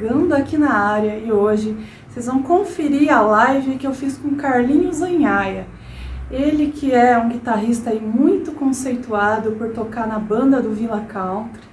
chegando 0.00 0.32
aqui 0.32 0.56
na 0.56 0.72
área 0.72 1.18
e 1.18 1.30
hoje 1.30 1.76
vocês 2.08 2.24
vão 2.24 2.42
conferir 2.42 3.12
a 3.12 3.20
live 3.20 3.76
que 3.76 3.86
eu 3.86 3.92
fiz 3.92 4.16
com 4.16 4.34
Carlinhos 4.34 5.02
Anhaia. 5.02 5.66
Ele 6.30 6.72
que 6.72 6.90
é 6.90 7.18
um 7.18 7.28
guitarrista 7.28 7.92
muito 7.94 8.52
conceituado 8.52 9.52
por 9.52 9.74
tocar 9.74 10.06
na 10.06 10.18
banda 10.18 10.62
do 10.62 10.72
Villa 10.72 11.02
Country. 11.02 11.68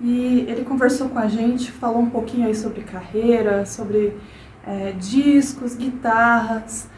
E 0.00 0.46
ele 0.48 0.64
conversou 0.64 1.08
com 1.08 1.18
a 1.18 1.26
gente, 1.26 1.72
falou 1.72 2.00
um 2.00 2.10
pouquinho 2.10 2.46
aí 2.46 2.54
sobre 2.54 2.82
carreira, 2.82 3.66
sobre 3.66 4.16
é, 4.64 4.92
discos, 4.92 5.74
guitarras 5.74 6.88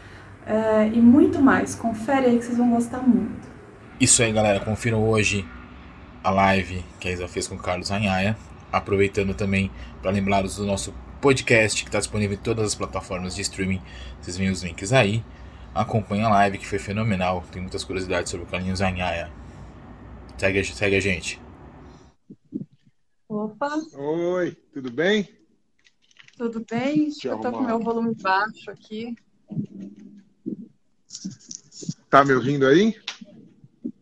é, 0.45 0.87
e 0.93 1.01
muito 1.01 1.41
mais. 1.41 1.73
Confere 1.73 2.27
aí 2.27 2.37
que 2.37 2.45
vocês 2.45 2.57
vão 2.57 2.69
gostar 2.69 2.99
muito. 2.99 3.49
Isso 3.99 4.21
aí, 4.21 4.31
galera. 4.31 4.59
Confiram 4.59 5.03
hoje 5.09 5.47
a 6.23 6.29
live 6.29 6.85
que 6.99 7.07
a 7.07 7.11
Isa 7.11 7.27
fez 7.27 7.47
com 7.47 7.55
o 7.55 7.59
Carlos 7.59 7.89
Anhaia. 7.89 8.37
Aproveitando 8.71 9.33
também 9.33 9.71
para 10.01 10.11
lembrá-los 10.11 10.57
do 10.57 10.65
nosso 10.65 10.93
podcast 11.21 11.83
que 11.83 11.89
está 11.89 11.99
disponível 11.99 12.37
em 12.37 12.41
todas 12.41 12.65
as 12.67 12.75
plataformas 12.75 13.35
de 13.35 13.41
streaming. 13.41 13.81
Vocês 14.21 14.37
veem 14.37 14.49
os 14.49 14.63
links 14.63 14.93
aí. 14.93 15.23
Acompanhe 15.73 16.23
a 16.23 16.29
live 16.29 16.57
que 16.57 16.67
foi 16.67 16.79
fenomenal. 16.79 17.43
Tem 17.51 17.61
muitas 17.61 17.83
curiosidades 17.83 18.31
sobre 18.31 18.45
o 18.45 18.49
Carlinhos 18.49 18.81
Anhaia. 18.81 19.31
Segue, 20.37 20.63
segue 20.63 20.95
a 20.95 20.99
gente. 20.99 21.39
Opa! 23.27 23.69
Oi, 23.93 24.57
tudo 24.73 24.91
bem? 24.91 25.27
Tudo 26.37 26.65
bem? 26.69 27.09
Deixa 27.09 27.27
eu 27.27 27.37
tô 27.39 27.51
com 27.51 27.61
meu 27.61 27.79
volume 27.79 28.15
baixo 28.15 28.71
aqui. 28.71 29.15
Tá 32.09 32.23
me 32.23 32.33
ouvindo 32.33 32.65
aí? 32.65 32.95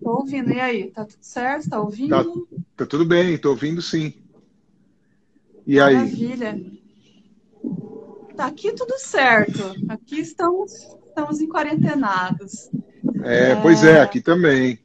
Tô 0.01 0.19
ouvindo. 0.19 0.51
E 0.51 0.59
aí, 0.59 0.91
tá 0.91 1.03
tudo 1.03 1.21
certo? 1.21 1.69
Tá 1.69 1.81
ouvindo? 1.81 2.09
Tá, 2.09 2.23
tá 2.77 2.85
tudo 2.85 3.05
bem, 3.05 3.37
tô 3.37 3.49
ouvindo 3.49 3.81
sim. 3.81 4.13
E 5.67 5.75
Maravilha. 5.75 6.51
aí? 6.51 6.81
Tá 8.37 8.45
aqui 8.45 8.71
tudo 8.71 8.97
certo. 8.97 9.75
Aqui 9.89 10.21
estamos, 10.21 10.71
estamos 11.05 11.41
em 11.41 11.49
quarentenados. 11.49 12.69
É, 13.21 13.51
é... 13.51 13.55
pois 13.57 13.83
é, 13.83 13.99
aqui 13.99 14.21
também. 14.21 14.79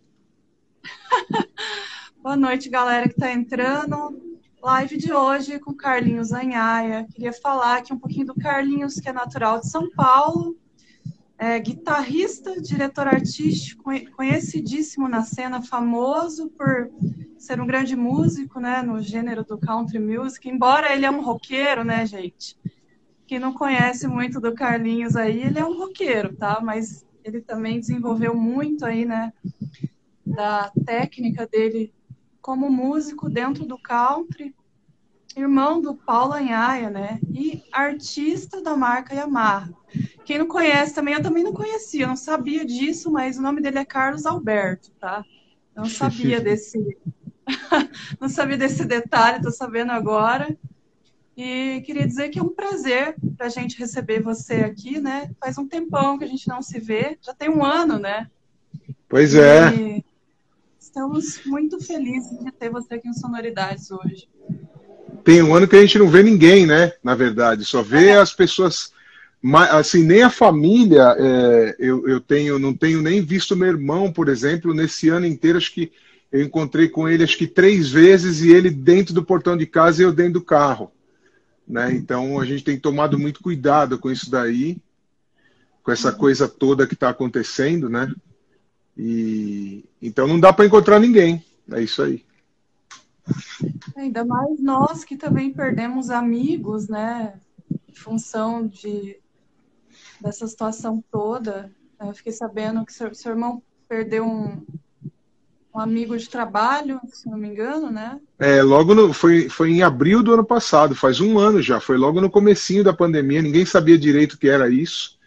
Boa 2.20 2.36
noite, 2.36 2.68
galera 2.68 3.06
que 3.06 3.14
está 3.14 3.30
entrando. 3.30 4.20
Live 4.60 4.96
de 4.96 5.12
hoje 5.12 5.60
com 5.60 5.72
Carlinhos 5.72 6.32
Anhaia. 6.32 7.06
Queria 7.14 7.32
falar 7.32 7.76
aqui 7.76 7.92
um 7.92 7.98
pouquinho 7.98 8.26
do 8.26 8.34
Carlinhos, 8.34 8.98
que 8.98 9.08
é 9.08 9.12
natural 9.12 9.60
de 9.60 9.70
São 9.70 9.88
Paulo, 9.88 10.56
é 11.42 11.58
guitarrista, 11.58 12.60
diretor 12.60 13.08
artístico, 13.08 13.90
conhecidíssimo 14.16 15.08
na 15.08 15.24
cena, 15.24 15.60
famoso 15.60 16.48
por 16.50 16.88
ser 17.36 17.60
um 17.60 17.66
grande 17.66 17.96
músico, 17.96 18.60
né, 18.60 18.80
no 18.80 19.02
gênero 19.02 19.44
do 19.44 19.58
country 19.58 19.98
music. 19.98 20.48
Embora 20.48 20.94
ele 20.94 21.04
é 21.04 21.10
um 21.10 21.20
roqueiro, 21.20 21.82
né, 21.82 22.06
gente? 22.06 22.56
Quem 23.26 23.40
não 23.40 23.52
conhece 23.52 24.06
muito 24.06 24.40
do 24.40 24.54
Carlinhos 24.54 25.16
aí, 25.16 25.42
ele 25.42 25.58
é 25.58 25.64
um 25.64 25.76
roqueiro, 25.76 26.32
tá? 26.36 26.60
Mas 26.62 27.04
ele 27.24 27.40
também 27.40 27.80
desenvolveu 27.80 28.36
muito 28.36 28.84
aí, 28.84 29.04
né, 29.04 29.32
da 30.24 30.70
técnica 30.86 31.44
dele 31.44 31.92
como 32.40 32.70
músico 32.70 33.28
dentro 33.28 33.66
do 33.66 33.76
country, 33.76 34.54
irmão 35.36 35.80
do 35.80 35.94
Paulo 35.94 36.34
Anhaia, 36.34 36.90
né? 36.90 37.20
E 37.32 37.62
artista 37.72 38.60
da 38.60 38.76
marca 38.76 39.14
Yamaha. 39.14 39.72
Quem 40.24 40.38
não 40.38 40.46
conhece 40.46 40.94
também, 40.94 41.14
eu 41.14 41.22
também 41.22 41.42
não 41.42 41.52
conhecia, 41.52 42.04
eu 42.04 42.08
não 42.08 42.16
sabia 42.16 42.64
disso, 42.64 43.10
mas 43.10 43.38
o 43.38 43.42
nome 43.42 43.60
dele 43.60 43.78
é 43.78 43.84
Carlos 43.84 44.26
Alberto, 44.26 44.90
tá? 45.00 45.24
Não 45.74 45.86
sabia 45.86 46.40
desse, 46.40 46.78
não 48.20 48.28
sabia 48.28 48.56
desse 48.56 48.84
detalhe, 48.84 49.42
tô 49.42 49.50
sabendo 49.50 49.92
agora. 49.92 50.56
E 51.36 51.82
queria 51.86 52.06
dizer 52.06 52.28
que 52.28 52.38
é 52.38 52.42
um 52.42 52.54
prazer 52.54 53.16
para 53.36 53.46
a 53.46 53.50
gente 53.50 53.78
receber 53.78 54.22
você 54.22 54.56
aqui, 54.56 55.00
né? 55.00 55.30
Faz 55.40 55.56
um 55.56 55.66
tempão 55.66 56.18
que 56.18 56.24
a 56.24 56.28
gente 56.28 56.46
não 56.46 56.60
se 56.60 56.78
vê, 56.78 57.18
já 57.22 57.32
tem 57.32 57.48
um 57.48 57.64
ano, 57.64 57.98
né? 57.98 58.30
Pois 59.08 59.34
é. 59.34 60.02
estamos 60.78 61.44
muito 61.46 61.80
felizes 61.80 62.38
de 62.38 62.52
ter 62.52 62.70
você 62.70 62.94
aqui 62.94 63.08
em 63.08 63.14
Sonoridades 63.14 63.90
hoje. 63.90 64.28
Tem 65.24 65.42
um 65.42 65.54
ano 65.54 65.68
que 65.68 65.76
a 65.76 65.80
gente 65.80 65.98
não 65.98 66.08
vê 66.08 66.22
ninguém, 66.22 66.66
né? 66.66 66.92
Na 67.02 67.14
verdade, 67.14 67.64
só 67.64 67.82
vê 67.82 68.08
é. 68.08 68.16
as 68.16 68.32
pessoas 68.32 68.92
assim, 69.70 70.04
nem 70.04 70.22
a 70.22 70.30
família, 70.30 71.16
é, 71.18 71.76
eu, 71.78 72.08
eu 72.08 72.20
tenho, 72.20 72.58
não 72.58 72.72
tenho 72.72 73.02
nem 73.02 73.20
visto 73.20 73.56
meu 73.56 73.68
irmão, 73.68 74.12
por 74.12 74.28
exemplo, 74.28 74.72
nesse 74.72 75.08
ano 75.08 75.26
inteiro, 75.26 75.58
acho 75.58 75.72
que 75.74 75.90
eu 76.30 76.40
encontrei 76.40 76.88
com 76.88 77.08
ele 77.08 77.24
acho 77.24 77.36
que 77.36 77.46
três 77.46 77.90
vezes 77.90 78.40
e 78.40 78.50
ele 78.50 78.70
dentro 78.70 79.12
do 79.12 79.22
portão 79.22 79.56
de 79.56 79.66
casa 79.66 80.00
e 80.00 80.04
eu 80.04 80.12
dentro 80.12 80.34
do 80.34 80.42
carro. 80.42 80.90
Né? 81.68 81.92
Então 81.92 82.40
a 82.40 82.44
gente 82.44 82.64
tem 82.64 82.78
tomado 82.78 83.18
muito 83.18 83.42
cuidado 83.42 83.98
com 83.98 84.10
isso 84.10 84.30
daí, 84.30 84.78
com 85.82 85.92
essa 85.92 86.10
coisa 86.12 86.48
toda 86.48 86.86
que 86.86 86.94
está 86.94 87.10
acontecendo, 87.10 87.88
né? 87.88 88.12
E 88.96 89.84
então 90.00 90.26
não 90.26 90.38
dá 90.38 90.52
para 90.52 90.64
encontrar 90.64 90.98
ninguém. 90.98 91.44
É 91.70 91.82
isso 91.82 92.02
aí. 92.02 92.24
Ainda 93.96 94.24
mais 94.24 94.60
nós 94.60 95.04
que 95.04 95.16
também 95.16 95.52
perdemos 95.52 96.10
amigos, 96.10 96.88
né? 96.88 97.34
Em 97.88 97.94
função 97.94 98.66
de 98.66 99.16
dessa 100.20 100.46
situação 100.46 101.02
toda. 101.10 101.70
Eu 102.00 102.14
fiquei 102.14 102.32
sabendo 102.32 102.84
que 102.84 102.92
seu, 102.92 103.14
seu 103.14 103.32
irmão 103.32 103.62
perdeu 103.88 104.24
um, 104.24 104.62
um 105.74 105.80
amigo 105.80 106.16
de 106.16 106.28
trabalho, 106.28 107.00
se 107.08 107.28
não 107.28 107.36
me 107.36 107.48
engano, 107.48 107.90
né? 107.90 108.20
É, 108.38 108.62
logo 108.62 108.94
no, 108.94 109.12
foi, 109.12 109.48
foi 109.48 109.70
em 109.70 109.82
abril 109.82 110.22
do 110.22 110.32
ano 110.32 110.44
passado, 110.44 110.94
faz 110.94 111.20
um 111.20 111.38
ano 111.38 111.60
já, 111.60 111.80
foi 111.80 111.96
logo 111.96 112.20
no 112.20 112.30
comecinho 112.30 112.84
da 112.84 112.92
pandemia, 112.92 113.42
ninguém 113.42 113.64
sabia 113.64 113.98
direito 113.98 114.34
o 114.34 114.38
que 114.38 114.48
era 114.48 114.68
isso. 114.68 115.18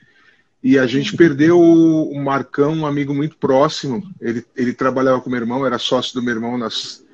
E 0.63 0.79
a 0.79 0.87
gente 0.87 1.15
perdeu 1.15 1.61
o 1.61 2.19
Marcão, 2.19 2.73
um 2.73 2.87
amigo 2.87 3.13
muito 3.13 3.37
próximo. 3.37 4.01
Ele, 4.19 4.43
ele 4.55 4.73
trabalhava 4.73 5.21
com 5.21 5.29
meu 5.29 5.39
irmão, 5.39 5.63
era 5.63 5.77
sócio 5.77 6.15
do 6.15 6.23
meu 6.23 6.33
irmão 6.33 6.57
nas, 6.57 7.04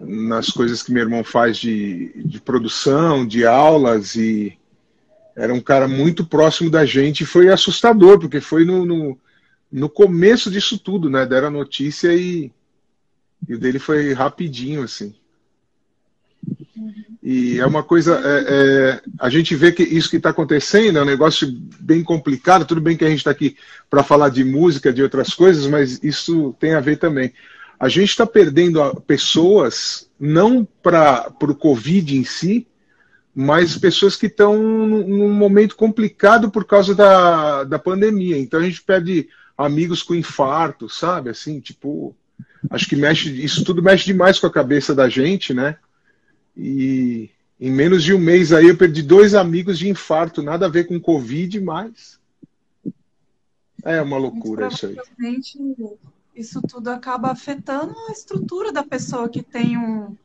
nas 0.00 0.48
coisas 0.48 0.82
que 0.82 0.92
meu 0.92 1.02
irmão 1.02 1.22
faz 1.22 1.58
de, 1.58 2.10
de 2.24 2.40
produção, 2.40 3.26
de 3.26 3.44
aulas 3.44 4.14
e 4.16 4.58
era 5.36 5.52
um 5.52 5.60
cara 5.60 5.86
muito 5.86 6.24
próximo 6.24 6.70
da 6.70 6.84
gente 6.84 7.22
e 7.22 7.26
foi 7.26 7.48
assustador, 7.48 8.18
porque 8.18 8.40
foi 8.40 8.64
no, 8.64 8.84
no, 8.84 9.18
no 9.70 9.88
começo 9.88 10.50
disso 10.50 10.78
tudo, 10.78 11.08
né? 11.10 11.26
Deram 11.26 11.48
a 11.48 11.50
notícia 11.50 12.14
e, 12.14 12.50
e 13.48 13.54
o 13.54 13.58
dele 13.58 13.78
foi 13.78 14.12
rapidinho, 14.12 14.82
assim. 14.82 15.14
E 17.22 17.60
é 17.60 17.66
uma 17.66 17.82
coisa, 17.82 18.18
é, 18.24 18.44
é, 18.48 19.02
a 19.18 19.28
gente 19.28 19.54
vê 19.54 19.70
que 19.70 19.82
isso 19.82 20.08
que 20.08 20.16
está 20.16 20.30
acontecendo 20.30 20.98
é 20.98 21.02
um 21.02 21.06
negócio 21.06 21.46
bem 21.78 22.02
complicado. 22.02 22.64
Tudo 22.64 22.80
bem 22.80 22.96
que 22.96 23.04
a 23.04 23.08
gente 23.08 23.18
está 23.18 23.30
aqui 23.30 23.56
para 23.90 24.02
falar 24.02 24.30
de 24.30 24.42
música, 24.42 24.92
de 24.92 25.02
outras 25.02 25.34
coisas, 25.34 25.66
mas 25.66 26.02
isso 26.02 26.54
tem 26.58 26.74
a 26.74 26.80
ver 26.80 26.96
também. 26.96 27.32
A 27.80 27.88
gente 27.88 28.10
está 28.10 28.26
perdendo 28.26 29.00
pessoas 29.06 30.10
não 30.20 30.68
para 30.82 31.32
o 31.40 31.54
Covid 31.54 32.14
em 32.14 32.24
si, 32.24 32.66
mas 33.34 33.78
pessoas 33.78 34.16
que 34.16 34.26
estão 34.26 34.58
num 34.58 35.32
momento 35.32 35.74
complicado 35.76 36.50
por 36.50 36.66
causa 36.66 36.94
da, 36.94 37.64
da 37.64 37.78
pandemia. 37.78 38.36
Então 38.36 38.60
a 38.60 38.62
gente 38.62 38.82
perde 38.82 39.30
amigos 39.56 40.02
com 40.02 40.14
infarto, 40.14 40.90
sabe? 40.90 41.30
Assim, 41.30 41.58
tipo, 41.58 42.14
acho 42.68 42.86
que 42.86 42.96
mexe, 42.96 43.30
isso 43.42 43.64
tudo 43.64 43.82
mexe 43.82 44.04
demais 44.04 44.38
com 44.38 44.46
a 44.46 44.52
cabeça 44.52 44.94
da 44.94 45.08
gente, 45.08 45.54
né? 45.54 45.78
E 46.54 47.30
em 47.58 47.70
menos 47.70 48.02
de 48.02 48.12
um 48.12 48.18
mês 48.18 48.52
aí 48.52 48.68
eu 48.68 48.76
perdi 48.76 49.02
dois 49.02 49.34
amigos 49.34 49.78
de 49.78 49.88
infarto, 49.88 50.42
nada 50.42 50.66
a 50.66 50.68
ver 50.68 50.84
com 50.84 51.00
Covid, 51.00 51.58
mas 51.60 52.20
é 53.84 54.02
uma 54.02 54.18
loucura 54.18 54.68
isso 54.68 54.86
aí. 54.86 54.96
Isso 56.34 56.62
tudo 56.62 56.88
acaba 56.88 57.30
afetando 57.30 57.94
a 58.08 58.12
estrutura 58.12 58.72
da 58.72 58.82
pessoa 58.82 59.28
que 59.28 59.42
tem 59.42 59.76
um, 59.76 60.16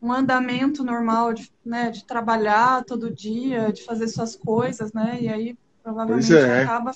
um 0.00 0.12
andamento 0.12 0.82
normal 0.82 1.32
de, 1.32 1.50
né, 1.64 1.90
de 1.90 2.04
trabalhar 2.04 2.84
todo 2.84 3.14
dia, 3.14 3.72
de 3.72 3.84
fazer 3.84 4.08
suas 4.08 4.34
coisas, 4.36 4.92
né? 4.92 5.18
E 5.20 5.28
aí 5.28 5.56
provavelmente 5.82 6.28
pois 6.28 6.42
é. 6.42 6.62
acaba. 6.62 6.92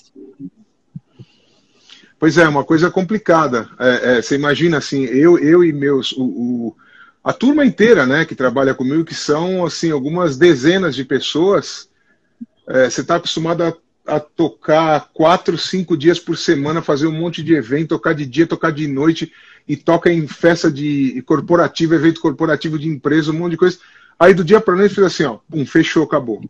Pois 2.19 2.37
é, 2.37 2.47
uma 2.47 2.65
coisa 2.65 2.91
complicada. 2.91 3.69
É, 3.79 4.17
é, 4.17 4.21
você 4.21 4.35
imagina 4.35 4.77
assim, 4.77 5.05
eu, 5.05 5.39
eu 5.39 5.63
e 5.63 5.71
meus, 5.71 6.11
o, 6.11 6.23
o, 6.23 6.75
a 7.23 7.31
turma 7.31 7.65
inteira, 7.65 8.05
né, 8.05 8.25
que 8.25 8.35
trabalha 8.35 8.75
comigo, 8.75 9.05
que 9.05 9.15
são 9.15 9.65
assim 9.65 9.89
algumas 9.89 10.37
dezenas 10.37 10.95
de 10.95 11.05
pessoas. 11.05 11.89
É, 12.67 12.89
você 12.89 13.01
está 13.01 13.15
acostumado 13.15 13.63
a, 13.63 13.73
a, 14.05 14.19
tocar 14.19 15.09
quatro, 15.13 15.57
cinco 15.57 15.95
dias 15.95 16.19
por 16.19 16.37
semana, 16.37 16.81
fazer 16.81 17.07
um 17.07 17.11
monte 17.11 17.43
de 17.43 17.53
evento, 17.53 17.89
tocar 17.89 18.13
de 18.13 18.25
dia, 18.25 18.47
tocar 18.47 18.71
de 18.71 18.87
noite 18.87 19.31
e 19.67 19.75
toca 19.75 20.11
em 20.11 20.27
festa 20.27 20.71
de 20.71 21.21
corporativa, 21.25 21.95
evento 21.95 22.19
corporativo 22.19 22.77
de 22.79 22.87
empresa, 22.87 23.31
um 23.31 23.35
monte 23.35 23.51
de 23.51 23.57
coisa. 23.57 23.77
Aí 24.17 24.33
do 24.33 24.43
dia 24.43 24.59
para 24.59 24.75
noite 24.75 24.95
fez 24.95 25.07
assim, 25.07 25.23
ó, 25.23 25.39
um 25.51 25.65
fechou, 25.65 26.03
acabou. 26.03 26.41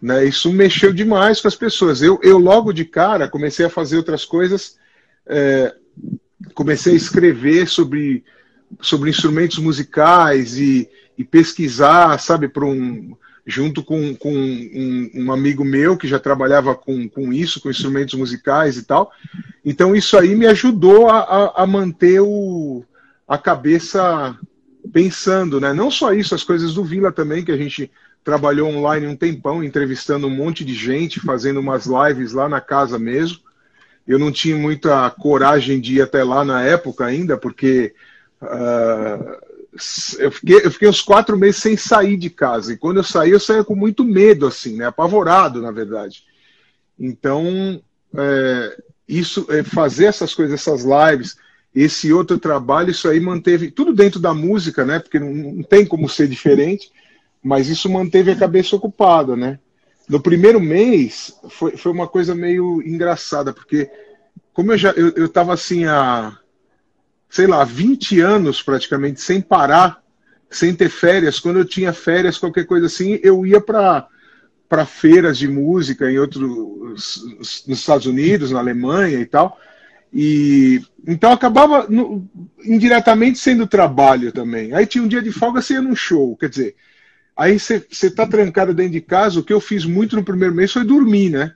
Né? 0.00 0.24
Isso 0.24 0.52
mexeu 0.52 0.92
demais 0.92 1.40
com 1.40 1.48
as 1.48 1.56
pessoas. 1.56 2.02
Eu, 2.02 2.20
eu 2.22 2.38
logo 2.38 2.72
de 2.72 2.84
cara 2.84 3.28
comecei 3.28 3.66
a 3.66 3.70
fazer 3.70 3.96
outras 3.96 4.24
coisas, 4.24 4.78
é, 5.26 5.74
comecei 6.54 6.92
a 6.92 6.96
escrever 6.96 7.68
sobre, 7.68 8.24
sobre 8.80 9.10
instrumentos 9.10 9.58
musicais 9.58 10.56
e, 10.56 10.88
e 11.18 11.24
pesquisar, 11.24 12.18
sabe, 12.20 12.48
para 12.48 12.64
um 12.64 13.16
junto 13.46 13.82
com, 13.82 14.14
com 14.14 14.32
um, 14.32 15.10
um, 15.14 15.32
amigo 15.32 15.64
meu 15.64 15.96
que 15.96 16.08
já 16.08 16.18
trabalhava 16.18 16.74
com, 16.74 17.08
com 17.08 17.32
isso, 17.32 17.60
com 17.60 17.70
instrumentos 17.70 18.14
musicais 18.14 18.76
e 18.76 18.84
tal. 18.84 19.12
Então 19.64 19.94
isso 19.94 20.16
aí 20.16 20.34
me 20.34 20.46
ajudou 20.46 21.08
a, 21.10 21.18
a, 21.20 21.62
a 21.62 21.66
manter 21.66 22.20
o, 22.20 22.82
a 23.28 23.36
cabeça 23.36 24.36
pensando, 24.92 25.60
né? 25.60 25.72
Não 25.72 25.90
só 25.90 26.12
isso, 26.12 26.34
as 26.34 26.44
coisas 26.44 26.74
do 26.74 26.84
Vila 26.84 27.12
também, 27.12 27.44
que 27.44 27.52
a 27.52 27.56
gente 27.56 27.90
trabalhou 28.22 28.70
online 28.70 29.06
um 29.06 29.16
tempão, 29.16 29.62
entrevistando 29.62 30.26
um 30.26 30.30
monte 30.30 30.64
de 30.64 30.74
gente, 30.74 31.20
fazendo 31.20 31.60
umas 31.60 31.86
lives 31.86 32.32
lá 32.32 32.48
na 32.48 32.60
casa 32.60 32.98
mesmo. 32.98 33.38
Eu 34.08 34.18
não 34.18 34.32
tinha 34.32 34.56
muita 34.56 35.10
coragem 35.10 35.80
de 35.80 35.96
ir 35.96 36.02
até 36.02 36.24
lá 36.24 36.44
na 36.44 36.62
época 36.62 37.04
ainda, 37.04 37.36
porque 37.36 37.94
uh, 38.40 39.43
eu 40.18 40.30
fiquei, 40.30 40.56
eu 40.64 40.70
fiquei 40.70 40.88
uns 40.88 41.00
quatro 41.00 41.36
meses 41.36 41.60
sem 41.60 41.76
sair 41.76 42.16
de 42.16 42.30
casa. 42.30 42.72
E 42.72 42.76
quando 42.76 42.98
eu 42.98 43.04
saí, 43.04 43.30
eu 43.30 43.40
saía 43.40 43.64
com 43.64 43.74
muito 43.74 44.04
medo, 44.04 44.46
assim, 44.46 44.76
né? 44.76 44.86
Apavorado, 44.86 45.60
na 45.60 45.70
verdade. 45.70 46.22
Então, 46.98 47.82
é, 48.16 48.82
isso, 49.08 49.46
é, 49.50 49.62
fazer 49.62 50.06
essas 50.06 50.32
coisas, 50.34 50.54
essas 50.60 50.84
lives, 50.84 51.36
esse 51.74 52.12
outro 52.12 52.38
trabalho, 52.38 52.90
isso 52.90 53.08
aí 53.08 53.18
manteve 53.18 53.70
tudo 53.70 53.92
dentro 53.92 54.20
da 54.20 54.32
música, 54.32 54.84
né? 54.84 55.00
Porque 55.00 55.18
não, 55.18 55.32
não 55.32 55.62
tem 55.62 55.84
como 55.84 56.08
ser 56.08 56.28
diferente, 56.28 56.90
mas 57.42 57.68
isso 57.68 57.90
manteve 57.90 58.30
a 58.30 58.36
cabeça 58.36 58.76
ocupada, 58.76 59.34
né? 59.34 59.58
No 60.08 60.20
primeiro 60.20 60.60
mês 60.60 61.34
foi, 61.48 61.76
foi 61.76 61.90
uma 61.90 62.06
coisa 62.06 62.34
meio 62.34 62.80
engraçada, 62.82 63.52
porque 63.52 63.90
como 64.52 64.72
eu 64.72 64.78
já 64.78 64.90
eu, 64.90 65.10
eu 65.16 65.28
tava 65.28 65.52
assim 65.52 65.84
a 65.86 66.38
sei 67.34 67.48
lá, 67.48 67.64
20 67.64 68.20
anos 68.20 68.62
praticamente 68.62 69.20
sem 69.20 69.40
parar, 69.40 70.00
sem 70.48 70.72
ter 70.72 70.88
férias. 70.88 71.40
Quando 71.40 71.58
eu 71.58 71.64
tinha 71.64 71.92
férias, 71.92 72.38
qualquer 72.38 72.64
coisa 72.64 72.86
assim, 72.86 73.18
eu 73.24 73.44
ia 73.44 73.60
para 73.60 74.06
para 74.68 74.86
feiras 74.86 75.36
de 75.36 75.48
música 75.48 76.10
em 76.10 76.18
outros 76.18 76.40
nos 77.66 77.68
Estados 77.68 78.06
Unidos, 78.06 78.52
na 78.52 78.60
Alemanha 78.60 79.18
e 79.18 79.26
tal. 79.26 79.58
E 80.12 80.80
então 81.04 81.32
acabava 81.32 81.88
no, 81.88 82.24
indiretamente 82.62 83.36
sendo 83.36 83.66
trabalho 83.66 84.30
também. 84.30 84.72
Aí 84.72 84.86
tinha 84.86 85.02
um 85.02 85.08
dia 85.08 85.20
de 85.20 85.32
folga, 85.32 85.60
você 85.60 85.74
ia 85.74 85.82
num 85.82 85.96
show, 85.96 86.36
quer 86.36 86.48
dizer, 86.48 86.76
aí 87.36 87.58
você 87.58 87.84
está 87.90 88.24
trancado 88.24 88.72
dentro 88.72 88.92
de 88.92 89.00
casa. 89.00 89.40
O 89.40 89.44
que 89.44 89.52
eu 89.52 89.60
fiz 89.60 89.84
muito 89.84 90.14
no 90.14 90.22
primeiro 90.22 90.54
mês 90.54 90.72
foi 90.72 90.84
dormir, 90.84 91.30
né? 91.30 91.52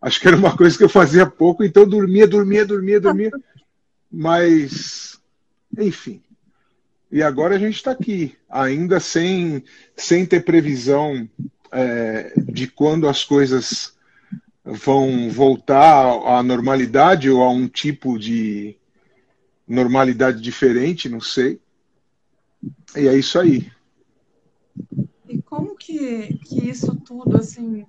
Acho 0.00 0.18
que 0.18 0.26
era 0.26 0.38
uma 0.38 0.56
coisa 0.56 0.76
que 0.78 0.84
eu 0.84 0.88
fazia 0.88 1.26
pouco, 1.26 1.62
então 1.62 1.86
dormia, 1.86 2.26
dormia, 2.26 2.64
dormia, 2.64 2.98
dormia. 2.98 3.30
Mas 4.10 5.17
enfim. 5.76 6.22
E 7.10 7.22
agora 7.22 7.56
a 7.56 7.58
gente 7.58 7.76
está 7.76 7.92
aqui, 7.92 8.36
ainda 8.48 9.00
sem, 9.00 9.64
sem 9.96 10.26
ter 10.26 10.44
previsão 10.44 11.28
é, 11.72 12.34
de 12.36 12.66
quando 12.66 13.08
as 13.08 13.24
coisas 13.24 13.96
vão 14.62 15.30
voltar 15.30 16.12
à 16.26 16.42
normalidade 16.42 17.30
ou 17.30 17.42
a 17.42 17.50
um 17.50 17.66
tipo 17.66 18.18
de 18.18 18.76
normalidade 19.66 20.40
diferente, 20.40 21.08
não 21.08 21.20
sei. 21.20 21.58
E 22.94 23.08
é 23.08 23.16
isso 23.16 23.38
aí. 23.38 23.70
E 25.26 25.40
como 25.42 25.74
que, 25.76 26.38
que 26.44 26.68
isso 26.68 26.94
tudo, 26.96 27.38
assim, 27.38 27.86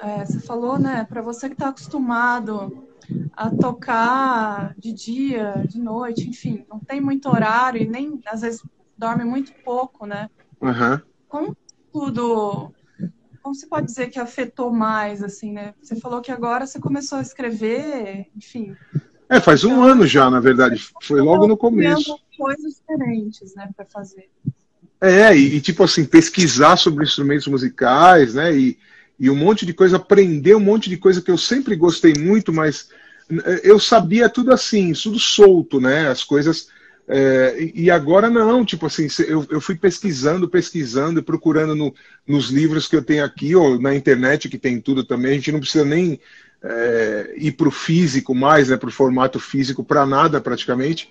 é, 0.00 0.24
você 0.24 0.38
falou, 0.38 0.78
né, 0.78 1.04
para 1.08 1.22
você 1.22 1.48
que 1.48 1.54
está 1.54 1.68
acostumado 1.68 2.86
a 3.36 3.50
tocar 3.50 4.74
de 4.78 4.92
dia, 4.92 5.62
de 5.68 5.78
noite, 5.78 6.28
enfim, 6.28 6.64
não 6.70 6.80
tem 6.80 7.00
muito 7.00 7.28
horário 7.28 7.82
e 7.82 7.86
nem 7.86 8.18
às 8.26 8.40
vezes 8.40 8.62
dorme 8.96 9.24
muito 9.24 9.52
pouco, 9.62 10.06
né? 10.06 10.30
Uhum. 10.60 11.00
Como 11.28 11.56
tudo, 11.92 12.72
como 13.42 13.54
se 13.54 13.66
pode 13.66 13.86
dizer 13.86 14.08
que 14.08 14.18
afetou 14.18 14.72
mais, 14.72 15.22
assim, 15.22 15.52
né? 15.52 15.74
Você 15.82 15.96
falou 15.96 16.22
que 16.22 16.32
agora 16.32 16.66
você 16.66 16.80
começou 16.80 17.18
a 17.18 17.22
escrever, 17.22 18.26
enfim. 18.34 18.74
É, 19.28 19.38
faz 19.38 19.64
um 19.64 19.72
então, 19.72 19.84
ano 19.84 20.06
já, 20.06 20.30
na 20.30 20.40
verdade. 20.40 20.88
Foi 21.02 21.20
logo 21.20 21.46
no 21.46 21.56
começo. 21.56 22.18
coisas 22.38 22.76
diferentes, 22.76 23.54
né, 23.54 23.68
para 23.76 23.84
fazer. 23.84 24.30
É, 25.00 25.36
e, 25.36 25.56
e, 25.56 25.60
tipo 25.60 25.84
assim, 25.84 26.06
pesquisar 26.06 26.76
sobre 26.76 27.04
instrumentos 27.04 27.46
musicais, 27.48 28.34
né? 28.34 28.56
E, 28.56 28.78
e 29.18 29.28
um 29.28 29.36
monte 29.36 29.66
de 29.66 29.74
coisa, 29.74 29.96
aprender 29.96 30.54
um 30.54 30.60
monte 30.60 30.88
de 30.88 30.96
coisa 30.96 31.20
que 31.20 31.30
eu 31.30 31.36
sempre 31.36 31.76
gostei 31.76 32.14
muito, 32.14 32.52
mas 32.52 32.88
eu 33.62 33.78
sabia 33.78 34.28
tudo 34.28 34.52
assim, 34.52 34.92
tudo 34.92 35.18
solto, 35.18 35.80
né? 35.80 36.08
As 36.08 36.22
coisas. 36.22 36.68
É, 37.08 37.70
e 37.74 37.88
agora 37.90 38.28
não, 38.28 38.64
tipo 38.64 38.86
assim, 38.86 39.06
eu, 39.28 39.46
eu 39.48 39.60
fui 39.60 39.76
pesquisando, 39.76 40.48
pesquisando 40.48 41.22
procurando 41.22 41.74
no, 41.74 41.94
nos 42.26 42.50
livros 42.50 42.88
que 42.88 42.96
eu 42.96 43.02
tenho 43.02 43.24
aqui, 43.24 43.54
ou 43.54 43.80
na 43.80 43.94
internet 43.94 44.48
que 44.48 44.58
tem 44.58 44.80
tudo 44.80 45.04
também. 45.04 45.32
A 45.32 45.34
gente 45.34 45.52
não 45.52 45.60
precisa 45.60 45.84
nem 45.84 46.20
é, 46.62 47.34
ir 47.36 47.52
para 47.52 47.68
o 47.68 47.72
físico 47.72 48.34
mais, 48.34 48.68
né? 48.68 48.76
Para 48.76 48.88
o 48.88 48.92
formato 48.92 49.38
físico, 49.38 49.84
para 49.84 50.06
nada 50.06 50.40
praticamente. 50.40 51.08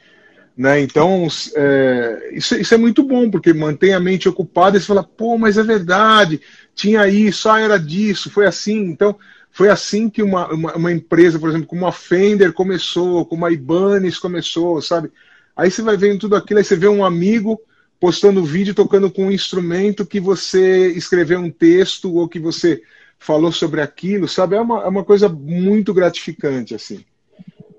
Né? 0.58 0.80
Então, 0.80 1.28
é, 1.56 2.30
isso, 2.32 2.56
isso, 2.56 2.74
é 2.74 2.78
muito 2.78 3.04
bom, 3.04 3.30
porque 3.30 3.54
mantém 3.54 3.94
a 3.94 4.00
mente 4.00 4.30
ocupada 4.30 4.78
e 4.78 4.80
você 4.80 4.88
fala, 4.88 5.04
pô, 5.04 5.38
mas 5.38 5.58
é 5.58 5.64
verdade, 5.64 6.40
tinha 6.74 7.10
isso, 7.10 7.50
ah, 7.50 7.60
era 7.60 7.78
disso, 7.78 8.30
foi 8.30 8.46
assim. 8.46 8.86
Então, 8.86 9.18
foi 9.56 9.69
assim 9.69 10.10
que 10.10 10.22
uma, 10.22 10.54
uma, 10.54 10.75
uma, 10.75 10.92
empresa, 10.92 11.40
por 11.40 11.48
exemplo, 11.48 11.66
como 11.66 11.88
a 11.88 11.92
Fender 11.94 12.52
começou, 12.52 13.25
como 13.25 13.46
a 13.46 13.52
Ibanez 13.54 14.19
começou, 14.19 14.81
sabe? 14.81 15.10
Aí 15.56 15.72
você 15.72 15.81
vai 15.81 15.96
vendo 15.96 16.19
tudo 16.19 16.36
aquilo, 16.36 16.57
aí 16.57 16.63
você 16.66 16.75
vê 16.75 16.90
um 16.90 17.06
amigo 17.06 17.57
postando 17.98 18.44
vídeo 18.44 18.75
tocando 18.75 19.10
com 19.10 19.28
um 19.28 19.31
instrumento 19.31 20.06
que 20.06 20.19
você 20.19 20.92
escreveu 20.92 21.40
um 21.40 21.50
texto 21.50 22.13
ou 22.13 22.28
que 22.28 22.38
você 22.38 22.81
falou 23.18 23.50
sobre 23.50 23.80
aquilo, 23.80 24.28
sabe? 24.28 24.57
É 24.57 24.60
uma, 24.60 24.84
é 24.84 24.88
uma 24.90 25.06
coisa 25.06 25.30
muito 25.30 25.94
gratificante, 25.94 26.75
assim. 26.75 27.06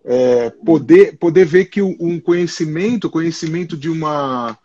É, 0.02 0.48
poder, 0.64 1.18
poder 1.18 1.44
ver 1.44 1.66
que 1.66 1.82
um 1.82 2.18
conhecimento, 2.18 3.10
conhecimento 3.10 3.76
de 3.76 3.90
uma 3.90 4.56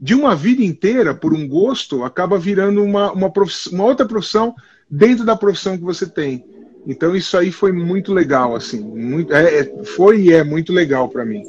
de 0.00 0.14
uma 0.14 0.34
vida 0.34 0.62
inteira 0.62 1.14
por 1.14 1.34
um 1.34 1.46
gosto 1.46 2.02
acaba 2.02 2.38
virando 2.38 2.82
uma, 2.82 3.12
uma, 3.12 3.30
uma 3.72 3.84
outra 3.84 4.06
profissão 4.06 4.54
dentro 4.90 5.24
da 5.24 5.36
profissão 5.36 5.76
que 5.76 5.84
você 5.84 6.06
tem. 6.06 6.44
Então 6.86 7.16
isso 7.16 7.36
aí 7.36 7.50
foi 7.50 7.72
muito 7.72 8.12
legal, 8.12 8.54
assim, 8.54 8.80
muito, 8.80 9.32
é, 9.34 9.60
é 9.60 9.84
foi 9.84 10.22
e 10.22 10.32
é 10.32 10.44
muito 10.44 10.72
legal 10.72 11.08
para 11.08 11.24
mim. 11.24 11.42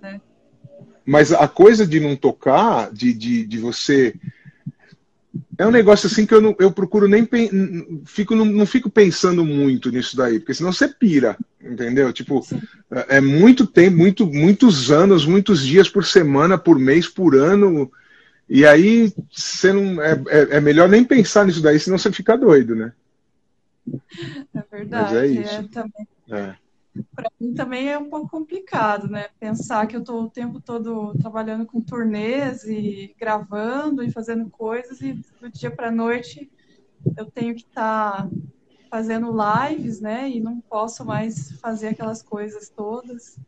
Né? 0.00 0.20
Mas 1.04 1.32
a 1.32 1.46
coisa 1.46 1.86
de 1.86 2.00
não 2.00 2.16
tocar, 2.16 2.90
de, 2.90 3.12
de, 3.12 3.46
de 3.46 3.58
você 3.58 4.14
é 5.58 5.66
um 5.66 5.70
negócio 5.70 6.06
assim 6.06 6.26
que 6.26 6.34
eu, 6.34 6.40
não, 6.40 6.54
eu 6.58 6.70
procuro 6.70 7.06
nem 7.08 7.28
fico 8.04 8.34
não, 8.34 8.44
não, 8.44 8.66
fico 8.66 8.90
pensando 8.90 9.44
muito 9.44 9.90
nisso 9.90 10.16
daí, 10.16 10.38
porque 10.38 10.54
senão 10.54 10.72
você 10.72 10.88
pira, 10.88 11.36
entendeu? 11.62 12.12
Tipo, 12.12 12.44
é, 12.90 13.16
é 13.18 13.20
muito 13.20 13.66
tempo, 13.66 13.96
muito, 13.96 14.26
muitos 14.26 14.90
anos, 14.90 15.24
muitos 15.24 15.64
dias 15.64 15.88
por 15.88 16.04
semana, 16.04 16.58
por 16.58 16.78
mês, 16.78 17.06
por 17.06 17.36
ano. 17.36 17.90
E 18.48 18.64
aí 18.64 19.12
você 19.30 19.72
não 19.72 20.00
é, 20.00 20.12
é, 20.28 20.56
é, 20.56 20.60
melhor 20.60 20.88
nem 20.88 21.04
pensar 21.04 21.44
nisso 21.44 21.62
daí, 21.62 21.78
senão 21.80 21.98
você 21.98 22.12
fica 22.12 22.36
doido, 22.36 22.76
né? 22.76 22.92
É 24.54 24.62
verdade. 24.70 25.14
Mas 25.14 25.22
é 25.22 25.26
isso. 25.26 25.54
É, 25.54 25.62
também. 25.64 26.08
É. 26.30 26.54
Para 27.14 27.30
mim 27.38 27.54
também 27.54 27.90
é 27.90 27.98
um 27.98 28.08
pouco 28.08 28.28
complicado, 28.28 29.08
né? 29.08 29.26
Pensar 29.38 29.86
que 29.86 29.96
eu 29.96 30.00
estou 30.00 30.22
o 30.22 30.30
tempo 30.30 30.60
todo 30.60 31.14
trabalhando 31.18 31.66
com 31.66 31.80
turnês 31.80 32.64
e 32.64 33.14
gravando 33.18 34.02
e 34.02 34.10
fazendo 34.10 34.48
coisas 34.48 35.00
e 35.00 35.12
do 35.40 35.50
dia 35.50 35.70
para 35.70 35.90
noite 35.90 36.50
eu 37.16 37.26
tenho 37.26 37.54
que 37.54 37.62
estar 37.62 38.22
tá 38.22 38.30
fazendo 38.90 39.34
lives, 39.36 40.00
né? 40.00 40.28
E 40.30 40.40
não 40.40 40.60
posso 40.60 41.04
mais 41.04 41.52
fazer 41.60 41.88
aquelas 41.88 42.22
coisas 42.22 42.68
todas. 42.68 43.38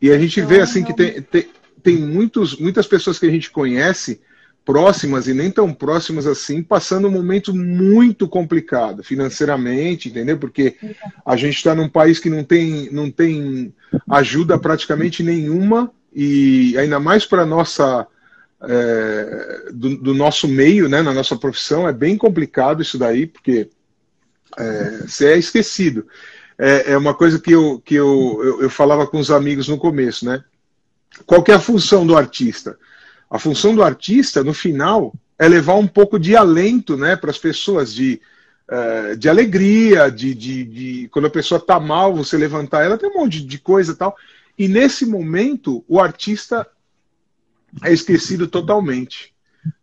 E 0.00 0.10
a 0.10 0.18
gente 0.18 0.40
então, 0.40 0.48
vê 0.48 0.60
assim 0.60 0.84
que 0.84 0.94
tem, 0.94 1.22
tem, 1.22 1.48
tem 1.82 1.96
muitos, 1.96 2.56
muitas 2.58 2.86
pessoas 2.86 3.18
que 3.18 3.26
a 3.26 3.30
gente 3.30 3.50
conhece 3.50 4.20
próximas 4.64 5.26
e 5.26 5.32
nem 5.32 5.50
tão 5.50 5.72
próximas 5.72 6.26
assim, 6.26 6.62
passando 6.62 7.08
um 7.08 7.10
momento 7.10 7.54
muito 7.54 8.28
complicado 8.28 9.02
financeiramente, 9.02 10.10
entendeu? 10.10 10.36
Porque 10.36 10.76
a 11.24 11.36
gente 11.36 11.56
está 11.56 11.74
num 11.74 11.88
país 11.88 12.18
que 12.18 12.28
não 12.28 12.44
tem, 12.44 12.92
não 12.92 13.10
tem 13.10 13.72
ajuda 14.10 14.58
praticamente 14.58 15.22
nenhuma 15.22 15.90
e 16.12 16.76
ainda 16.76 17.00
mais 17.00 17.24
para 17.24 17.46
nossa 17.46 18.06
é, 18.62 19.70
do, 19.72 19.96
do, 19.96 20.14
nosso 20.14 20.46
meio, 20.46 20.88
né, 20.88 21.00
na 21.00 21.14
nossa 21.14 21.36
profissão, 21.36 21.88
é 21.88 21.92
bem 21.92 22.18
complicado 22.18 22.82
isso 22.82 22.98
daí, 22.98 23.26
porque 23.26 23.70
é, 24.58 24.98
você 25.06 25.28
é 25.28 25.38
esquecido. 25.38 26.06
É, 26.58 26.92
é, 26.92 26.98
uma 26.98 27.14
coisa 27.14 27.38
que, 27.38 27.52
eu, 27.52 27.80
que 27.84 27.94
eu, 27.94 28.40
eu, 28.42 28.62
eu 28.62 28.70
falava 28.70 29.06
com 29.06 29.18
os 29.18 29.30
amigos 29.30 29.68
no 29.68 29.78
começo, 29.78 30.26
né? 30.26 30.42
Qual 31.26 31.44
é 31.48 31.52
a 31.52 31.60
função 31.60 32.06
do 32.06 32.16
artista? 32.16 32.78
A 33.30 33.38
função 33.38 33.74
do 33.74 33.82
artista, 33.82 34.42
no 34.42 34.54
final, 34.54 35.14
é 35.38 35.46
levar 35.48 35.74
um 35.74 35.86
pouco 35.86 36.18
de 36.18 36.36
alento 36.36 36.96
né, 36.96 37.14
para 37.14 37.30
as 37.30 37.38
pessoas, 37.38 37.94
de, 37.94 38.20
uh, 38.70 39.16
de 39.16 39.28
alegria, 39.28 40.10
de, 40.10 40.34
de, 40.34 40.64
de, 40.64 41.08
quando 41.10 41.26
a 41.26 41.30
pessoa 41.30 41.58
está 41.58 41.78
mal, 41.78 42.14
você 42.14 42.36
levantar 42.36 42.84
ela, 42.84 42.98
tem 42.98 43.10
um 43.10 43.18
monte 43.18 43.44
de 43.44 43.58
coisa 43.58 43.94
tal. 43.94 44.16
E 44.58 44.66
nesse 44.66 45.06
momento, 45.06 45.84
o 45.86 46.00
artista 46.00 46.66
é 47.84 47.92
esquecido 47.92 48.48
totalmente. 48.48 49.32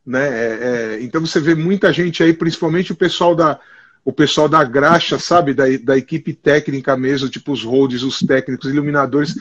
Né? 0.05 0.27
É, 0.27 0.59
é, 0.97 1.03
então 1.03 1.21
você 1.21 1.39
vê 1.39 1.55
muita 1.55 1.93
gente 1.93 2.21
aí, 2.21 2.33
principalmente 2.33 2.91
o 2.91 2.95
pessoal 2.95 3.35
da, 3.35 3.59
o 4.03 4.11
pessoal 4.11 4.47
da 4.47 4.63
graxa, 4.63 5.17
sabe, 5.17 5.53
da, 5.53 5.63
da 5.81 5.97
equipe 5.97 6.33
técnica 6.33 6.95
mesmo, 6.97 7.29
tipo 7.29 7.51
os 7.51 7.63
holds, 7.63 8.03
os 8.03 8.19
técnicos, 8.19 8.69
iluminadores, 8.69 9.35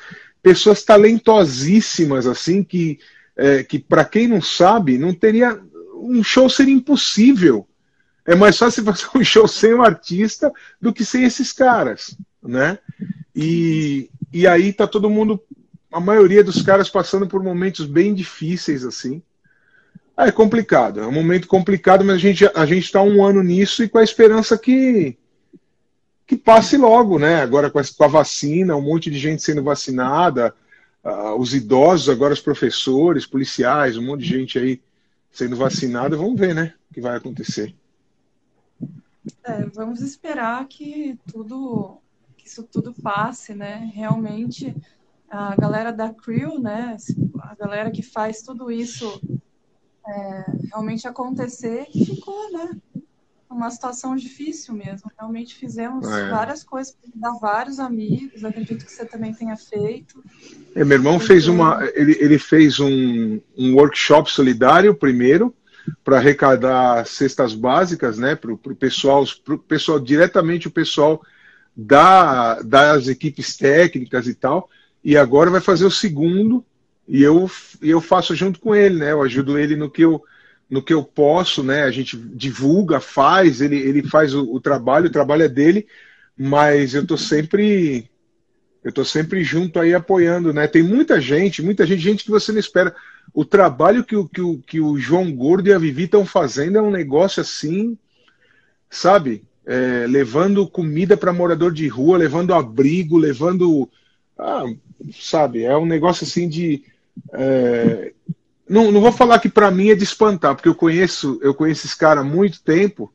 pessoas 0.45 0.83
talentosíssimas, 0.83 2.27
assim, 2.27 2.63
que, 2.63 3.01
é, 3.35 3.65
que 3.65 3.79
para 3.79 4.05
quem 4.05 4.29
não 4.29 4.43
sabe, 4.43 4.99
não 4.99 5.15
teria. 5.15 5.59
Um 5.95 6.23
show 6.23 6.51
seria 6.51 6.75
impossível. 6.75 7.67
É 8.27 8.35
mais 8.35 8.59
fácil 8.59 8.85
fazer 8.85 9.07
um 9.15 9.25
show 9.25 9.49
sem 9.49 9.73
um 9.73 9.83
artista 9.83 10.53
do 10.79 10.93
que 10.93 11.03
sem 11.03 11.25
esses 11.25 11.51
caras, 11.51 12.15
né? 12.43 12.79
E, 13.35 14.11
e 14.31 14.47
aí 14.47 14.71
tá 14.71 14.87
todo 14.87 15.09
mundo, 15.09 15.43
a 15.91 15.99
maioria 15.99 16.45
dos 16.45 16.61
caras 16.61 16.91
passando 16.91 17.27
por 17.27 17.43
momentos 17.43 17.87
bem 17.87 18.13
difíceis, 18.13 18.85
assim. 18.85 19.23
Ah, 20.15 20.29
é 20.29 20.31
complicado, 20.31 21.01
é 21.01 21.07
um 21.07 21.13
momento 21.13 21.49
complicado, 21.49 22.05
mas 22.05 22.17
a 22.17 22.19
gente 22.19 22.49
a 22.55 22.67
gente 22.67 22.85
está 22.85 23.03
um 23.03 23.25
ano 23.25 23.43
nisso 23.43 23.83
e 23.83 23.89
com 23.89 23.99
a 23.99 24.05
esperança 24.05 24.59
que 24.59 25.17
que 26.27 26.37
passe 26.37 26.77
logo, 26.77 27.19
né? 27.19 27.43
Agora 27.43 27.71
com 27.71 27.79
a, 27.79 28.09
vacina, 28.09 28.77
um 28.77 28.83
monte 28.83 29.11
de 29.11 29.19
gente 29.19 29.43
sendo 29.43 29.63
vacinada, 29.63 30.55
uh, 31.05 31.39
os 31.39 31.55
idosos, 31.55 32.09
agora 32.09 32.33
os 32.33 32.41
professores, 32.41 33.27
policiais, 33.27 33.97
um 33.97 34.03
monte 34.03 34.23
de 34.23 34.29
gente 34.29 34.59
aí 34.59 34.81
sendo 35.31 35.57
vacinada, 35.57 36.17
vamos 36.17 36.39
ver, 36.39 36.55
né? 36.55 36.75
O 36.91 36.95
que 36.95 37.01
vai 37.01 37.17
acontecer. 37.17 37.75
É, 39.43 39.65
vamos 39.67 40.01
esperar 40.01 40.67
que 40.67 41.19
tudo, 41.31 41.99
que 42.37 42.47
isso 42.47 42.63
tudo 42.63 42.95
passe, 42.95 43.55
né? 43.55 43.91
Realmente 43.95 44.75
a 45.29 45.57
galera 45.57 45.93
da 45.93 46.13
Crew, 46.13 46.61
né? 46.61 46.97
A 47.41 47.55
galera 47.55 47.91
que 47.91 48.03
faz 48.03 48.43
tudo 48.43 48.71
isso 48.71 49.21
é, 50.07 50.45
realmente 50.71 51.09
acontecer, 51.09 51.87
ficou, 51.93 52.53
né? 52.53 52.77
Uma 53.55 53.71
situação 53.71 54.17
difícil 54.17 54.75
mesmo. 54.75 55.11
Realmente 55.17 55.55
fizemos 55.55 56.07
é. 56.09 56.29
várias 56.29 56.65
coisas 56.65 56.93
para 56.93 57.11
dar 57.15 57.39
vários 57.39 57.79
amigos. 57.79 58.45
Acredito 58.45 58.85
que 58.85 58.91
você 58.91 59.05
também 59.05 59.33
tenha 59.33 59.57
feito. 59.57 60.23
É, 60.75 60.85
meu 60.85 60.99
irmão 60.99 61.21
fez 61.21 61.47
uma. 61.47 61.79
Ele, 61.95 62.17
ele 62.21 62.39
fez 62.39 62.81
um, 62.81 63.41
um 63.57 63.77
workshop 63.77 64.31
solidário 64.31 64.93
primeiro 64.95 65.55
para 66.03 66.17
arrecadar 66.17 67.07
cestas 67.07 67.55
básicas, 67.55 68.19
né, 68.19 68.35
para 68.35 68.53
o 68.53 68.59
pessoal, 68.59 69.25
pro 69.45 69.59
pessoal 69.59 70.01
diretamente 70.01 70.67
o 70.67 70.71
pessoal 70.71 71.23
da, 71.77 72.61
das 72.63 73.07
equipes 73.07 73.57
técnicas 73.57 74.27
e 74.27 74.35
tal. 74.35 74.69
E 75.05 75.17
agora 75.17 75.51
vai 75.51 75.61
fazer 75.61 75.85
o 75.85 75.91
segundo 75.91 76.65
e 77.07 77.23
eu, 77.23 77.51
eu 77.83 78.01
faço 78.01 78.35
junto 78.35 78.59
com 78.59 78.75
ele, 78.75 78.99
né? 78.99 79.13
Eu 79.13 79.23
ajudo 79.23 79.59
ele 79.59 79.77
no 79.77 79.91
que 79.91 80.03
eu, 80.03 80.23
no 80.75 80.83
que 80.83 80.93
eu 80.93 81.05
posso, 81.05 81.63
né? 81.63 81.85
A 81.85 81.91
gente 81.93 82.17
divulga, 82.17 82.99
faz, 82.99 83.61
ele, 83.61 83.77
ele 83.77 84.03
faz 84.03 84.35
o, 84.35 84.43
o 84.53 84.61
trabalho, 84.61 85.07
o 85.07 85.13
trabalho 85.13 85.45
é 85.45 85.49
dele, 85.49 85.87
mas 86.37 86.95
eu 86.95 87.07
tô 87.07 87.17
sempre 87.17 88.11
eu 88.83 88.91
tô 88.91 89.05
sempre 89.05 89.45
junto 89.45 89.79
aí 89.79 89.95
apoiando, 89.95 90.53
né? 90.53 90.67
Tem 90.67 90.83
muita 90.83 91.21
gente, 91.21 91.63
muita 91.63 91.87
gente, 91.87 92.03
gente 92.03 92.25
que 92.25 92.31
você 92.31 92.51
não 92.51 92.59
espera. 92.59 92.93
O 93.33 93.45
trabalho 93.45 94.03
que 94.03 94.17
o, 94.17 94.29
que 94.29 94.41
o, 94.41 94.59
que 94.59 94.81
o 94.81 94.99
João 94.99 95.33
Gordo 95.33 95.69
e 95.69 95.73
a 95.73 95.79
Vivi 95.79 96.03
estão 96.03 96.27
fazendo 96.27 96.77
é 96.77 96.83
um 96.83 96.91
negócio 96.91 97.41
assim, 97.41 97.97
sabe? 98.91 99.45
É, 99.65 100.07
levando 100.09 100.69
comida 100.69 101.17
para 101.17 101.33
morador 101.33 101.73
de 101.73 101.87
rua, 101.87 102.19
levando 102.19 102.53
abrigo, 102.53 103.17
levando. 103.17 103.89
Ah, 104.37 104.65
sabe? 105.13 105.63
É 105.63 105.77
um 105.77 105.87
negócio 105.87 106.25
assim 106.25 106.49
de 106.49 106.83
é, 107.33 108.13
não, 108.69 108.91
não 108.91 109.01
vou 109.01 109.13
falar 109.13 109.39
que 109.39 109.49
para 109.49 109.71
mim 109.71 109.91
é 109.91 109.95
de 109.95 110.05
espantar, 110.05 110.55
porque 110.55 110.69
eu 110.69 110.75
conheço, 110.75 111.39
eu 111.43 111.55
conheço 111.55 111.87
esse 111.87 111.97
cara 111.97 112.21
há 112.21 112.25
muito 112.25 112.63
tempo. 112.63 113.13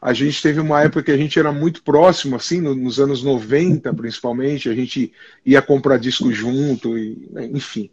A 0.00 0.12
gente 0.12 0.40
teve 0.40 0.60
uma 0.60 0.82
época 0.82 1.02
que 1.04 1.10
a 1.10 1.16
gente 1.16 1.38
era 1.38 1.52
muito 1.52 1.82
próximo, 1.82 2.36
assim, 2.36 2.60
nos 2.60 3.00
anos 3.00 3.22
90, 3.22 3.92
principalmente. 3.94 4.68
A 4.68 4.74
gente 4.74 5.12
ia 5.44 5.60
comprar 5.60 5.98
disco 5.98 6.32
junto, 6.32 6.96
e, 6.96 7.28
né, 7.32 7.46
enfim. 7.52 7.90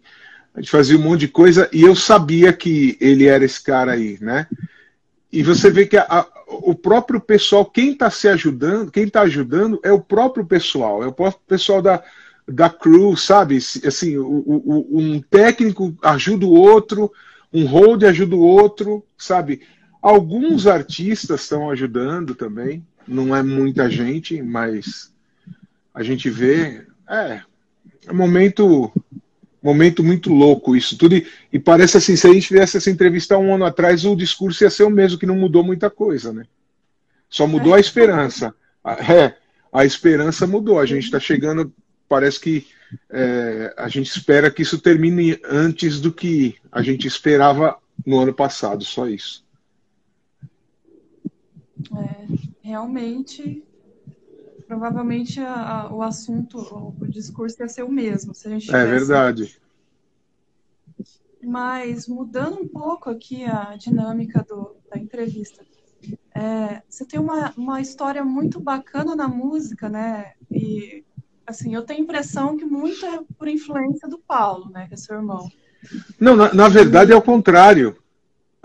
A 0.53 0.61
gente 0.61 0.71
fazia 0.71 0.97
um 0.97 1.01
monte 1.01 1.21
de 1.21 1.27
coisa 1.27 1.69
e 1.73 1.81
eu 1.81 1.95
sabia 1.95 2.53
que 2.53 2.97
ele 3.01 3.25
era 3.25 3.43
esse 3.43 3.61
cara 3.61 3.93
aí, 3.93 4.17
né? 4.21 4.47
E 5.31 5.43
você 5.43 5.69
vê 5.69 5.85
que 5.85 5.97
a, 5.97 6.05
a, 6.07 6.27
o 6.47 6.73
próprio 6.73 7.19
pessoal, 7.19 7.65
quem 7.65 7.91
está 7.91 8.09
se 8.09 8.27
ajudando, 8.27 8.89
quem 8.89 9.03
está 9.03 9.21
ajudando 9.21 9.79
é 9.83 9.91
o 9.91 9.99
próprio 9.99 10.45
pessoal, 10.45 11.03
é 11.03 11.07
o 11.07 11.11
próprio 11.11 11.41
pessoal 11.45 11.81
da, 11.81 12.01
da 12.47 12.69
crew, 12.69 13.15
sabe? 13.17 13.57
Assim, 13.57 14.17
o, 14.17 14.25
o, 14.25 14.99
um 14.99 15.19
técnico 15.21 15.95
ajuda 16.01 16.45
o 16.45 16.53
outro, 16.53 17.11
um 17.51 17.65
hold 17.65 18.03
ajuda 18.03 18.35
o 18.35 18.41
outro, 18.41 19.03
sabe? 19.17 19.61
Alguns 20.01 20.67
artistas 20.67 21.41
estão 21.41 21.69
ajudando 21.71 22.35
também, 22.35 22.85
não 23.07 23.35
é 23.35 23.41
muita 23.41 23.89
gente, 23.89 24.41
mas 24.41 25.11
a 25.93 26.03
gente 26.03 26.29
vê, 26.29 26.85
é, 27.09 27.41
é 28.05 28.11
um 28.11 28.15
momento, 28.15 28.91
momento 29.61 30.03
muito 30.03 30.31
louco 30.31 30.75
isso 30.75 30.97
tudo, 30.97 31.15
e, 31.15 31.27
e 31.51 31.57
parece 31.57 31.97
assim, 31.97 32.15
se 32.15 32.27
a 32.27 32.33
gente 32.33 32.47
tivesse 32.47 32.77
essa 32.77 32.91
entrevista 32.91 33.37
um 33.37 33.55
ano 33.55 33.65
atrás, 33.65 34.05
o 34.05 34.15
discurso 34.15 34.63
ia 34.63 34.69
ser 34.69 34.83
o 34.83 34.89
mesmo, 34.89 35.17
que 35.17 35.25
não 35.25 35.35
mudou 35.35 35.63
muita 35.63 35.89
coisa, 35.89 36.31
né? 36.31 36.45
Só 37.27 37.47
mudou 37.47 37.73
a 37.73 37.79
esperança. 37.79 38.53
É, 38.85 39.33
a 39.73 39.83
esperança 39.83 40.45
mudou, 40.45 40.79
a 40.79 40.85
gente 40.85 41.05
está 41.05 41.19
chegando 41.19 41.73
parece 42.07 42.39
que 42.39 42.67
é, 43.09 43.73
a 43.77 43.87
gente 43.87 44.07
espera 44.07 44.51
que 44.51 44.61
isso 44.61 44.79
termine 44.79 45.39
antes 45.43 45.99
do 45.99 46.11
que 46.11 46.55
a 46.71 46.81
gente 46.81 47.07
esperava 47.07 47.77
no 48.05 48.19
ano 48.19 48.33
passado, 48.33 48.83
só 48.83 49.07
isso. 49.07 49.45
É, 51.95 52.27
realmente, 52.61 53.63
provavelmente 54.67 55.39
a, 55.39 55.81
a, 55.81 55.93
o 55.93 56.01
assunto, 56.01 56.57
o, 56.57 56.95
o, 56.99 57.07
discurso 57.07 57.61
ia 57.61 57.67
ser 57.67 57.83
o 57.83 57.91
mesmo, 57.91 58.33
se 58.33 58.47
a 58.47 58.51
gente 58.51 58.73
É 58.73 58.85
verdade. 58.85 59.59
Mas 61.43 62.07
mudando 62.07 62.59
um 62.59 62.67
pouco 62.67 63.09
aqui 63.09 63.43
a 63.43 63.75
dinâmica 63.75 64.43
do, 64.43 64.75
da 64.89 64.99
entrevista, 64.99 65.63
é, 66.33 66.81
você 66.89 67.05
tem 67.05 67.19
uma, 67.19 67.53
uma 67.55 67.81
história 67.81 68.23
muito 68.23 68.59
bacana 68.59 69.15
na 69.15 69.27
música, 69.27 69.87
né? 69.87 70.33
E 70.51 71.03
assim, 71.45 71.73
eu 71.73 71.83
tenho 71.83 71.99
a 71.99 72.03
impressão 72.03 72.57
que 72.57 72.65
muito 72.65 73.05
é 73.05 73.19
por 73.37 73.47
influência 73.47 74.07
do 74.07 74.17
Paulo, 74.17 74.69
né, 74.71 74.87
que 74.87 74.93
é 74.93 74.97
seu 74.97 75.15
irmão. 75.15 75.49
Não, 76.19 76.35
na, 76.35 76.53
na 76.53 76.67
verdade 76.67 77.11
é 77.11 77.15
o 77.15 77.21
contrário 77.21 77.95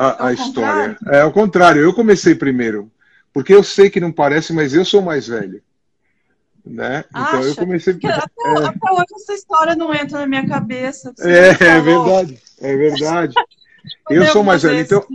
a, 0.01 0.29
a 0.29 0.31
é 0.31 0.35
história. 0.35 0.95
Contrário? 0.95 1.21
É 1.21 1.25
o 1.25 1.33
contrário. 1.33 1.83
Eu 1.83 1.93
comecei 1.93 2.35
primeiro, 2.35 2.91
porque 3.35 3.55
eu 3.55 3.63
sei 3.63 3.91
que 3.91 4.01
não 4.01 4.11
parece, 4.11 4.51
mas 4.55 4.73
eu 4.73 4.83
sou 4.83 5.03
mais 5.03 5.29
velho. 5.29 5.63
Né? 6.65 7.05
Então 7.11 7.41
Acha? 7.41 7.49
eu 7.49 7.57
comecei. 7.57 7.93
Porque 7.93 8.07
até, 8.07 8.25
é... 8.45 8.65
até 8.65 8.93
hoje 8.93 9.15
essa 9.15 9.35
história 9.35 9.77
não 9.77 9.95
entra 9.95 10.21
na 10.21 10.27
minha 10.27 10.47
cabeça. 10.49 11.13
É, 11.21 11.49
é 11.49 11.81
verdade, 11.81 12.39
é 12.61 12.77
verdade. 12.77 13.35
eu 14.09 14.25
sou 14.27 14.43
mais 14.43 14.63
velho. 14.63 14.79
Então, 14.79 15.07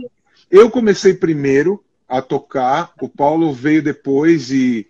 eu 0.48 0.70
comecei 0.70 1.14
primeiro 1.14 1.82
a 2.08 2.22
tocar, 2.22 2.92
o 3.00 3.08
Paulo 3.08 3.52
veio 3.52 3.82
depois 3.82 4.52
e 4.52 4.86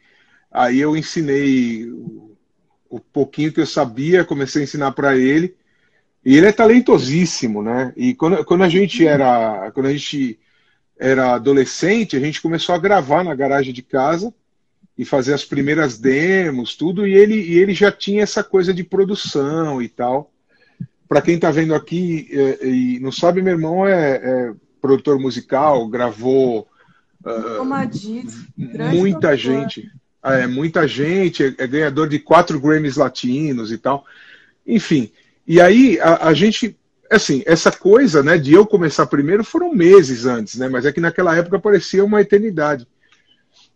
aí 0.52 0.78
eu 0.78 0.94
ensinei 0.94 1.90
o 2.96 3.00
pouquinho 3.00 3.52
que 3.52 3.60
eu 3.60 3.66
sabia, 3.66 4.24
comecei 4.24 4.62
a 4.62 4.64
ensinar 4.64 4.92
para 4.92 5.16
ele. 5.16 5.54
E 6.24 6.36
ele 6.36 6.46
é 6.46 6.52
talentosíssimo, 6.52 7.62
né? 7.62 7.92
E 7.96 8.14
quando, 8.14 8.44
quando 8.44 8.64
a 8.64 8.68
gente 8.68 9.06
era 9.06 9.70
quando 9.72 9.86
a 9.86 9.92
gente 9.92 10.38
era 10.98 11.34
adolescente, 11.34 12.16
a 12.16 12.20
gente 12.20 12.40
começou 12.40 12.74
a 12.74 12.78
gravar 12.78 13.22
na 13.22 13.34
garagem 13.34 13.72
de 13.72 13.82
casa 13.82 14.34
e 14.98 15.04
fazer 15.04 15.34
as 15.34 15.44
primeiras 15.44 15.98
demos, 15.98 16.74
tudo, 16.74 17.06
e 17.06 17.14
ele, 17.14 17.34
e 17.34 17.58
ele 17.58 17.74
já 17.74 17.92
tinha 17.92 18.22
essa 18.22 18.42
coisa 18.42 18.72
de 18.72 18.82
produção 18.82 19.80
e 19.82 19.88
tal. 19.88 20.32
Para 21.06 21.20
quem 21.20 21.34
está 21.36 21.50
vendo 21.50 21.74
aqui 21.74 22.28
é, 22.32 22.66
e 22.66 22.98
não 22.98 23.12
sabe, 23.12 23.42
meu 23.42 23.52
irmão 23.52 23.86
é, 23.86 24.16
é 24.16 24.54
produtor 24.80 25.20
musical, 25.20 25.86
gravou 25.86 26.66
uh, 27.24 27.64
muita 28.90 29.28
produtor. 29.28 29.36
gente 29.36 29.92
é, 30.34 30.46
muita 30.46 30.86
gente, 30.86 31.44
é, 31.44 31.54
é, 31.58 31.66
ganhador 31.66 32.08
de 32.08 32.18
quatro 32.18 32.60
Grammys 32.60 32.96
latinos 32.96 33.70
e 33.70 33.78
tal. 33.78 34.04
Enfim, 34.66 35.10
e 35.46 35.60
aí 35.60 35.98
a, 36.00 36.28
a, 36.28 36.34
gente, 36.34 36.76
assim, 37.10 37.42
essa 37.46 37.70
coisa, 37.70 38.22
né, 38.22 38.36
de 38.36 38.52
eu 38.52 38.66
começar 38.66 39.06
primeiro 39.06 39.44
foram 39.44 39.72
meses 39.72 40.26
antes, 40.26 40.56
né, 40.56 40.68
mas 40.68 40.84
é 40.84 40.92
que 40.92 41.00
naquela 41.00 41.36
época 41.36 41.58
parecia 41.58 42.04
uma 42.04 42.20
eternidade. 42.20 42.86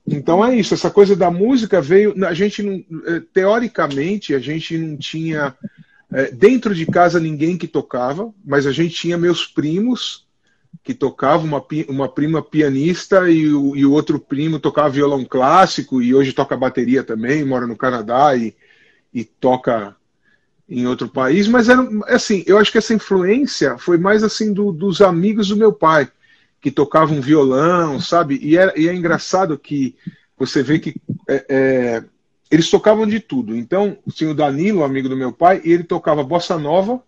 Então 0.07 0.45
é 0.45 0.57
isso, 0.57 0.75
essa 0.75 0.91
coisa 0.91 1.15
da 1.15 1.31
música 1.31 1.81
veio, 1.81 2.15
a 2.27 2.35
gente 2.35 2.63
não, 2.63 2.85
é, 3.07 3.21
teoricamente, 3.33 4.35
a 4.35 4.41
gente 4.41 4.77
não 4.77 4.97
tinha, 4.97 5.55
é, 6.13 6.31
dentro 6.33 6.75
de 6.75 6.87
casa 6.87 7.21
ninguém 7.21 7.57
que 7.57 7.69
tocava, 7.69 8.33
mas 8.45 8.67
a 8.67 8.73
gente 8.73 8.95
tinha 8.95 9.17
meus 9.17 9.47
primos, 9.47 10.27
que 10.83 10.95
tocava, 10.95 11.45
uma, 11.45 11.65
uma 11.89 12.09
prima 12.09 12.43
pianista 12.43 13.31
e 13.31 13.49
o, 13.53 13.77
e 13.77 13.85
o 13.85 13.93
outro 13.93 14.19
primo 14.19 14.59
tocava 14.59 14.91
violão 14.91 15.25
clássico 15.25 16.01
e 16.01 16.15
hoje 16.15 16.33
toca 16.33 16.57
bateria 16.57 17.05
também, 17.05 17.45
mora 17.45 17.67
no 17.67 17.77
Canadá 17.77 18.35
e, 18.35 18.55
e 19.13 19.25
toca 19.25 19.95
em 20.69 20.87
outro 20.87 21.09
país, 21.09 21.49
mas 21.49 21.69
era 21.69 21.85
assim, 22.07 22.45
eu 22.47 22.57
acho 22.57 22.71
que 22.71 22.79
essa 22.79 22.95
influência 22.95 23.77
foi 23.77 23.99
mais 23.99 24.23
assim 24.23 24.53
do, 24.53 24.71
dos 24.71 25.01
amigos 25.01 25.49
do 25.49 25.57
meu 25.57 25.73
pai, 25.73 26.09
que 26.61 26.71
tocavam 26.71 27.21
violão, 27.21 28.01
sabe? 28.01 28.39
E 28.41 28.55
e 28.55 28.89
é 28.89 28.95
engraçado 28.95 29.59
que 29.59 29.97
você 30.39 30.63
vê 30.63 30.79
que 30.79 30.95
é, 31.29 31.45
é, 31.49 32.05
eles 32.51 32.71
tocavam 32.71 33.07
de 33.07 33.19
tudo. 33.19 33.57
Então, 33.57 33.99
tinha 34.13 34.31
o 34.31 34.35
Danilo, 34.35 34.85
amigo 34.85 35.09
do 35.09 35.17
meu 35.17 35.33
pai, 35.33 35.61
e 35.65 35.73
ele 35.73 35.85
tocava 35.85 36.23
bossa 36.23 36.57
nova, 36.57 37.03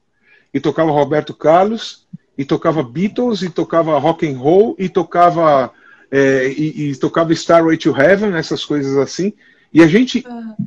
e 0.53 0.61
tocava 0.61 0.91
Roberto 0.91 1.33
Carlos, 1.33 2.02
e 2.37 2.45
tocava 2.45 2.83
Beatles, 2.83 3.43
e 3.43 3.51
tocava 3.51 3.99
rock 3.99 4.27
and 4.27 4.39
roll, 4.39 4.75
e 4.79 4.89
tocava 4.89 5.73
é, 6.11 6.49
e, 6.49 6.91
e, 6.91 6.97
tocava 6.97 7.33
Starway 7.33 7.77
to 7.77 7.97
Heaven, 7.97 8.35
essas 8.35 8.65
coisas 8.65 8.97
assim. 8.97 9.33
E 9.73 9.83
a 9.83 9.87
gente 9.87 10.25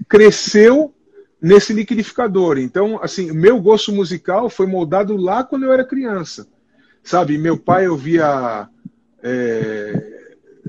cresceu 0.10 0.94
nesse 1.40 1.74
liquidificador. 1.74 2.58
Então, 2.58 3.00
assim, 3.02 3.32
meu 3.32 3.62
gosto 3.62 3.92
musical 3.92 4.50
foi 4.50 4.66
moldado 4.66 5.16
lá 5.16 5.44
quando 5.44 5.64
eu 5.64 5.72
era 5.72 5.86
criança. 5.86 6.48
Sabe, 7.04 7.38
meu 7.38 7.56
pai 7.56 7.88
ouvia 7.88 8.68
é, 9.22 10.16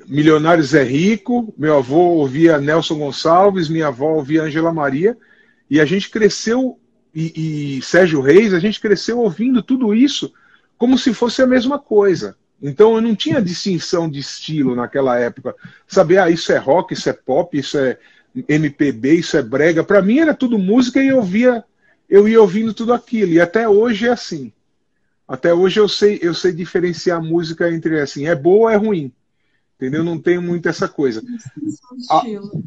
Milionários 0.06 0.74
é 0.74 0.82
Rico, 0.82 1.54
meu 1.56 1.78
avô 1.78 2.16
ouvia 2.16 2.58
Nelson 2.58 2.98
Gonçalves, 2.98 3.70
minha 3.70 3.86
avó 3.86 4.12
ouvia 4.12 4.42
Angela 4.42 4.72
Maria, 4.72 5.16
e 5.70 5.80
a 5.80 5.86
gente 5.86 6.10
cresceu, 6.10 6.78
e, 7.14 7.78
e 7.78 7.82
Sérgio 7.82 8.20
Reis, 8.20 8.52
a 8.52 8.58
gente 8.58 8.78
cresceu 8.78 9.18
ouvindo 9.18 9.62
tudo 9.62 9.94
isso 9.94 10.30
como 10.78 10.98
se 10.98 11.12
fosse 11.14 11.42
a 11.42 11.46
mesma 11.46 11.78
coisa. 11.78 12.36
Então 12.60 12.94
eu 12.94 13.00
não 13.00 13.14
tinha 13.14 13.42
distinção 13.42 14.08
de 14.08 14.18
estilo 14.18 14.74
naquela 14.74 15.18
época. 15.18 15.54
Saber, 15.86 16.18
ah, 16.18 16.30
isso 16.30 16.52
é 16.52 16.56
rock, 16.56 16.94
isso 16.94 17.08
é 17.08 17.12
pop, 17.12 17.56
isso 17.56 17.78
é 17.78 17.98
MPB, 18.48 19.14
isso 19.16 19.36
é 19.36 19.42
brega. 19.42 19.84
Para 19.84 20.02
mim 20.02 20.18
era 20.18 20.34
tudo 20.34 20.58
música 20.58 21.02
e 21.02 21.08
eu 21.08 21.22
via, 21.22 21.64
eu 22.08 22.28
ia 22.28 22.40
ouvindo 22.40 22.72
tudo 22.72 22.92
aquilo. 22.92 23.32
E 23.32 23.40
até 23.40 23.68
hoje 23.68 24.06
é 24.06 24.10
assim. 24.10 24.52
Até 25.28 25.52
hoje 25.52 25.80
eu 25.80 25.88
sei, 25.88 26.18
eu 26.22 26.32
sei 26.34 26.52
diferenciar 26.52 27.22
música 27.22 27.70
entre 27.70 28.00
assim, 28.00 28.26
é 28.26 28.34
boa 28.34 28.68
ou 28.68 28.70
é 28.70 28.76
ruim. 28.76 29.12
Entendeu? 29.76 30.02
Não 30.02 30.18
tenho 30.18 30.40
muito 30.40 30.68
essa 30.68 30.88
coisa. 30.88 31.22
Só 31.98 32.18
estilo. 32.18 32.64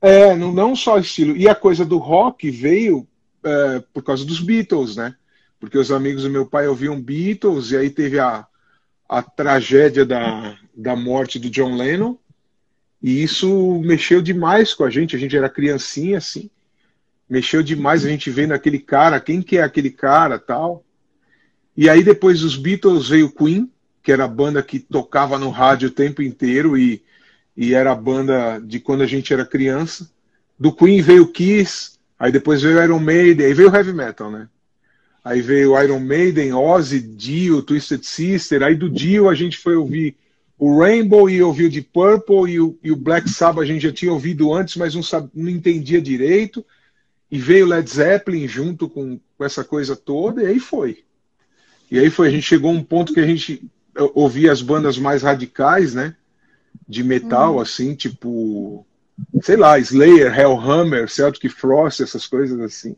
Ah, 0.00 0.06
é, 0.06 0.36
não, 0.36 0.52
não 0.52 0.76
só 0.76 0.98
estilo. 0.98 1.36
E 1.36 1.48
a 1.48 1.54
coisa 1.54 1.84
do 1.84 1.98
rock 1.98 2.50
veio 2.50 3.06
é, 3.44 3.82
por 3.92 4.02
causa 4.02 4.24
dos 4.24 4.40
Beatles, 4.40 4.96
né? 4.96 5.16
Porque 5.62 5.78
os 5.78 5.92
amigos 5.92 6.24
do 6.24 6.28
meu 6.28 6.44
pai 6.44 6.66
ouviam 6.66 7.00
Beatles 7.00 7.70
e 7.70 7.76
aí 7.76 7.88
teve 7.88 8.18
a, 8.18 8.44
a 9.08 9.22
tragédia 9.22 10.04
da, 10.04 10.58
da 10.76 10.96
morte 10.96 11.38
do 11.38 11.48
John 11.48 11.76
Lennon. 11.76 12.16
E 13.00 13.22
isso 13.22 13.78
mexeu 13.78 14.20
demais 14.20 14.74
com 14.74 14.82
a 14.82 14.90
gente. 14.90 15.14
A 15.14 15.18
gente 15.20 15.36
era 15.36 15.48
criancinha, 15.48 16.18
assim. 16.18 16.50
Mexeu 17.30 17.62
demais 17.62 18.04
a 18.04 18.08
gente 18.08 18.28
vendo 18.28 18.50
aquele 18.50 18.80
cara, 18.80 19.20
quem 19.20 19.40
que 19.40 19.56
é 19.56 19.62
aquele 19.62 19.90
cara 19.90 20.36
tal. 20.36 20.84
E 21.76 21.88
aí 21.88 22.02
depois 22.02 22.40
dos 22.40 22.56
Beatles 22.56 23.08
veio 23.08 23.30
Queen, 23.30 23.70
que 24.02 24.10
era 24.10 24.24
a 24.24 24.28
banda 24.28 24.64
que 24.64 24.80
tocava 24.80 25.38
no 25.38 25.50
rádio 25.50 25.90
o 25.90 25.92
tempo 25.92 26.22
inteiro 26.22 26.76
e, 26.76 27.04
e 27.56 27.72
era 27.72 27.92
a 27.92 27.94
banda 27.94 28.58
de 28.58 28.80
quando 28.80 29.02
a 29.02 29.06
gente 29.06 29.32
era 29.32 29.46
criança. 29.46 30.10
Do 30.58 30.74
Queen 30.74 31.00
veio 31.00 31.30
Kiss, 31.30 32.00
aí 32.18 32.32
depois 32.32 32.62
veio 32.62 32.82
Iron 32.82 32.98
Maiden, 32.98 33.46
aí 33.46 33.54
veio 33.54 33.72
Heavy 33.72 33.92
Metal, 33.92 34.28
né? 34.28 34.48
Aí 35.24 35.40
veio 35.40 35.80
Iron 35.80 36.00
Maiden, 36.00 36.52
Ozzy, 36.52 37.00
Dio, 37.00 37.62
Twisted 37.62 38.02
Sister. 38.02 38.62
Aí 38.62 38.74
do 38.74 38.90
Dio 38.90 39.28
a 39.28 39.34
gente 39.34 39.56
foi 39.56 39.76
ouvir 39.76 40.16
o 40.58 40.78
Rainbow 40.78 41.28
e 41.28 41.42
ouviu 41.42 41.68
de 41.68 41.80
Purple 41.80 42.52
e 42.52 42.60
o, 42.60 42.78
e 42.82 42.92
o, 42.92 42.96
Black 42.96 43.28
Sabbath 43.28 43.62
a 43.62 43.66
gente 43.66 43.82
já 43.82 43.92
tinha 43.92 44.12
ouvido 44.12 44.52
antes, 44.52 44.76
mas 44.76 44.94
não, 44.94 45.02
sabe, 45.02 45.28
não 45.34 45.48
entendia 45.48 46.00
direito. 46.00 46.64
E 47.30 47.38
veio 47.38 47.66
Led 47.66 47.88
Zeppelin 47.88 48.46
junto 48.46 48.88
com, 48.88 49.18
com 49.36 49.44
essa 49.44 49.64
coisa 49.64 49.96
toda, 49.96 50.42
e 50.42 50.46
aí 50.46 50.60
foi. 50.60 51.04
E 51.90 51.98
aí 51.98 52.10
foi, 52.10 52.28
a 52.28 52.30
gente 52.30 52.46
chegou 52.46 52.70
a 52.70 52.74
um 52.74 52.82
ponto 52.82 53.12
que 53.12 53.20
a 53.20 53.26
gente 53.26 53.68
ouvia 54.14 54.52
as 54.52 54.62
bandas 54.62 54.98
mais 54.98 55.22
radicais, 55.22 55.94
né? 55.94 56.14
De 56.88 57.02
metal, 57.02 57.56
hum. 57.56 57.60
assim, 57.60 57.94
tipo, 57.94 58.86
sei 59.42 59.56
lá, 59.56 59.78
Slayer, 59.78 60.38
Hellhammer, 60.38 61.08
Celtic 61.08 61.50
Frost, 61.50 62.02
essas 62.02 62.26
coisas 62.26 62.60
assim. 62.60 62.96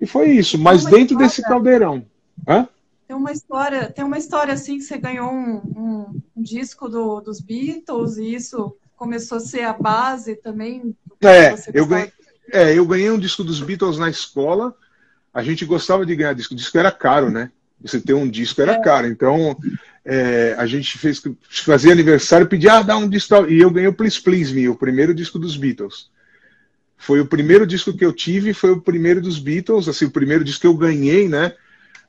E 0.00 0.06
foi 0.06 0.30
isso, 0.30 0.58
mas 0.58 0.84
dentro 0.84 1.14
história, 1.14 1.26
desse 1.26 1.42
caldeirão. 1.42 2.06
Hã? 2.46 2.68
Tem 3.06 3.16
uma 3.16 3.32
história, 3.32 3.90
tem 3.90 4.04
uma 4.04 4.18
história 4.18 4.54
assim 4.54 4.78
que 4.78 4.84
você 4.84 4.98
ganhou 4.98 5.32
um, 5.32 5.56
um, 5.56 6.22
um 6.36 6.42
disco 6.42 6.88
do, 6.88 7.20
dos 7.20 7.40
Beatles 7.40 8.16
e 8.16 8.34
isso 8.34 8.76
começou 8.96 9.38
a 9.38 9.40
ser 9.40 9.62
a 9.62 9.72
base 9.72 10.36
também. 10.36 10.94
É, 11.22 11.54
eu 11.72 11.86
ganhei, 11.86 12.12
é, 12.52 12.74
eu 12.74 12.84
ganhei 12.86 13.10
um 13.10 13.18
disco 13.18 13.42
dos 13.42 13.60
Beatles 13.60 13.98
na 13.98 14.10
escola. 14.10 14.74
A 15.32 15.42
gente 15.42 15.64
gostava 15.64 16.04
de 16.04 16.14
ganhar 16.14 16.34
disco. 16.34 16.54
O 16.54 16.56
disco 16.56 16.76
era 16.76 16.90
caro, 16.92 17.30
né? 17.30 17.50
Você 17.80 18.00
ter 18.00 18.14
um 18.14 18.28
disco 18.28 18.60
era 18.60 18.72
é. 18.72 18.80
caro. 18.80 19.06
Então, 19.06 19.56
é, 20.04 20.54
a 20.58 20.66
gente 20.66 20.98
fez 20.98 21.22
fazia 21.48 21.92
aniversário, 21.92 22.46
pedia, 22.46 22.74
ah, 22.74 22.82
dá 22.82 22.96
um 22.96 23.08
disco. 23.08 23.46
E 23.46 23.60
eu 23.60 23.70
ganhei 23.70 23.88
o 23.88 23.94
Please 23.94 24.20
Please 24.20 24.52
Me, 24.52 24.68
o 24.68 24.74
primeiro 24.74 25.14
disco 25.14 25.38
dos 25.38 25.56
Beatles. 25.56 26.10
Foi 26.98 27.20
o 27.20 27.26
primeiro 27.26 27.64
disco 27.64 27.96
que 27.96 28.04
eu 28.04 28.12
tive, 28.12 28.52
foi 28.52 28.72
o 28.72 28.80
primeiro 28.80 29.22
dos 29.22 29.38
Beatles, 29.38 29.88
assim, 29.88 30.04
o 30.04 30.10
primeiro 30.10 30.42
disco 30.42 30.62
que 30.62 30.66
eu 30.66 30.74
ganhei, 30.74 31.28
né? 31.28 31.54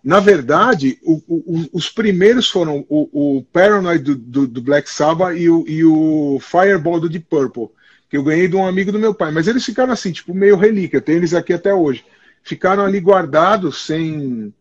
Na 0.04 0.20
verdade, 0.20 0.98
o, 1.04 1.22
o, 1.28 1.70
os 1.74 1.90
primeiros 1.90 2.50
foram 2.50 2.86
o, 2.90 3.38
o 3.38 3.44
Paranoid 3.44 4.04
do, 4.04 4.16
do, 4.16 4.48
do, 4.48 4.62
Black 4.62 4.90
Sabbath 4.90 5.38
e 5.38 5.50
o, 5.50 5.64
e 5.68 5.86
o 5.86 6.40
Fireball 6.42 7.00
do 7.00 7.10
Deep 7.10 7.28
Purple, 7.30 7.70
que 8.10 8.18
eu 8.18 8.24
ganhei 8.24 8.48
de 8.48 8.56
um 8.56 8.66
amigo 8.66 8.92
do 8.92 9.00
meu 9.00 9.14
pai. 9.14 9.32
Mas 9.32 9.48
eles 9.48 9.64
ficaram 9.64 9.94
assim, 9.94 10.12
tipo, 10.12 10.34
meio 10.34 10.56
relíquia, 10.56 11.02
tem 11.02 11.16
eles 11.16 11.34
aqui 11.34 11.54
até 11.54 11.74
hoje. 11.74 12.04
Ficaram 12.42 12.84
ali 12.84 13.00
guardados 13.00 13.86
sem 13.86 14.54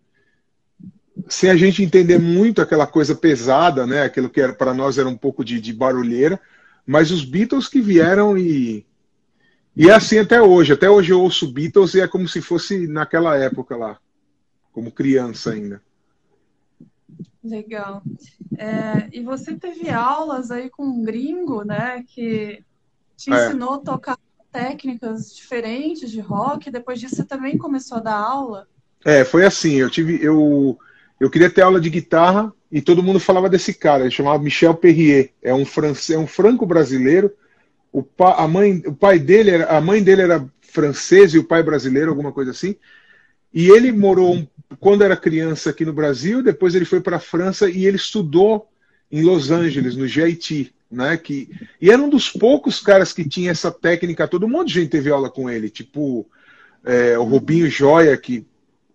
sem 1.29 1.51
a 1.51 1.57
gente 1.57 1.83
entender 1.83 2.19
muito 2.19 2.63
aquela 2.63 2.87
coisa 2.87 3.15
pesada, 3.15 3.87
né? 3.87 4.03
Aquilo 4.03 4.29
que 4.29 4.47
para 4.53 4.73
nós 4.73 4.99
era 4.99 5.09
um 5.09 5.17
pouco 5.17 5.45
de, 5.45 5.61
de 5.61 5.73
barulheira, 5.73 6.39
mas 6.87 7.11
os 7.11 7.25
Beatles 7.25 7.67
que 7.67 7.81
vieram 7.81 8.39
e 8.39 8.87
e 9.79 9.89
é 9.89 9.95
assim 9.95 10.19
até 10.19 10.43
hoje. 10.43 10.73
Até 10.73 10.91
hoje 10.91 11.13
eu 11.13 11.21
ouço 11.23 11.53
Beatles 11.53 11.95
e 11.95 12.01
é 12.01 12.09
como 12.09 12.29
se 12.29 12.43
fosse 12.43 12.89
naquela 12.89 13.37
época 13.37 13.77
lá, 13.77 13.97
como 14.73 14.91
criança 14.91 15.53
ainda. 15.53 15.81
Legal. 17.45 18.03
É, 18.57 19.09
e 19.13 19.23
você 19.23 19.55
teve 19.55 19.89
aulas 19.89 20.51
aí 20.51 20.69
com 20.69 20.85
um 20.85 21.05
gringo, 21.05 21.63
né, 21.65 22.05
que 22.09 22.65
te 23.17 23.33
é. 23.33 23.47
ensinou 23.47 23.75
a 23.75 23.79
tocar 23.79 24.19
técnicas 24.51 25.33
diferentes 25.35 26.11
de 26.11 26.19
rock. 26.19 26.73
Depois 26.73 26.99
disso, 26.99 27.15
você 27.15 27.25
também 27.25 27.57
começou 27.57 27.99
a 27.99 28.03
dar 28.03 28.17
aula? 28.17 28.67
É, 29.05 29.25
foi 29.25 29.45
assim. 29.47 29.75
Eu 29.75 29.89
tive, 29.89 30.19
eu, 30.21 30.77
eu 31.21 31.31
queria 31.31 31.49
ter 31.49 31.63
aula 31.63 31.81
de 31.81 31.89
guitarra 31.89 32.53
e 32.71 32.83
todo 32.83 33.03
mundo 33.03 33.21
falava 33.21 33.49
desse 33.49 33.73
cara. 33.73 34.03
Ele 34.03 34.11
chamava 34.11 34.43
Michel 34.43 34.75
Perrier. 34.75 35.33
É 35.41 35.55
um 35.55 35.65
francês, 35.65 36.19
é 36.19 36.21
um 36.21 36.27
franco 36.27 36.67
brasileiro 36.67 37.33
o, 37.93 38.03
pa, 38.03 38.35
a 38.35 38.49
mãe, 38.49 38.83
o 38.87 38.95
pai 38.95 39.19
dele, 39.19 39.51
era, 39.51 39.77
a 39.77 39.81
mãe 39.81 40.03
dele 40.03 40.23
era 40.23 40.47
francês 40.61 41.35
e 41.35 41.39
o 41.39 41.45
pai 41.45 41.63
brasileiro, 41.63 42.11
alguma 42.11 42.33
coisa 42.33 42.51
assim. 42.51 42.77
E 43.53 43.71
ele 43.71 43.91
morou 43.91 44.47
quando 44.79 45.03
era 45.03 45.17
criança 45.17 45.71
aqui 45.71 45.85
no 45.85 45.93
Brasil, 45.93 46.43
depois 46.43 46.75
ele 46.75 46.85
foi 46.85 47.01
para 47.01 47.17
a 47.17 47.21
França 47.21 47.71
e 47.71 47.87
ele 47.87 47.97
estudou 47.97 48.69
em 49.11 49.23
Los 49.23 49.51
Angeles, 49.51 49.97
no 49.97 50.07
GIT, 50.07 50.75
né? 50.91 51.17
Que, 51.17 51.49
e 51.81 51.91
era 51.91 52.01
um 52.01 52.11
dos 52.11 52.31
poucos 52.31 52.81
caras 52.81 53.13
que 53.13 53.27
tinha 53.27 53.51
essa 53.51 53.71
técnica. 53.71 54.29
Todo 54.29 54.49
mundo 54.49 54.71
gente 54.71 54.91
teve 54.91 55.11
aula 55.11 55.31
com 55.31 55.49
ele, 55.49 55.71
tipo 55.71 56.27
é, 56.85 57.19
o 57.19 57.25
Rubinho 57.25 57.71
Joia, 57.71 58.17
que 58.17 58.47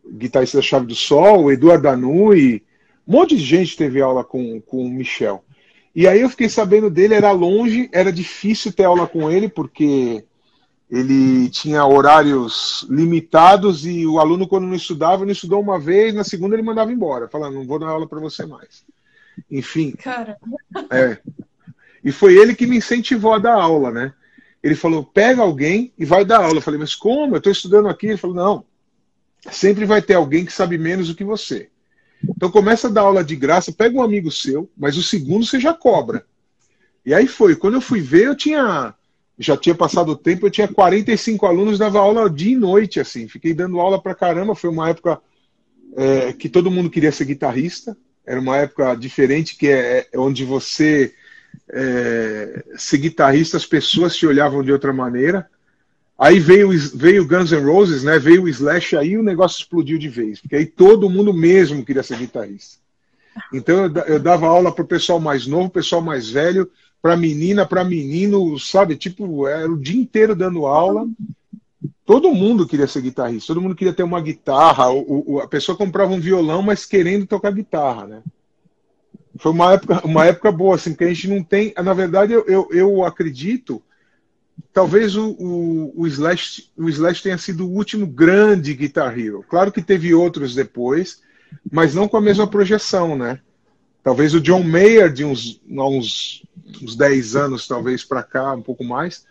guitarrista 0.05 0.57
da 0.57 0.63
Chave 0.63 0.85
do 0.85 0.95
Sol, 0.95 1.43
o 1.43 1.51
Eduardo 1.51 1.83
Danui, 1.83 2.63
um 3.07 3.13
monte 3.13 3.35
de 3.35 3.43
gente 3.43 3.77
teve 3.77 4.01
aula 4.01 4.23
com, 4.23 4.61
com 4.61 4.85
o 4.85 4.89
Michel. 4.89 5.43
E 5.95 6.07
aí 6.07 6.21
eu 6.21 6.29
fiquei 6.29 6.49
sabendo 6.49 6.89
dele, 6.89 7.13
era 7.13 7.31
longe, 7.31 7.89
era 7.91 8.11
difícil 8.11 8.73
ter 8.73 8.85
aula 8.85 9.07
com 9.07 9.29
ele, 9.29 9.47
porque 9.47 10.25
ele 10.89 11.49
tinha 11.49 11.85
horários 11.85 12.85
limitados 12.89 13.85
e 13.85 14.05
o 14.05 14.19
aluno, 14.19 14.47
quando 14.47 14.67
não 14.67 14.75
estudava, 14.75 15.25
não 15.25 15.31
estudou 15.31 15.61
uma 15.61 15.79
vez, 15.79 16.13
na 16.13 16.23
segunda 16.23 16.55
ele 16.55 16.63
mandava 16.63 16.91
embora, 16.91 17.27
falando, 17.27 17.55
não 17.55 17.65
vou 17.65 17.79
dar 17.79 17.87
aula 17.87 18.07
para 18.07 18.19
você 18.19 18.45
mais. 18.45 18.83
Enfim. 19.49 19.91
Cara. 19.91 20.37
É. 20.89 21.17
E 22.03 22.11
foi 22.11 22.35
ele 22.35 22.55
que 22.55 22.67
me 22.67 22.77
incentivou 22.77 23.33
a 23.33 23.39
dar 23.39 23.55
aula, 23.55 23.91
né? 23.91 24.13
Ele 24.61 24.75
falou, 24.75 25.03
pega 25.03 25.41
alguém 25.41 25.93
e 25.97 26.05
vai 26.05 26.23
dar 26.23 26.43
aula. 26.43 26.57
Eu 26.57 26.61
falei, 26.61 26.79
mas 26.79 26.95
como? 26.95 27.33
Eu 27.33 27.37
estou 27.37 27.51
estudando 27.51 27.89
aqui. 27.89 28.07
Ele 28.07 28.17
falou, 28.17 28.35
não, 28.35 28.65
sempre 29.51 29.85
vai 29.85 30.01
ter 30.01 30.13
alguém 30.13 30.45
que 30.45 30.53
sabe 30.53 30.77
menos 30.77 31.07
do 31.07 31.15
que 31.15 31.23
você. 31.23 31.69
Então 32.29 32.49
começa 32.49 32.87
a 32.87 32.91
dar 32.91 33.01
aula 33.01 33.23
de 33.23 33.35
graça, 33.35 33.71
pega 33.71 33.97
um 33.97 34.01
amigo 34.01 34.31
seu, 34.31 34.69
mas 34.77 34.97
o 34.97 35.03
segundo 35.03 35.45
você 35.45 35.59
já 35.59 35.73
cobra. 35.73 36.25
E 37.05 37.13
aí 37.13 37.27
foi. 37.27 37.55
Quando 37.55 37.75
eu 37.75 37.81
fui 37.81 37.99
ver, 37.99 38.27
eu 38.27 38.35
tinha. 38.35 38.93
Já 39.37 39.57
tinha 39.57 39.73
passado 39.73 40.11
o 40.11 40.15
tempo, 40.15 40.45
eu 40.45 40.51
tinha 40.51 40.67
45 40.67 41.45
alunos, 41.45 41.79
dava 41.79 41.99
aula 41.99 42.29
dia 42.29 42.53
e 42.53 42.55
noite, 42.55 42.99
assim. 42.99 43.27
Fiquei 43.27 43.53
dando 43.53 43.79
aula 43.79 43.99
pra 44.01 44.13
caramba. 44.13 44.55
Foi 44.55 44.69
uma 44.69 44.89
época 44.89 45.19
é, 45.97 46.33
que 46.33 46.47
todo 46.47 46.71
mundo 46.71 46.89
queria 46.89 47.11
ser 47.11 47.25
guitarrista. 47.25 47.97
Era 48.25 48.39
uma 48.39 48.57
época 48.57 48.95
diferente, 48.95 49.57
que 49.57 49.67
é, 49.67 50.07
é 50.11 50.19
onde 50.19 50.45
você 50.45 51.13
é, 51.69 52.63
ser 52.77 52.97
guitarrista, 52.99 53.57
as 53.57 53.65
pessoas 53.65 54.15
te 54.15 54.25
olhavam 54.25 54.63
de 54.63 54.71
outra 54.71 54.93
maneira. 54.93 55.49
Aí 56.23 56.39
veio, 56.39 56.69
veio 56.95 57.27
Guns 57.27 57.51
N' 57.51 57.65
Roses, 57.65 58.01
né? 58.01 58.17
Veio 58.17 58.43
o 58.43 58.47
Slash, 58.47 58.95
aí 58.95 59.17
o 59.17 59.21
negócio 59.23 59.59
explodiu 59.59 59.97
de 59.97 60.07
vez. 60.07 60.39
Porque 60.39 60.55
aí 60.55 60.65
todo 60.65 61.09
mundo 61.09 61.33
mesmo 61.33 61.83
queria 61.83 62.01
ser 62.01 62.17
guitarrista. 62.17 62.77
Então 63.51 63.83
eu, 63.83 63.93
eu 64.05 64.19
dava 64.21 64.47
aula 64.47 64.71
para 64.71 64.85
o 64.85 64.87
pessoal 64.87 65.19
mais 65.19 65.45
novo, 65.45 65.69
pessoal 65.69 66.01
mais 66.01 66.29
velho, 66.29 66.71
para 67.01 67.17
menina, 67.17 67.65
para 67.65 67.83
menino, 67.83 68.57
sabe? 68.57 68.95
Tipo, 68.95 69.49
era 69.49 69.69
o 69.69 69.77
dia 69.77 69.99
inteiro 69.99 70.33
dando 70.33 70.65
aula. 70.65 71.05
Todo 72.05 72.33
mundo 72.33 72.65
queria 72.65 72.87
ser 72.87 73.01
guitarrista, 73.01 73.53
todo 73.53 73.61
mundo 73.61 73.75
queria 73.75 73.91
ter 73.91 74.03
uma 74.03 74.21
guitarra. 74.21 74.91
O, 74.91 75.33
o, 75.33 75.39
a 75.41 75.47
pessoa 75.49 75.77
comprava 75.77 76.13
um 76.13 76.21
violão, 76.21 76.61
mas 76.61 76.85
querendo 76.85 77.27
tocar 77.27 77.51
guitarra, 77.51 78.07
né? 78.07 78.23
Foi 79.35 79.51
uma 79.51 79.73
época, 79.73 80.01
uma 80.07 80.25
época 80.25 80.53
boa, 80.53 80.75
assim, 80.75 80.95
que 80.95 81.03
a 81.03 81.07
gente 81.07 81.27
não 81.27 81.43
tem. 81.43 81.73
Na 81.83 81.93
verdade, 81.93 82.31
eu, 82.31 82.45
eu, 82.47 82.69
eu 82.71 83.03
acredito, 83.03 83.81
talvez 84.73 85.15
o, 85.15 85.31
o, 85.31 86.01
o, 86.01 86.07
Slash, 86.07 86.69
o 86.75 86.89
Slash 86.89 87.21
tenha 87.21 87.37
sido 87.37 87.65
o 87.67 87.71
último 87.71 88.07
grande 88.07 88.73
Guitar 88.73 89.17
Hero. 89.17 89.45
Claro 89.47 89.71
que 89.71 89.81
teve 89.81 90.13
outros 90.13 90.55
depois, 90.55 91.21
mas 91.71 91.93
não 91.93 92.07
com 92.07 92.17
a 92.17 92.21
mesma 92.21 92.47
projeção, 92.47 93.15
né? 93.15 93.39
Talvez 94.03 94.33
o 94.33 94.41
John 94.41 94.63
Mayer, 94.63 95.11
de 95.11 95.23
uns, 95.23 95.61
uns, 95.69 96.43
uns 96.81 96.95
10 96.95 97.35
anos, 97.35 97.67
talvez, 97.67 98.03
para 98.03 98.21
cá, 98.21 98.53
um 98.53 98.61
pouco 98.61 98.83
mais, 98.83 99.25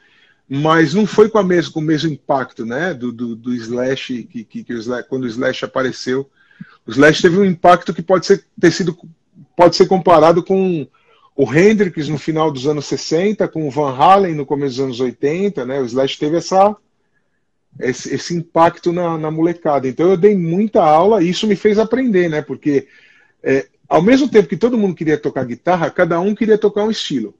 mas 0.48 0.94
não 0.94 1.06
foi 1.06 1.28
com, 1.28 1.38
a 1.38 1.44
com 1.72 1.80
o 1.80 1.82
mesmo 1.82 2.10
impacto, 2.10 2.64
né? 2.64 2.94
Do, 2.94 3.12
do, 3.12 3.36
do 3.36 3.54
Slash, 3.54 4.24
que, 4.24 4.44
que, 4.44 4.64
que 4.64 4.74
o 4.74 4.78
Slash, 4.78 5.08
quando 5.08 5.24
o 5.24 5.28
Slash 5.28 5.64
apareceu. 5.64 6.30
O 6.86 6.90
Slash 6.90 7.20
teve 7.20 7.38
um 7.38 7.44
impacto 7.44 7.92
que 7.92 8.02
pode 8.02 8.26
ser, 8.26 8.44
ter 8.58 8.70
sido 8.70 8.96
pode 9.56 9.76
ser 9.76 9.86
comparado 9.86 10.42
com 10.42 10.86
o 11.34 11.52
Hendrix 11.52 12.08
no 12.08 12.18
final 12.18 12.50
dos 12.50 12.66
anos 12.66 12.86
60, 12.86 13.48
com 13.48 13.66
o 13.66 13.70
Van 13.70 13.94
Halen 13.94 14.34
no 14.34 14.46
começo 14.46 14.76
dos 14.76 14.84
anos 14.84 15.00
80, 15.00 15.64
né? 15.64 15.80
O 15.80 15.84
Slash 15.84 16.18
teve 16.18 16.36
essa, 16.36 16.76
esse, 17.80 18.14
esse 18.14 18.34
impacto 18.34 18.92
na, 18.92 19.16
na, 19.16 19.30
molecada. 19.30 19.88
Então 19.88 20.10
eu 20.10 20.16
dei 20.16 20.36
muita 20.36 20.82
aula 20.82 21.22
e 21.22 21.30
isso 21.30 21.46
me 21.46 21.56
fez 21.56 21.78
aprender, 21.78 22.28
né? 22.28 22.42
Porque 22.42 22.86
é, 23.42 23.66
ao 23.88 24.02
mesmo 24.02 24.28
tempo 24.28 24.48
que 24.48 24.56
todo 24.56 24.78
mundo 24.78 24.94
queria 24.94 25.18
tocar 25.18 25.44
guitarra, 25.44 25.90
cada 25.90 26.20
um 26.20 26.34
queria 26.34 26.58
tocar 26.58 26.84
um 26.84 26.90
estilo. 26.90 27.34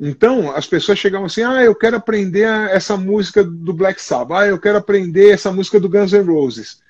Então, 0.00 0.54
as 0.54 0.66
pessoas 0.66 0.98
chegavam 0.98 1.26
assim: 1.26 1.42
ah, 1.42 1.62
eu 1.62 1.74
quero 1.74 1.96
aprender 1.96 2.48
essa 2.70 2.96
música 2.96 3.44
do 3.44 3.72
Black 3.72 4.00
Sabbath, 4.00 4.38
ah, 4.38 4.46
eu 4.46 4.58
quero 4.58 4.78
aprender 4.78 5.30
essa 5.30 5.52
música 5.52 5.78
do 5.78 5.88
Guns 5.88 6.12
N' 6.12 6.22
Roses. 6.22 6.82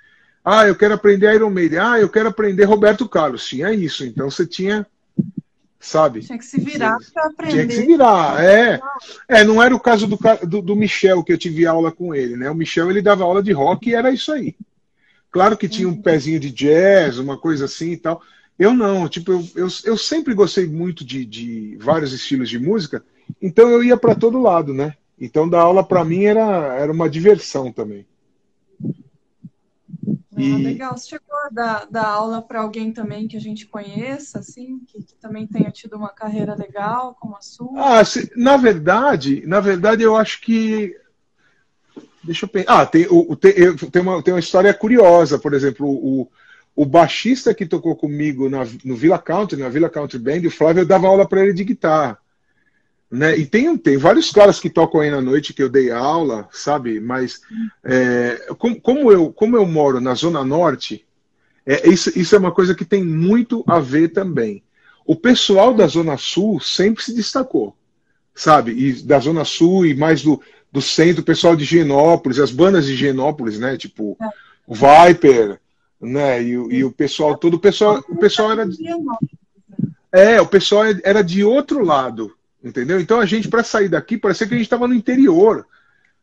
Ah, 0.45 0.67
eu 0.67 0.77
quero 0.77 0.95
aprender 0.95 1.35
Iron 1.35 1.51
Maiden. 1.51 1.79
Ah, 1.79 1.99
eu 1.99 2.09
quero 2.09 2.29
aprender 2.29 2.65
Roberto 2.65 3.09
Carlos. 3.09 3.47
Tinha 3.47 3.73
isso. 3.73 4.05
Então 4.05 4.31
você 4.31 4.47
tinha, 4.47 4.87
sabe? 5.85 6.21
Tinha 6.21 6.39
que 6.39 6.45
se 6.45 6.61
virar 6.61 6.97
para 7.13 7.27
aprender. 7.27 7.53
Tinha 7.53 7.67
que 7.67 7.75
se 7.75 7.87
virar, 7.87 8.43
é. 8.43 8.81
É, 9.29 9.45
não 9.45 9.63
era 9.63 9.75
o 9.75 9.81
caso 9.81 10.07
do, 10.07 10.19
do, 10.47 10.63
do, 10.63 10.77
Michel 10.77 11.23
que 11.23 11.33
eu 11.33 11.39
tive 11.39 11.67
aula 11.67 11.93
com 11.93 12.15
ele, 12.15 12.37
né? 12.37 12.51
O 12.51 12.55
Michel 12.55 12.91
ele 12.91 13.03
dava 13.03 13.25
aula 13.25 13.43
de 13.43 13.53
rock 13.53 13.91
e 13.91 13.95
era 13.95 14.11
isso 14.11 14.33
aí. 14.33 14.57
Claro 15.31 15.57
que 15.57 15.69
tinha 15.69 15.89
um 15.89 15.93
uhum. 15.93 16.03
pezinho 16.03 16.41
de 16.41 16.51
jazz, 16.51 17.19
uma 17.19 17.37
coisa 17.37 17.67
assim 17.67 17.93
e 17.93 17.97
tal. 17.97 18.23
Eu 18.59 18.73
não, 18.73 19.09
tipo, 19.09 19.33
eu, 19.33 19.45
eu, 19.55 19.69
eu 19.85 19.99
sempre 19.99 20.33
gostei 20.33 20.67
muito 20.67 21.05
de, 21.05 21.25
de 21.25 21.77
vários 21.81 22.13
estilos 22.13 22.49
de 22.49 22.59
música, 22.59 23.05
então 23.43 23.69
eu 23.69 23.83
ia 23.83 23.97
para 23.97 24.15
todo 24.15 24.41
lado, 24.41 24.73
né? 24.73 24.95
Então 25.21 25.49
dar 25.49 25.61
aula 25.61 25.85
para 25.85 26.05
mim 26.05 26.25
era, 26.25 26.77
era 26.77 26.93
uma 26.93 27.11
diversão 27.11 27.71
também. 27.73 28.07
Ah, 30.37 30.41
e... 30.41 30.63
legal. 30.63 30.97
Você 30.97 31.09
chegou 31.09 31.37
a 31.47 31.49
dar, 31.49 31.87
dar 31.91 32.07
aula 32.07 32.43
para 32.43 32.61
alguém 32.61 32.93
também 32.93 33.29
que 33.29 33.37
a 33.37 33.41
gente 33.41 33.67
conheça, 33.67 34.39
assim, 34.39 34.81
que, 34.87 35.03
que, 35.03 35.15
também 35.17 35.47
tenha 35.47 35.71
tido 35.71 35.97
uma 35.97 36.11
carreira 36.11 36.55
legal 36.55 37.17
como 37.21 37.37
a 37.37 37.41
sua? 37.41 37.99
Ah, 37.99 38.05
se, 38.05 38.31
na 38.37 38.57
verdade, 38.57 39.43
na 39.47 39.61
verdade, 39.61 40.03
eu 40.03 40.17
acho 40.17 40.41
que. 40.41 40.97
Deixa 42.23 42.45
eu 42.45 42.49
pensar. 42.49 42.81
Ah, 42.81 42.87
tem, 42.87 43.07
o, 43.11 43.37
tem, 43.37 43.77
tem, 43.77 44.03
uma, 44.03 44.23
tem 44.23 44.35
uma 44.35 44.41
história 44.41 44.73
curiosa, 44.73 45.39
por 45.39 45.53
exemplo, 45.53 45.87
o, 45.87 46.29
o 46.75 46.85
baixista 46.85 47.55
que 47.55 47.67
tocou 47.67 47.95
comigo 47.95 48.49
na, 48.49 48.67
no 48.85 48.97
Villa 48.97 49.19
Country, 49.19 49.61
na 49.61 49.69
Villa 49.69 49.91
Country 49.91 50.19
Band, 50.19 50.47
o 50.47 50.51
Flávio, 50.51 50.81
eu 50.83 50.87
dava 50.87 51.07
aula 51.07 51.29
para 51.29 51.43
ele 51.43 51.53
de 51.53 51.65
guitarra. 51.65 52.19
Né? 53.15 53.39
E 53.39 53.47
tem, 53.47 53.77
tem 53.79 53.97
vários 53.97 54.33
caras 54.33 54.59
que 54.59 54.69
tocam 54.69 55.01
aí 55.01 55.09
na 55.09 55.21
noite 55.21 55.55
que 55.55 55.63
eu 55.63 55.69
dei 55.69 55.93
aula, 55.93 56.49
sabe? 56.51 56.99
Mas 56.99 57.43
é, 57.85 58.53
como, 58.59 58.81
como, 58.81 59.13
eu, 59.13 59.33
como 59.33 59.57
eu 59.57 59.65
moro 59.65 60.01
na 60.01 60.15
Zona 60.15 60.45
Norte, 60.45 61.07
é, 61.65 61.89
isso, 61.89 62.11
isso 62.19 62.35
é 62.35 62.39
uma 62.41 62.51
coisa 62.51 62.75
que 62.75 62.85
tem 62.85 63.05
muito 63.05 63.63
a 63.69 63.79
ver 63.79 64.09
também. 64.09 64.65
O 65.07 65.15
pessoal 65.15 65.73
da 65.73 65.87
Zona 65.87 66.17
Sul 66.17 66.61
sempre 66.61 67.05
se 67.05 67.15
destacou, 67.15 67.77
sabe? 68.35 68.73
E 68.73 68.93
da 69.05 69.21
Zona 69.21 69.45
Sul 69.45 69.87
e 69.87 69.95
mais 69.95 70.21
do, 70.21 70.41
do 70.73 70.83
centro, 70.83 71.23
o 71.23 71.25
pessoal 71.25 71.55
de 71.55 71.65
Genópolis, 71.65 72.41
as 72.41 72.51
bandas 72.51 72.85
de 72.85 72.97
Genópolis, 72.97 73.61
né? 73.61 73.77
Tipo, 73.77 74.19
o 74.67 74.75
Viper, 74.75 75.61
né? 76.01 76.43
E, 76.43 76.49
e 76.49 76.85
o 76.85 76.91
pessoal, 76.91 77.39
todo 77.39 77.55
o 77.55 77.61
pessoal, 77.61 78.05
o 78.09 78.17
pessoal 78.17 78.51
era. 78.51 78.69
É, 80.11 80.41
o 80.41 80.47
pessoal 80.47 80.83
era 81.05 81.23
de 81.23 81.45
outro 81.45 81.85
lado, 81.85 82.33
Entendeu? 82.65 82.99
Então 82.99 83.21
a 83.21 83.27
gente, 83.27 83.49
para 83.49 83.63
sair 83.63 83.91
daqui, 83.91 84.17
parecia 84.17 84.47
que 84.47 84.55
a 84.55 84.57
gente 84.57 84.67
estava 84.67 84.89
no 84.89 84.95
interior. 84.95 85.67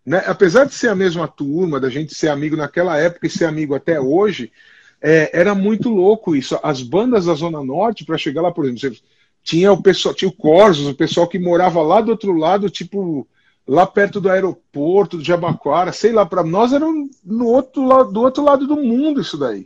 Né? 0.04 0.24
Apesar 0.26 0.66
de 0.66 0.74
ser 0.74 0.88
a 0.88 0.96
mesma 0.96 1.28
turma, 1.28 1.80
da 1.80 1.90
gente 1.90 2.16
ser 2.16 2.30
amigo 2.30 2.58
naquela 2.58 2.98
época 2.98 3.28
e 3.28 3.30
ser 3.30 3.46
amigo 3.46 3.76
até 3.76 4.02
hoje, 4.02 4.52
é, 5.00 5.30
era 5.40 5.54
muito 5.54 5.90
louco 5.90 6.36
isso. 6.36 6.60
As 6.64 6.82
bandas 6.82 7.26
da 7.26 7.36
Zona 7.36 7.64
Norte, 7.64 8.04
para 8.04 8.18
chegar 8.18 8.42
lá, 8.42 8.52
por 8.52 8.66
exemplo, 8.66 8.98
tinha 9.44 9.72
o 9.72 9.82
pessoal, 9.82 10.16
tinha 10.16 10.30
o 10.30 10.36
Corsos, 10.36 10.88
o 10.88 10.96
pessoal 10.96 11.28
que 11.28 11.38
morava 11.38 11.82
lá 11.84 12.02
do 12.02 12.10
outro 12.10 12.34
lado, 12.34 12.72
tipo, 12.72 13.28
lá 13.68 13.86
perto 13.86 14.20
do 14.20 14.30
aeroporto 14.30 15.18
do 15.18 15.24
Jabaquara, 15.24 15.92
sei 15.92 16.12
lá, 16.12 16.26
para 16.26 16.44
nós 16.44 16.74
era 16.74 16.86
no 17.24 17.46
outro 17.46 17.86
lado, 17.86 18.12
do 18.12 18.22
outro 18.22 18.44
lado 18.44 18.66
do 18.66 18.78
mundo 18.78 19.22
isso 19.22 19.38
daí. 19.38 19.64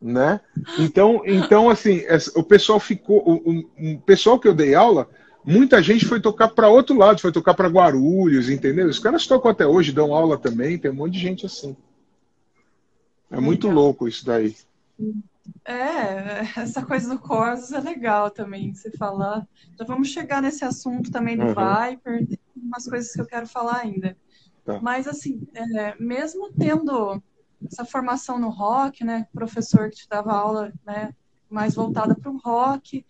Né? 0.00 0.40
Então, 0.78 1.22
então 1.26 1.68
assim, 1.68 2.02
o 2.36 2.42
pessoal 2.42 2.78
ficou, 2.78 3.22
o, 3.26 3.50
o, 3.50 3.94
o 3.94 4.00
pessoal 4.00 4.38
que 4.38 4.48
eu 4.48 4.54
dei 4.54 4.74
aula 4.74 5.08
Muita 5.44 5.82
gente 5.82 6.04
foi 6.04 6.20
tocar 6.20 6.48
para 6.48 6.68
outro 6.68 6.96
lado, 6.96 7.20
foi 7.20 7.32
tocar 7.32 7.54
para 7.54 7.68
Guarulhos, 7.68 8.50
entendeu? 8.50 8.86
Os 8.86 8.98
caras 8.98 9.26
tocam 9.26 9.50
até 9.50 9.66
hoje, 9.66 9.92
dão 9.92 10.14
aula 10.14 10.38
também, 10.38 10.78
tem 10.78 10.90
um 10.90 10.94
monte 10.94 11.12
de 11.12 11.18
gente 11.18 11.46
assim. 11.46 11.76
É 13.30 13.40
muito 13.40 13.68
legal. 13.68 13.82
louco 13.82 14.08
isso 14.08 14.26
daí. 14.26 14.54
É, 15.64 16.40
essa 16.56 16.84
coisa 16.84 17.08
do 17.08 17.18
Corsos 17.18 17.72
é 17.72 17.80
legal 17.80 18.30
também, 18.30 18.74
você 18.74 18.90
falar. 18.90 19.46
Já 19.78 19.84
vamos 19.84 20.08
chegar 20.08 20.42
nesse 20.42 20.64
assunto 20.64 21.10
também 21.10 21.36
do 21.36 21.44
uhum. 21.44 21.54
Viper, 21.54 22.26
tem 22.26 22.38
umas 22.56 22.86
coisas 22.86 23.12
que 23.12 23.20
eu 23.20 23.26
quero 23.26 23.46
falar 23.46 23.78
ainda. 23.78 24.16
Tá. 24.64 24.78
Mas, 24.82 25.08
assim, 25.08 25.46
é, 25.54 25.94
mesmo 25.98 26.52
tendo 26.52 27.22
essa 27.66 27.84
formação 27.84 28.38
no 28.38 28.48
rock, 28.48 29.04
né, 29.04 29.26
professor 29.32 29.90
que 29.90 29.96
te 29.96 30.08
dava 30.08 30.32
aula 30.32 30.72
né, 30.84 31.14
mais 31.48 31.74
voltada 31.74 32.14
para 32.14 32.30
o 32.30 32.38
rock, 32.38 33.04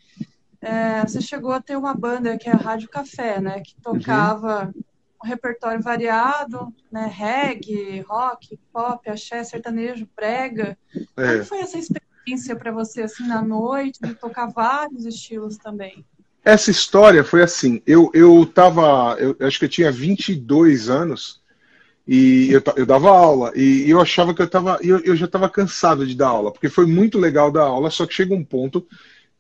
é, 0.60 1.02
você 1.02 1.20
chegou 1.20 1.52
a 1.52 1.60
ter 1.60 1.76
uma 1.76 1.94
banda 1.94 2.36
que 2.36 2.48
é 2.48 2.52
a 2.52 2.56
Rádio 2.56 2.88
Café, 2.88 3.40
né? 3.40 3.60
Que 3.60 3.74
tocava 3.80 4.66
uhum. 4.66 4.82
um 5.24 5.26
repertório 5.26 5.82
variado, 5.82 6.72
né? 6.92 7.10
Reggae, 7.12 8.00
rock, 8.00 8.58
pop, 8.72 9.08
axé, 9.08 9.42
sertanejo, 9.42 10.06
prega. 10.14 10.76
É. 11.16 11.32
Como 11.32 11.44
foi 11.44 11.58
essa 11.60 11.78
experiência 11.78 12.54
para 12.56 12.72
você, 12.72 13.02
assim, 13.02 13.26
na 13.26 13.42
noite, 13.42 14.00
de 14.02 14.14
tocar 14.14 14.46
vários 14.46 15.06
estilos 15.06 15.56
também? 15.56 16.04
Essa 16.44 16.70
história 16.70 17.22
foi 17.22 17.42
assim, 17.42 17.82
eu, 17.86 18.10
eu 18.14 18.46
tava, 18.46 19.16
eu 19.18 19.36
acho 19.46 19.58
que 19.58 19.66
eu 19.66 19.68
tinha 19.68 19.92
22 19.92 20.88
anos, 20.88 21.42
e 22.08 22.50
eu, 22.50 22.62
eu 22.76 22.86
dava 22.86 23.10
aula, 23.10 23.52
e 23.54 23.88
eu 23.88 24.00
achava 24.00 24.32
que 24.32 24.40
eu, 24.40 24.48
tava, 24.48 24.78
eu, 24.82 25.00
eu 25.00 25.14
já 25.14 25.26
estava 25.26 25.50
cansado 25.50 26.06
de 26.06 26.14
dar 26.14 26.28
aula, 26.28 26.50
porque 26.50 26.70
foi 26.70 26.86
muito 26.86 27.18
legal 27.18 27.52
dar 27.52 27.64
aula, 27.64 27.90
só 27.90 28.06
que 28.06 28.14
chega 28.14 28.34
um 28.34 28.42
ponto 28.42 28.86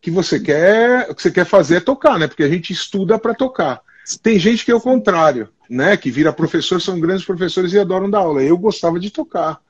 que 0.00 0.10
você 0.10 0.40
quer, 0.40 1.14
que 1.14 1.22
você 1.22 1.30
quer 1.30 1.44
fazer 1.44 1.76
é 1.76 1.80
tocar, 1.80 2.18
né? 2.18 2.26
Porque 2.26 2.42
a 2.42 2.48
gente 2.48 2.72
estuda 2.72 3.18
para 3.18 3.34
tocar. 3.34 3.82
Tem 4.22 4.38
gente 4.38 4.64
que 4.64 4.70
é 4.70 4.74
o 4.74 4.80
contrário, 4.80 5.48
né? 5.68 5.96
Que 5.96 6.10
vira 6.10 6.32
professor, 6.32 6.80
são 6.80 6.98
grandes 6.98 7.24
professores 7.24 7.72
e 7.72 7.78
adoram 7.78 8.10
dar 8.10 8.20
aula. 8.20 8.42
Eu 8.42 8.56
gostava 8.56 8.98
de 8.98 9.10
tocar. 9.10 9.60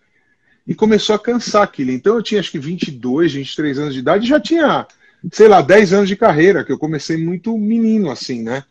E 0.67 0.75
começou 0.75 1.17
a 1.17 1.19
cansar 1.19 1.63
aquilo. 1.63 1.91
Então 1.91 2.15
eu 2.15 2.23
tinha 2.23 2.41
acho 2.41 2.51
que 2.51 2.59
22, 2.59 3.33
23 3.33 3.79
anos 3.79 3.95
de 3.95 4.01
idade, 4.01 4.25
e 4.25 4.29
já 4.29 4.39
tinha, 4.39 4.87
sei 5.33 5.49
lá, 5.49 5.61
10 5.61 5.93
anos 5.93 6.09
de 6.09 6.17
carreira, 6.17 6.65
que 6.65 6.73
eu 6.73 6.79
comecei 6.79 7.17
muito 7.17 7.57
menino 7.59 8.11
assim, 8.11 8.43
né? 8.43 8.65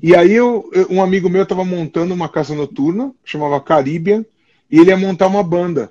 E 0.00 0.14
aí 0.14 0.32
eu, 0.32 0.70
um 0.88 1.02
amigo 1.02 1.28
meu 1.28 1.42
estava 1.42 1.64
montando 1.64 2.14
uma 2.14 2.28
casa 2.28 2.54
noturna, 2.54 3.12
chamava 3.24 3.60
Caribbean, 3.60 4.24
e 4.70 4.78
ele 4.78 4.90
ia 4.90 4.96
montar 4.96 5.26
uma 5.26 5.42
banda 5.42 5.90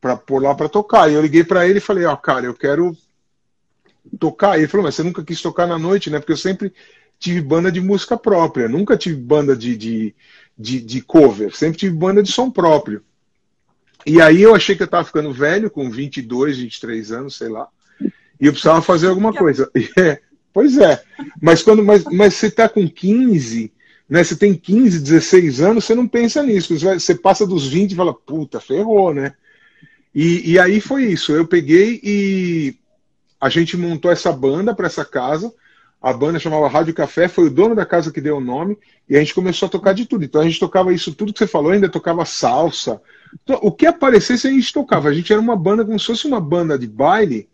para 0.00 0.16
pôr 0.16 0.42
lá 0.42 0.54
para 0.54 0.68
tocar. 0.68 1.10
E 1.10 1.14
eu 1.14 1.22
liguei 1.22 1.42
para 1.42 1.66
ele 1.66 1.78
e 1.78 1.82
falei: 1.82 2.04
"Ó, 2.04 2.12
oh, 2.12 2.16
cara, 2.16 2.46
eu 2.46 2.54
quero 2.54 2.96
tocar. 4.18 4.58
Ele 4.58 4.68
falou, 4.68 4.84
mas 4.84 4.94
você 4.94 5.02
nunca 5.02 5.24
quis 5.24 5.40
tocar 5.40 5.66
na 5.66 5.78
noite, 5.78 6.10
né? 6.10 6.18
Porque 6.18 6.32
eu 6.32 6.36
sempre 6.36 6.72
tive 7.18 7.40
banda 7.40 7.72
de 7.72 7.80
música 7.80 8.16
própria, 8.16 8.68
nunca 8.68 8.96
tive 8.96 9.16
banda 9.16 9.56
de, 9.56 9.76
de, 9.76 10.14
de, 10.58 10.80
de 10.80 11.00
cover, 11.00 11.54
sempre 11.54 11.78
tive 11.78 11.94
banda 11.94 12.22
de 12.22 12.30
som 12.30 12.50
próprio. 12.50 13.02
E 14.04 14.20
aí 14.20 14.42
eu 14.42 14.54
achei 14.54 14.76
que 14.76 14.82
eu 14.82 14.86
estava 14.86 15.04
ficando 15.04 15.32
velho, 15.32 15.70
com 15.70 15.90
22, 15.90 16.58
23 16.58 17.12
anos, 17.12 17.36
sei 17.36 17.48
lá, 17.48 17.66
e 18.40 18.46
eu 18.46 18.52
precisava 18.52 18.82
fazer 18.82 19.08
alguma 19.08 19.32
coisa. 19.32 19.70
É, 19.98 20.20
pois 20.52 20.78
é, 20.78 21.02
mas 21.40 21.62
quando 21.62 21.84
mas, 21.84 22.04
mas 22.04 22.34
você 22.34 22.46
está 22.46 22.68
com 22.68 22.88
15, 22.88 23.72
né, 24.08 24.22
você 24.22 24.36
tem 24.36 24.54
15, 24.54 25.00
16 25.00 25.60
anos, 25.60 25.84
você 25.84 25.94
não 25.94 26.06
pensa 26.06 26.42
nisso. 26.42 26.78
Você 26.78 27.14
passa 27.14 27.46
dos 27.46 27.66
20 27.66 27.92
e 27.92 27.96
fala, 27.96 28.14
puta, 28.14 28.60
ferrou, 28.60 29.12
né? 29.12 29.34
E, 30.14 30.52
e 30.52 30.58
aí 30.58 30.80
foi 30.80 31.04
isso. 31.04 31.32
Eu 31.32 31.46
peguei 31.46 32.00
e 32.02 32.74
a 33.40 33.48
gente 33.48 33.76
montou 33.76 34.10
essa 34.10 34.32
banda 34.32 34.74
para 34.74 34.86
essa 34.86 35.04
casa. 35.04 35.52
A 36.00 36.12
banda 36.12 36.38
chamava 36.38 36.68
Rádio 36.68 36.94
Café, 36.94 37.26
foi 37.26 37.46
o 37.46 37.50
dono 37.50 37.74
da 37.74 37.84
casa 37.84 38.12
que 38.12 38.20
deu 38.20 38.36
o 38.36 38.40
nome, 38.40 38.78
e 39.08 39.16
a 39.16 39.18
gente 39.18 39.34
começou 39.34 39.66
a 39.66 39.70
tocar 39.70 39.92
de 39.92 40.06
tudo. 40.06 40.24
Então 40.24 40.40
a 40.40 40.44
gente 40.44 40.60
tocava 40.60 40.92
isso 40.92 41.14
tudo 41.14 41.32
que 41.32 41.38
você 41.38 41.46
falou, 41.46 41.72
ainda 41.72 41.88
tocava 41.88 42.24
salsa. 42.24 43.00
Então, 43.42 43.58
o 43.62 43.72
que 43.72 43.86
aparecesse 43.86 44.46
a 44.46 44.50
gente 44.50 44.72
tocava. 44.72 45.08
A 45.08 45.12
gente 45.12 45.32
era 45.32 45.40
uma 45.40 45.56
banda 45.56 45.84
como 45.84 45.98
se 45.98 46.06
fosse 46.06 46.26
uma 46.26 46.40
banda 46.40 46.78
de 46.78 46.86
baile, 46.86 47.48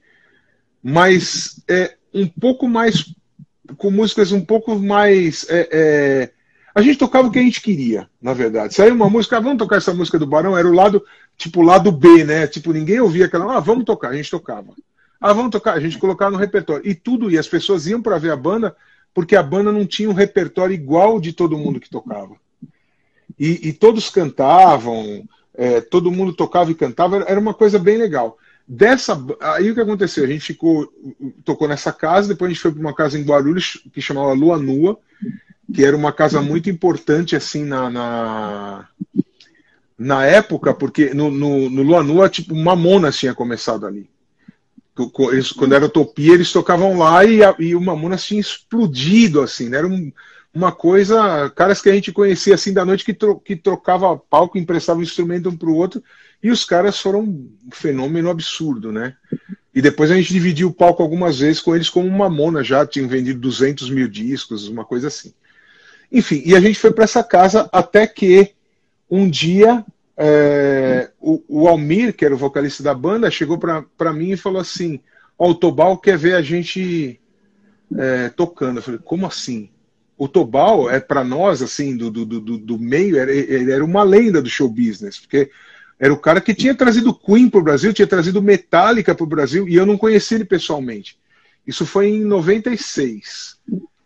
mas 0.83 1.63
é, 1.69 1.95
um 2.13 2.27
pouco 2.27 2.69
mais. 2.69 3.15
com 3.77 3.91
músicas 3.91 4.33
um 4.33 4.45
pouco 4.45 4.77
mais. 4.77 5.47
É, 5.49 5.69
é, 5.73 6.31
a 6.75 6.81
gente 6.81 6.99
tocava 6.99 7.29
o 7.29 7.31
que 7.31 7.39
a 7.39 7.43
gente 7.43 7.61
queria, 7.61 8.09
na 8.21 8.33
verdade. 8.33 8.75
Saiu 8.75 8.95
uma 8.95 9.09
música, 9.11 9.37
ah, 9.37 9.41
vamos 9.41 9.59
tocar 9.59 9.77
essa 9.77 9.93
música 9.93 10.19
do 10.19 10.27
Barão, 10.27 10.57
era 10.57 10.67
o 10.67 10.73
lado, 10.73 11.05
tipo, 11.37 11.61
o 11.61 11.65
lado 11.65 11.93
B, 11.93 12.25
né? 12.25 12.47
Tipo, 12.47 12.73
ninguém 12.73 12.99
ouvia 12.99 13.27
aquela, 13.27 13.57
ah, 13.57 13.61
vamos 13.61 13.85
tocar, 13.85 14.09
a 14.09 14.17
gente 14.17 14.31
tocava. 14.31 14.73
Ah, 15.23 15.33
vamos 15.33 15.53
tocar, 15.53 15.75
a 15.75 15.81
gente 15.81 15.99
colocava 15.99 16.33
no 16.33 16.37
repertório. 16.37 16.85
E 16.85 16.97
tudo, 16.97 17.31
e 17.31 17.39
as 17.39 17.47
pessoas 17.47 17.87
iam 17.87 18.03
para 18.03 18.19
ver 18.19 18.33
a 18.33 18.37
banda, 18.37 18.75
porque 19.15 19.37
a 19.37 19.43
banda 19.43 19.71
não 19.71 19.87
tinha 19.87 20.11
um 20.11 20.15
repertório 20.15 20.75
igual 20.75 21.21
de 21.21 21.33
todo 21.33 21.57
mundo 21.57 21.79
que 21.79 21.89
tocava. 21.89 22.35
E, 23.39 23.69
e 23.69 23.73
todos 23.73 24.11
cantavam, 24.11 25.25
é, 25.55 25.81
todo 25.81 26.11
mundo 26.11 26.33
tocava 26.33 26.73
e 26.73 26.75
cantava, 26.75 27.25
era 27.29 27.39
uma 27.39 27.55
coisa 27.55 27.79
bem 27.79 27.97
legal. 27.97 28.37
Dessa, 28.67 29.17
aí 29.41 29.71
o 29.71 29.75
que 29.75 29.81
aconteceu? 29.81 30.25
A 30.25 30.27
gente 30.27 30.45
ficou, 30.45 30.93
tocou 31.45 31.69
nessa 31.69 31.93
casa, 31.93 32.29
depois 32.29 32.51
a 32.51 32.53
gente 32.55 32.63
foi 32.63 32.73
para 32.73 32.81
uma 32.81 32.95
casa 32.95 33.17
em 33.17 33.23
Guarulhos 33.23 33.81
que 33.93 34.03
chamava 34.03 34.33
Lua 34.33 34.59
Nua, 34.59 34.99
que 35.73 35.85
era 35.85 35.97
uma 35.97 36.13
casa 36.13 36.43
muito 36.43 36.69
importante 36.69 37.37
assim 37.37 37.65
na, 37.65 37.89
na, 37.89 38.89
na 39.97 40.27
época, 40.27 40.75
porque 40.75 41.15
no, 41.15 41.31
no, 41.31 41.71
no 41.71 41.83
Lua 41.83 42.03
Nua, 42.03 42.29
tipo, 42.29 42.57
Mamonas 42.57 43.17
tinha 43.17 43.35
começado 43.35 43.87
ali. 43.87 44.11
Eles, 45.33 45.53
quando 45.53 45.75
era 45.75 45.87
Utopia, 45.87 46.35
eles 46.35 46.53
tocavam 46.53 46.99
lá 46.99 47.25
e, 47.25 47.43
a, 47.43 47.55
e 47.59 47.75
o 47.75 47.81
Mamonas 47.81 48.25
tinha 48.25 48.41
explodido, 48.41 49.41
assim, 49.41 49.69
né? 49.69 49.79
Era 49.79 49.87
um, 49.87 50.13
uma 50.55 50.71
coisa, 50.71 51.51
caras 51.51 51.81
que 51.81 51.89
a 51.89 51.95
gente 51.95 52.13
conhecia 52.13 52.55
assim 52.55 52.73
da 52.75 52.85
noite 52.85 53.05
que, 53.05 53.15
tro, 53.15 53.41
que 53.41 53.57
trocava 53.57 54.17
palco, 54.17 54.59
emprestava 54.59 54.99
um 54.99 55.03
instrumento 55.03 55.49
um 55.49 55.57
para 55.57 55.69
o 55.69 55.75
outro, 55.75 56.03
e 56.43 56.51
os 56.51 56.65
caras 56.65 56.99
foram 56.99 57.21
um 57.21 57.51
fenômeno 57.73 58.29
absurdo, 58.29 58.93
né? 58.93 59.17
E 59.75 59.81
depois 59.81 60.11
a 60.11 60.15
gente 60.15 60.33
dividiu 60.33 60.69
o 60.69 60.75
palco 60.75 61.03
algumas 61.03 61.39
vezes 61.39 61.61
com 61.61 61.75
eles 61.75 61.89
como 61.89 62.07
uma 62.07 62.29
mona 62.29 62.63
já, 62.63 62.87
tinham 62.87 63.09
vendido 63.09 63.41
200 63.41 63.89
mil 63.89 64.07
discos, 64.07 64.69
uma 64.69 64.85
coisa 64.85 65.09
assim. 65.09 65.33
Enfim, 66.11 66.43
e 66.45 66.55
a 66.55 66.61
gente 66.61 66.79
foi 66.79 66.93
para 66.93 67.05
essa 67.05 67.25
casa 67.25 67.71
até 67.73 68.07
que 68.07 68.53
um 69.11 69.31
dia 69.31 69.83
é, 70.17 71.11
o, 71.21 71.43
o, 71.49 71.69
Almir, 71.69 72.15
que 72.15 72.25
era 72.25 72.35
o 72.35 72.39
vocalista 72.39 72.83
da 72.83 72.95
banda, 72.95 73.31
chegou 73.31 73.59
para 73.59 74.13
mim 74.13 74.33
e 74.33 74.37
falou 74.37 74.61
assim: 74.61 75.01
Ó, 75.39 75.51
o 75.51 75.55
Tobal 75.55 75.97
quer 75.99 76.19
ver 76.19 76.35
a 76.35 76.43
gente 76.43 77.21
é, 77.97 78.29
tocando. 78.29 78.79
Eu 78.79 78.83
falei: 78.83 79.01
como 79.03 79.27
assim? 79.27 79.71
O 80.17 80.29
Tobal 80.29 80.91
é 80.91 81.01
para 81.01 81.25
nós, 81.25 81.63
assim, 81.63 81.97
do, 81.97 82.11
do, 82.11 82.25
do, 82.25 82.59
do 82.59 82.79
meio, 82.79 83.19
era, 83.19 83.33
ele 83.33 83.73
era 83.73 83.85
uma 83.85 84.05
lenda 84.05 84.41
do 84.41 84.49
show 84.49 84.69
business, 84.69 85.19
porque 85.19 85.51
era 85.99 86.13
o 86.13 86.19
cara 86.19 86.41
que 86.41 86.55
tinha 86.55 86.75
trazido 86.75 87.15
Queen 87.15 87.49
para 87.49 87.61
o 87.61 87.65
Brasil, 87.65 87.93
tinha 87.93 88.07
trazido 88.07 88.43
Metallica 88.43 89.15
para 89.15 89.25
o 89.25 89.29
Brasil, 89.29 89.69
e 89.69 89.75
eu 89.75 89.87
não 89.87 89.99
conheci 89.99 90.35
ele 90.35 90.45
pessoalmente. 90.45 91.19
Isso 91.67 91.87
foi 91.87 92.09
em 92.09 92.25
96. 92.25 93.57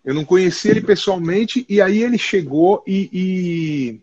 Eu 0.05 0.15
não 0.15 0.25
conheci 0.25 0.69
ele 0.69 0.81
pessoalmente, 0.81 1.67
e 1.69 1.81
aí 1.81 2.03
ele 2.03 2.17
chegou 2.17 2.83
e, 2.87 3.11
e 3.13 4.01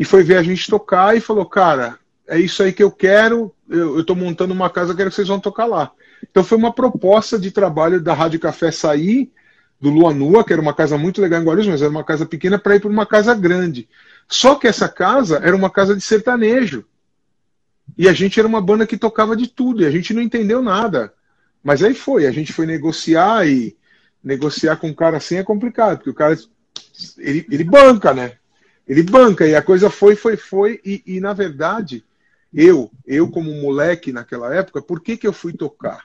e 0.00 0.04
foi 0.06 0.22
ver 0.22 0.38
a 0.38 0.42
gente 0.42 0.66
tocar 0.66 1.14
e 1.14 1.20
falou, 1.20 1.44
cara, 1.44 1.98
é 2.26 2.40
isso 2.40 2.62
aí 2.62 2.72
que 2.72 2.82
eu 2.82 2.90
quero, 2.90 3.54
eu 3.68 4.00
estou 4.00 4.16
montando 4.16 4.54
uma 4.54 4.70
casa, 4.70 4.94
quero 4.94 5.10
que 5.10 5.14
vocês 5.14 5.28
vão 5.28 5.38
tocar 5.38 5.66
lá. 5.66 5.92
Então 6.22 6.42
foi 6.42 6.56
uma 6.56 6.72
proposta 6.72 7.38
de 7.38 7.50
trabalho 7.50 8.00
da 8.00 8.14
Rádio 8.14 8.40
Café 8.40 8.70
sair 8.70 9.30
do 9.78 9.90
Lua 9.90 10.14
Nua, 10.14 10.42
que 10.42 10.54
era 10.54 10.62
uma 10.62 10.72
casa 10.72 10.96
muito 10.96 11.20
legal 11.20 11.42
em 11.42 11.44
Guarulhos, 11.44 11.66
mas 11.66 11.82
era 11.82 11.90
uma 11.90 12.02
casa 12.02 12.24
pequena, 12.24 12.58
para 12.58 12.76
ir 12.76 12.80
para 12.80 12.88
uma 12.88 13.04
casa 13.04 13.34
grande. 13.34 13.86
Só 14.26 14.54
que 14.54 14.66
essa 14.66 14.88
casa 14.88 15.38
era 15.44 15.54
uma 15.54 15.68
casa 15.68 15.94
de 15.94 16.00
sertanejo. 16.00 16.86
E 17.98 18.08
a 18.08 18.14
gente 18.14 18.40
era 18.40 18.48
uma 18.48 18.62
banda 18.62 18.86
que 18.86 18.96
tocava 18.96 19.36
de 19.36 19.48
tudo, 19.48 19.82
e 19.82 19.86
a 19.86 19.90
gente 19.90 20.14
não 20.14 20.22
entendeu 20.22 20.62
nada. 20.62 21.12
Mas 21.62 21.82
aí 21.82 21.92
foi, 21.92 22.26
a 22.26 22.32
gente 22.32 22.54
foi 22.54 22.64
negociar 22.64 23.46
e 23.46 23.76
negociar 24.24 24.76
com 24.76 24.88
um 24.88 24.94
cara 24.94 25.18
assim 25.18 25.36
é 25.36 25.44
complicado, 25.44 25.98
porque 25.98 26.10
o 26.10 26.14
cara 26.14 26.38
ele, 27.18 27.44
ele 27.50 27.64
banca, 27.64 28.14
né? 28.14 28.39
Ele 28.86 29.02
banca, 29.02 29.46
e 29.46 29.54
a 29.54 29.62
coisa 29.62 29.88
foi, 29.88 30.16
foi, 30.16 30.36
foi, 30.36 30.80
e, 30.84 31.02
e 31.06 31.20
na 31.20 31.32
verdade, 31.32 32.04
eu, 32.52 32.90
eu 33.06 33.30
como 33.30 33.52
moleque 33.52 34.12
naquela 34.12 34.54
época, 34.54 34.82
por 34.82 35.00
que, 35.00 35.16
que 35.16 35.26
eu 35.26 35.32
fui 35.32 35.52
tocar? 35.52 36.04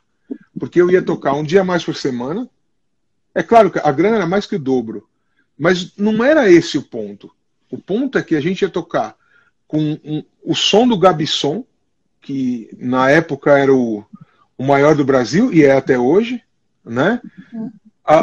Porque 0.59 0.79
eu 0.79 0.89
ia 0.91 1.01
tocar 1.01 1.33
um 1.33 1.43
dia 1.43 1.63
mais 1.63 1.83
por 1.83 1.95
semana. 1.95 2.49
É 3.33 3.41
claro 3.41 3.71
que 3.71 3.79
a 3.79 3.91
grana 3.91 4.17
era 4.17 4.27
mais 4.27 4.45
que 4.45 4.55
o 4.55 4.59
dobro, 4.59 5.07
mas 5.57 5.95
não 5.97 6.23
era 6.23 6.49
esse 6.49 6.77
o 6.77 6.83
ponto. 6.83 7.31
O 7.69 7.77
ponto 7.77 8.17
é 8.17 8.23
que 8.23 8.35
a 8.35 8.41
gente 8.41 8.61
ia 8.61 8.69
tocar 8.69 9.15
com 9.67 9.99
um, 10.03 10.23
o 10.43 10.55
som 10.55 10.87
do 10.87 10.97
Gabisson, 10.97 11.65
que 12.21 12.69
na 12.77 13.09
época 13.09 13.57
era 13.57 13.73
o, 13.73 14.05
o 14.57 14.63
maior 14.63 14.95
do 14.95 15.03
Brasil 15.03 15.51
e 15.53 15.63
é 15.63 15.71
até 15.71 15.97
hoje, 15.97 16.41
né? 16.83 17.21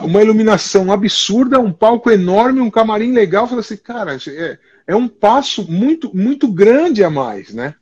Uma 0.05 0.23
iluminação 0.23 0.93
absurda, 0.93 1.59
um 1.59 1.73
palco 1.73 2.09
enorme, 2.11 2.61
um 2.61 2.71
camarim 2.71 3.13
legal. 3.13 3.49
Falei 3.49 3.61
assim, 3.61 3.77
cara, 3.77 4.17
é, 4.29 4.59
é 4.87 4.95
um 4.95 5.09
passo 5.09 5.69
muito, 5.71 6.17
muito 6.17 6.47
grande 6.47 7.03
a 7.03 7.11
mais, 7.11 7.53
né? 7.53 7.75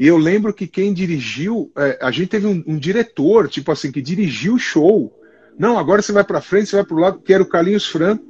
E 0.00 0.06
eu 0.06 0.16
lembro 0.16 0.54
que 0.54 0.66
quem 0.66 0.94
dirigiu, 0.94 1.70
é, 1.76 1.98
a 2.00 2.10
gente 2.10 2.28
teve 2.28 2.46
um, 2.46 2.64
um, 2.66 2.78
diretor, 2.78 3.48
tipo 3.48 3.70
assim, 3.70 3.92
que 3.92 4.00
dirigiu 4.00 4.54
o 4.54 4.58
show. 4.58 5.12
Não, 5.58 5.78
agora 5.78 6.00
você 6.00 6.10
vai 6.10 6.24
para 6.24 6.40
frente, 6.40 6.70
você 6.70 6.76
vai 6.76 6.84
para 6.86 6.96
o 6.96 7.00
lado, 7.00 7.20
que 7.20 7.34
era 7.34 7.42
o 7.42 7.46
Carlinhos 7.46 7.86
Franco, 7.86 8.24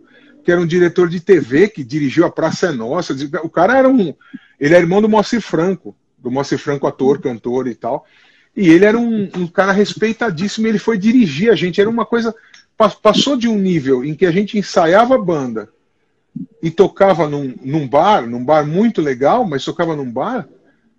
que 0.45 0.51
era 0.51 0.61
um 0.61 0.67
diretor 0.67 1.09
de 1.09 1.21
TV, 1.21 1.69
que 1.69 1.85
dirigiu 1.85 2.27
a 2.27 2.31
Praça 2.31 2.67
é 2.67 2.73
Nossa. 2.73 3.15
O 3.45 3.49
cara 3.49 3.79
era 3.79 3.89
um. 3.89 4.13
Ele 4.59 4.75
é 4.75 4.79
irmão 4.79 5.01
do 5.01 5.09
Moacir 5.09 5.41
Franco, 5.41 5.95
do 6.19 6.31
Moacir 6.31 6.59
Franco, 6.59 6.89
ator, 6.89 7.21
cantor 7.21 7.69
e 7.69 7.75
tal. 7.77 8.05
E 8.57 8.69
ele 8.69 8.85
era 8.85 8.99
um, 8.99 9.31
um 9.37 9.47
cara 9.47 9.71
respeitadíssimo, 9.71 10.67
ele 10.67 10.79
foi 10.79 10.99
dirigir 10.99 11.53
a 11.53 11.55
gente. 11.55 11.81
Era 11.81 11.89
uma 11.89 12.05
coisa 12.05 12.35
passou 12.89 13.37
de 13.37 13.47
um 13.47 13.59
nível 13.59 14.05
em 14.05 14.15
que 14.15 14.25
a 14.25 14.31
gente 14.31 14.57
ensaiava 14.57 15.19
banda 15.19 15.69
e 16.63 16.71
tocava 16.71 17.29
num, 17.29 17.55
num 17.61 17.87
bar, 17.87 18.27
num 18.27 18.45
bar 18.45 18.67
muito 18.67 19.03
legal, 19.03 19.45
mas 19.45 19.65
tocava 19.65 19.95
num 19.95 20.11
bar, 20.11 20.49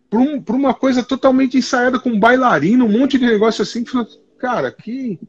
para 0.10 0.20
um, 0.20 0.44
uma 0.50 0.74
coisa 0.74 1.02
totalmente 1.02 1.58
ensaiada 1.58 2.00
com 2.00 2.20
bailarino, 2.20 2.86
um 2.86 3.00
monte 3.00 3.18
de 3.18 3.26
negócio 3.26 3.64
assim, 3.64 3.84
que 3.84 3.92
cara, 4.38 4.72
que. 4.72 5.20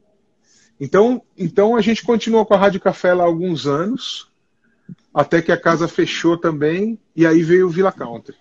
Então, 0.81 1.23
então 1.39 1.77
a 1.77 1.81
gente 1.81 2.03
continuou 2.03 2.45
com 2.45 2.55
a 2.55 2.59
Rádio 2.59 2.81
Café 2.81 3.15
lá 3.15 3.25
alguns 3.25 3.67
anos, 3.67 4.29
até 5.15 5.41
que 5.41 5.53
a 5.53 5.61
casa 5.61 5.87
fechou 5.87 6.37
também, 6.37 6.99
e 7.15 7.27
aí 7.27 7.43
veio 7.43 7.69
o 7.69 7.71
Villa 7.71 7.93
Country. 7.93 8.35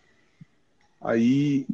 Aí, 1.00 1.68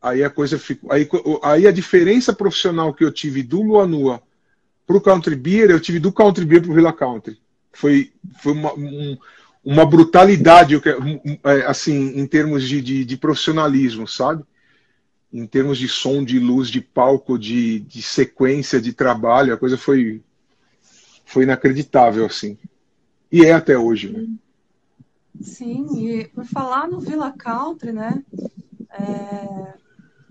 aí 0.00 0.22
a 0.22 0.28
coisa 0.28 0.58
ficou. 0.58 0.92
Aí, 0.92 1.08
aí 1.42 1.66
a 1.66 1.72
diferença 1.72 2.32
profissional 2.32 2.92
que 2.92 3.04
eu 3.04 3.10
tive 3.10 3.42
do 3.42 3.62
Lua 3.62 3.86
Nua 3.86 4.22
para 4.86 4.96
o 4.96 5.00
Country 5.00 5.36
Beer, 5.36 5.70
eu 5.70 5.80
tive 5.80 5.98
do 5.98 6.12
Country 6.12 6.44
Beer 6.44 6.62
para 6.62 6.70
o 6.70 6.74
Villa 6.74 6.92
Country. 6.92 7.40
Foi, 7.72 8.12
foi 8.40 8.52
uma, 8.52 8.74
um, 8.74 9.16
uma 9.64 9.86
brutalidade, 9.86 10.80
é, 11.44 11.66
assim, 11.66 12.18
em 12.18 12.26
termos 12.26 12.68
de, 12.68 12.80
de, 12.80 13.04
de, 13.04 13.16
profissionalismo, 13.16 14.06
sabe? 14.06 14.44
Em 15.32 15.46
termos 15.46 15.78
de 15.78 15.88
som, 15.88 16.22
de 16.22 16.38
luz, 16.38 16.68
de 16.68 16.80
palco, 16.80 17.38
de, 17.38 17.80
de 17.80 18.02
sequência 18.02 18.80
de 18.80 18.92
trabalho, 18.92 19.54
a 19.54 19.56
coisa 19.56 19.78
foi, 19.78 20.22
foi 21.24 21.44
inacreditável, 21.44 22.26
assim. 22.26 22.58
E 23.30 23.44
é 23.44 23.52
até 23.52 23.78
hoje, 23.78 24.10
né? 24.10 24.26
Sim, 25.40 25.86
e 25.96 26.28
por 26.28 26.44
falar 26.44 26.86
no 26.86 27.00
Villa 27.00 27.32
Country, 27.32 27.92
né? 27.92 28.22
É, 28.90 29.74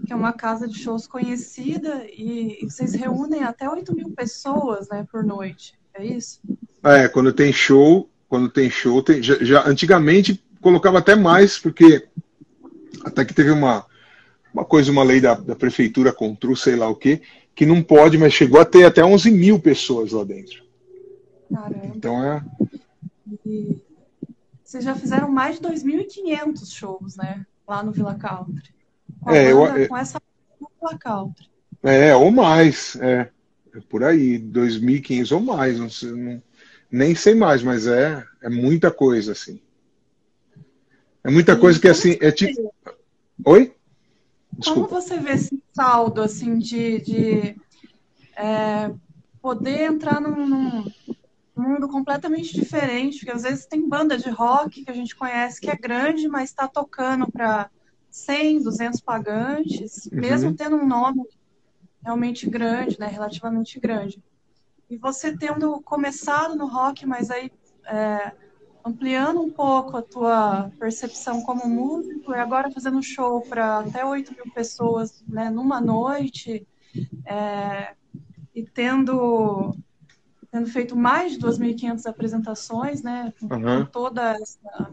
que 0.05 0.13
é 0.13 0.15
uma 0.15 0.33
casa 0.33 0.67
de 0.67 0.77
shows 0.77 1.07
conhecida 1.07 2.05
e, 2.05 2.59
e 2.61 2.69
vocês 2.69 2.93
reúnem 2.93 3.43
até 3.43 3.69
8 3.69 3.95
mil 3.95 4.11
pessoas 4.11 4.89
né, 4.89 5.05
por 5.11 5.23
noite, 5.23 5.79
é 5.93 6.05
isso? 6.05 6.39
É, 6.83 7.07
quando 7.07 7.31
tem 7.31 7.53
show, 7.53 8.09
quando 8.27 8.49
tem 8.49 8.69
show, 8.69 9.01
tem, 9.03 9.21
já, 9.21 9.35
já, 9.43 9.67
antigamente 9.67 10.43
colocava 10.61 10.99
até 10.99 11.15
mais, 11.15 11.59
porque 11.59 12.07
até 13.03 13.25
que 13.25 13.33
teve 13.33 13.51
uma, 13.51 13.85
uma 14.53 14.65
coisa, 14.65 14.91
uma 14.91 15.03
lei 15.03 15.21
da, 15.21 15.35
da 15.35 15.55
prefeitura 15.55 16.11
contra 16.11 16.55
sei 16.55 16.75
lá 16.75 16.87
o 16.87 16.95
que, 16.95 17.21
que 17.53 17.65
não 17.65 17.83
pode, 17.83 18.17
mas 18.17 18.33
chegou 18.33 18.59
a 18.59 18.65
ter 18.65 18.85
até 18.85 19.03
11 19.03 19.31
mil 19.31 19.59
pessoas 19.59 20.11
lá 20.11 20.23
dentro. 20.23 20.63
Caramba. 21.53 21.91
Então 21.95 22.23
é. 22.23 22.43
E 23.45 23.81
vocês 24.63 24.83
já 24.83 24.95
fizeram 24.95 25.29
mais 25.29 25.59
de 25.59 25.67
2.500 25.67 26.73
shows, 26.73 27.17
né? 27.17 27.45
Lá 27.67 27.83
no 27.83 27.91
Villa 27.91 28.15
Country. 28.15 28.73
Com, 29.21 29.31
é, 29.31 29.53
banda, 29.53 29.79
eu, 29.79 29.88
com 29.88 29.97
essa 29.97 30.21
country. 30.99 31.49
É, 31.84 32.15
ou 32.15 32.31
mais, 32.31 32.95
é, 32.97 33.29
é 33.73 33.79
por 33.89 34.03
aí, 34.03 34.39
2.500 34.39 35.31
ou 35.31 35.41
mais, 35.41 35.79
não 35.79 35.89
sei, 35.89 36.12
não, 36.12 36.43
nem 36.91 37.15
sei 37.15 37.36
mais, 37.36 37.63
mas 37.63 37.88
é, 37.88 38.23
é 38.41 38.49
muita 38.49 38.91
coisa, 38.91 39.31
assim. 39.31 39.62
É 41.23 41.29
muita 41.29 41.55
coisa 41.55 41.79
que, 41.79 41.88
assim, 41.88 42.17
é 42.19 42.31
tipo... 42.31 42.73
Oi? 43.45 43.73
Desculpa. 44.51 44.89
Como 44.89 45.01
você 45.01 45.17
vê 45.17 45.34
esse 45.34 45.62
saldo, 45.73 46.21
assim, 46.21 46.57
de, 46.57 46.99
de 47.01 47.55
é, 48.36 48.91
poder 49.41 49.84
entrar 49.84 50.19
num, 50.19 50.47
num, 50.47 50.91
mundo 51.55 51.88
completamente 51.88 52.53
diferente, 52.53 53.19
porque 53.19 53.31
às 53.31 53.43
vezes 53.43 53.65
tem 53.65 53.88
banda 53.88 54.17
de 54.17 54.29
rock 54.29 54.84
que 54.84 54.91
a 54.91 54.95
gente 54.95 55.15
conhece 55.15 55.62
que 55.62 55.69
é 55.69 55.75
grande, 55.75 56.27
mas 56.27 56.49
está 56.49 56.67
tocando 56.67 57.31
para 57.31 57.69
100, 58.12 58.63
200 58.63 59.00
pagantes, 59.00 60.06
uhum. 60.06 60.19
mesmo 60.19 60.54
tendo 60.54 60.76
um 60.76 60.86
nome 60.86 61.24
realmente 62.04 62.50
grande, 62.50 63.00
né, 63.00 63.08
relativamente 63.08 63.80
grande. 63.80 64.21
E 64.89 64.97
você 64.97 65.36
tendo 65.36 65.82
começado 65.82 66.56
no 66.56 66.67
rock, 66.67 67.06
mas 67.06 67.32
aí 67.32 67.50
é, 67.86 68.34
ampliando 68.84 69.41
um 69.41 69.50
pouco 69.50 69.95
a 69.95 70.02
tua 70.02 70.71
percepção 70.78 71.41
como 71.43 71.67
músico 71.67 72.34
e 72.34 72.38
agora 72.38 72.71
fazendo 72.71 73.02
show 73.02 73.41
para 73.41 73.80
até 73.80 74.04
8 74.04 74.34
mil 74.34 74.54
pessoas 74.54 75.24
né, 75.28 75.50
numa 75.50 75.80
noite 75.80 76.67
é, 77.26 77.93
e 78.54 78.63
tendo, 78.63 79.76
tendo 80.52 80.67
feito 80.67 80.95
mais 80.95 81.34
de 81.34 81.39
2.500 81.39 82.06
apresentações, 82.06 83.02
né, 83.02 83.34
com, 83.39 83.45
uhum. 83.45 83.86
com 83.86 83.86
toda 83.86 84.34
essa, 84.34 84.91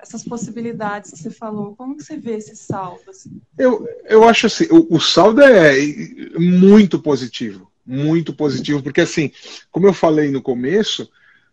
essas 0.00 0.22
possibilidades 0.22 1.10
que 1.10 1.18
você 1.18 1.30
falou, 1.30 1.74
como 1.76 1.96
que 1.96 2.04
você 2.04 2.16
vê 2.16 2.36
esse 2.36 2.54
saldo? 2.56 3.02
Assim? 3.08 3.40
Eu, 3.58 3.86
eu 4.06 4.28
acho 4.28 4.46
assim, 4.46 4.66
o, 4.70 4.96
o 4.96 5.00
saldo 5.00 5.42
é 5.42 5.74
muito 6.38 6.98
positivo, 7.00 7.70
muito 7.84 8.32
positivo, 8.32 8.82
porque 8.82 9.00
assim, 9.00 9.32
como 9.70 9.86
eu 9.86 9.92
falei 9.92 10.30
no 10.30 10.40
começo, 10.40 11.08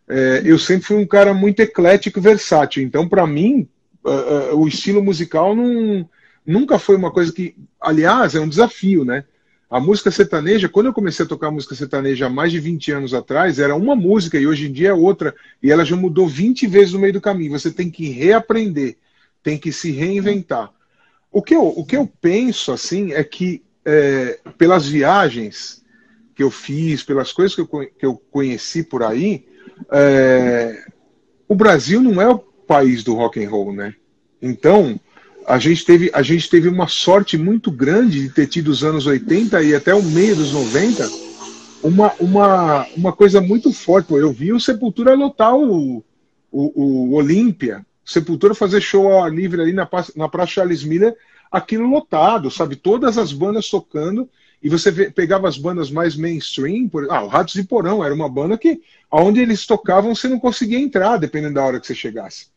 é, 0.08 0.42
eu 0.44 0.58
sempre 0.58 0.86
fui 0.86 0.96
um 0.96 1.06
cara 1.06 1.34
muito 1.34 1.60
eclético 1.60 2.18
e 2.18 2.22
versátil. 2.22 2.82
Então, 2.82 3.08
para 3.08 3.26
mim, 3.26 3.68
uh, 4.04 4.54
uh, 4.54 4.60
o 4.60 4.68
estilo 4.68 5.02
musical 5.02 5.54
não, 5.54 6.08
nunca 6.46 6.78
foi 6.78 6.94
uma 6.94 7.10
coisa 7.10 7.32
que, 7.32 7.56
aliás, 7.80 8.34
é 8.34 8.40
um 8.40 8.48
desafio, 8.48 9.04
né? 9.04 9.24
A 9.68 9.80
música 9.80 10.12
sertaneja, 10.12 10.68
quando 10.68 10.86
eu 10.86 10.92
comecei 10.92 11.24
a 11.24 11.28
tocar 11.28 11.50
música 11.50 11.74
sertaneja 11.74 12.26
há 12.26 12.30
mais 12.30 12.52
de 12.52 12.60
20 12.60 12.92
anos 12.92 13.14
atrás, 13.14 13.58
era 13.58 13.74
uma 13.74 13.96
música 13.96 14.38
e 14.38 14.46
hoje 14.46 14.68
em 14.68 14.72
dia 14.72 14.90
é 14.90 14.94
outra. 14.94 15.34
E 15.60 15.72
ela 15.72 15.84
já 15.84 15.96
mudou 15.96 16.28
20 16.28 16.66
vezes 16.68 16.92
no 16.92 17.00
meio 17.00 17.12
do 17.12 17.20
caminho. 17.20 17.50
Você 17.50 17.72
tem 17.72 17.90
que 17.90 18.08
reaprender, 18.08 18.96
tem 19.42 19.58
que 19.58 19.72
se 19.72 19.90
reinventar. 19.90 20.70
O 21.32 21.42
que 21.42 21.54
eu, 21.54 21.66
o 21.66 21.84
que 21.84 21.96
eu 21.96 22.10
penso, 22.20 22.70
assim, 22.70 23.12
é 23.12 23.24
que 23.24 23.62
é, 23.84 24.38
pelas 24.56 24.86
viagens 24.86 25.84
que 26.34 26.42
eu 26.42 26.50
fiz, 26.50 27.02
pelas 27.02 27.32
coisas 27.32 27.54
que 27.54 27.60
eu, 27.62 27.66
que 27.66 28.06
eu 28.06 28.16
conheci 28.30 28.84
por 28.84 29.02
aí, 29.02 29.46
é, 29.90 30.84
o 31.48 31.54
Brasil 31.54 32.00
não 32.00 32.20
é 32.22 32.28
o 32.28 32.38
país 32.38 33.02
do 33.02 33.14
rock 33.14 33.44
and 33.44 33.50
roll, 33.50 33.72
né? 33.72 33.94
Então, 34.40 35.00
a 35.46 35.58
gente 35.58 35.84
teve, 35.84 36.10
a 36.12 36.22
gente 36.22 36.50
teve 36.50 36.68
uma 36.68 36.88
sorte 36.88 37.38
muito 37.38 37.70
grande 37.70 38.22
de 38.22 38.28
ter 38.30 38.48
tido 38.48 38.68
os 38.68 38.82
anos 38.82 39.06
80 39.06 39.62
e 39.62 39.74
até 39.74 39.94
o 39.94 40.02
meio 40.02 40.34
dos 40.34 40.52
90 40.52 41.08
uma, 41.82 42.12
uma, 42.18 42.86
uma 42.96 43.12
coisa 43.12 43.40
muito 43.40 43.72
forte. 43.72 44.12
Eu 44.12 44.32
vi 44.32 44.52
o 44.52 44.58
Sepultura 44.58 45.14
lotar 45.14 45.54
o, 45.54 46.04
o, 46.50 46.82
o 46.82 47.14
Olímpia, 47.14 47.86
Sepultura 48.04 48.54
fazer 48.54 48.80
show 48.80 49.06
ao 49.06 49.24
ar 49.24 49.32
livre 49.32 49.60
ali 49.60 49.72
na, 49.72 49.88
na 50.16 50.28
Praça 50.28 50.52
Charles 50.52 50.82
Miller, 50.82 51.14
aquilo 51.50 51.88
lotado, 51.88 52.50
sabe? 52.50 52.74
Todas 52.74 53.16
as 53.16 53.32
bandas 53.32 53.68
tocando 53.68 54.28
e 54.60 54.68
você 54.68 55.10
pegava 55.10 55.46
as 55.46 55.56
bandas 55.56 55.90
mais 55.90 56.16
mainstream, 56.16 56.88
por, 56.88 57.08
ah, 57.10 57.22
o 57.22 57.28
Ratos 57.28 57.54
de 57.54 57.62
Porão 57.62 58.02
era 58.02 58.12
uma 58.12 58.28
banda 58.28 58.58
que, 58.58 58.80
aonde 59.08 59.40
eles 59.40 59.64
tocavam, 59.64 60.14
você 60.14 60.28
não 60.28 60.40
conseguia 60.40 60.78
entrar, 60.78 61.18
dependendo 61.18 61.54
da 61.54 61.64
hora 61.64 61.78
que 61.78 61.86
você 61.86 61.94
chegasse, 61.94 62.48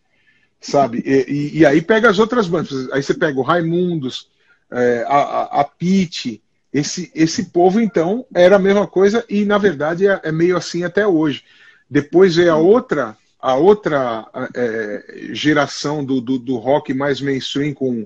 sabe? 0.60 1.02
E, 1.06 1.32
e, 1.32 1.58
e 1.60 1.66
aí 1.66 1.82
pega 1.82 2.10
as 2.10 2.20
outras 2.20 2.48
bandas, 2.48 2.92
aí 2.92 3.02
você 3.02 3.14
pega 3.14 3.40
o 3.40 3.44
Raimundos, 3.44 4.30
é, 4.72 5.04
a, 5.08 5.62
a, 5.62 5.64
Pete, 5.64 6.42
esse, 6.72 7.12
esse 7.16 7.46
povo, 7.46 7.80
então, 7.80 8.26
era 8.34 8.58
a 8.58 8.60
mesma 8.60 8.86
coisa 8.86 9.26
e, 9.28 9.46
na 9.46 9.58
verdade, 9.58 10.08
é, 10.08 10.20
é 10.24 10.32
meio 10.32 10.56
assim 10.56 10.84
até 10.84 11.08
hoje. 11.08 11.44
Depois 11.90 12.36
veio 12.36 12.54
a 12.54 12.58
outra, 12.58 13.18
a 13.40 13.56
outra 13.56 14.28
é, 14.54 15.32
geração 15.32 16.06
do, 16.06 16.22
do, 16.22 16.38
do, 16.38 16.58
rock 16.58 16.94
mais 16.94 17.20
mainstream 17.20 17.74
com, 17.74 18.06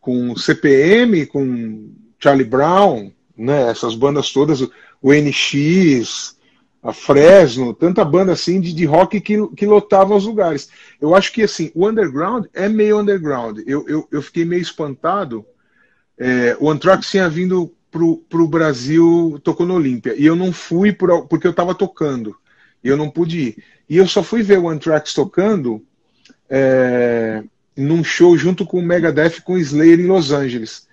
com 0.00 0.36
CPM, 0.36 1.26
com 1.26 1.92
Charlie 2.18 2.44
Brown, 2.44 3.12
né? 3.36 3.70
Essas 3.70 3.94
bandas 3.94 4.32
todas, 4.32 4.60
o 5.00 5.12
NX, 5.12 6.36
a 6.82 6.92
Fresno, 6.92 7.72
tanta 7.72 8.04
banda 8.04 8.32
assim 8.32 8.60
de, 8.60 8.72
de 8.72 8.84
rock 8.84 9.20
que, 9.20 9.46
que 9.48 9.66
lotava 9.66 10.16
os 10.16 10.26
lugares. 10.26 10.68
Eu 11.00 11.14
acho 11.14 11.32
que 11.32 11.42
assim, 11.42 11.70
o 11.74 11.88
underground 11.88 12.46
é 12.52 12.68
meio 12.68 12.98
underground. 12.98 13.60
Eu, 13.66 13.88
eu, 13.88 14.08
eu 14.10 14.20
fiquei 14.20 14.44
meio 14.44 14.60
espantado. 14.60 15.46
É, 16.18 16.56
o 16.58 16.68
Anthrax 16.68 17.08
tinha 17.08 17.28
vindo 17.28 17.72
pro, 17.90 18.16
pro 18.28 18.48
Brasil, 18.48 19.40
tocou 19.44 19.64
no 19.64 19.74
Olímpia, 19.74 20.14
e 20.16 20.26
eu 20.26 20.34
não 20.34 20.52
fui 20.52 20.92
por, 20.92 21.26
porque 21.28 21.46
eu 21.46 21.52
estava 21.52 21.74
tocando. 21.74 22.34
E 22.82 22.88
eu 22.88 22.96
não 22.96 23.08
pude 23.08 23.38
ir. 23.38 23.64
E 23.88 23.96
eu 23.96 24.08
só 24.08 24.22
fui 24.22 24.42
ver 24.42 24.58
o 24.58 24.68
Anthrax 24.68 25.14
tocando 25.14 25.84
é, 26.50 27.44
num 27.76 28.02
show 28.02 28.36
junto 28.36 28.66
com 28.66 28.78
o 28.78 28.82
Megadeth 28.82 29.40
com 29.44 29.52
o 29.52 29.58
Slayer 29.58 30.00
em 30.00 30.06
Los 30.06 30.32
Angeles. 30.32 30.88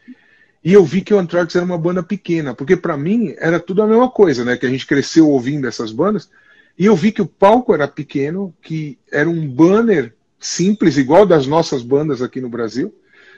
E 0.63 0.73
eu 0.73 0.83
vi 0.83 1.01
que 1.01 1.13
o 1.13 1.19
Anthrax 1.19 1.55
era 1.55 1.65
uma 1.65 1.77
banda 1.77 2.03
pequena, 2.03 2.53
porque 2.53 2.75
para 2.75 2.97
mim 2.97 3.33
era 3.37 3.59
tudo 3.59 3.81
a 3.81 3.87
mesma 3.87 4.09
coisa, 4.09 4.43
né? 4.43 4.57
Que 4.57 4.65
a 4.65 4.69
gente 4.69 4.85
cresceu 4.85 5.29
ouvindo 5.29 5.67
essas 5.67 5.91
bandas. 5.91 6.29
E 6.77 6.85
eu 6.85 6.95
vi 6.95 7.11
que 7.11 7.21
o 7.21 7.25
palco 7.25 7.73
era 7.73 7.87
pequeno, 7.87 8.53
que 8.61 8.97
era 9.11 9.29
um 9.29 9.47
banner 9.47 10.13
simples, 10.39 10.97
igual 10.97 11.25
das 11.25 11.47
nossas 11.47 11.81
bandas 11.81 12.21
aqui 12.21 12.39
no 12.41 12.49
Brasil. 12.49 12.93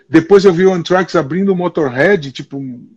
Depois 0.09 0.45
eu 0.45 0.53
vi 0.53 0.65
o 0.65 0.73
Anthrax 0.73 1.15
abrindo 1.15 1.51
o 1.53 1.55
Motorhead, 1.55 2.31
tipo 2.31 2.57
um, 2.57 2.87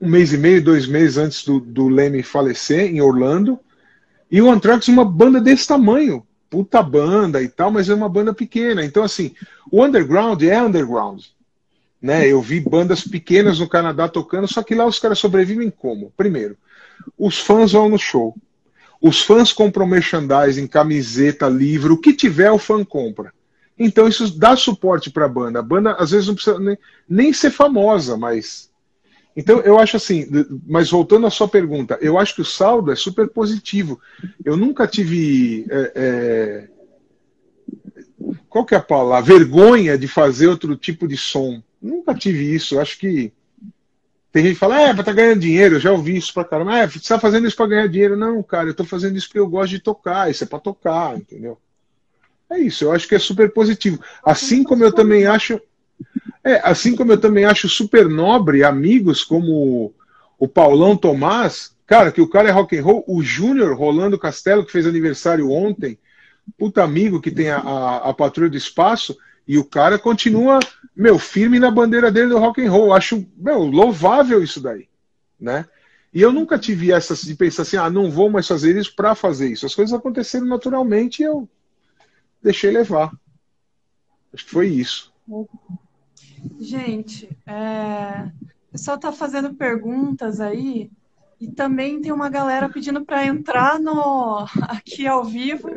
mês 0.00 0.32
e 0.32 0.38
meio, 0.38 0.62
dois 0.62 0.86
meses 0.86 1.16
antes 1.16 1.44
do, 1.44 1.58
do 1.58 1.88
Leme 1.88 2.22
falecer, 2.22 2.90
em 2.90 3.00
Orlando. 3.00 3.58
E 4.30 4.40
o 4.40 4.50
Anthrax, 4.50 4.88
uma 4.88 5.04
banda 5.04 5.40
desse 5.40 5.66
tamanho, 5.66 6.26
puta 6.48 6.82
banda 6.82 7.42
e 7.42 7.48
tal, 7.48 7.70
mas 7.70 7.88
é 7.88 7.94
uma 7.94 8.08
banda 8.08 8.32
pequena. 8.32 8.84
Então, 8.84 9.02
assim, 9.02 9.34
o 9.70 9.84
underground 9.84 10.42
é 10.42 10.60
underground. 10.60 11.24
Né? 12.00 12.28
Eu 12.28 12.40
vi 12.42 12.60
bandas 12.60 13.02
pequenas 13.02 13.58
no 13.58 13.68
Canadá 13.68 14.08
tocando, 14.08 14.46
só 14.46 14.62
que 14.62 14.74
lá 14.74 14.86
os 14.86 14.98
caras 14.98 15.18
sobrevivem 15.18 15.70
como? 15.70 16.12
Primeiro, 16.16 16.56
os 17.18 17.38
fãs 17.38 17.72
vão 17.72 17.88
no 17.88 17.98
show. 17.98 18.34
Os 19.00 19.22
fãs 19.22 19.52
compram 19.52 19.86
merchandising, 19.86 20.66
camiseta, 20.66 21.48
livro, 21.48 21.94
o 21.94 22.00
que 22.00 22.12
tiver 22.12 22.50
o 22.50 22.58
fã 22.58 22.84
compra. 22.84 23.32
Então 23.78 24.08
isso 24.08 24.36
dá 24.38 24.56
suporte 24.56 25.10
para 25.10 25.26
a 25.26 25.28
banda. 25.28 25.58
A 25.58 25.62
banda 25.62 25.92
às 25.92 26.10
vezes 26.10 26.28
não 26.28 26.34
precisa 26.34 26.58
nem, 26.58 26.78
nem 27.08 27.32
ser 27.32 27.50
famosa, 27.50 28.16
mas. 28.16 28.70
Então 29.36 29.60
eu 29.60 29.78
acho 29.78 29.98
assim, 29.98 30.26
mas 30.66 30.90
voltando 30.90 31.26
à 31.26 31.30
sua 31.30 31.46
pergunta, 31.46 31.98
eu 32.00 32.18
acho 32.18 32.34
que 32.34 32.40
o 32.40 32.44
saldo 32.44 32.90
é 32.90 32.96
super 32.96 33.28
positivo. 33.28 34.00
Eu 34.42 34.56
nunca 34.56 34.86
tive. 34.86 35.66
É, 35.68 35.92
é... 35.94 36.68
Qual 38.48 38.64
que 38.64 38.74
é 38.74 38.78
a 38.78 38.82
palavra? 38.82 39.36
Vergonha 39.36 39.98
de 39.98 40.08
fazer 40.08 40.46
outro 40.46 40.74
tipo 40.74 41.06
de 41.06 41.18
som. 41.18 41.62
Nunca 41.86 42.14
tive 42.14 42.54
isso. 42.54 42.80
Acho 42.80 42.98
que 42.98 43.32
tem 44.32 44.42
gente 44.42 44.54
que 44.54 44.60
fala, 44.60 44.80
é, 44.80 44.94
tá 44.94 45.12
ganhando 45.12 45.40
dinheiro. 45.40 45.76
Eu 45.76 45.80
já 45.80 45.92
ouvi 45.92 46.16
isso 46.16 46.34
pra 46.34 46.44
caramba. 46.44 46.76
É, 46.76 46.86
você 46.86 46.98
está 46.98 47.18
fazendo 47.18 47.46
isso 47.46 47.56
para 47.56 47.68
ganhar 47.68 47.86
dinheiro. 47.86 48.16
Não, 48.16 48.42
cara, 48.42 48.66
eu 48.66 48.72
estou 48.72 48.84
fazendo 48.84 49.16
isso 49.16 49.28
porque 49.28 49.38
eu 49.38 49.48
gosto 49.48 49.70
de 49.70 49.78
tocar. 49.78 50.30
Isso 50.30 50.44
é 50.44 50.46
para 50.46 50.58
tocar, 50.58 51.16
entendeu? 51.16 51.58
É 52.50 52.58
isso. 52.58 52.84
Eu 52.84 52.92
acho 52.92 53.06
que 53.08 53.14
é 53.14 53.18
super 53.18 53.52
positivo. 53.52 54.00
Assim 54.24 54.64
como 54.64 54.84
eu 54.84 54.92
também 54.92 55.26
acho. 55.26 55.60
É, 56.44 56.60
assim 56.68 56.94
como 56.94 57.12
eu 57.12 57.18
também 57.18 57.44
acho 57.44 57.68
super 57.68 58.08
nobre 58.08 58.62
amigos 58.62 59.24
como 59.24 59.94
o 60.38 60.46
Paulão 60.46 60.96
Tomás, 60.96 61.74
cara, 61.86 62.12
que 62.12 62.20
o 62.20 62.28
cara 62.28 62.48
é 62.48 62.52
rock 62.52 62.76
and 62.78 62.82
roll, 62.82 63.04
o 63.06 63.22
Júnior 63.22 63.76
Rolando 63.76 64.18
Castelo, 64.18 64.64
que 64.64 64.70
fez 64.70 64.86
aniversário 64.86 65.50
ontem, 65.50 65.98
puta 66.58 66.82
amigo 66.82 67.20
que 67.20 67.30
tem 67.30 67.48
a, 67.48 67.58
a, 67.58 68.10
a 68.10 68.14
Patrulha 68.14 68.50
do 68.50 68.56
Espaço, 68.56 69.16
e 69.46 69.58
o 69.58 69.64
cara 69.64 69.98
continua, 69.98 70.58
meu, 70.94 71.18
firme 71.18 71.58
na 71.58 71.70
bandeira 71.70 72.10
dele 72.10 72.30
do 72.30 72.38
rock 72.38 72.64
and 72.64 72.70
roll. 72.70 72.92
Acho, 72.92 73.24
meu, 73.36 73.62
louvável 73.62 74.42
isso 74.42 74.60
daí, 74.60 74.88
né? 75.38 75.66
E 76.12 76.20
eu 76.20 76.32
nunca 76.32 76.58
tive 76.58 76.90
essa 76.90 77.14
de 77.14 77.34
pensar 77.34 77.62
assim, 77.62 77.76
ah, 77.76 77.90
não 77.90 78.10
vou 78.10 78.30
mais 78.30 78.48
fazer 78.48 78.76
isso 78.76 78.94
para 78.96 79.14
fazer 79.14 79.50
isso. 79.50 79.66
As 79.66 79.74
coisas 79.74 79.92
aconteceram 79.92 80.46
naturalmente 80.46 81.20
e 81.20 81.26
eu 81.26 81.48
deixei 82.42 82.70
levar. 82.70 83.12
Acho 84.32 84.44
que 84.44 84.50
foi 84.50 84.68
isso. 84.68 85.12
Gente, 86.58 87.28
é... 87.46 88.30
o 88.68 88.72
pessoal 88.72 88.96
está 88.96 89.12
fazendo 89.12 89.54
perguntas 89.54 90.40
aí 90.40 90.90
e 91.40 91.48
também 91.48 92.00
tem 92.00 92.12
uma 92.12 92.30
galera 92.30 92.68
pedindo 92.68 93.04
para 93.04 93.26
entrar 93.26 93.78
no 93.78 94.46
aqui 94.62 95.06
ao 95.06 95.22
vivo. 95.22 95.68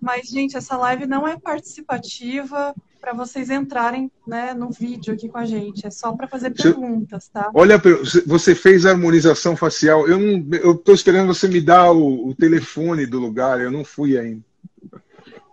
Mas, 0.00 0.28
gente, 0.28 0.56
essa 0.56 0.76
live 0.76 1.06
não 1.06 1.26
é 1.26 1.38
participativa 1.38 2.74
para 3.00 3.12
vocês 3.12 3.50
entrarem 3.50 4.10
né, 4.26 4.54
no 4.54 4.70
vídeo 4.70 5.14
aqui 5.14 5.28
com 5.28 5.38
a 5.38 5.44
gente. 5.44 5.86
É 5.86 5.90
só 5.90 6.12
para 6.12 6.28
fazer 6.28 6.50
perguntas, 6.50 7.28
tá? 7.28 7.50
Olha, 7.54 7.80
você 8.26 8.54
fez 8.54 8.84
a 8.84 8.90
harmonização 8.90 9.56
facial. 9.56 10.08
Eu 10.08 10.18
não, 10.18 10.58
eu 10.58 10.72
estou 10.72 10.94
esperando 10.94 11.28
você 11.28 11.48
me 11.48 11.60
dar 11.60 11.92
o, 11.92 12.28
o, 12.28 12.34
telefone 12.34 13.06
do 13.06 13.18
lugar. 13.18 13.60
Eu 13.60 13.70
não 13.70 13.84
fui 13.84 14.18
ainda. 14.18 14.44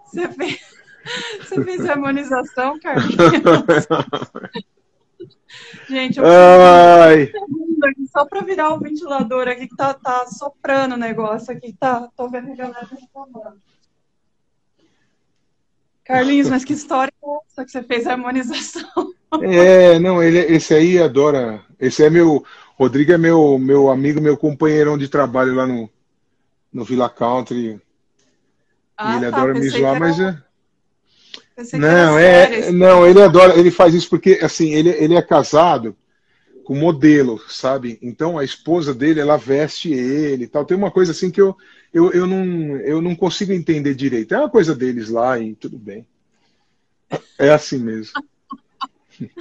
Você 0.05 0.27
fez, 0.29 0.59
você 1.41 1.63
fez 1.63 1.85
a 1.85 1.91
harmonização, 1.91 2.79
Carlinhos? 2.79 3.15
gente, 5.87 6.19
eu 6.19 6.25
Ai. 6.25 7.31
aqui 7.83 8.07
só 8.11 8.25
para 8.25 8.41
virar 8.41 8.73
o 8.73 8.79
ventilador 8.79 9.47
aqui 9.47 9.67
que 9.67 9.75
tá, 9.75 9.93
tá 9.93 10.25
soprando 10.27 10.93
o 10.93 10.97
negócio 10.97 11.53
aqui. 11.53 11.73
Tá, 11.73 12.09
tô 12.15 12.29
vendo 12.29 12.51
a 12.51 12.55
galera 12.55 12.87
reclamando. 12.89 13.61
Carlinhos, 16.05 16.49
mas 16.49 16.63
que 16.63 16.73
história 16.73 17.11
é 17.23 17.27
essa 17.51 17.65
que 17.65 17.71
você 17.71 17.83
fez 17.83 18.05
a 18.05 18.11
harmonização? 18.11 19.13
É, 19.41 19.99
não, 19.99 20.21
ele, 20.21 20.37
esse 20.39 20.73
aí 20.73 21.01
adora. 21.01 21.61
Esse 21.79 22.03
é 22.03 22.09
meu. 22.09 22.45
Rodrigo 22.77 23.11
é 23.11 23.17
meu, 23.17 23.57
meu 23.57 23.89
amigo, 23.89 24.21
meu 24.21 24.37
companheirão 24.37 24.97
de 24.97 25.07
trabalho 25.07 25.55
lá 25.55 25.65
no, 25.65 25.89
no 26.71 26.83
Villa 26.83 27.09
Country. 27.09 27.81
Ah, 28.97 29.17
ele 29.17 29.31
tá, 29.31 29.37
adora 29.37 29.53
me 29.53 29.69
zoar, 29.69 29.99
mas 29.99 30.19
é. 30.19 30.37
Não, 31.77 32.19
é, 32.19 32.71
não, 32.71 33.07
ele 33.07 33.21
adora, 33.21 33.57
ele 33.57 33.71
faz 33.71 33.93
isso 33.93 34.09
porque 34.09 34.39
assim, 34.41 34.73
ele, 34.73 34.89
ele 34.89 35.15
é 35.15 35.21
casado 35.21 35.95
com 36.65 36.75
modelo, 36.75 37.39
sabe? 37.47 37.97
Então 38.01 38.37
a 38.37 38.43
esposa 38.43 38.93
dele, 38.93 39.21
ela 39.21 39.37
veste 39.37 39.91
ele 39.93 40.43
e 40.43 40.47
tal. 40.47 40.65
Tem 40.65 40.75
uma 40.75 40.91
coisa 40.91 41.13
assim 41.13 41.31
que 41.31 41.39
eu, 41.39 41.55
eu, 41.95 42.11
eu, 42.11 42.27
não, 42.27 42.75
eu 42.81 43.01
não 43.01 43.15
consigo 43.15 43.53
entender 43.53 43.95
direito. 43.95 44.35
É 44.35 44.39
uma 44.39 44.49
coisa 44.49 44.75
deles 44.75 45.07
lá 45.07 45.39
e 45.39 45.55
tudo 45.55 45.77
bem. 45.77 46.05
É 47.39 47.51
assim 47.51 47.79
mesmo. 47.79 48.21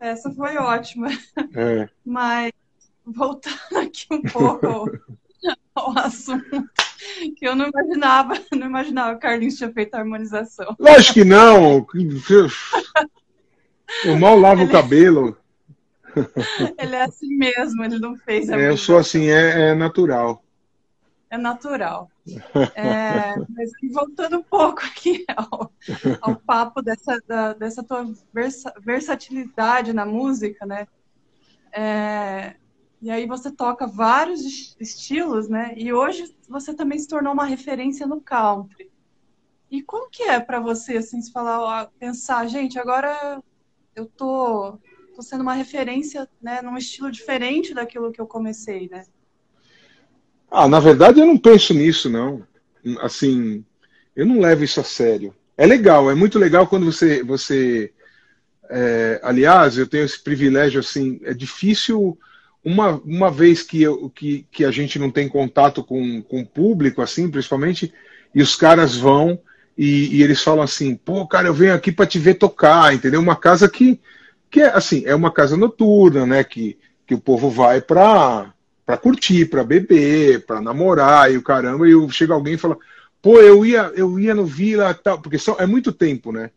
Essa 0.00 0.28
foi 0.32 0.56
ótima. 0.56 1.06
É. 1.54 1.88
Mas 2.04 2.50
voltando 3.06 3.78
aqui 3.80 4.08
um 4.10 4.22
pouco 4.22 4.90
ao 5.72 5.96
assunto 5.96 6.68
que 7.36 7.46
eu 7.46 7.54
não 7.54 7.68
imaginava, 7.68 8.34
não 8.52 8.66
imaginava 8.66 9.10
que 9.12 9.18
o 9.18 9.20
Carlinhos 9.20 9.54
tinha 9.54 9.72
feito 9.72 9.94
a 9.94 10.00
harmonização. 10.00 10.74
Lógico 10.80 11.14
que 11.14 11.24
não. 11.24 11.86
Eu 14.04 14.18
mal 14.18 14.36
lavo 14.36 14.62
ele... 14.62 14.68
o 14.68 14.72
cabelo. 14.72 15.36
Ele 16.76 16.96
é 16.96 17.04
assim 17.04 17.36
mesmo, 17.36 17.84
ele 17.84 18.00
não 18.00 18.16
fez 18.16 18.50
a 18.50 18.58
é, 18.58 18.68
Eu 18.68 18.76
sou 18.76 18.98
assim, 18.98 19.28
é, 19.28 19.70
é 19.70 19.74
natural. 19.76 20.42
É 21.32 21.38
natural. 21.38 22.10
É, 22.74 23.34
mas 23.48 23.70
voltando 23.90 24.36
um 24.36 24.42
pouco 24.42 24.80
aqui 24.84 25.24
ao, 25.34 25.72
ao 26.20 26.36
papo 26.36 26.82
dessa, 26.82 27.18
da, 27.26 27.54
dessa 27.54 27.82
tua 27.82 28.06
versa, 28.34 28.70
versatilidade 28.78 29.94
na 29.94 30.04
música, 30.04 30.66
né? 30.66 30.86
É, 31.72 32.54
e 33.00 33.10
aí 33.10 33.26
você 33.26 33.50
toca 33.50 33.86
vários 33.86 34.76
estilos, 34.78 35.48
né? 35.48 35.72
E 35.74 35.90
hoje 35.90 36.36
você 36.46 36.74
também 36.74 36.98
se 36.98 37.08
tornou 37.08 37.32
uma 37.32 37.46
referência 37.46 38.06
no 38.06 38.20
country. 38.20 38.92
E 39.70 39.82
como 39.82 40.10
que 40.10 40.24
é 40.24 40.38
para 40.38 40.60
você, 40.60 40.98
assim, 40.98 41.22
se 41.22 41.32
falar, 41.32 41.90
pensar, 41.98 42.46
gente, 42.46 42.78
agora 42.78 43.42
eu 43.96 44.04
tô, 44.04 44.78
tô 45.16 45.22
sendo 45.22 45.40
uma 45.40 45.54
referência, 45.54 46.28
né, 46.42 46.60
num 46.60 46.76
estilo 46.76 47.10
diferente 47.10 47.72
daquilo 47.72 48.12
que 48.12 48.20
eu 48.20 48.26
comecei, 48.26 48.86
né? 48.90 49.06
Ah, 50.52 50.68
na 50.68 50.78
verdade 50.78 51.18
eu 51.18 51.26
não 51.26 51.38
penso 51.38 51.72
nisso, 51.72 52.10
não. 52.10 52.46
Assim, 53.00 53.64
eu 54.14 54.26
não 54.26 54.38
levo 54.38 54.62
isso 54.62 54.80
a 54.80 54.84
sério. 54.84 55.34
É 55.56 55.64
legal, 55.64 56.10
é 56.10 56.14
muito 56.14 56.38
legal 56.38 56.66
quando 56.66 56.84
você, 56.84 57.22
você, 57.22 57.90
é, 58.68 59.18
aliás, 59.22 59.78
eu 59.78 59.86
tenho 59.86 60.04
esse 60.04 60.22
privilégio, 60.22 60.80
assim, 60.80 61.20
é 61.24 61.32
difícil 61.32 62.18
uma, 62.62 63.00
uma 63.04 63.30
vez 63.30 63.62
que, 63.62 63.80
eu, 63.82 64.10
que, 64.10 64.46
que 64.52 64.64
a 64.64 64.70
gente 64.70 64.98
não 64.98 65.10
tem 65.10 65.26
contato 65.26 65.82
com, 65.82 66.20
com 66.22 66.40
o 66.40 66.46
público, 66.46 67.00
assim, 67.00 67.30
principalmente, 67.30 67.92
e 68.34 68.42
os 68.42 68.54
caras 68.54 68.94
vão 68.94 69.40
e, 69.76 70.18
e 70.18 70.22
eles 70.22 70.42
falam 70.42 70.62
assim, 70.62 70.94
pô, 70.94 71.26
cara, 71.26 71.48
eu 71.48 71.54
venho 71.54 71.74
aqui 71.74 71.90
para 71.90 72.06
te 72.06 72.18
ver 72.18 72.34
tocar, 72.34 72.94
entendeu? 72.94 73.20
Uma 73.20 73.36
casa 73.36 73.70
que, 73.70 73.98
que 74.50 74.60
é 74.60 74.68
assim, 74.68 75.02
é 75.06 75.14
uma 75.14 75.32
casa 75.32 75.56
noturna, 75.56 76.26
né? 76.26 76.44
Que, 76.44 76.76
que 77.06 77.14
o 77.14 77.20
povo 77.20 77.48
vai 77.48 77.80
para 77.80 78.52
para 78.92 78.98
curtir, 78.98 79.46
para 79.46 79.64
beber, 79.64 80.44
para 80.44 80.60
namorar 80.60 81.32
e 81.32 81.38
o 81.38 81.42
caramba, 81.42 81.88
e 81.88 82.10
chega 82.10 82.34
alguém 82.34 82.54
e 82.54 82.58
fala, 82.58 82.76
pô, 83.22 83.40
eu 83.40 83.64
ia, 83.64 83.90
eu 83.96 84.20
ia 84.20 84.34
no 84.34 84.44
Vila 84.44 84.92
tal, 84.92 85.18
porque 85.18 85.38
são, 85.38 85.56
é 85.58 85.66
muito 85.66 85.92
tempo, 85.92 86.30
né? 86.30 86.50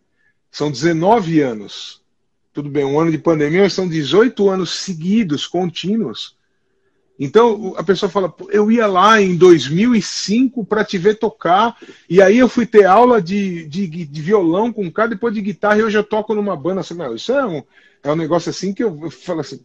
São 0.51 0.69
19 0.69 1.39
anos 1.39 2.03
tudo 2.51 2.69
bem, 2.69 2.86
um 2.86 2.97
ano 2.97 3.11
de 3.11 3.17
pandemia, 3.17 3.63
mas 3.63 3.73
são 3.73 3.86
18 3.86 4.49
anos 4.49 4.79
seguidos, 4.79 5.45
contínuos. 5.45 6.38
Então 7.19 7.73
a 7.77 7.83
pessoa 7.83 8.09
fala, 8.09 8.33
eu 8.49 8.71
ia 8.71 8.88
lá 8.88 9.21
em 9.21 9.36
2005 9.36 10.65
para 10.65 10.86
te 10.86 10.97
ver 10.97 11.15
tocar, 11.15 11.77
e 12.09 12.21
aí 12.21 12.38
eu 12.38 12.47
fui 12.47 12.65
ter 12.65 12.86
aula 12.86 13.21
de, 13.21 13.65
de, 13.65 13.88
de, 13.88 14.21
violão 14.21 14.71
com 14.71 14.89
cara, 14.89 15.09
depois 15.09 15.33
de 15.33 15.41
guitarra, 15.41 15.79
e 15.79 15.83
hoje 15.83 15.97
eu 15.97 16.03
toco 16.03 16.33
numa 16.33 16.55
banda. 16.55 16.79
Assim, 16.79 16.93
não, 16.93 17.13
isso 17.13 17.33
é 17.33 17.45
um, 17.45 17.61
é 18.03 18.11
um 18.11 18.15
negócio 18.15 18.49
assim 18.49 18.73
que 18.73 18.83
eu, 18.83 18.97
eu 19.03 19.11
falo 19.11 19.41
assim, 19.41 19.59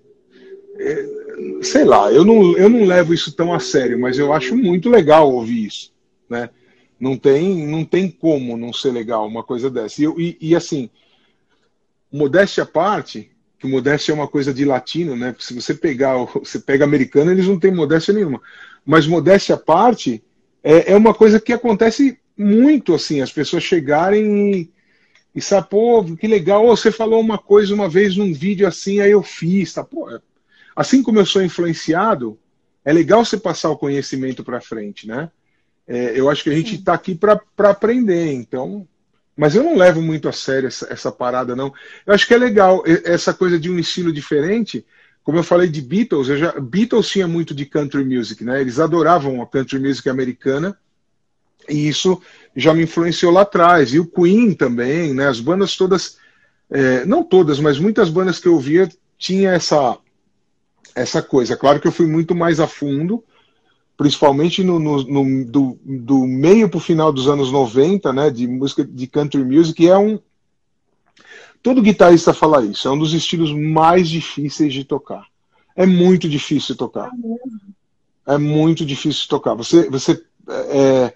é, 0.80 1.19
sei 1.62 1.84
lá, 1.84 2.10
eu 2.12 2.24
não, 2.24 2.56
eu 2.56 2.68
não 2.68 2.84
levo 2.84 3.12
isso 3.14 3.32
tão 3.32 3.52
a 3.52 3.60
sério, 3.60 3.98
mas 3.98 4.18
eu 4.18 4.32
acho 4.32 4.56
muito 4.56 4.88
legal 4.88 5.30
ouvir 5.32 5.66
isso, 5.66 5.92
né? 6.28 6.50
Não 6.98 7.16
tem, 7.16 7.66
não 7.66 7.84
tem 7.84 8.10
como 8.10 8.56
não 8.56 8.72
ser 8.72 8.90
legal 8.92 9.26
uma 9.26 9.42
coisa 9.42 9.70
dessa. 9.70 10.02
E, 10.02 10.06
e, 10.18 10.50
e 10.50 10.56
assim, 10.56 10.90
modéstia 12.12 12.64
à 12.64 12.66
parte, 12.66 13.30
que 13.58 13.66
modéstia 13.66 14.12
é 14.12 14.14
uma 14.14 14.28
coisa 14.28 14.52
de 14.52 14.64
latino, 14.64 15.16
né? 15.16 15.34
Se 15.38 15.54
você 15.54 15.74
pegar, 15.74 16.16
você 16.34 16.58
pega 16.58 16.84
americano, 16.84 17.30
eles 17.30 17.46
não 17.46 17.58
têm 17.58 17.72
modéstia 17.72 18.12
nenhuma. 18.12 18.40
Mas 18.84 19.06
modéstia 19.06 19.54
à 19.54 19.58
parte 19.58 20.22
é, 20.62 20.92
é 20.92 20.96
uma 20.96 21.14
coisa 21.14 21.40
que 21.40 21.52
acontece 21.52 22.18
muito, 22.36 22.94
assim, 22.94 23.20
as 23.20 23.32
pessoas 23.32 23.62
chegarem 23.62 24.54
e, 24.54 24.70
e 25.34 25.40
sabe, 25.40 25.68
pô, 25.68 26.02
que 26.04 26.26
legal, 26.26 26.66
você 26.66 26.90
falou 26.90 27.20
uma 27.20 27.38
coisa 27.38 27.74
uma 27.74 27.88
vez 27.88 28.16
num 28.16 28.32
vídeo 28.32 28.66
assim, 28.66 29.00
aí 29.00 29.10
eu 29.10 29.22
fiz, 29.22 29.72
tá? 29.74 29.84
Pô, 29.84 30.08
assim 30.80 31.02
como 31.02 31.18
eu 31.18 31.26
sou 31.26 31.42
influenciado, 31.42 32.38
é 32.82 32.90
legal 32.90 33.22
você 33.22 33.36
passar 33.36 33.68
o 33.68 33.76
conhecimento 33.76 34.42
para 34.42 34.62
frente, 34.62 35.06
né? 35.06 35.30
É, 35.86 36.18
eu 36.18 36.30
acho 36.30 36.42
que 36.42 36.48
a 36.48 36.54
gente 36.54 36.76
está 36.76 36.94
aqui 36.94 37.14
para 37.14 37.42
aprender, 37.58 38.32
então 38.32 38.88
mas 39.36 39.54
eu 39.54 39.62
não 39.62 39.76
levo 39.76 40.02
muito 40.02 40.28
a 40.28 40.32
sério 40.32 40.66
essa, 40.66 40.86
essa, 40.90 41.12
parada, 41.12 41.54
não. 41.54 41.72
Eu 42.06 42.12
acho 42.14 42.26
que 42.26 42.34
é 42.34 42.38
legal 42.38 42.82
essa 43.04 43.32
coisa 43.32 43.58
de 43.58 43.70
um 43.70 43.78
estilo 43.78 44.12
diferente. 44.12 44.84
Como 45.22 45.38
eu 45.38 45.42
falei 45.42 45.68
de 45.68 45.80
Beatles, 45.80 46.28
eu 46.28 46.36
já, 46.36 46.52
Beatles 46.60 47.08
tinha 47.08 47.26
muito 47.26 47.54
de 47.54 47.64
country 47.64 48.04
music, 48.04 48.44
né? 48.44 48.60
Eles 48.60 48.78
adoravam 48.78 49.40
a 49.40 49.46
country 49.46 49.78
music 49.78 50.08
americana 50.10 50.76
e 51.68 51.88
isso 51.88 52.20
já 52.54 52.74
me 52.74 52.82
influenciou 52.82 53.32
lá 53.32 53.42
atrás. 53.42 53.94
E 53.94 54.00
o 54.00 54.06
Queen 54.06 54.52
também, 54.52 55.14
né? 55.14 55.28
As 55.28 55.40
bandas 55.40 55.76
todas, 55.76 56.18
é, 56.70 57.04
não 57.04 57.22
todas, 57.22 57.58
mas 57.60 57.78
muitas 57.78 58.10
bandas 58.10 58.38
que 58.38 58.48
eu 58.48 58.58
via 58.58 58.90
tinha 59.16 59.52
essa 59.52 59.98
essa 60.94 61.22
coisa. 61.22 61.56
Claro 61.56 61.80
que 61.80 61.86
eu 61.86 61.92
fui 61.92 62.06
muito 62.06 62.34
mais 62.34 62.60
a 62.60 62.66
fundo 62.66 63.24
principalmente 64.00 64.64
no, 64.64 64.78
no, 64.78 65.02
no 65.02 65.44
do, 65.44 65.78
do, 65.84 66.26
meio 66.26 66.70
para 66.70 66.78
o 66.78 66.80
final 66.80 67.12
dos 67.12 67.28
anos 67.28 67.52
90, 67.52 68.10
né, 68.14 68.30
de 68.30 68.48
música 68.48 68.82
de 68.82 69.06
country 69.06 69.44
music, 69.44 69.86
é 69.86 69.98
um. 69.98 70.18
Todo 71.62 71.82
guitarrista 71.82 72.32
fala 72.32 72.64
isso, 72.64 72.88
é 72.88 72.90
um 72.90 72.98
dos 72.98 73.12
estilos 73.12 73.52
mais 73.52 74.08
difíceis 74.08 74.72
de 74.72 74.84
tocar. 74.84 75.26
É 75.76 75.84
muito 75.84 76.30
difícil 76.30 76.74
tocar. 76.76 77.10
É 78.26 78.38
muito 78.38 78.86
difícil 78.86 79.28
tocar. 79.28 79.52
Você, 79.52 79.90
você 79.90 80.18
é, 80.48 81.14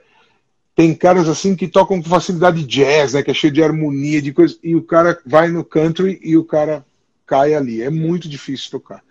tem 0.77 0.95
caras 0.95 1.27
assim 1.27 1.57
que 1.57 1.67
tocam 1.67 2.03
com 2.03 2.09
facilidade 2.11 2.67
jazz, 2.67 3.15
né, 3.15 3.23
que 3.23 3.31
é 3.31 3.35
cheio 3.35 3.51
de 3.51 3.63
harmonia, 3.63 4.21
de 4.21 4.31
coisa, 4.31 4.59
e 4.63 4.77
o 4.77 4.83
cara 4.83 5.19
vai 5.25 5.49
no 5.49 5.65
country 5.65 6.21
e 6.23 6.37
o 6.37 6.45
cara 6.45 6.85
cai 7.25 7.55
ali. 7.55 7.81
É 7.81 7.89
muito 7.89 8.29
difícil 8.29 8.71
tocar. 8.71 9.03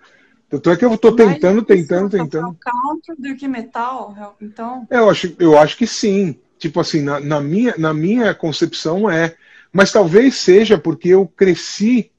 Tanto 0.53 0.69
é 0.69 0.77
que 0.77 0.85
eu 0.85 0.93
estou 0.93 1.15
tentando, 1.15 1.63
tentando, 1.63 2.09
tentando. 2.11 2.55
country 2.61 3.15
do 3.17 3.35
que 3.35 3.47
metal, 3.47 4.35
então? 4.39 4.87
Eu 4.87 5.09
acho, 5.09 5.35
eu 5.39 5.57
acho 5.57 5.75
que 5.75 5.87
sim. 5.87 6.37
Tipo 6.59 6.79
assim, 6.79 7.01
na, 7.01 7.19
na, 7.19 7.41
minha, 7.41 7.73
na 7.75 7.91
minha 7.91 8.35
concepção 8.35 9.09
é. 9.09 9.35
Mas 9.71 9.91
talvez 9.91 10.35
seja 10.35 10.77
porque 10.77 11.09
eu 11.09 11.25
cresci 11.25 12.11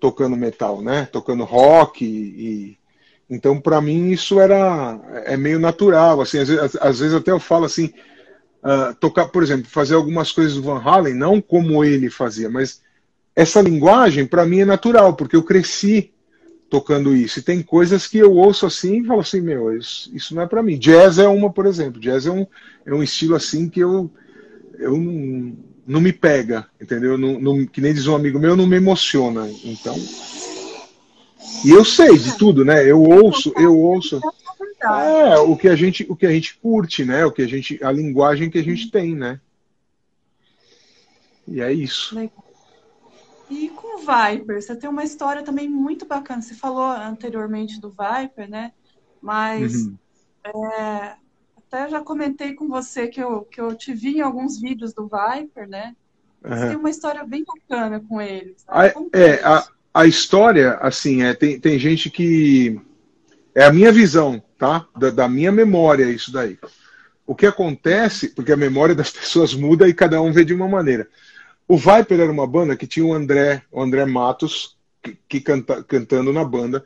tocando 0.00 0.36
metal, 0.36 0.82
né? 0.82 1.08
Tocando 1.12 1.44
rock 1.44 2.04
e, 2.04 2.08
e 2.08 2.78
então 3.30 3.60
para 3.60 3.80
mim 3.80 4.10
isso 4.10 4.40
era 4.40 4.98
é 5.24 5.36
meio 5.36 5.60
natural, 5.60 6.20
assim, 6.20 6.38
às 6.38 6.48
vezes, 6.48 6.76
às 6.80 6.98
vezes 6.98 7.14
até 7.14 7.30
eu 7.30 7.38
falo 7.38 7.66
assim, 7.66 7.92
uh, 8.64 8.92
tocar, 8.98 9.28
por 9.28 9.44
exemplo, 9.44 9.70
fazer 9.70 9.94
algumas 9.94 10.32
coisas 10.32 10.56
do 10.56 10.62
Van 10.62 10.82
Halen, 10.82 11.14
não 11.14 11.40
como 11.40 11.84
ele 11.84 12.10
fazia, 12.10 12.50
mas 12.50 12.82
essa 13.36 13.60
linguagem 13.60 14.26
para 14.26 14.44
mim 14.44 14.60
é 14.60 14.64
natural, 14.64 15.14
porque 15.14 15.36
eu 15.36 15.44
cresci 15.44 16.12
tocando 16.70 17.14
isso. 17.14 17.40
E 17.40 17.42
tem 17.42 17.62
coisas 17.62 18.06
que 18.06 18.16
eu 18.16 18.32
ouço 18.32 18.64
assim 18.64 19.00
e 19.02 19.04
falo 19.04 19.20
assim, 19.20 19.40
meu, 19.40 19.76
isso, 19.76 20.08
isso 20.14 20.34
não 20.34 20.42
é 20.42 20.46
para 20.46 20.62
mim. 20.62 20.78
Jazz 20.78 21.18
é 21.18 21.26
uma, 21.26 21.52
por 21.52 21.66
exemplo. 21.66 22.00
Jazz 22.00 22.26
é 22.26 22.30
um, 22.30 22.46
é 22.86 22.94
um 22.94 23.02
estilo 23.02 23.34
assim 23.34 23.68
que 23.68 23.80
eu, 23.80 24.08
eu 24.78 24.96
não, 24.96 25.56
não 25.86 26.00
me 26.00 26.12
pega, 26.12 26.66
entendeu? 26.80 27.18
Não, 27.18 27.40
não, 27.40 27.66
que 27.66 27.80
nem 27.80 27.92
diz 27.92 28.06
um 28.06 28.14
amigo 28.14 28.38
meu, 28.38 28.56
não 28.56 28.68
me 28.68 28.76
emociona. 28.76 29.50
Então. 29.64 29.96
E 31.64 31.70
eu 31.70 31.84
sei 31.84 32.16
de 32.16 32.38
tudo, 32.38 32.64
né? 32.64 32.88
Eu 32.88 33.02
ouço, 33.02 33.52
eu 33.56 33.76
ouço. 33.76 34.20
É, 34.82 35.38
o 35.38 35.56
que 35.56 35.68
a 35.68 35.74
gente, 35.74 36.06
o 36.08 36.16
que 36.16 36.24
a 36.24 36.30
gente 36.30 36.56
curte, 36.56 37.04
né? 37.04 37.26
O 37.26 37.32
que 37.32 37.42
a 37.42 37.48
gente, 37.48 37.82
a 37.82 37.90
linguagem 37.90 38.48
que 38.48 38.58
a 38.58 38.64
gente 38.64 38.90
tem, 38.90 39.14
né? 39.14 39.40
E 41.48 41.60
é 41.60 41.72
isso. 41.72 42.14
E 43.50 43.68
com 43.70 43.96
o 43.96 43.98
Viper, 43.98 44.62
você 44.62 44.76
tem 44.76 44.88
uma 44.88 45.02
história 45.02 45.42
também 45.42 45.68
muito 45.68 46.06
bacana. 46.06 46.40
Você 46.40 46.54
falou 46.54 46.84
anteriormente 46.84 47.80
do 47.80 47.90
Viper, 47.90 48.48
né? 48.48 48.72
Mas 49.20 49.86
uhum. 49.86 49.96
é, 50.44 51.16
até 51.56 51.88
já 51.88 52.00
comentei 52.00 52.54
com 52.54 52.68
você 52.68 53.08
que 53.08 53.20
eu, 53.20 53.42
que 53.42 53.60
eu 53.60 53.74
te 53.74 53.92
vi 53.92 54.18
em 54.18 54.20
alguns 54.20 54.60
vídeos 54.60 54.94
do 54.94 55.08
Viper, 55.08 55.68
né? 55.68 55.96
Você 56.42 56.54
uhum. 56.54 56.68
tem 56.68 56.76
uma 56.76 56.90
história 56.90 57.24
bem 57.24 57.44
bacana 57.44 58.00
com 58.00 58.20
eles. 58.20 58.64
Né? 58.64 58.64
A, 58.68 58.86
é, 59.18 59.44
a, 59.44 59.68
a 59.92 60.06
história, 60.06 60.74
assim, 60.74 61.22
é, 61.22 61.34
tem, 61.34 61.58
tem 61.58 61.78
gente 61.78 62.08
que. 62.08 62.80
É 63.52 63.64
a 63.64 63.72
minha 63.72 63.90
visão, 63.90 64.40
tá? 64.56 64.86
Da, 64.96 65.10
da 65.10 65.28
minha 65.28 65.50
memória, 65.50 66.04
isso 66.04 66.32
daí. 66.32 66.56
O 67.26 67.34
que 67.34 67.46
acontece, 67.46 68.28
porque 68.28 68.52
a 68.52 68.56
memória 68.56 68.94
das 68.94 69.10
pessoas 69.10 69.54
muda 69.54 69.88
e 69.88 69.94
cada 69.94 70.22
um 70.22 70.32
vê 70.32 70.44
de 70.44 70.54
uma 70.54 70.68
maneira. 70.68 71.08
O 71.70 71.76
Viper 71.76 72.18
era 72.18 72.32
uma 72.32 72.48
banda 72.48 72.74
que 72.74 72.84
tinha 72.84 73.06
o 73.06 73.14
André, 73.14 73.62
o 73.70 73.80
André 73.80 74.04
Matos, 74.04 74.76
que, 75.00 75.16
que 75.28 75.40
canta, 75.40 75.84
cantando 75.84 76.32
na 76.32 76.42
banda. 76.42 76.84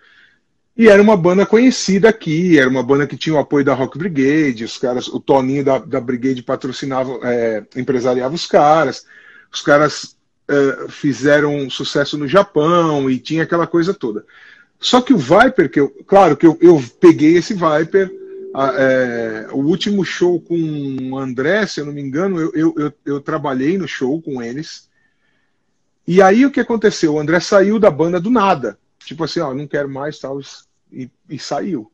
E 0.77 0.89
era 0.89 1.01
uma 1.01 1.17
banda 1.17 1.47
conhecida 1.47 2.11
aqui, 2.11 2.59
era 2.59 2.69
uma 2.69 2.83
banda 2.83 3.07
que 3.07 3.17
tinha 3.17 3.35
o 3.35 3.39
apoio 3.39 3.65
da 3.65 3.73
Rock 3.73 3.97
Brigade, 3.97 4.63
os 4.63 4.77
caras, 4.77 5.09
o 5.09 5.19
Toninho 5.19 5.65
da, 5.65 5.79
da 5.79 5.99
Brigade 6.03 6.43
patrocinava, 6.43 7.19
é, 7.23 7.65
empresariava 7.75 8.35
os 8.35 8.45
caras, 8.45 9.07
os 9.51 9.63
caras 9.63 10.19
é, 10.47 10.87
fizeram 10.91 11.71
sucesso 11.71 12.19
no 12.19 12.29
Japão 12.29 13.09
e 13.09 13.19
tinha 13.19 13.45
aquela 13.45 13.67
coisa 13.67 13.95
toda. 13.95 14.23
Só 14.79 15.01
que 15.01 15.15
o 15.15 15.19
Viper, 15.19 15.71
que 15.71 15.81
eu, 15.81 15.89
claro 16.07 16.37
que 16.37 16.47
eu, 16.47 16.59
eu 16.61 16.85
peguei 17.01 17.39
esse 17.39 17.55
Viper, 17.55 18.13
é, 18.57 19.49
o 19.53 19.59
último 19.59 20.05
show 20.05 20.41
com 20.41 20.55
o 21.11 21.19
André, 21.19 21.67
se 21.67 21.81
eu 21.81 21.87
não 21.87 21.93
me 21.93 22.01
engano, 22.01 22.39
eu, 22.39 22.53
eu, 22.55 22.75
eu, 22.77 22.93
eu, 23.05 23.21
trabalhei 23.21 23.77
no 23.77 23.89
show 23.89 24.23
com 24.23 24.41
eles. 24.41 24.89
E 26.07 26.23
aí 26.23 26.47
o 26.47 26.51
que 26.51 26.61
aconteceu? 26.61 27.15
O 27.15 27.19
André 27.19 27.41
saiu 27.41 27.81
da 27.81 27.91
banda 27.91 28.21
do 28.21 28.31
nada. 28.31 28.79
Tipo 29.05 29.25
assim, 29.25 29.41
ó, 29.41 29.53
não 29.53 29.67
quero 29.67 29.89
mais, 29.89 30.19
tal, 30.19 30.41
e, 30.93 31.11
e 31.29 31.39
saiu. 31.39 31.91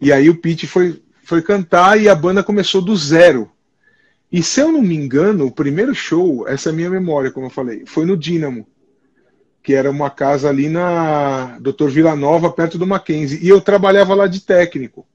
E 0.00 0.10
aí 0.10 0.30
o 0.30 0.40
Pete 0.40 0.66
foi, 0.66 1.02
foi 1.22 1.42
cantar 1.42 2.00
e 2.00 2.08
a 2.08 2.14
banda 2.14 2.42
começou 2.42 2.80
do 2.80 2.96
zero. 2.96 3.50
E 4.32 4.42
se 4.42 4.60
eu 4.60 4.72
não 4.72 4.80
me 4.80 4.94
engano, 4.94 5.46
o 5.46 5.52
primeiro 5.52 5.94
show, 5.94 6.48
essa 6.48 6.70
é 6.70 6.72
a 6.72 6.74
minha 6.74 6.88
memória, 6.88 7.30
como 7.30 7.46
eu 7.46 7.50
falei, 7.50 7.84
foi 7.84 8.06
no 8.06 8.16
Dínamo, 8.16 8.66
que 9.62 9.74
era 9.74 9.90
uma 9.90 10.08
casa 10.08 10.48
ali 10.48 10.68
na 10.68 11.58
Doutor 11.58 11.90
Vila 11.90 12.16
Nova, 12.16 12.50
perto 12.50 12.78
do 12.78 12.86
Mackenzie. 12.86 13.40
E 13.42 13.48
eu 13.48 13.60
trabalhava 13.60 14.14
lá 14.14 14.26
de 14.26 14.40
técnico 14.40 15.06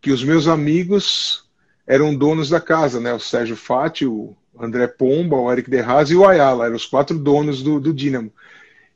que 0.00 0.10
os 0.10 0.24
meus 0.24 0.48
amigos 0.48 1.44
eram 1.86 2.14
donos 2.14 2.48
da 2.48 2.60
casa, 2.60 3.00
né? 3.00 3.12
O 3.12 3.20
Sérgio 3.20 3.56
Fati, 3.56 4.06
o 4.06 4.34
André 4.58 4.86
Pomba, 4.86 5.36
o 5.36 5.52
Eric 5.52 5.68
Derraz 5.68 6.10
e 6.10 6.16
o 6.16 6.26
Ayala, 6.26 6.66
eram 6.66 6.76
os 6.76 6.86
quatro 6.86 7.18
donos 7.18 7.62
do, 7.62 7.80
do 7.80 7.92
Dynamo. 7.92 8.32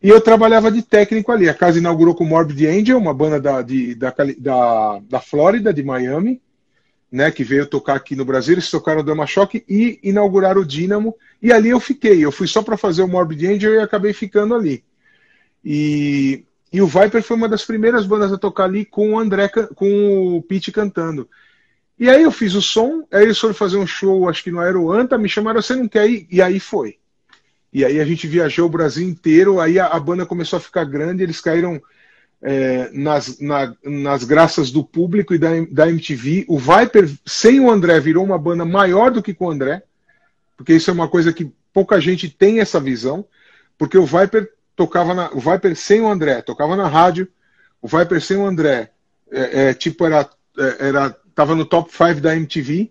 E 0.02 0.08
eu 0.08 0.20
trabalhava 0.20 0.70
de 0.70 0.82
técnico 0.82 1.32
ali. 1.32 1.48
A 1.48 1.54
casa 1.54 1.78
inaugurou 1.78 2.14
com 2.14 2.24
Morbid 2.24 2.66
Angel, 2.66 2.98
uma 2.98 3.14
banda 3.14 3.40
da, 3.40 3.62
de, 3.62 3.94
da, 3.94 4.14
da, 4.38 5.00
da 5.08 5.20
Flórida, 5.20 5.72
de 5.72 5.82
Miami, 5.82 6.42
né, 7.10 7.30
que 7.30 7.42
veio 7.42 7.66
tocar 7.66 7.94
aqui 7.94 8.14
no 8.14 8.24
Brasil. 8.24 8.54
Eles 8.54 8.70
tocaram 8.70 9.00
o 9.00 9.04
Dama 9.04 9.26
Choque 9.26 9.64
e 9.66 9.98
inauguraram 10.02 10.60
o 10.60 10.66
Dynamo. 10.66 11.16
E 11.40 11.52
ali 11.52 11.70
eu 11.70 11.80
fiquei. 11.80 12.22
Eu 12.22 12.30
fui 12.30 12.46
só 12.46 12.62
para 12.62 12.76
fazer 12.76 13.02
o 13.02 13.08
Morbid 13.08 13.46
Angel 13.46 13.74
e 13.74 13.78
acabei 13.78 14.12
ficando 14.12 14.54
ali. 14.54 14.84
E 15.64 16.44
e 16.74 16.82
o 16.82 16.88
Viper 16.88 17.22
foi 17.22 17.36
uma 17.36 17.48
das 17.48 17.64
primeiras 17.64 18.04
bandas 18.04 18.32
a 18.32 18.36
tocar 18.36 18.64
ali 18.64 18.84
com 18.84 19.12
o 19.12 19.18
André, 19.20 19.48
com 19.76 20.38
o 20.38 20.42
Pete 20.42 20.72
cantando. 20.72 21.28
E 21.96 22.10
aí 22.10 22.20
eu 22.20 22.32
fiz 22.32 22.56
o 22.56 22.60
som, 22.60 23.06
aí 23.12 23.22
eles 23.22 23.38
foram 23.38 23.54
fazer 23.54 23.76
um 23.76 23.86
show, 23.86 24.28
acho 24.28 24.42
que 24.42 24.50
no 24.50 24.58
Aeroanta, 24.58 25.16
me 25.16 25.28
chamaram, 25.28 25.62
você 25.62 25.76
não 25.76 25.86
quer 25.86 26.10
ir? 26.10 26.26
E 26.28 26.42
aí 26.42 26.58
foi. 26.58 26.98
E 27.72 27.84
aí 27.84 28.00
a 28.00 28.04
gente 28.04 28.26
viajou 28.26 28.66
o 28.66 28.68
Brasil 28.68 29.08
inteiro, 29.08 29.60
aí 29.60 29.78
a, 29.78 29.86
a 29.86 30.00
banda 30.00 30.26
começou 30.26 30.56
a 30.56 30.60
ficar 30.60 30.82
grande, 30.82 31.22
eles 31.22 31.40
caíram 31.40 31.80
é, 32.42 32.90
nas, 32.92 33.38
na, 33.38 33.72
nas 33.84 34.24
graças 34.24 34.72
do 34.72 34.82
público 34.82 35.32
e 35.32 35.38
da, 35.38 35.50
da 35.70 35.88
MTV. 35.88 36.44
O 36.48 36.58
Viper, 36.58 37.08
sem 37.24 37.60
o 37.60 37.70
André, 37.70 38.00
virou 38.00 38.24
uma 38.24 38.36
banda 38.36 38.64
maior 38.64 39.12
do 39.12 39.22
que 39.22 39.32
com 39.32 39.46
o 39.46 39.50
André, 39.52 39.84
porque 40.56 40.74
isso 40.74 40.90
é 40.90 40.92
uma 40.92 41.06
coisa 41.06 41.32
que 41.32 41.52
pouca 41.72 42.00
gente 42.00 42.28
tem 42.28 42.58
essa 42.58 42.80
visão, 42.80 43.24
porque 43.78 43.96
o 43.96 44.04
Viper 44.04 44.53
tocava 44.76 45.14
na, 45.14 45.32
o 45.32 45.40
Viper 45.40 45.76
sem 45.76 46.00
o 46.00 46.08
André, 46.08 46.42
tocava 46.42 46.76
na 46.76 46.88
rádio, 46.88 47.28
o 47.80 47.88
Viper 47.88 48.20
sem 48.20 48.36
o 48.36 48.46
André, 48.46 48.90
é, 49.30 49.68
é, 49.68 49.74
tipo, 49.74 50.04
era, 50.04 50.28
é, 50.58 50.88
era, 50.88 51.10
tava 51.34 51.54
no 51.54 51.64
top 51.64 51.90
5 51.90 52.20
da 52.20 52.36
MTV, 52.36 52.90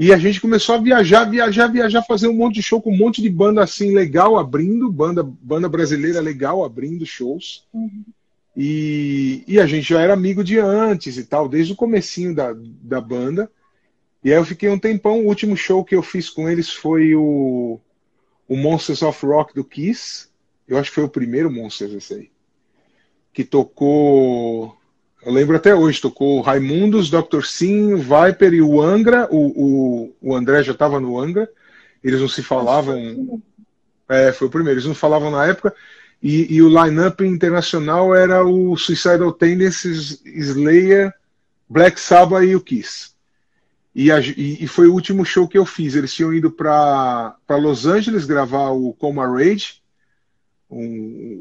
e 0.00 0.14
a 0.14 0.16
gente 0.16 0.40
começou 0.40 0.76
a 0.76 0.78
viajar, 0.78 1.24
viajar, 1.24 1.66
viajar, 1.66 2.02
fazer 2.02 2.26
um 2.26 2.32
monte 2.32 2.54
de 2.54 2.62
show 2.62 2.80
com 2.80 2.90
um 2.90 2.96
monte 2.96 3.20
de 3.20 3.28
banda 3.28 3.62
assim 3.62 3.94
legal 3.94 4.38
abrindo, 4.38 4.90
banda, 4.90 5.22
banda 5.22 5.68
brasileira 5.68 6.22
legal 6.22 6.64
abrindo 6.64 7.04
shows. 7.04 7.66
Uhum. 7.70 8.02
E, 8.56 9.44
e 9.46 9.60
a 9.60 9.66
gente 9.66 9.90
já 9.90 10.00
era 10.00 10.14
amigo 10.14 10.42
de 10.42 10.58
antes 10.58 11.18
e 11.18 11.24
tal, 11.24 11.46
desde 11.46 11.74
o 11.74 11.76
comecinho 11.76 12.34
da, 12.34 12.54
da 12.56 12.98
banda. 12.98 13.50
E 14.24 14.32
aí 14.32 14.38
eu 14.38 14.44
fiquei 14.46 14.70
um 14.70 14.78
tempão, 14.78 15.20
o 15.20 15.26
último 15.26 15.54
show 15.54 15.84
que 15.84 15.94
eu 15.94 16.02
fiz 16.02 16.30
com 16.30 16.48
eles 16.48 16.70
foi 16.70 17.14
o, 17.14 17.78
o 18.48 18.56
Monsters 18.56 19.02
of 19.02 19.26
Rock 19.26 19.54
do 19.54 19.62
Kiss. 19.62 20.29
Eu 20.70 20.78
acho 20.78 20.90
que 20.90 20.94
foi 20.94 21.04
o 21.04 21.08
primeiro 21.08 21.50
Monsters 21.50 21.92
esse 21.92 22.14
aí. 22.14 22.30
Que 23.32 23.42
tocou. 23.42 24.76
Eu 25.20 25.32
lembro 25.32 25.56
até 25.56 25.74
hoje, 25.74 26.00
tocou 26.00 26.40
Raimundos, 26.40 27.10
Dr. 27.10 27.42
Sim, 27.44 27.96
Viper 27.96 28.54
e 28.54 28.62
o 28.62 28.80
Angra. 28.80 29.26
O, 29.32 30.12
o, 30.20 30.30
o 30.30 30.34
André 30.34 30.62
já 30.62 30.70
estava 30.70 31.00
no 31.00 31.18
Angra. 31.18 31.50
Eles 32.04 32.20
não 32.20 32.28
se 32.28 32.40
falavam. 32.40 33.42
É, 34.08 34.30
foi 34.30 34.46
o 34.46 34.50
primeiro. 34.50 34.78
Eles 34.78 34.86
não 34.86 34.94
falavam 34.94 35.32
na 35.32 35.44
época. 35.44 35.74
E, 36.22 36.54
e 36.54 36.62
o 36.62 36.68
line-up 36.68 37.24
internacional 37.24 38.14
era 38.14 38.44
o 38.44 38.76
Suicidal 38.76 39.32
Tendencies, 39.32 40.22
Slayer, 40.24 41.12
Black 41.68 41.98
Sabbath 41.98 42.44
e 42.44 42.54
o 42.54 42.60
Kiss. 42.60 43.10
E, 43.92 44.12
a, 44.12 44.20
e, 44.20 44.68
foi 44.68 44.86
o 44.86 44.92
último 44.92 45.24
show 45.24 45.48
que 45.48 45.58
eu 45.58 45.66
fiz. 45.66 45.96
Eles 45.96 46.14
tinham 46.14 46.32
ido 46.32 46.48
para 46.48 47.34
Los 47.48 47.86
Angeles 47.86 48.24
gravar 48.24 48.70
o 48.70 48.92
Coma 48.92 49.26
Rage 49.26 49.79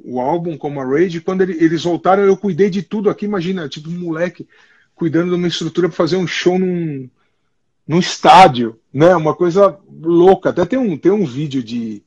o 0.09 0.19
álbum 0.19 0.57
como 0.57 0.79
a 0.79 0.85
Rage. 0.85 1.21
Quando 1.21 1.41
ele, 1.41 1.63
eles 1.63 1.83
voltaram, 1.83 2.23
eu 2.23 2.35
cuidei 2.35 2.69
de 2.69 2.81
tudo 2.81 3.09
aqui. 3.09 3.25
Imagina, 3.25 3.69
tipo 3.69 3.89
um 3.89 3.99
moleque 3.99 4.47
cuidando 4.95 5.29
de 5.29 5.35
uma 5.35 5.47
estrutura 5.47 5.87
para 5.87 5.95
fazer 5.95 6.17
um 6.17 6.27
show 6.27 6.57
num, 6.57 7.09
num 7.87 7.99
estádio, 7.99 8.79
né? 8.93 9.15
Uma 9.15 9.35
coisa 9.35 9.77
louca. 10.01 10.49
Até 10.49 10.65
tem 10.65 10.79
um, 10.79 10.97
tem 10.97 11.11
um 11.11 11.25
vídeo 11.25 11.63
de 11.63 12.03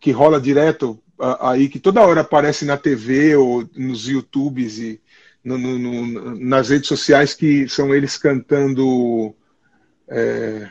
que 0.00 0.10
rola 0.10 0.40
direto 0.40 0.98
aí 1.40 1.68
que 1.68 1.80
toda 1.80 2.06
hora 2.06 2.20
aparece 2.20 2.64
na 2.64 2.76
TV 2.76 3.36
ou 3.36 3.68
nos 3.76 4.08
YouTubes 4.08 4.78
e 4.78 5.00
no, 5.44 5.58
no, 5.58 5.78
no, 5.78 6.38
nas 6.38 6.68
redes 6.68 6.88
sociais 6.88 7.34
que 7.34 7.68
são 7.68 7.94
eles 7.94 8.16
cantando 8.16 9.34
é, 10.08 10.68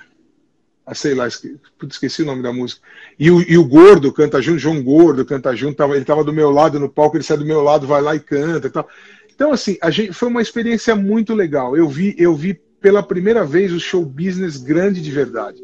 ah, 0.87 0.95
sei 0.95 1.13
lá, 1.13 1.27
esqueci, 1.27 1.59
esqueci 1.89 2.21
o 2.21 2.25
nome 2.25 2.41
da 2.41 2.53
música. 2.53 2.81
E 3.19 3.29
o, 3.29 3.41
e 3.41 3.57
o 3.57 3.65
Gordo 3.65 4.13
canta 4.13 4.41
junto, 4.41 4.57
João 4.57 4.81
Gordo 4.81 5.25
canta 5.25 5.53
junto, 5.53 5.75
tava, 5.75 5.93
ele 5.93 6.03
estava 6.03 6.23
do 6.23 6.31
meu 6.31 6.49
lado 6.49 6.79
no 6.79 6.87
palco, 6.87 7.17
ele 7.17 7.25
sai 7.25 7.35
do 7.35 7.45
meu 7.45 7.61
lado, 7.61 7.85
vai 7.85 8.01
lá 8.01 8.15
e 8.15 8.21
canta 8.21 8.67
e 8.67 8.69
tal. 8.69 8.87
Então, 9.35 9.51
assim, 9.51 9.77
a 9.81 9.91
gente, 9.91 10.13
foi 10.13 10.29
uma 10.29 10.41
experiência 10.41 10.95
muito 10.95 11.33
legal. 11.33 11.75
Eu 11.75 11.89
vi, 11.89 12.15
eu 12.17 12.33
vi 12.33 12.53
pela 12.79 13.03
primeira 13.03 13.43
vez 13.43 13.73
o 13.73 13.81
show 13.81 14.05
business 14.05 14.55
grande 14.55 15.01
de 15.01 15.11
verdade. 15.11 15.61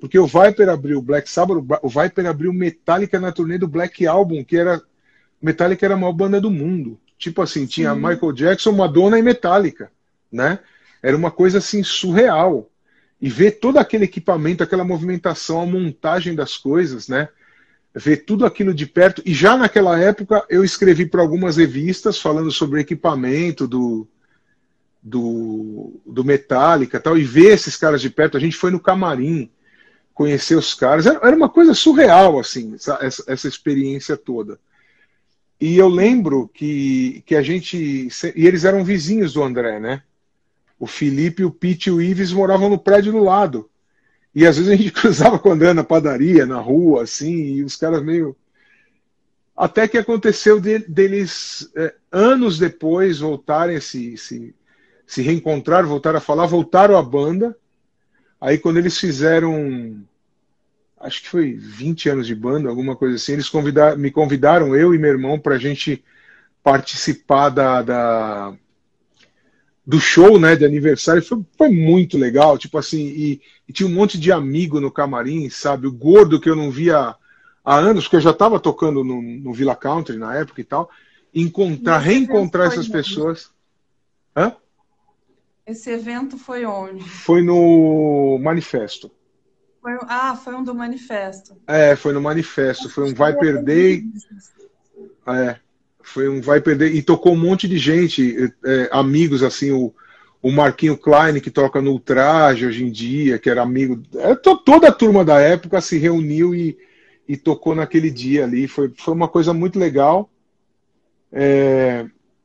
Porque 0.00 0.18
o 0.18 0.26
Viper 0.26 0.68
abriu 0.68 0.98
o 0.98 1.02
Black 1.02 1.30
Sabbath, 1.30 1.64
o 1.80 1.88
Viper 1.88 2.26
abriu 2.26 2.52
Metallica 2.52 3.20
na 3.20 3.30
turnê 3.30 3.56
do 3.56 3.68
Black 3.68 4.04
Album, 4.04 4.42
que 4.42 4.56
era. 4.56 4.82
Metallica 5.40 5.86
era 5.86 5.94
a 5.94 5.96
maior 5.96 6.12
banda 6.12 6.40
do 6.40 6.50
mundo. 6.50 6.98
Tipo 7.16 7.42
assim, 7.42 7.64
tinha 7.64 7.94
Sim. 7.94 8.00
Michael 8.00 8.32
Jackson, 8.32 8.72
Madonna 8.72 9.20
e 9.20 9.22
Metallica, 9.22 9.92
né? 10.32 10.58
Era 11.00 11.16
uma 11.16 11.30
coisa 11.30 11.58
assim 11.58 11.84
surreal 11.84 12.68
e 13.24 13.28
ver 13.30 13.52
todo 13.52 13.78
aquele 13.78 14.04
equipamento, 14.04 14.62
aquela 14.62 14.84
movimentação, 14.84 15.62
a 15.62 15.64
montagem 15.64 16.34
das 16.34 16.58
coisas, 16.58 17.08
né? 17.08 17.30
Ver 17.94 18.18
tudo 18.18 18.44
aquilo 18.44 18.74
de 18.74 18.84
perto. 18.84 19.22
E 19.24 19.32
já 19.32 19.56
naquela 19.56 19.98
época 19.98 20.44
eu 20.50 20.62
escrevi 20.62 21.06
para 21.06 21.22
algumas 21.22 21.56
revistas 21.56 22.20
falando 22.20 22.52
sobre 22.52 22.82
equipamento 22.82 23.66
do, 23.66 24.06
do, 25.02 25.98
do 26.04 26.22
Metallica 26.22 27.00
tal, 27.00 27.16
e 27.16 27.24
ver 27.24 27.54
esses 27.54 27.76
caras 27.76 28.02
de 28.02 28.10
perto. 28.10 28.36
A 28.36 28.40
gente 28.40 28.58
foi 28.58 28.70
no 28.70 28.78
camarim 28.78 29.50
conhecer 30.12 30.56
os 30.56 30.74
caras. 30.74 31.06
Era, 31.06 31.34
uma 31.34 31.48
coisa 31.48 31.72
surreal, 31.72 32.38
assim, 32.38 32.74
essa, 32.74 33.24
essa 33.26 33.48
experiência 33.48 34.18
toda. 34.18 34.60
E 35.58 35.78
eu 35.78 35.88
lembro 35.88 36.46
que, 36.52 37.22
que 37.24 37.34
a 37.34 37.40
gente. 37.40 38.06
E 38.36 38.46
eles 38.46 38.66
eram 38.66 38.84
vizinhos 38.84 39.32
do 39.32 39.42
André, 39.42 39.80
né? 39.80 40.02
O 40.84 40.86
Felipe, 40.86 41.44
o 41.44 41.50
Pete 41.50 41.88
e 41.88 41.92
o 41.92 42.00
Ives 42.00 42.30
moravam 42.30 42.68
no 42.68 42.78
prédio 42.78 43.10
do 43.10 43.24
lado. 43.24 43.70
E 44.34 44.46
às 44.46 44.58
vezes 44.58 44.70
a 44.70 44.76
gente 44.76 44.92
cruzava 44.92 45.38
com 45.38 45.50
André 45.50 45.72
na 45.72 45.82
padaria, 45.82 46.44
na 46.44 46.58
rua, 46.58 47.04
assim, 47.04 47.32
e 47.32 47.64
os 47.64 47.74
caras 47.74 48.02
meio. 48.02 48.36
Até 49.56 49.88
que 49.88 49.96
aconteceu 49.96 50.60
de, 50.60 50.80
deles, 50.80 51.70
é, 51.74 51.94
anos 52.12 52.58
depois, 52.58 53.20
voltarem 53.20 53.76
a 53.76 53.80
se, 53.80 54.16
se, 54.18 54.54
se 55.06 55.22
reencontrar, 55.22 55.86
voltar 55.86 56.14
a 56.14 56.20
falar, 56.20 56.44
voltaram 56.44 56.98
à 56.98 57.02
banda. 57.02 57.56
Aí 58.38 58.58
quando 58.58 58.76
eles 58.76 58.98
fizeram 58.98 60.04
acho 61.00 61.22
que 61.22 61.28
foi 61.28 61.52
20 61.52 62.08
anos 62.10 62.26
de 62.26 62.34
banda, 62.34 62.68
alguma 62.68 62.94
coisa 62.94 63.16
assim. 63.16 63.32
Eles 63.32 63.50
me 63.96 64.10
convidaram, 64.10 64.76
eu 64.76 64.94
e 64.94 64.98
meu 64.98 65.10
irmão, 65.10 65.38
para 65.38 65.54
a 65.54 65.58
gente 65.58 66.04
participar 66.62 67.50
da, 67.50 67.82
da, 67.82 68.54
do 69.86 70.00
show, 70.00 70.38
né, 70.38 70.56
de 70.56 70.64
aniversário. 70.64 71.22
Foi, 71.22 71.44
foi 71.56 71.70
muito 71.70 72.16
legal, 72.16 72.56
tipo 72.56 72.78
assim, 72.78 73.06
e, 73.06 73.40
e, 73.68 73.72
tinha 73.72 73.88
um 73.88 73.92
monte 73.92 74.18
de 74.18 74.32
amigo 74.32 74.80
no 74.80 74.90
camarim, 74.90 75.48
sabe? 75.50 75.86
O 75.86 75.92
gordo 75.92 76.40
que 76.40 76.48
eu 76.48 76.56
não 76.56 76.70
via 76.70 77.14
há 77.64 77.76
anos, 77.76 78.04
porque 78.04 78.16
eu 78.16 78.20
já 78.20 78.30
estava 78.30 78.58
tocando 78.58 79.04
no, 79.04 79.20
no 79.20 79.52
Villa 79.52 79.76
Country 79.76 80.16
na 80.16 80.34
época 80.34 80.60
e 80.60 80.64
tal. 80.64 80.90
Encontrar, 81.34 81.98
reencontrar 81.98 82.68
essas 82.68 82.88
pessoas. 82.88 83.50
Hã? 84.36 84.54
Esse 85.66 85.90
evento 85.90 86.36
foi 86.38 86.64
onde? 86.64 87.02
Foi 87.02 87.42
no 87.42 88.38
Manifesto. 88.40 89.10
Foi, 89.80 89.98
ah, 90.08 90.36
foi 90.36 90.54
um 90.54 90.62
do 90.62 90.74
Manifesto. 90.74 91.56
É, 91.66 91.96
foi 91.96 92.12
no 92.12 92.20
Manifesto. 92.20 92.88
Foi 92.88 93.04
um 93.04 93.14
Vai 93.14 93.36
Perder. 93.36 94.02
É, 95.26 95.58
foi 96.04 96.28
um 96.28 96.40
Vai 96.40 96.60
Perder. 96.60 96.94
E 96.94 97.02
tocou 97.02 97.32
um 97.32 97.38
monte 97.38 97.66
de 97.66 97.78
gente, 97.78 98.52
é, 98.64 98.88
amigos, 98.92 99.42
assim, 99.42 99.72
o, 99.72 99.92
o 100.42 100.52
Marquinho 100.52 100.96
Klein, 100.96 101.40
que 101.40 101.50
toca 101.50 101.80
no 101.80 101.92
Ultraje 101.92 102.66
hoje 102.66 102.84
em 102.84 102.90
dia, 102.90 103.38
que 103.38 103.48
era 103.48 103.62
amigo. 103.62 104.00
É, 104.16 104.34
toda 104.34 104.88
a 104.88 104.92
turma 104.92 105.24
da 105.24 105.40
época 105.40 105.80
se 105.80 105.98
reuniu 105.98 106.54
e, 106.54 106.76
e 107.26 107.36
tocou 107.36 107.74
naquele 107.74 108.10
dia 108.10 108.44
ali. 108.44 108.68
Foi, 108.68 108.92
foi 108.96 109.14
uma 109.14 109.26
coisa 109.26 109.54
muito 109.54 109.78
legal. 109.78 110.30
É, 111.32 112.04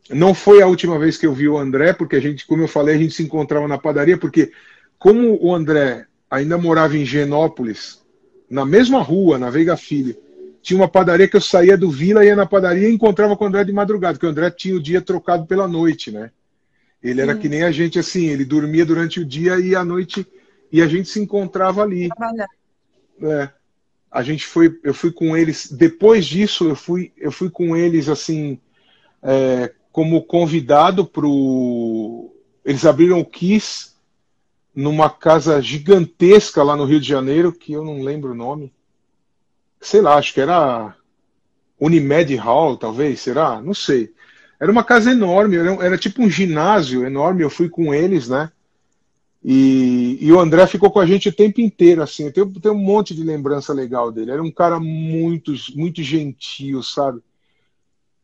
não 0.10 0.34
foi 0.34 0.62
a 0.62 0.68
última 0.68 0.98
vez 0.98 1.18
que 1.18 1.28
eu 1.28 1.34
vi 1.34 1.48
o 1.48 1.58
André, 1.58 1.94
porque 1.94 2.16
a 2.16 2.20
gente, 2.20 2.48
como 2.48 2.64
eu 2.64 2.68
falei, 2.68 2.96
a 2.96 2.98
gente 2.98 3.14
se 3.14 3.22
encontrava 3.22 3.68
na 3.68 3.78
padaria, 3.78 4.18
porque 4.18 4.52
como 4.98 5.38
o 5.42 5.54
André 5.54 6.06
ainda 6.32 6.58
morava 6.58 6.98
em 6.98 7.06
Genópolis, 7.06 8.02
na 8.50 8.66
mesma 8.66 9.02
rua, 9.02 9.38
na 9.38 9.50
Veiga 9.50 9.78
Filho, 9.78 10.16
tinha 10.62 10.80
uma 10.80 10.88
padaria 10.88 11.28
que 11.28 11.36
eu 11.36 11.42
saía 11.42 11.78
do 11.78 11.90
Vila, 11.90 12.26
ia 12.26 12.36
na 12.36 12.46
padaria 12.46 12.90
e 12.90 12.94
encontrava 12.94 13.36
com 13.36 13.46
o 13.46 13.48
André 13.48 13.64
de 13.64 13.74
madrugada, 13.74 14.14
porque 14.14 14.26
o 14.26 14.30
André 14.30 14.52
tinha 14.52 14.76
o 14.76 14.82
dia 14.82 15.02
trocado 15.02 15.46
pela 15.46 15.68
noite, 15.68 16.12
né? 16.12 16.32
Ele 17.02 17.22
era 17.22 17.36
que 17.36 17.48
nem 17.48 17.64
a 17.64 17.72
gente, 17.72 17.98
assim, 17.98 18.28
ele 18.28 18.44
dormia 18.44 18.86
durante 18.86 19.22
o 19.22 19.26
dia 19.26 19.58
e 19.58 19.74
à 19.74 19.86
noite, 19.86 20.28
e 20.72 20.82
a 20.82 20.88
gente 20.88 21.08
se 21.08 21.20
encontrava 21.20 21.82
ali. 21.82 22.10
É. 23.22 23.50
A 24.12 24.22
gente 24.22 24.46
foi, 24.46 24.78
eu 24.84 24.94
fui 24.94 25.12
com 25.12 25.38
eles, 25.38 25.72
depois 25.72 26.26
disso, 26.26 26.68
eu 26.68 26.76
fui, 26.76 27.14
eu 27.16 27.32
fui 27.32 27.50
com 27.50 27.78
eles, 27.78 28.10
assim, 28.10 28.60
é, 29.22 29.72
como 29.92 30.24
convidado 30.24 31.06
pro. 31.06 32.34
Eles 32.66 32.86
abriram 32.86 33.20
o 33.20 33.26
Kiss 33.26 33.92
numa 34.76 35.10
casa 35.10 35.62
gigantesca 35.62 36.64
lá 36.64 36.76
no 36.76 36.86
Rio 36.86 37.00
de 37.00 37.08
Janeiro, 37.08 37.54
que 37.54 37.74
eu 37.74 37.84
não 37.84 38.02
lembro 38.02 38.32
o 38.32 38.36
nome. 38.36 38.74
Sei 39.82 40.02
lá, 40.02 40.16
acho 40.16 40.34
que 40.34 40.42
era 40.42 40.96
Unimed 41.80 42.36
Hall, 42.36 42.78
talvez, 42.78 43.22
será? 43.22 43.62
Não 43.62 43.74
sei. 43.74 44.14
Era 44.60 44.72
uma 44.72 44.84
casa 44.84 45.12
enorme, 45.12 45.56
era, 45.56 45.72
era 45.86 45.98
tipo 45.98 46.22
um 46.22 46.30
ginásio 46.30 47.06
enorme, 47.06 47.44
eu 47.44 47.50
fui 47.50 47.70
com 47.70 47.94
eles, 47.94 48.28
né? 48.28 48.52
E, 49.44 50.18
e, 50.20 50.32
o 50.34 50.40
André 50.40 50.68
ficou 50.68 50.92
com 50.92 51.00
a 51.00 51.06
gente 51.06 51.30
o 51.30 51.34
tempo 51.34 51.62
inteiro, 51.62 52.04
assim. 52.04 52.26
Eu 52.26 52.34
tenho, 52.34 52.60
tenho 52.60 52.74
um 52.74 52.78
monte 52.78 53.16
de 53.16 53.24
lembrança 53.24 53.74
legal 53.74 54.12
dele. 54.12 54.32
Era 54.32 54.44
um 54.44 54.52
cara 54.52 54.80
muito, 54.82 55.54
muito 55.76 56.04
gentil, 56.04 56.84
sabe? 56.84 57.22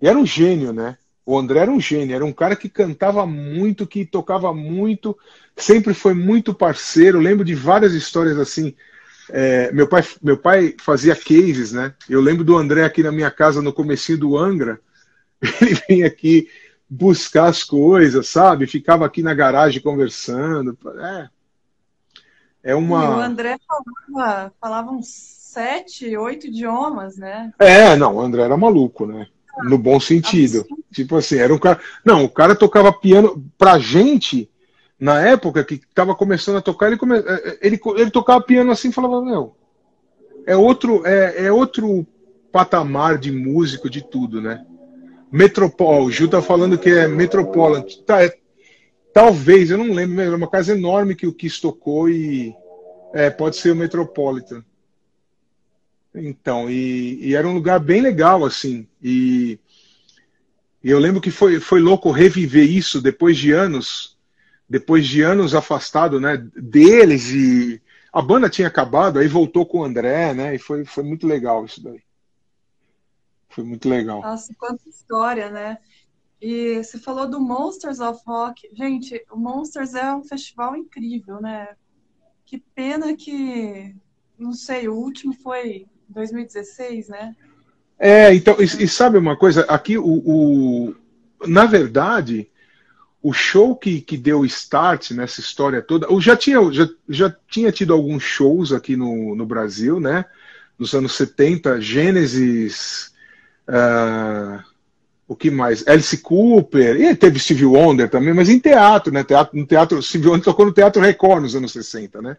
E 0.02 0.08
era 0.08 0.18
um 0.18 0.26
gênio, 0.26 0.74
né? 0.74 0.98
O 1.26 1.40
André 1.40 1.60
era 1.60 1.72
um 1.72 1.80
gênio, 1.80 2.16
era 2.16 2.26
um 2.26 2.34
cara 2.34 2.56
que 2.56 2.70
cantava 2.70 3.26
muito, 3.26 3.88
que 3.88 4.06
tocava 4.06 4.54
muito, 4.54 5.18
sempre 5.56 5.94
foi 5.94 6.14
muito 6.14 6.54
parceiro. 6.54 7.20
lembro 7.20 7.46
de 7.46 7.56
várias 7.56 7.94
histórias 7.94 8.38
assim. 8.38 8.76
É, 9.30 9.72
meu, 9.72 9.88
pai, 9.88 10.04
meu 10.22 10.38
pai 10.38 10.76
fazia 10.80 11.16
cases, 11.16 11.72
né? 11.72 11.94
Eu 12.10 12.22
lembro 12.22 12.44
do 12.44 12.58
André 12.58 12.84
aqui 12.84 13.02
na 13.02 13.12
minha 13.12 13.32
casa 13.32 13.62
no 13.62 13.74
comecinho 13.74 14.18
do 14.18 14.38
Angra. 14.38 14.80
Ele 15.62 15.80
vinha 15.88 16.08
aqui 16.08 16.48
buscar 16.90 17.48
as 17.48 17.64
coisas, 17.64 18.30
sabe? 18.30 18.68
Ficava 18.68 19.06
aqui 19.06 19.22
na 19.22 19.34
garagem 19.34 19.82
conversando. 19.82 20.78
É, 21.02 21.30
é 22.72 22.76
uma. 22.76 23.04
E 23.04 23.08
o 23.08 23.20
André 23.20 23.58
falava, 23.68 24.54
falava 24.60 24.92
uns 24.92 25.08
sete, 25.08 26.16
oito 26.18 26.48
idiomas, 26.48 27.18
né? 27.18 27.52
É, 27.60 27.96
não, 27.96 28.16
o 28.16 28.22
André 28.22 28.44
era 28.44 28.58
maluco, 28.58 29.06
né? 29.06 29.28
No 29.64 29.78
bom 29.78 30.00
sentido. 30.00 30.66
Tipo 30.92 31.16
assim, 31.16 31.38
era 31.38 31.54
um 31.54 31.58
cara. 31.58 31.80
Não, 32.04 32.26
o 32.26 32.30
cara 32.30 32.56
tocava 32.56 32.92
piano 32.92 33.44
pra 33.58 33.80
gente, 33.80 34.50
na 35.06 35.22
época 35.22 35.64
que 35.64 35.80
tava 35.94 36.16
começando 36.16 36.58
a 36.58 36.62
tocar, 36.62 36.88
ele, 36.88 36.98
come... 36.98 37.20
É, 37.20 37.20
é, 37.20 37.60
ele, 37.62 37.80
ele 37.96 38.10
tocava 38.10 38.42
piano 38.42 38.72
assim 38.72 38.90
e 38.90 38.92
falava, 38.92 39.24
meu, 39.24 39.56
é 40.48 40.58
outro, 40.58 41.06
é, 41.06 41.46
é 41.46 41.52
outro 41.52 42.08
patamar 42.52 43.20
de 43.20 43.32
músico, 43.32 43.88
de 43.88 44.02
tudo, 44.02 44.42
né? 44.42 44.66
Metropol, 45.32 46.06
o 46.06 46.12
Gil 46.12 46.28
tá 46.28 46.42
falando 46.42 46.76
que 46.76 46.90
é 46.90 47.08
Metropolitan. 47.08 48.02
Tá, 48.04 48.26
é, 48.26 48.36
talvez, 49.14 49.70
eu 49.70 49.78
não 49.78 49.94
lembro, 49.94 50.20
é 50.22 50.36
uma 50.36 50.50
casa 50.50 50.74
enorme 50.74 51.14
que 51.14 51.28
o 51.28 51.34
Kiss 51.34 51.62
tocou 51.62 52.10
e. 52.10 52.56
É, 53.14 53.30
pode 53.30 53.58
ser 53.58 53.74
o 53.74 53.76
Metropolitan. 53.76 54.66
Então, 56.16 56.68
e, 56.68 57.20
e, 57.28 57.36
era 57.36 57.48
um 57.48 57.54
lugar 57.54 57.80
bem 57.80 58.02
legal, 58.02 58.44
assim. 58.44 58.88
E, 59.04 59.60
e, 60.84 60.90
eu 60.90 60.98
lembro 60.98 61.22
que 61.22 61.30
foi, 61.30 61.60
foi 61.60 61.80
louco 61.80 62.10
reviver 62.10 62.68
isso 62.68 63.00
depois 63.00 63.38
de 63.38 63.52
anos, 63.52 64.15
depois 64.68 65.08
de 65.08 65.22
anos 65.22 65.54
afastado, 65.54 66.20
né, 66.20 66.38
deles 66.56 67.30
e 67.30 67.82
a 68.12 68.22
banda 68.22 68.50
tinha 68.50 68.68
acabado, 68.68 69.20
aí 69.20 69.28
voltou 69.28 69.66
com 69.66 69.80
o 69.80 69.84
André, 69.84 70.34
né, 70.34 70.56
e 70.56 70.60
foi, 70.60 70.86
foi 70.86 71.04
muito 71.04 71.28
legal 71.28 71.66
isso 71.66 71.84
daí. 71.84 72.02
Foi 73.50 73.64
muito 73.64 73.88
legal. 73.88 74.22
Nossa, 74.22 74.54
quanta 74.58 74.88
história, 74.90 75.50
né? 75.50 75.78
E 76.42 76.84
você 76.84 77.00
falou 77.00 77.30
do 77.30 77.40
Monsters 77.40 78.00
of 78.02 78.22
Rock. 78.28 78.70
Gente, 78.74 79.24
o 79.32 79.38
Monsters 79.38 79.94
é 79.94 80.14
um 80.14 80.24
festival 80.24 80.76
incrível, 80.76 81.42
né? 81.42 81.70
Que 82.46 82.58
pena 82.76 83.16
que, 83.16 83.96
não 84.38 84.52
sei, 84.52 84.90
o 84.90 84.94
último 84.94 85.34
foi 85.34 85.88
2016, 86.10 87.08
né? 87.08 87.36
É, 87.98 88.34
então, 88.34 88.58
e, 88.60 88.64
e 88.64 88.88
sabe 88.88 89.18
uma 89.18 89.38
coisa? 89.38 89.62
Aqui, 89.70 89.98
o, 89.98 90.04
o, 90.06 90.96
na 91.48 91.66
verdade, 91.66 92.52
o 93.26 93.34
show 93.34 93.76
que, 93.76 94.02
que 94.02 94.18
deu 94.18 94.46
start 94.46 95.10
nessa 95.10 95.40
história 95.40 95.82
toda, 95.82 96.06
eu 96.06 96.22
já 96.22 96.38
tinha, 96.38 96.72
já, 96.72 96.88
já 97.10 97.36
tinha 97.50 97.72
tido 97.72 97.92
alguns 97.92 98.22
shows 98.22 98.72
aqui 98.72 98.96
no, 98.96 99.36
no 99.36 99.48
Brasil, 99.48 100.00
né? 100.00 100.26
Nos 100.78 100.94
anos 100.94 101.16
70, 101.16 101.82
Gênesis, 101.82 103.12
uh, 103.68 104.64
o 105.28 105.36
que 105.36 105.50
mais? 105.50 105.88
Alice 105.88 106.16
Cooper, 106.20 107.02
e 107.02 107.16
teve 107.16 107.40
Steve 107.40 107.66
Wonder 107.66 108.08
também, 108.08 108.32
mas 108.32 108.48
em 108.48 108.60
teatro, 108.60 109.12
né? 109.12 109.24
Teatro, 109.24 109.58
no 109.58 109.66
teatro, 109.66 110.00
Steve 110.04 110.28
Wonder 110.28 110.44
tocou 110.44 110.68
no 110.68 110.72
Teatro 110.72 111.02
Record 111.02 111.42
nos 111.42 111.56
anos 111.56 111.72
60, 111.72 112.22
né? 112.22 112.38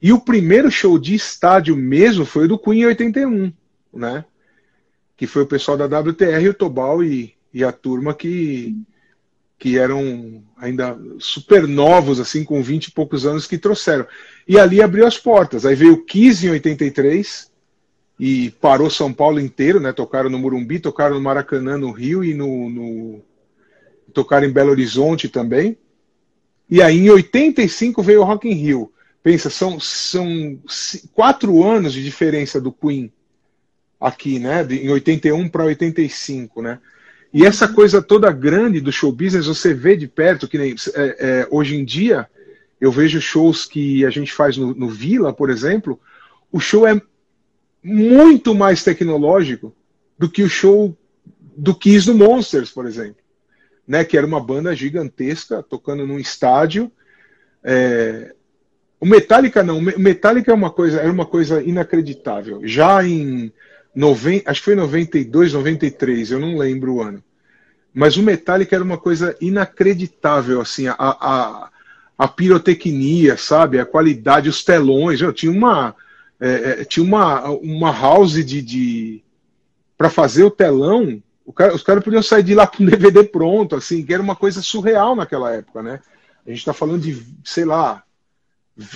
E 0.00 0.10
o 0.10 0.18
primeiro 0.18 0.70
show 0.70 0.98
de 0.98 1.14
estádio 1.14 1.76
mesmo 1.76 2.24
foi 2.24 2.46
o 2.46 2.48
do 2.48 2.58
Queen 2.58 2.80
em 2.80 2.86
81, 2.86 3.52
né? 3.92 4.24
Que 5.18 5.26
foi 5.26 5.42
o 5.42 5.46
pessoal 5.46 5.76
da 5.76 5.84
WTR, 5.84 6.48
o 6.48 6.54
Tobal 6.54 7.04
e, 7.04 7.34
e 7.52 7.62
a 7.62 7.70
turma 7.70 8.14
que, 8.14 8.74
que 9.58 9.78
eram 9.78 10.42
ainda 10.56 10.98
super 11.18 11.66
novos, 11.66 12.20
assim, 12.20 12.44
com 12.44 12.62
20 12.62 12.86
e 12.86 12.90
poucos 12.90 13.24
anos, 13.24 13.46
que 13.46 13.56
trouxeram. 13.56 14.06
E 14.46 14.58
ali 14.58 14.82
abriu 14.82 15.06
as 15.06 15.16
portas. 15.16 15.64
Aí 15.64 15.74
veio 15.74 15.94
o 15.94 16.04
Kiss 16.04 16.46
em 16.46 16.50
83 16.50 17.50
e 18.18 18.50
parou 18.60 18.90
São 18.90 19.12
Paulo 19.12 19.40
inteiro, 19.40 19.80
né? 19.80 19.92
Tocaram 19.92 20.28
no 20.28 20.38
Murumbi, 20.38 20.78
tocaram 20.78 21.14
no 21.14 21.20
Maracanã, 21.20 21.78
no 21.78 21.90
Rio 21.90 22.22
e 22.22 22.34
no, 22.34 22.68
no... 22.68 23.22
tocaram 24.12 24.46
em 24.46 24.52
Belo 24.52 24.70
Horizonte 24.70 25.28
também. 25.28 25.76
E 26.68 26.82
aí 26.82 26.98
em 26.98 27.10
85 27.10 28.02
veio 28.02 28.20
o 28.20 28.24
Rock 28.24 28.48
in 28.48 28.54
Rio. 28.54 28.92
Pensa, 29.22 29.48
são, 29.48 29.80
são 29.80 30.58
quatro 31.14 31.64
anos 31.64 31.94
de 31.94 32.04
diferença 32.04 32.60
do 32.60 32.70
Queen 32.70 33.10
aqui, 33.98 34.38
né? 34.38 34.62
De, 34.62 34.84
em 34.84 34.90
81 34.90 35.48
para 35.48 35.64
85, 35.64 36.60
né? 36.60 36.78
E 37.34 37.44
essa 37.44 37.66
coisa 37.66 38.00
toda 38.00 38.30
grande 38.30 38.80
do 38.80 38.92
show 38.92 39.10
business 39.10 39.46
você 39.46 39.74
vê 39.74 39.96
de 39.96 40.06
perto, 40.06 40.46
que 40.46 40.56
nem 40.56 40.76
é, 40.94 41.16
é, 41.18 41.48
hoje 41.50 41.74
em 41.74 41.84
dia 41.84 42.28
eu 42.80 42.92
vejo 42.92 43.20
shows 43.20 43.66
que 43.66 44.06
a 44.06 44.10
gente 44.10 44.32
faz 44.32 44.56
no, 44.56 44.72
no 44.72 44.88
Vila, 44.88 45.32
por 45.32 45.50
exemplo, 45.50 45.98
o 46.52 46.60
show 46.60 46.86
é 46.86 47.02
muito 47.82 48.54
mais 48.54 48.84
tecnológico 48.84 49.74
do 50.16 50.30
que 50.30 50.44
o 50.44 50.48
show 50.48 50.96
do 51.56 51.74
Kiss 51.74 52.06
do 52.06 52.14
Monsters, 52.14 52.70
por 52.70 52.86
exemplo, 52.86 53.20
né? 53.86 54.04
Que 54.04 54.16
era 54.16 54.26
uma 54.26 54.40
banda 54.40 54.74
gigantesca 54.74 55.60
tocando 55.60 56.06
num 56.06 56.20
estádio. 56.20 56.90
É, 57.64 58.32
o 59.00 59.06
Metallica 59.06 59.60
não, 59.64 59.78
o 59.78 59.82
Metallica 59.82 60.52
é 60.52 60.54
uma 60.54 60.70
coisa, 60.70 61.00
era 61.00 61.10
uma 61.10 61.26
coisa 61.26 61.60
inacreditável. 61.60 62.60
Já 62.64 63.04
em 63.04 63.52
90, 63.94 64.50
acho 64.50 64.60
que 64.60 64.64
foi 64.64 64.74
92, 64.74 65.52
93, 65.52 66.30
eu 66.30 66.40
não 66.40 66.58
lembro 66.58 66.94
o 66.94 67.02
ano. 67.02 67.22
Mas 67.92 68.16
o 68.16 68.22
Metallica 68.22 68.74
era 68.74 68.84
uma 68.84 68.98
coisa 68.98 69.36
inacreditável, 69.40 70.60
assim, 70.60 70.88
a, 70.88 70.96
a, 70.98 71.70
a 72.18 72.28
pirotecnia, 72.28 73.36
sabe? 73.36 73.78
A 73.78 73.86
qualidade, 73.86 74.48
os 74.48 74.64
telões. 74.64 75.20
Eu 75.20 75.32
tinha 75.32 75.52
uma. 75.52 75.94
é, 76.40 76.80
é, 76.80 76.84
tinha 76.84 77.04
uma, 77.04 77.48
uma 77.50 77.92
house 77.92 78.44
de, 78.44 78.60
de 78.60 79.22
para 79.96 80.10
fazer 80.10 80.42
o 80.42 80.50
telão, 80.50 81.22
o 81.44 81.52
cara, 81.52 81.74
os 81.74 81.82
caras 81.82 82.02
podiam 82.02 82.22
sair 82.22 82.42
de 82.42 82.54
lá 82.54 82.66
com 82.66 82.82
um 82.82 82.86
DVD 82.86 83.22
pronto, 83.22 83.76
assim, 83.76 84.04
que 84.04 84.12
era 84.12 84.22
uma 84.22 84.34
coisa 84.34 84.62
surreal 84.62 85.14
naquela 85.14 85.52
época, 85.52 85.82
né? 85.82 86.00
A 86.44 86.50
gente 86.50 86.58
está 86.58 86.72
falando 86.72 87.02
de, 87.02 87.22
sei 87.44 87.64
lá, 87.64 88.02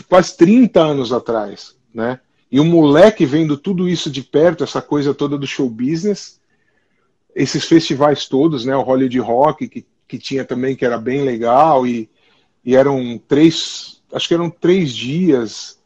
quase 0.09 0.37
30 0.37 0.81
anos 0.81 1.13
atrás, 1.13 1.77
né? 1.95 2.21
E 2.51 2.59
o 2.59 2.65
moleque 2.65 3.27
vendo 3.27 3.57
tudo 3.57 3.89
isso 3.89 4.11
de 4.11 4.23
perto, 4.23 4.65
essa 4.65 4.81
coisa 4.81 5.13
toda 5.13 5.37
do 5.37 5.47
show 5.47 5.69
business, 5.69 6.41
esses 7.35 7.65
festivais 7.65 8.27
todos, 8.27 8.65
né? 8.65 8.75
O 8.75 8.83
Hollywood 8.83 9.19
Rock, 9.21 9.69
que, 9.69 9.87
que 10.07 10.19
tinha 10.19 10.45
também, 10.45 10.75
que 10.75 10.85
era 10.85 10.99
bem 10.99 11.23
legal, 11.23 11.87
e, 11.87 12.09
e 12.65 12.75
eram 12.75 13.21
três, 13.29 14.03
acho 14.13 14.27
que 14.27 14.35
eram 14.35 14.49
três 14.51 14.93
dias. 14.93 15.79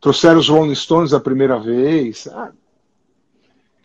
Trouxeram 0.00 0.38
os 0.38 0.48
Rolling 0.48 0.74
Stones 0.74 1.14
a 1.14 1.20
primeira 1.20 1.58
vez. 1.58 2.28
Ah, 2.28 2.52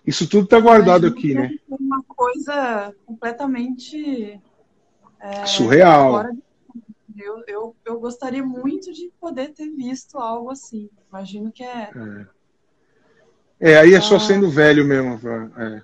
isso 0.05 0.27
tudo 0.27 0.43
está 0.43 0.59
guardado 0.59 1.07
aqui, 1.07 1.33
né? 1.33 1.55
Uma 1.69 2.03
coisa 2.03 2.93
completamente 3.05 4.39
é, 5.19 5.45
surreal. 5.45 6.25
Eu, 7.21 7.43
eu, 7.47 7.75
eu 7.85 7.99
gostaria 7.99 8.43
muito 8.43 8.93
de 8.93 9.11
poder 9.19 9.49
ter 9.49 9.69
visto 9.69 10.17
algo 10.17 10.49
assim. 10.51 10.89
Imagino 11.09 11.51
que 11.51 11.63
é. 11.63 11.89
É, 13.59 13.71
é 13.71 13.77
aí 13.79 13.93
é 13.93 14.01
só 14.01 14.15
ah. 14.15 14.19
sendo 14.19 14.49
velho 14.49 14.85
mesmo. 14.85 15.19
É. 15.57 15.81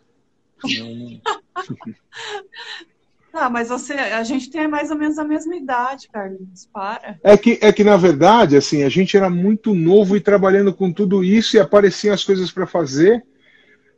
Ah, 3.34 3.50
mas 3.52 3.68
você, 3.68 3.94
a 3.94 4.24
gente 4.24 4.50
tem 4.50 4.68
mais 4.68 4.90
ou 4.92 4.98
menos 4.98 5.18
a 5.18 5.24
mesma 5.24 5.56
idade, 5.56 6.08
Carlinhos, 6.08 6.68
para. 6.72 7.20
É 7.22 7.38
que, 7.38 7.60
é 7.62 7.72
que, 7.72 7.84
na 7.84 7.98
verdade, 7.98 8.56
assim, 8.56 8.84
a 8.84 8.90
gente 8.90 9.18
era 9.18 9.30
muito 9.30 9.76
novo 9.76 10.16
e 10.16 10.22
trabalhando 10.22 10.74
com 10.74 10.92
tudo 10.92 11.24
isso 11.24 11.58
e 11.58 11.60
apareciam 11.60 12.14
as 12.14 12.24
coisas 12.24 12.50
para 12.50 12.66
fazer 12.66 13.26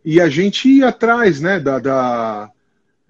e 0.03 0.19
a 0.19 0.27
gente 0.29 0.67
ia 0.67 0.89
atrás, 0.89 1.39
né, 1.39 1.59
da... 1.59 1.79
da 1.79 2.51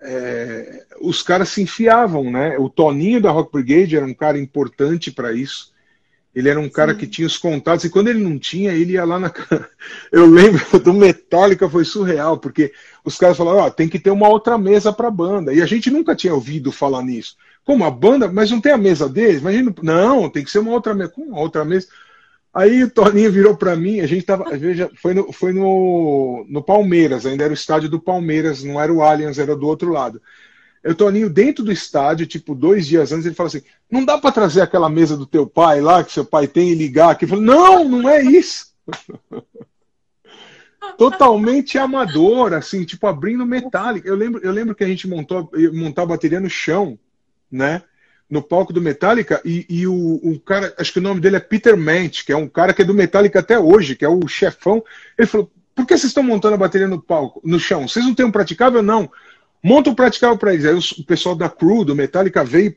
é, 0.02 0.86
os 1.02 1.22
caras 1.22 1.50
se 1.50 1.62
enfiavam, 1.62 2.30
né? 2.32 2.58
O 2.58 2.70
Toninho 2.70 3.22
da 3.22 3.32
Rock 3.32 3.52
Brigade 3.52 3.96
era 3.96 4.06
um 4.06 4.14
cara 4.14 4.38
importante 4.38 5.12
para 5.12 5.34
isso. 5.34 5.76
Ele 6.36 6.50
era 6.50 6.60
um 6.60 6.70
cara 6.70 6.94
Sim. 6.94 7.00
que 7.00 7.08
tinha 7.08 7.26
os 7.26 7.36
contatos, 7.36 7.84
e 7.84 7.90
quando 7.90 8.10
ele 8.10 8.20
não 8.20 8.38
tinha, 8.38 8.72
ele 8.72 8.94
ia 8.94 9.04
lá 9.04 9.18
na. 9.18 9.34
Eu 10.12 10.28
lembro 10.28 10.62
do 10.80 10.94
Metallica, 10.94 11.68
foi 11.68 11.84
surreal, 11.84 12.38
porque 12.38 12.72
os 13.04 13.18
caras 13.18 13.36
falaram: 13.36 13.60
Ó, 13.60 13.66
oh, 13.66 13.72
tem 13.72 13.90
que 13.90 13.98
ter 13.98 14.12
uma 14.12 14.30
outra 14.30 14.56
mesa 14.56 14.94
para 14.94 15.10
banda. 15.10 15.52
E 15.52 15.64
a 15.64 15.66
gente 15.66 15.90
nunca 15.90 16.16
tinha 16.16 16.36
ouvido 16.36 16.72
falar 16.72 17.02
nisso. 17.02 17.36
Como 17.66 17.84
a 17.84 17.90
banda, 17.90 18.32
mas 18.32 18.52
não 18.52 18.62
tem 18.62 18.72
a 18.72 18.78
mesa 18.78 19.10
deles? 19.10 19.42
Imagina, 19.42 19.74
não, 19.82 20.30
tem 20.30 20.44
que 20.44 20.52
ser 20.52 20.60
uma 20.60 20.72
outra 20.72 20.94
mesa. 20.94 21.10
Como 21.10 21.28
uma 21.28 21.40
outra 21.40 21.66
mesa? 21.66 21.88
Aí 22.58 22.84
o 22.84 22.90
Toninho 22.90 23.32
virou 23.32 23.56
para 23.56 23.76
mim, 23.76 24.00
a 24.00 24.08
gente 24.08 24.26
tava, 24.26 24.46
veja, 24.58 24.90
foi 24.96 25.14
no, 25.14 25.32
foi 25.32 25.54
no, 25.54 26.44
no 26.50 26.64
Palmeiras, 26.64 27.24
ainda 27.24 27.44
era 27.44 27.52
o 27.52 27.54
estádio 27.54 27.88
do 27.88 28.00
Palmeiras, 28.00 28.64
não 28.64 28.82
era 28.82 28.92
o 28.92 29.04
Allianz, 29.04 29.38
era 29.38 29.56
do 29.56 29.68
outro 29.68 29.92
lado. 29.92 30.20
Eu 30.84 30.96
Toninho 30.96 31.30
dentro 31.30 31.64
do 31.64 31.72
estádio, 31.72 32.26
tipo, 32.26 32.56
dois 32.56 32.88
dias 32.88 33.12
antes, 33.12 33.28
ele 33.28 33.36
falou 33.36 33.50
assim: 33.50 33.62
não 33.92 34.04
dá 34.04 34.18
para 34.18 34.32
trazer 34.32 34.62
aquela 34.62 34.90
mesa 34.90 35.16
do 35.16 35.28
teu 35.28 35.46
pai 35.46 35.82
lá, 35.82 36.04
que 36.04 36.12
seu 36.12 36.26
pai 36.26 36.48
tem, 36.48 36.72
e 36.72 36.74
ligar 36.74 37.12
aqui. 37.12 37.26
Eu 37.26 37.30
falei, 37.30 37.46
não, 37.46 37.88
não 37.88 38.10
é 38.10 38.24
isso. 38.24 38.74
Totalmente 40.98 41.78
amador, 41.78 42.54
assim, 42.54 42.84
tipo, 42.86 43.06
abrindo 43.06 43.46
metálica. 43.46 44.10
Eu 44.10 44.16
lembro, 44.16 44.42
eu 44.44 44.52
lembro 44.52 44.74
que 44.74 44.84
a 44.84 44.88
gente 44.88 45.08
montou 45.08 45.48
montar 45.74 46.02
a 46.02 46.08
bateria 46.08 46.40
no 46.40 46.50
chão, 46.50 46.98
né? 47.52 47.84
No 48.30 48.42
palco 48.42 48.74
do 48.74 48.82
Metallica, 48.82 49.42
e, 49.46 49.66
e 49.70 49.88
o, 49.88 49.94
o, 49.94 50.40
cara, 50.40 50.74
acho 50.78 50.92
que 50.92 51.00
o 51.00 51.02
nome 51.02 51.22
dele 51.22 51.38
é 51.38 51.40
Peter 51.40 51.78
Ment, 51.78 52.24
que 52.26 52.32
é 52.34 52.36
um 52.36 52.48
cara 52.48 52.74
que 52.74 52.82
é 52.82 52.86
do 52.86 52.94
Metallica 52.94 53.40
até 53.40 53.58
hoje, 53.58 53.96
que 53.96 54.04
é 54.04 54.10
o 54.10 54.28
chefão. 54.28 54.84
Ele 55.18 55.28
falou: 55.28 55.50
por 55.74 55.86
que 55.86 55.98
vocês 55.98 56.10
estão 56.10 56.24
montando 56.24 56.56
a 56.56 56.58
bateria 56.58 56.88
no 56.88 57.02
palco, 57.02 57.42
no 57.44 57.60
chão? 57.60 57.88
Vocês 57.88 58.06
não 58.06 58.14
têm 58.14 58.26
um 58.26 58.32
praticável? 58.32 58.84
Não 58.84 59.10
monta 59.64 59.90
um 59.90 59.96
praticável 59.96 60.38
para 60.38 60.54
eles. 60.54 60.66
Aí 60.66 60.76
o 60.76 61.06
pessoal 61.06 61.36
da 61.36 61.50
Crew, 61.50 61.84
do 61.84 61.96
Metallica, 61.96 62.44
veio 62.44 62.76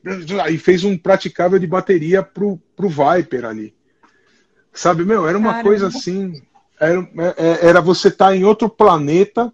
e 0.50 0.58
fez 0.58 0.84
um 0.84 0.96
praticável 0.98 1.58
de 1.58 1.66
bateria 1.66 2.22
pro, 2.22 2.60
pro 2.76 2.88
Viper 2.88 3.44
ali. 3.44 3.74
Sabe, 4.72 5.04
meu, 5.04 5.26
era 5.28 5.36
uma 5.36 5.50
Caramba. 5.50 5.68
coisa 5.68 5.86
assim. 5.88 6.42
Era, 6.78 7.00
é, 7.00 7.34
é, 7.36 7.66
era 7.68 7.80
você 7.80 8.08
estar 8.08 8.28
tá 8.28 8.36
em 8.36 8.44
outro 8.44 8.68
planeta. 8.68 9.52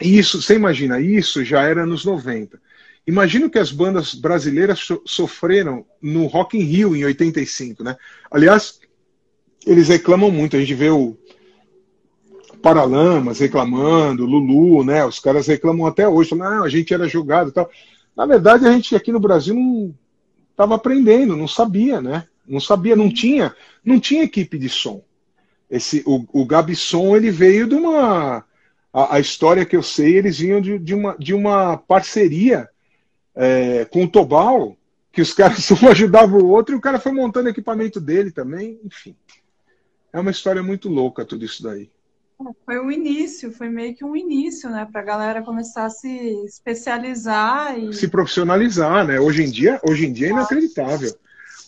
Isso, 0.00 0.42
você 0.42 0.54
imagina, 0.54 1.00
isso 1.00 1.44
já 1.44 1.62
era 1.62 1.86
nos 1.86 2.04
90. 2.04 2.60
Imagina 3.06 3.50
que 3.50 3.58
as 3.58 3.72
bandas 3.72 4.14
brasileiras 4.14 4.86
sofreram 5.04 5.84
no 6.00 6.26
Rock 6.26 6.56
in 6.56 6.62
Rio 6.62 6.94
em 6.94 7.04
85, 7.04 7.82
né? 7.82 7.96
Aliás, 8.30 8.80
eles 9.66 9.88
reclamam 9.88 10.30
muito. 10.30 10.56
A 10.56 10.60
gente 10.60 10.74
vê 10.74 10.90
o, 10.90 11.16
Paralamas 12.62 13.40
reclamando, 13.40 14.24
Lulu, 14.24 14.84
né? 14.84 15.04
Os 15.04 15.18
caras 15.18 15.48
reclamam 15.48 15.84
até 15.84 16.08
hoje, 16.08 16.30
falando, 16.30 16.62
ah, 16.62 16.64
a 16.64 16.68
gente 16.68 16.94
era 16.94 17.08
jogado 17.08 17.50
e 17.50 17.52
tal. 17.52 17.68
Na 18.16 18.24
verdade, 18.24 18.66
a 18.66 18.72
gente 18.72 18.94
aqui 18.94 19.10
no 19.10 19.18
Brasil 19.18 19.52
não 19.52 19.92
estava 20.52 20.76
aprendendo, 20.76 21.36
não 21.36 21.48
sabia, 21.48 22.00
né? 22.00 22.24
Não 22.46 22.60
sabia, 22.60 22.94
não 22.94 23.12
tinha, 23.12 23.54
não 23.84 23.98
tinha 23.98 24.22
equipe 24.22 24.56
de 24.56 24.68
som. 24.68 25.02
Esse, 25.68 26.04
o, 26.06 26.24
o 26.32 26.46
Gabson, 26.46 27.16
ele 27.16 27.30
veio 27.30 27.66
de 27.66 27.74
uma. 27.74 28.44
A, 28.92 29.16
a, 29.16 29.20
história 29.20 29.64
que 29.64 29.74
eu 29.74 29.82
sei, 29.82 30.16
eles 30.16 30.38
vinham 30.38 30.60
de, 30.60 30.78
de 30.78 30.94
uma, 30.94 31.16
de 31.18 31.34
uma 31.34 31.78
parceria 31.78 32.68
é, 33.34 33.84
com 33.86 34.04
o 34.04 34.08
Tobal, 34.08 34.76
que 35.12 35.22
os 35.22 35.32
caras 35.34 35.70
um 35.70 35.88
ajudava 35.88 36.36
o 36.36 36.48
outro 36.48 36.74
e 36.74 36.78
o 36.78 36.80
cara 36.80 36.98
foi 36.98 37.12
montando 37.12 37.48
equipamento 37.48 38.00
dele 38.00 38.30
também, 38.30 38.80
enfim. 38.84 39.16
É 40.12 40.20
uma 40.20 40.30
história 40.30 40.62
muito 40.62 40.88
louca 40.88 41.24
tudo 41.24 41.44
isso 41.44 41.62
daí. 41.62 41.90
Foi 42.64 42.78
o 42.78 42.90
início, 42.90 43.52
foi 43.52 43.68
meio 43.68 43.94
que 43.94 44.04
um 44.04 44.16
início, 44.16 44.68
né, 44.68 44.86
para 44.90 45.00
a 45.00 45.04
galera 45.04 45.42
começar 45.42 45.84
a 45.84 45.90
se 45.90 46.08
especializar 46.44 47.78
e 47.78 47.92
se 47.92 48.08
profissionalizar, 48.08 49.06
né? 49.06 49.20
Hoje 49.20 49.44
em 49.44 49.50
dia, 49.50 49.80
hoje 49.88 50.06
em 50.06 50.12
dia 50.12 50.28
é 50.28 50.30
inacreditável. 50.30 51.14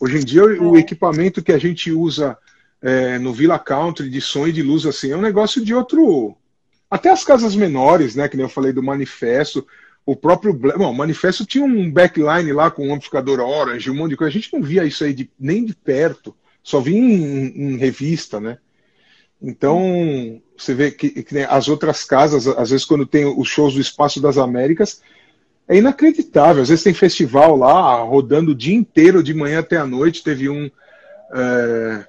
Hoje 0.00 0.18
em 0.18 0.24
dia 0.24 0.40
é. 0.40 0.60
o 0.60 0.76
equipamento 0.76 1.42
que 1.42 1.52
a 1.52 1.58
gente 1.58 1.92
usa 1.92 2.36
é, 2.82 3.18
no 3.18 3.32
Villa 3.32 3.58
Country 3.58 4.10
de 4.10 4.20
som 4.20 4.48
e 4.48 4.52
de 4.52 4.62
luz 4.62 4.84
assim 4.84 5.12
é 5.12 5.16
um 5.16 5.22
negócio 5.22 5.64
de 5.64 5.72
outro. 5.74 6.36
Até 6.90 7.10
as 7.10 7.24
casas 7.24 7.54
menores, 7.54 8.16
né? 8.16 8.28
Que 8.28 8.36
nem 8.36 8.44
eu 8.44 8.50
falei 8.50 8.72
do 8.72 8.82
Manifesto, 8.82 9.66
o 10.06 10.14
próprio 10.14 10.52
Bom, 10.52 10.90
o 10.90 10.94
Manifesto 10.94 11.46
tinha 11.46 11.64
um 11.64 11.90
backline 11.90 12.52
lá 12.52 12.70
com 12.70 12.88
um 12.88 12.94
amplificador 12.94 13.40
Orange, 13.40 13.90
um 13.90 13.94
monte 13.94 14.10
de 14.10 14.16
coisa. 14.16 14.30
A 14.30 14.40
gente 14.40 14.52
não 14.52 14.62
via 14.62 14.84
isso 14.84 15.02
aí 15.04 15.14
de, 15.14 15.30
nem 15.38 15.64
de 15.64 15.74
perto, 15.74 16.34
só 16.62 16.80
via 16.80 16.98
em, 16.98 17.72
em 17.74 17.76
revista, 17.76 18.38
né? 18.38 18.58
Então, 19.40 20.40
você 20.56 20.74
vê 20.74 20.90
que, 20.90 21.22
que 21.22 21.38
as 21.40 21.68
outras 21.68 22.04
casas, 22.04 22.46
às 22.46 22.70
vezes, 22.70 22.86
quando 22.86 23.06
tem 23.06 23.24
os 23.24 23.48
shows 23.48 23.74
do 23.74 23.80
Espaço 23.80 24.20
das 24.20 24.38
Américas, 24.38 25.02
é 25.68 25.76
inacreditável. 25.76 26.62
Às 26.62 26.68
vezes 26.68 26.84
tem 26.84 26.94
festival 26.94 27.56
lá, 27.56 28.02
rodando 28.02 28.52
o 28.52 28.54
dia 28.54 28.74
inteiro, 28.74 29.22
de 29.22 29.34
manhã 29.34 29.60
até 29.60 29.76
a 29.76 29.86
noite. 29.86 30.22
Teve 30.22 30.48
um. 30.48 30.70
É, 31.32 32.06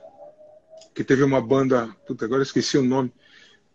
que 0.94 1.04
teve 1.04 1.24
uma 1.24 1.42
banda. 1.42 1.90
Puta, 2.08 2.26
agora 2.26 2.44
esqueci 2.44 2.78
o 2.78 2.84
nome. 2.84 3.12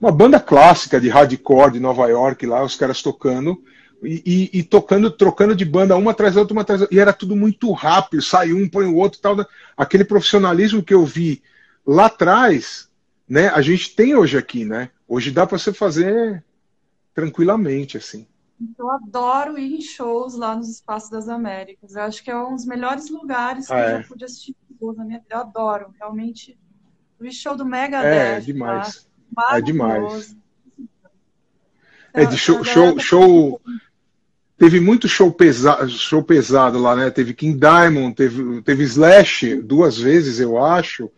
Uma 0.00 0.10
banda 0.10 0.40
clássica 0.40 0.98
de 0.98 1.10
hardcore 1.10 1.72
de 1.72 1.80
Nova 1.80 2.06
York 2.08 2.46
lá, 2.46 2.62
os 2.62 2.76
caras 2.76 3.02
tocando. 3.02 3.62
E, 4.02 4.50
e, 4.52 4.58
e, 4.60 4.62
tocando, 4.62 5.10
trocando 5.10 5.54
de 5.54 5.64
banda 5.64 5.96
uma 5.96 6.12
atrás 6.12 6.34
da 6.34 6.40
outra, 6.40 6.54
uma 6.54 6.62
atrás 6.62 6.80
da 6.80 6.84
outra. 6.84 6.96
E 6.96 7.00
era 7.00 7.12
tudo 7.12 7.36
muito 7.36 7.70
rápido, 7.72 8.22
sai 8.22 8.52
um, 8.52 8.68
põe 8.68 8.86
o 8.86 8.96
outro 8.96 9.20
tal. 9.20 9.36
Aquele 9.76 10.04
profissionalismo 10.04 10.82
que 10.82 10.94
eu 10.94 11.04
vi 11.04 11.42
lá 11.86 12.06
atrás, 12.06 12.88
né, 13.28 13.48
a 13.48 13.60
gente 13.60 13.94
tem 13.94 14.14
hoje 14.14 14.38
aqui, 14.38 14.64
né? 14.64 14.90
Hoje 15.06 15.30
dá 15.30 15.46
para 15.46 15.58
você 15.58 15.72
fazer 15.72 16.42
tranquilamente, 17.14 17.96
assim. 17.96 18.26
Eu 18.78 18.90
adoro 18.90 19.58
ir 19.58 19.76
em 19.76 19.80
shows 19.80 20.34
lá 20.34 20.54
nos 20.54 20.68
Espaços 20.68 21.10
das 21.10 21.28
Américas. 21.28 21.94
Eu 21.94 22.02
acho 22.02 22.22
que 22.22 22.30
é 22.30 22.36
um 22.36 22.54
dos 22.54 22.66
melhores 22.66 23.10
lugares 23.10 23.66
que 23.66 23.72
ah, 23.72 23.80
eu 23.80 23.90
já 23.90 23.98
é? 23.98 24.02
pude 24.02 24.24
assistir 24.24 24.54
na 24.96 25.04
minha 25.04 25.18
vida. 25.18 25.34
Eu 25.34 25.40
adoro, 25.40 25.94
realmente. 25.98 26.58
O 27.18 27.30
show 27.30 27.56
do 27.56 27.64
Megadeth. 27.64 28.06
É, 28.06 28.36
é 28.36 28.40
demais. 28.40 29.08
Tá? 29.34 29.56
É 29.56 29.60
demais. 29.60 30.36
É 32.12 32.24
de 32.24 32.36
show, 32.36 32.64
show, 32.64 32.98
show, 32.98 33.60
teve 34.60 34.78
muito 34.78 35.08
show 35.08 35.32
pesado, 35.32 35.88
show 35.88 36.22
pesado 36.22 36.78
lá, 36.78 36.94
né? 36.94 37.10
Teve 37.10 37.32
King 37.32 37.58
Diamond, 37.58 38.14
teve, 38.14 38.60
teve 38.60 38.84
Slash 38.84 39.56
duas 39.62 39.96
vezes, 39.96 40.38
eu 40.38 40.62
acho. 40.62 41.10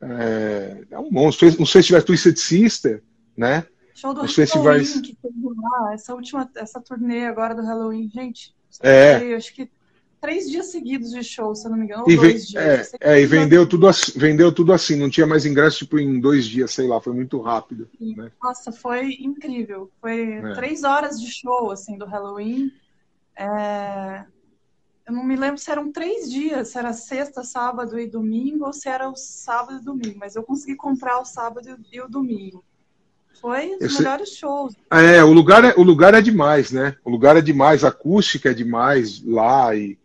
É, 0.00 0.84
é 0.92 0.98
um 1.00 1.10
monstro. 1.10 1.48
Não 1.58 1.66
sei 1.66 1.82
se 1.82 1.88
tiver 1.88 2.02
Twisted 2.02 2.36
Sister, 2.36 3.02
né? 3.36 3.66
Show 3.96 4.10
do 4.10 4.20
Halloween 4.20 4.34
festivais... 4.34 5.00
que 5.00 5.16
teve 5.20 5.34
lá, 5.60 5.92
essa 5.92 6.14
última, 6.14 6.48
essa 6.54 6.80
turnê 6.80 7.26
agora 7.26 7.52
do 7.52 7.62
Halloween, 7.62 8.08
gente. 8.14 8.54
É. 8.80 9.34
acho 9.34 9.52
que 9.52 9.68
três 10.20 10.48
dias 10.48 10.66
seguidos 10.66 11.10
de 11.10 11.22
show, 11.24 11.54
se 11.54 11.66
eu 11.66 11.72
não 11.72 11.78
me 11.78 11.84
engano, 11.84 12.04
e 12.08 12.16
dois 12.16 12.46
dias. 12.46 12.94
É, 13.00 13.14
é 13.14 13.20
e 13.20 13.26
vendeu 13.26 13.68
tudo, 13.68 13.88
assim, 13.88 14.12
vendeu 14.16 14.52
tudo 14.52 14.72
assim, 14.72 14.96
não 14.96 15.10
tinha 15.10 15.26
mais 15.26 15.44
ingresso 15.44 15.78
tipo 15.78 15.98
em 15.98 16.20
dois 16.20 16.46
dias, 16.46 16.72
sei 16.72 16.86
lá, 16.86 17.00
foi 17.00 17.12
muito 17.12 17.40
rápido. 17.40 17.88
Né? 18.00 18.30
Nossa, 18.40 18.70
foi 18.70 19.16
incrível. 19.20 19.90
Foi 20.00 20.34
é. 20.34 20.52
três 20.54 20.84
horas 20.84 21.20
de 21.20 21.30
show 21.30 21.72
assim 21.72 21.98
do 21.98 22.06
Halloween. 22.06 22.70
É... 23.36 24.24
eu 25.06 25.12
não 25.12 25.24
me 25.24 25.36
lembro 25.36 25.58
se 25.58 25.70
eram 25.70 25.90
três 25.90 26.30
dias, 26.30 26.68
se 26.68 26.78
era 26.78 26.92
sexta, 26.92 27.42
sábado 27.42 27.98
e 27.98 28.06
domingo, 28.06 28.66
ou 28.66 28.72
se 28.72 28.88
era 28.88 29.08
o 29.08 29.16
sábado 29.16 29.80
e 29.80 29.84
domingo, 29.84 30.18
mas 30.18 30.36
eu 30.36 30.42
consegui 30.42 30.76
comprar 30.76 31.20
o 31.20 31.24
sábado 31.24 31.68
e 31.92 32.00
o 32.00 32.08
domingo. 32.08 32.64
Foi 33.40 33.74
os 33.74 33.82
Esse... 33.82 33.98
melhores 33.98 34.30
shows. 34.30 34.74
É, 34.90 35.22
o 35.22 35.32
lugar 35.32 35.64
é, 35.64 35.74
o 35.76 35.82
lugar 35.82 36.14
é 36.14 36.22
demais, 36.22 36.70
né? 36.70 36.96
O 37.04 37.10
lugar 37.10 37.36
é 37.36 37.40
demais, 37.40 37.84
a 37.84 37.88
acústica 37.88 38.50
é 38.50 38.54
demais 38.54 39.22
lá 39.22 39.74
e. 39.74 39.98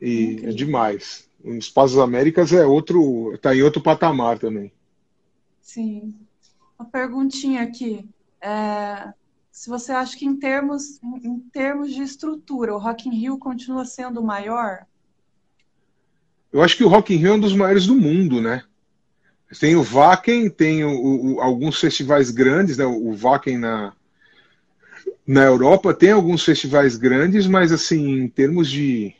E 0.00 0.40
é 0.44 0.50
demais. 0.50 1.28
O 1.42 1.52
Espaço 1.54 1.96
das 1.96 2.04
Américas 2.04 2.52
é 2.52 2.64
outro. 2.64 3.36
tá 3.42 3.54
em 3.54 3.62
outro 3.62 3.82
patamar 3.82 4.38
também. 4.38 4.72
Sim. 5.60 6.14
Uma 6.78 6.88
perguntinha 6.88 7.62
aqui. 7.62 8.08
É, 8.40 9.12
se 9.58 9.68
você 9.68 9.90
acha 9.90 10.16
que 10.16 10.24
em 10.24 10.36
termos, 10.36 11.00
em 11.02 11.40
termos 11.52 11.92
de 11.92 12.00
estrutura, 12.00 12.72
o 12.72 12.78
Rock 12.78 13.08
in 13.08 13.12
Rio 13.12 13.38
continua 13.38 13.84
sendo 13.84 14.20
o 14.20 14.24
maior? 14.24 14.86
Eu 16.52 16.62
acho 16.62 16.76
que 16.76 16.84
o 16.84 16.88
Rock 16.88 17.12
in 17.12 17.16
Rio 17.16 17.30
é 17.30 17.32
um 17.32 17.40
dos 17.40 17.56
maiores 17.56 17.84
do 17.84 17.96
mundo, 17.96 18.40
né? 18.40 18.62
Tem 19.58 19.74
o 19.74 19.82
Wacken, 19.82 20.48
tem 20.48 20.84
o, 20.84 21.34
o, 21.34 21.40
alguns 21.40 21.80
festivais 21.80 22.30
grandes, 22.30 22.76
né? 22.78 22.86
O 22.86 23.12
Wacken 23.12 23.58
na, 23.58 23.92
na 25.26 25.42
Europa 25.42 25.92
tem 25.92 26.12
alguns 26.12 26.44
festivais 26.44 26.94
grandes, 26.94 27.48
mas 27.48 27.72
assim, 27.72 28.10
em 28.10 28.28
termos 28.28 28.70
de, 28.70 29.12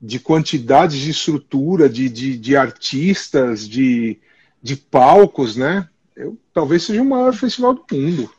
de 0.00 0.18
quantidade 0.18 0.98
de 0.98 1.10
estrutura, 1.10 1.90
de, 1.90 2.08
de, 2.08 2.38
de 2.38 2.56
artistas, 2.56 3.68
de, 3.68 4.18
de 4.62 4.76
palcos, 4.76 5.56
né? 5.56 5.86
Eu, 6.16 6.38
talvez 6.54 6.84
seja 6.84 7.02
o 7.02 7.04
maior 7.04 7.34
festival 7.34 7.74
do 7.74 7.84
mundo. 7.92 8.30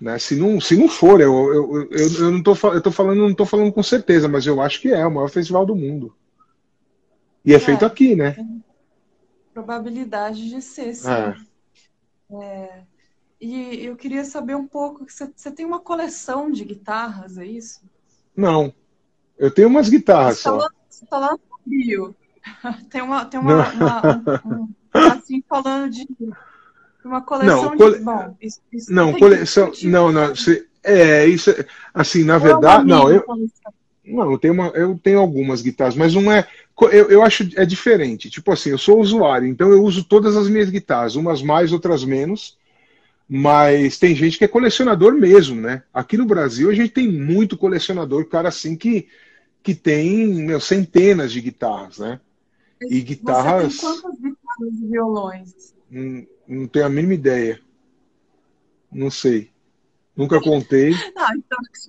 Né? 0.00 0.18
Se, 0.18 0.34
não, 0.34 0.60
se 0.60 0.76
não 0.76 0.88
for, 0.88 1.20
eu, 1.20 1.52
eu, 1.52 1.88
eu, 1.90 2.14
eu 2.18 2.30
não 2.30 2.42
tô, 2.42 2.54
eu 2.72 2.80
tô 2.80 2.90
falando, 2.90 3.18
não 3.18 3.34
tô 3.34 3.44
falando 3.44 3.72
com 3.72 3.82
certeza, 3.82 4.28
mas 4.28 4.46
eu 4.46 4.60
acho 4.60 4.80
que 4.80 4.88
é 4.88 5.06
o 5.06 5.10
maior 5.10 5.28
festival 5.28 5.66
do 5.66 5.76
mundo. 5.76 6.14
E 7.44 7.52
é, 7.52 7.56
é 7.56 7.58
feito 7.58 7.84
aqui, 7.84 8.16
né? 8.16 8.34
Probabilidade 9.52 10.48
de 10.48 10.62
ser, 10.62 10.94
sim. 10.94 11.10
É. 11.10 11.36
É, 12.32 12.82
e 13.40 13.84
eu 13.84 13.96
queria 13.96 14.24
saber 14.24 14.54
um 14.54 14.66
pouco, 14.66 15.04
você, 15.06 15.30
você 15.34 15.50
tem 15.50 15.66
uma 15.66 15.80
coleção 15.80 16.50
de 16.50 16.64
guitarras, 16.64 17.36
é 17.36 17.44
isso? 17.44 17.82
Não. 18.36 18.72
Eu 19.38 19.50
tenho 19.50 19.68
umas 19.68 19.88
guitarras 19.88 20.38
você 20.38 20.44
tá 20.44 20.50
só. 20.50 20.56
Lá, 20.56 20.70
você 20.88 21.06
tá 21.06 21.18
lá 21.18 21.32
no 21.32 21.38
bio. 21.66 22.14
Tem 22.88 23.02
uma, 23.02 23.26
tem 23.26 23.38
uma, 23.38 23.70
uma 23.70 24.02
um, 24.46 24.62
um, 24.62 25.12
assim 25.12 25.44
falando 25.46 25.90
de 25.90 26.08
uma 27.04 27.20
coleção 27.22 27.62
não, 27.62 27.76
cole... 27.76 27.98
de. 27.98 28.04
Bom, 28.04 28.36
isso, 28.40 28.60
isso 28.72 28.92
não, 28.92 29.12
coleção. 29.12 29.72
Não, 29.82 30.12
não. 30.12 30.28
Você... 30.28 30.66
É, 30.82 31.26
isso. 31.26 31.50
É, 31.50 31.64
assim, 31.94 32.24
na 32.24 32.38
verdade. 32.38 32.86
Não, 32.86 33.10
eu. 33.10 33.24
Não, 34.04 34.32
eu 34.32 34.38
tenho, 34.38 34.54
uma, 34.54 34.68
eu 34.68 34.98
tenho 35.00 35.20
algumas 35.20 35.62
guitarras, 35.62 35.94
mas 35.94 36.14
não 36.14 36.32
é. 36.32 36.46
Eu, 36.90 37.10
eu 37.10 37.22
acho 37.22 37.48
é 37.56 37.64
diferente. 37.64 38.30
Tipo 38.30 38.52
assim, 38.52 38.70
eu 38.70 38.78
sou 38.78 39.00
usuário, 39.00 39.46
então 39.46 39.70
eu 39.70 39.82
uso 39.84 40.02
todas 40.02 40.36
as 40.36 40.48
minhas 40.48 40.70
guitarras, 40.70 41.14
umas 41.14 41.42
mais, 41.42 41.72
outras 41.72 42.02
menos. 42.02 42.58
Mas 43.32 43.96
tem 43.96 44.12
gente 44.16 44.36
que 44.36 44.44
é 44.44 44.48
colecionador 44.48 45.14
mesmo, 45.14 45.60
né? 45.60 45.84
Aqui 45.94 46.16
no 46.16 46.26
Brasil 46.26 46.68
a 46.68 46.74
gente 46.74 46.90
tem 46.90 47.06
muito 47.06 47.56
colecionador, 47.56 48.26
cara 48.26 48.48
assim 48.48 48.74
que, 48.74 49.06
que 49.62 49.72
tem 49.72 50.26
meu, 50.34 50.58
centenas 50.58 51.30
de 51.30 51.40
guitarras, 51.40 51.98
né? 51.98 52.18
E 52.82 53.00
guitarras. 53.00 53.74
Você 53.74 53.86
tem 53.86 54.00
quantas 54.00 54.20
guitarras 54.20 54.74
e 54.82 54.86
violões? 54.88 55.74
Hum, 55.92 56.26
não 56.50 56.66
tenho 56.66 56.86
a 56.86 56.88
mínima 56.88 57.14
ideia. 57.14 57.60
Não 58.90 59.10
sei. 59.10 59.50
Nunca 60.16 60.40
contei. 60.40 60.92
Ah, 61.16 61.32
então, 61.36 61.58
se 61.72 61.86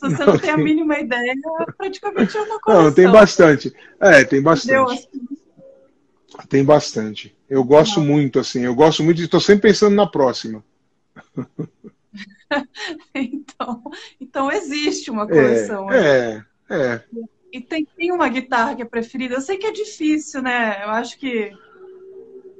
você 0.00 0.24
não, 0.24 0.32
não 0.32 0.38
tem 0.38 0.50
a 0.50 0.56
mínima 0.56 0.98
ideia, 0.98 1.32
praticamente 1.76 2.36
é 2.36 2.42
uma 2.42 2.60
coisa. 2.60 2.82
Não, 2.82 2.92
tem 2.92 3.08
bastante. 3.10 3.72
É, 4.00 4.24
tem 4.24 4.42
bastante. 4.42 5.08
Tem 6.48 6.64
bastante. 6.64 7.36
Eu 7.48 7.62
gosto 7.62 8.00
não. 8.00 8.06
muito, 8.06 8.40
assim. 8.40 8.62
Eu 8.64 8.74
gosto 8.74 9.04
muito 9.04 9.20
e 9.20 9.24
estou 9.24 9.40
sempre 9.40 9.68
pensando 9.68 9.94
na 9.94 10.06
próxima. 10.08 10.64
então, 13.14 13.82
então 14.20 14.50
existe 14.50 15.08
uma 15.10 15.26
coleção. 15.26 15.90
É, 15.92 16.44
é, 16.68 16.76
é. 16.76 17.04
E 17.52 17.60
tem, 17.60 17.86
tem 17.96 18.12
uma 18.12 18.28
guitarra 18.28 18.74
que 18.74 18.82
é 18.82 18.84
preferida. 18.84 19.36
Eu 19.36 19.40
sei 19.40 19.56
que 19.56 19.66
é 19.66 19.72
difícil, 19.72 20.42
né? 20.42 20.82
Eu 20.82 20.90
acho 20.90 21.16
que 21.16 21.52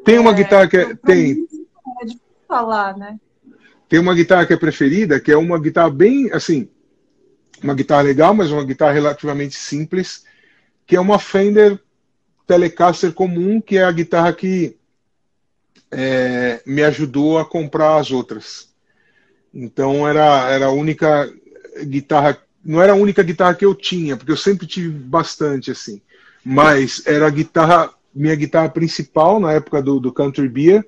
tem 0.04 0.18
uma 0.18 0.30
é, 0.30 0.34
guitarra 0.34 0.68
que 0.68 0.76
é, 0.76 0.94
tem. 0.94 1.46
É 2.00 2.04
difícil 2.04 2.20
falar, 2.46 2.96
né? 2.96 3.18
Tem 3.88 3.98
uma 3.98 4.14
guitarra 4.14 4.46
que 4.46 4.52
é 4.52 4.56
preferida, 4.56 5.18
que 5.18 5.32
é 5.32 5.36
uma 5.36 5.58
guitarra 5.58 5.90
bem 5.90 6.30
assim, 6.32 6.68
uma 7.62 7.74
guitarra 7.74 8.02
legal, 8.02 8.34
mas 8.34 8.50
uma 8.50 8.64
guitarra 8.64 8.92
relativamente 8.92 9.56
simples, 9.56 10.24
que 10.86 10.96
é 10.96 11.00
uma 11.00 11.18
Fender 11.18 11.78
Telecaster 12.46 13.12
comum, 13.12 13.60
que 13.60 13.76
é 13.76 13.84
a 13.84 13.92
guitarra 13.92 14.32
que 14.32 14.76
é, 15.90 16.62
me 16.66 16.82
ajudou 16.82 17.38
a 17.38 17.44
comprar 17.44 17.96
as 17.96 18.10
outras. 18.10 18.68
Então 19.52 20.06
era, 20.06 20.50
era 20.50 20.66
a 20.66 20.70
única 20.70 21.32
guitarra, 21.84 22.38
não 22.64 22.80
era 22.80 22.92
a 22.92 22.96
única 22.96 23.22
guitarra 23.22 23.54
que 23.54 23.64
eu 23.64 23.74
tinha, 23.74 24.16
porque 24.16 24.32
eu 24.32 24.36
sempre 24.36 24.66
tive 24.66 24.90
bastante 24.90 25.70
assim, 25.70 26.00
mas 26.44 27.02
era 27.06 27.26
a 27.26 27.30
guitarra 27.30 27.90
minha 28.14 28.34
guitarra 28.34 28.68
principal 28.68 29.38
na 29.38 29.52
época 29.52 29.82
do, 29.82 30.00
do 30.00 30.12
Country 30.12 30.48
Beer, 30.48 30.86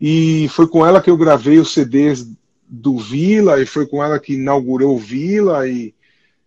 e 0.00 0.48
foi 0.50 0.66
com 0.66 0.86
ela 0.86 1.00
que 1.00 1.10
eu 1.10 1.16
gravei 1.16 1.58
os 1.58 1.72
CDs 1.72 2.26
do 2.68 2.98
Vila, 2.98 3.60
e 3.60 3.66
foi 3.66 3.86
com 3.86 4.02
ela 4.02 4.18
que 4.18 4.34
inaugurou 4.34 4.94
o 4.94 4.98
Vila, 4.98 5.66
e 5.68 5.94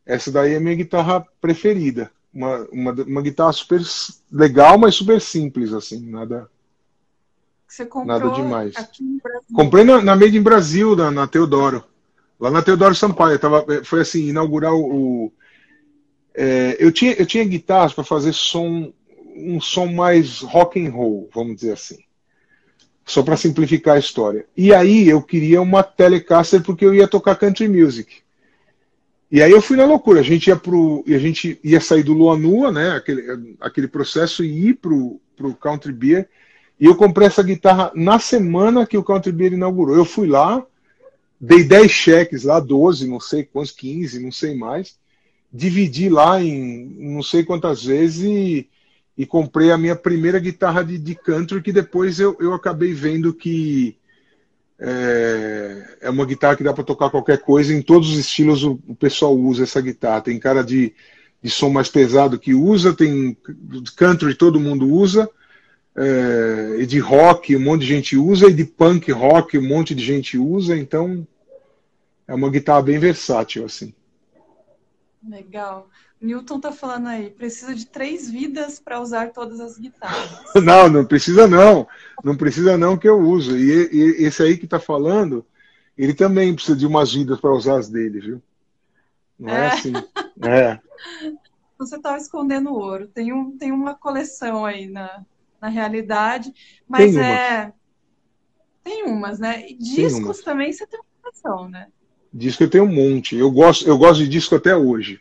essa 0.05 0.31
daí 0.31 0.53
é 0.53 0.57
a 0.57 0.59
minha 0.59 0.75
guitarra 0.75 1.25
preferida. 1.39 2.11
Uma, 2.33 2.67
uma, 2.71 2.91
uma 2.91 3.21
guitarra 3.21 3.51
super 3.51 3.81
legal, 4.31 4.77
mas 4.77 4.95
super 4.95 5.19
simples, 5.19 5.73
assim, 5.73 5.99
nada. 6.09 6.49
Você 7.67 7.85
comprou 7.85 8.05
nada 8.05 8.29
demais. 8.31 8.73
Comprei 9.53 9.83
na, 9.83 10.01
na 10.01 10.15
Made 10.15 10.37
in 10.37 10.41
Brasil, 10.41 10.95
na, 10.95 11.11
na 11.11 11.27
Teodoro. 11.27 11.83
Lá 12.39 12.49
na 12.49 12.61
Teodoro 12.61 12.95
Sampaio. 12.95 13.39
Tava, 13.39 13.65
foi 13.83 14.01
assim, 14.01 14.27
inaugurar 14.27 14.73
o. 14.73 14.81
o 15.25 15.33
é, 16.33 16.75
eu, 16.79 16.91
tinha, 16.91 17.13
eu 17.13 17.25
tinha 17.25 17.43
guitarras 17.43 17.93
para 17.93 18.03
fazer 18.03 18.33
som 18.33 18.91
um 19.41 19.59
som 19.59 19.87
mais 19.87 20.39
rock 20.39 20.79
and 20.79 20.91
roll, 20.91 21.29
vamos 21.33 21.55
dizer 21.55 21.73
assim. 21.73 21.99
Só 23.05 23.23
para 23.23 23.37
simplificar 23.37 23.95
a 23.95 23.99
história. 23.99 24.45
E 24.55 24.73
aí 24.73 25.09
eu 25.09 25.21
queria 25.21 25.61
uma 25.61 25.83
Telecaster 25.83 26.61
porque 26.61 26.85
eu 26.85 26.93
ia 26.93 27.07
tocar 27.07 27.35
country 27.35 27.67
music. 27.67 28.21
E 29.31 29.41
aí 29.41 29.51
eu 29.51 29.61
fui 29.61 29.77
na 29.77 29.85
loucura. 29.85 30.19
A 30.19 30.23
gente 30.23 30.47
ia 30.47 30.55
pro, 30.55 31.03
a 31.07 31.17
gente 31.17 31.59
ia 31.63 31.79
sair 31.79 32.03
do 32.03 32.13
Lua 32.13 32.37
Nua, 32.37 32.71
né? 32.71 32.91
Aquele, 32.91 33.55
aquele 33.61 33.87
processo 33.87 34.43
e 34.43 34.69
ir 34.69 34.73
pro, 34.75 35.19
pro 35.37 35.55
Country 35.55 35.93
Beer. 35.93 36.29
E 36.79 36.85
eu 36.85 36.95
comprei 36.95 37.27
essa 37.27 37.41
guitarra 37.41 37.91
na 37.95 38.19
semana 38.19 38.85
que 38.85 38.97
o 38.97 39.03
Country 39.03 39.31
Beer 39.31 39.53
inaugurou. 39.53 39.95
Eu 39.95 40.03
fui 40.03 40.27
lá, 40.27 40.65
dei 41.39 41.63
10 41.63 41.89
cheques 41.89 42.43
lá, 42.43 42.59
12, 42.59 43.07
não 43.07 43.19
sei 43.19 43.43
quantos, 43.43 43.71
15, 43.71 44.19
não 44.21 44.31
sei 44.31 44.55
mais. 44.55 44.97
Dividi 45.53 46.09
lá 46.09 46.41
em 46.41 46.85
não 46.97 47.23
sei 47.23 47.43
quantas 47.43 47.83
vezes 47.83 48.23
e 48.23 48.69
e 49.17 49.25
comprei 49.25 49.71
a 49.71 49.77
minha 49.77 49.95
primeira 49.95 50.39
guitarra 50.39 50.83
de, 50.83 50.97
de 50.97 51.15
country, 51.15 51.61
que 51.61 51.71
depois 51.71 52.19
eu, 52.19 52.35
eu 52.39 52.53
acabei 52.53 52.93
vendo 52.93 53.33
que 53.33 53.97
é, 54.79 55.97
é 56.01 56.09
uma 56.09 56.25
guitarra 56.25 56.55
que 56.55 56.63
dá 56.63 56.73
para 56.73 56.83
tocar 56.83 57.11
qualquer 57.11 57.39
coisa, 57.39 57.73
em 57.73 57.81
todos 57.81 58.09
os 58.09 58.17
estilos 58.17 58.63
o, 58.63 58.79
o, 58.87 58.95
pessoal 58.95 59.37
usa 59.37 59.63
essa 59.63 59.79
guitarra. 59.79 60.21
Tem 60.21 60.39
cara 60.39 60.63
de, 60.63 60.93
de 61.41 61.49
som 61.51 61.69
mais 61.69 61.87
pesado 61.87 62.39
que 62.39 62.55
usa, 62.55 62.93
tem 62.93 63.37
country 63.95 64.33
todo 64.33 64.59
mundo 64.59 64.87
usa, 64.87 65.29
é, 65.95 66.77
e 66.79 66.85
de 66.87 66.97
rock 66.97 67.55
um 67.55 67.59
monte 67.59 67.81
de 67.81 67.87
gente 67.87 68.17
usa, 68.17 68.47
e 68.47 68.53
de 68.53 68.65
punk 68.65 69.11
rock 69.11 69.57
um 69.57 69.67
monte 69.67 69.93
de 69.93 70.03
gente 70.03 70.37
usa, 70.37 70.75
então 70.75 71.27
é 72.27 72.33
uma 72.33 72.49
guitarra 72.49 72.81
bem 72.81 72.97
versátil 72.97 73.65
assim. 73.65 73.93
Legal. 75.29 75.87
Newton 76.21 76.59
tá 76.59 76.71
falando 76.71 77.07
aí, 77.07 77.31
precisa 77.31 77.73
de 77.73 77.87
três 77.87 78.29
vidas 78.29 78.79
para 78.79 79.01
usar 79.01 79.31
todas 79.31 79.59
as 79.59 79.77
guitarras. 79.77 80.43
Não, 80.63 80.87
não 80.87 81.03
precisa 81.03 81.47
não. 81.47 81.87
Não 82.23 82.37
precisa 82.37 82.77
não 82.77 82.95
que 82.95 83.09
eu 83.09 83.19
uso. 83.19 83.57
E, 83.57 83.89
e 83.91 84.25
esse 84.25 84.43
aí 84.43 84.55
que 84.55 84.67
tá 84.67 84.79
falando, 84.79 85.43
ele 85.97 86.13
também 86.13 86.53
precisa 86.53 86.77
de 86.77 86.85
umas 86.85 87.11
vidas 87.13 87.39
para 87.41 87.51
usar 87.51 87.79
as 87.79 87.89
dele, 87.89 88.19
viu? 88.19 88.41
Não 89.39 89.49
é, 89.49 89.65
é 89.65 89.67
assim. 89.67 89.93
É. 90.43 90.79
Você 91.77 91.99
tá 91.99 92.17
escondendo 92.17 92.73
ouro. 92.73 93.07
Tem, 93.07 93.31
um, 93.31 93.55
tem 93.55 93.71
uma 93.71 93.93
coleção 93.93 94.65
aí 94.65 94.87
na, 94.87 95.23
na 95.59 95.67
realidade, 95.67 96.51
mas 96.87 97.13
tem 97.13 97.21
é. 97.21 97.73
Tem 98.83 99.03
umas, 99.05 99.37
né? 99.37 99.63
E 99.69 99.75
discos 99.75 100.23
umas. 100.23 100.41
também 100.41 100.73
você 100.73 100.87
tem 100.87 100.99
uma 100.99 101.05
coleção, 101.21 101.69
né? 101.69 101.87
Disco 102.33 102.63
eu 102.63 102.69
tenho 102.69 102.85
um 102.85 102.91
monte. 102.91 103.35
Eu 103.35 103.51
gosto, 103.51 103.87
eu 103.87 103.97
gosto 103.97 104.23
de 104.23 104.29
disco 104.29 104.55
até 104.55 104.75
hoje. 104.75 105.19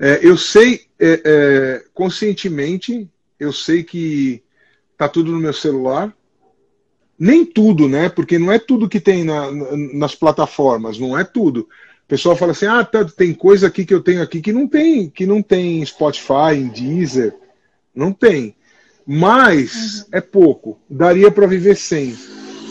É, 0.00 0.18
eu 0.22 0.34
sei 0.38 0.86
é, 0.98 1.20
é, 1.24 1.84
conscientemente, 1.92 3.06
eu 3.38 3.52
sei 3.52 3.84
que 3.84 4.42
tá 4.96 5.06
tudo 5.06 5.30
no 5.30 5.38
meu 5.38 5.52
celular. 5.52 6.14
Nem 7.18 7.44
tudo, 7.44 7.86
né? 7.86 8.08
Porque 8.08 8.38
não 8.38 8.50
é 8.50 8.58
tudo 8.58 8.88
que 8.88 8.98
tem 8.98 9.24
na, 9.24 9.50
nas 9.92 10.14
plataformas, 10.14 10.98
não 10.98 11.18
é 11.18 11.22
tudo. 11.22 11.68
pessoal 12.08 12.34
fala 12.34 12.52
assim: 12.52 12.64
ah, 12.64 12.82
tá, 12.82 13.04
tem 13.04 13.34
coisa 13.34 13.66
aqui 13.66 13.84
que 13.84 13.92
eu 13.92 14.00
tenho 14.00 14.22
aqui 14.22 14.40
que 14.40 14.54
não 14.54 14.66
tem, 14.66 15.10
que 15.10 15.26
não 15.26 15.42
tem 15.42 15.84
Spotify, 15.84 16.54
em 16.54 16.68
Deezer, 16.68 17.34
não 17.94 18.10
tem. 18.10 18.56
Mas 19.06 20.00
uhum. 20.00 20.04
é 20.12 20.20
pouco, 20.22 20.80
daria 20.88 21.30
para 21.30 21.46
viver 21.46 21.76
sem. 21.76 22.16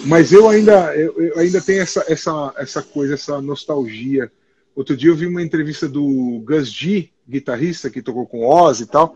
Mas 0.05 0.32
eu 0.32 0.49
ainda, 0.49 0.95
eu, 0.95 1.13
eu, 1.21 1.38
ainda 1.38 1.61
tenho 1.61 1.82
essa, 1.82 2.03
essa, 2.07 2.53
essa 2.57 2.82
coisa, 2.82 3.13
essa 3.13 3.39
nostalgia. 3.39 4.32
Outro 4.80 4.95
dia 4.95 5.09
eu 5.09 5.15
vi 5.15 5.27
uma 5.27 5.43
entrevista 5.43 5.89
do 5.89 6.41
Gus 6.45 6.71
G, 6.71 7.09
guitarrista 7.27 7.89
que 7.89 8.01
tocou 8.01 8.25
com 8.25 8.47
Oz 8.47 8.80
e 8.80 8.86
tal. 8.86 9.13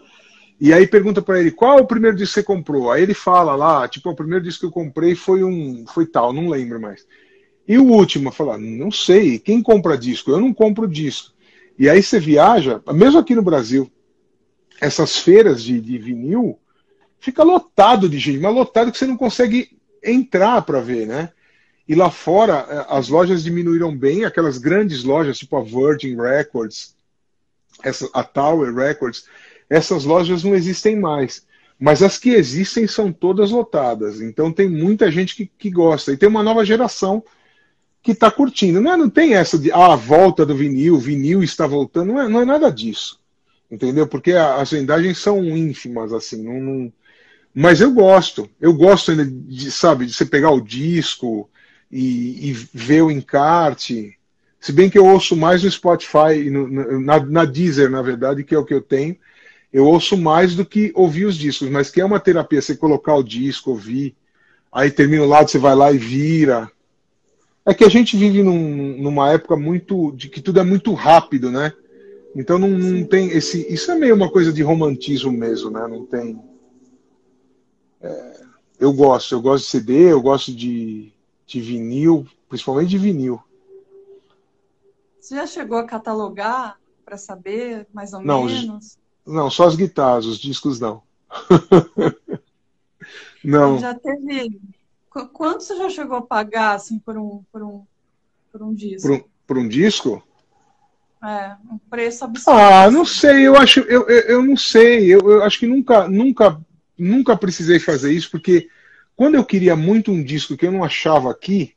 E 0.59 0.73
aí 0.73 0.85
pergunta 0.85 1.21
para 1.21 1.39
ele 1.39 1.51
qual 1.51 1.79
o 1.79 1.87
primeiro 1.87 2.17
disco 2.17 2.33
que 2.33 2.41
você 2.41 2.43
comprou. 2.43 2.91
Aí 2.91 3.01
ele 3.01 3.13
fala 3.13 3.55
lá, 3.55 3.87
tipo, 3.87 4.09
o 4.09 4.15
primeiro 4.15 4.43
disco 4.43 4.59
que 4.59 4.65
eu 4.65 4.71
comprei 4.71 5.15
foi 5.15 5.41
um, 5.41 5.85
foi 5.87 6.05
tal, 6.05 6.33
não 6.33 6.49
lembro 6.49 6.81
mais. 6.81 7.07
E 7.65 7.77
o 7.77 7.85
último, 7.85 8.29
fala, 8.29 8.57
não 8.57 8.91
sei, 8.91 9.39
quem 9.39 9.63
compra 9.63 9.97
disco? 9.97 10.31
Eu 10.31 10.41
não 10.41 10.53
compro 10.53 10.85
disco. 10.85 11.31
E 11.79 11.89
aí 11.89 12.03
você 12.03 12.19
viaja, 12.19 12.81
mesmo 12.93 13.17
aqui 13.21 13.33
no 13.33 13.41
Brasil, 13.41 13.89
essas 14.81 15.15
feiras 15.15 15.63
de, 15.63 15.79
de 15.79 15.97
vinil, 15.97 16.59
fica 17.21 17.41
lotado 17.41 18.09
de 18.09 18.19
gente, 18.19 18.39
mas 18.39 18.53
lotado 18.53 18.91
que 18.91 18.97
você 18.97 19.07
não 19.07 19.15
consegue 19.15 19.69
entrar 20.03 20.61
para 20.63 20.81
ver, 20.81 21.07
né? 21.07 21.29
E 21.87 21.95
lá 21.95 22.09
fora, 22.09 22.65
eh, 22.69 22.85
as 22.89 23.09
lojas 23.09 23.43
diminuíram 23.43 23.95
bem, 23.95 24.23
aquelas 24.23 24.57
grandes 24.57 25.03
lojas, 25.03 25.37
tipo 25.37 25.57
a 25.57 25.63
Virgin 25.63 26.15
Records, 26.15 26.95
essa, 27.83 28.09
a 28.13 28.23
Tower 28.23 28.73
Records, 28.73 29.25
essas 29.69 30.05
lojas 30.05 30.43
não 30.43 30.55
existem 30.55 30.97
mais. 30.97 31.45
Mas 31.79 32.01
as 32.01 32.17
que 32.17 32.29
existem 32.29 32.87
são 32.87 33.11
todas 33.11 33.51
lotadas. 33.51 34.21
Então 34.21 34.51
tem 34.51 34.69
muita 34.69 35.11
gente 35.11 35.35
que, 35.35 35.45
que 35.45 35.69
gosta. 35.69 36.13
E 36.13 36.17
tem 36.17 36.29
uma 36.29 36.43
nova 36.43 36.63
geração 36.63 37.23
que 38.01 38.11
está 38.11 38.29
curtindo. 38.31 38.79
Não, 38.79 38.93
é, 38.93 38.97
não 38.97 39.09
tem 39.09 39.33
essa 39.33 39.57
de 39.57 39.71
ah, 39.71 39.93
a 39.93 39.95
volta 39.95 40.45
do 40.45 40.55
vinil, 40.55 40.97
vinil 40.97 41.43
está 41.43 41.67
voltando, 41.67 42.13
não 42.13 42.21
é, 42.21 42.29
não 42.29 42.41
é 42.41 42.45
nada 42.45 42.69
disso. 42.69 43.19
Entendeu? 43.69 44.07
Porque 44.07 44.33
as 44.33 44.69
vendagens 44.69 45.17
são 45.17 45.43
ínfimas, 45.43 46.13
assim, 46.13 46.43
não, 46.43 46.61
não... 46.61 46.93
mas 47.55 47.81
eu 47.81 47.91
gosto. 47.91 48.47
Eu 48.61 48.73
gosto 48.73 49.11
ainda 49.11 49.25
de, 49.25 49.71
sabe, 49.71 50.05
de 50.05 50.13
você 50.13 50.25
pegar 50.25 50.51
o 50.51 50.61
disco 50.61 51.49
e, 51.93 52.49
e 52.49 52.53
ver 52.73 53.03
o 53.03 53.11
encarte. 53.11 54.17
Se 54.59 54.71
bem 54.71 54.89
que 54.89 54.97
eu 54.97 55.05
ouço 55.05 55.35
mais 55.35 55.63
no 55.63 55.69
Spotify, 55.69 56.49
no, 56.49 56.99
na, 56.99 57.19
na 57.19 57.45
Deezer, 57.45 57.89
na 57.89 58.01
verdade, 58.01 58.43
que 58.43 58.55
é 58.55 58.57
o 58.57 58.65
que 58.65 58.73
eu 58.73 58.81
tenho, 58.81 59.15
eu 59.71 59.85
ouço 59.85 60.17
mais 60.17 60.55
do 60.55 60.65
que 60.65 60.91
ouvir 60.95 61.25
os 61.25 61.35
discos, 61.35 61.69
mas 61.69 61.91
que 61.91 62.01
é 62.01 62.05
uma 62.05 62.19
terapia, 62.19 62.61
você 62.61 62.75
colocar 62.75 63.15
o 63.15 63.23
disco, 63.23 63.69
ouvir, 63.69 64.15
aí 64.71 64.89
termina 64.89 65.23
o 65.23 65.27
lado, 65.27 65.51
você 65.51 65.59
vai 65.59 65.75
lá 65.75 65.91
e 65.91 65.97
vira, 65.99 66.71
é 67.63 67.73
que 67.73 67.83
a 67.83 67.89
gente 67.89 68.17
vive 68.17 68.41
num, 68.41 68.97
numa 68.97 69.31
época 69.31 69.55
muito 69.55 70.11
de 70.13 70.29
que 70.29 70.41
tudo 70.41 70.59
é 70.59 70.63
muito 70.63 70.93
rápido, 70.93 71.51
né? 71.51 71.71
Então 72.35 72.57
não, 72.57 72.69
não, 72.69 73.05
tem 73.05 73.29
esse. 73.29 73.71
Isso 73.71 73.91
é 73.91 73.95
meio 73.95 74.15
uma 74.15 74.29
coisa 74.29 74.51
de 74.51 74.63
romantismo 74.63 75.31
mesmo, 75.31 75.69
né? 75.69 75.87
Não 75.87 76.05
tem. 76.05 76.41
É, 78.01 78.41
eu 78.79 78.91
gosto, 78.91 79.35
eu 79.35 79.41
gosto 79.41 79.65
de 79.65 79.69
CD, 79.69 80.11
eu 80.11 80.21
gosto 80.21 80.53
de, 80.53 81.12
de 81.53 81.61
vinil, 81.61 82.27
principalmente 82.49 82.89
de 82.89 82.97
vinil. 82.97 83.41
Você 85.19 85.35
já 85.35 85.47
chegou 85.47 85.77
a 85.77 85.85
catalogar 85.85 86.77
para 87.05 87.17
saber 87.17 87.87
mais 87.93 88.13
ou 88.13 88.21
não, 88.21 88.45
menos? 88.45 88.97
Não, 89.25 89.49
só 89.49 89.67
as 89.67 89.75
guitarras, 89.75 90.25
os 90.25 90.37
discos 90.37 90.79
não. 90.79 91.01
não. 93.43 93.79
Já 93.79 93.93
teve 93.93 94.59
Quanto 95.31 95.63
você 95.63 95.77
já 95.77 95.89
chegou 95.89 96.17
a 96.17 96.21
pagar 96.21 96.73
assim, 96.73 96.97
por, 96.97 97.17
um, 97.17 97.43
por, 97.51 97.61
um, 97.61 97.85
por 98.51 98.63
um 98.63 98.73
disco? 98.73 99.07
Por 99.07 99.15
um, 99.15 99.23
por 99.45 99.57
um 99.59 99.67
disco? 99.67 100.23
É, 101.23 101.55
um 101.71 101.77
preço 101.77 102.25
absurdo. 102.25 102.59
Ah, 102.59 102.89
não 102.89 103.05
sei, 103.05 103.47
eu 103.47 103.55
acho, 103.55 103.81
eu, 103.81 104.09
eu, 104.09 104.21
eu 104.21 104.43
não 104.43 104.57
sei, 104.57 105.13
eu, 105.13 105.19
eu 105.29 105.43
acho 105.43 105.59
que 105.59 105.67
nunca, 105.67 106.07
nunca, 106.07 106.59
nunca 106.97 107.37
precisei 107.37 107.79
fazer 107.79 108.11
isso, 108.11 108.31
porque 108.31 108.67
quando 109.15 109.35
eu 109.35 109.45
queria 109.45 109.75
muito 109.75 110.11
um 110.11 110.23
disco 110.23 110.57
que 110.57 110.65
eu 110.65 110.71
não 110.71 110.83
achava 110.83 111.31
aqui, 111.31 111.73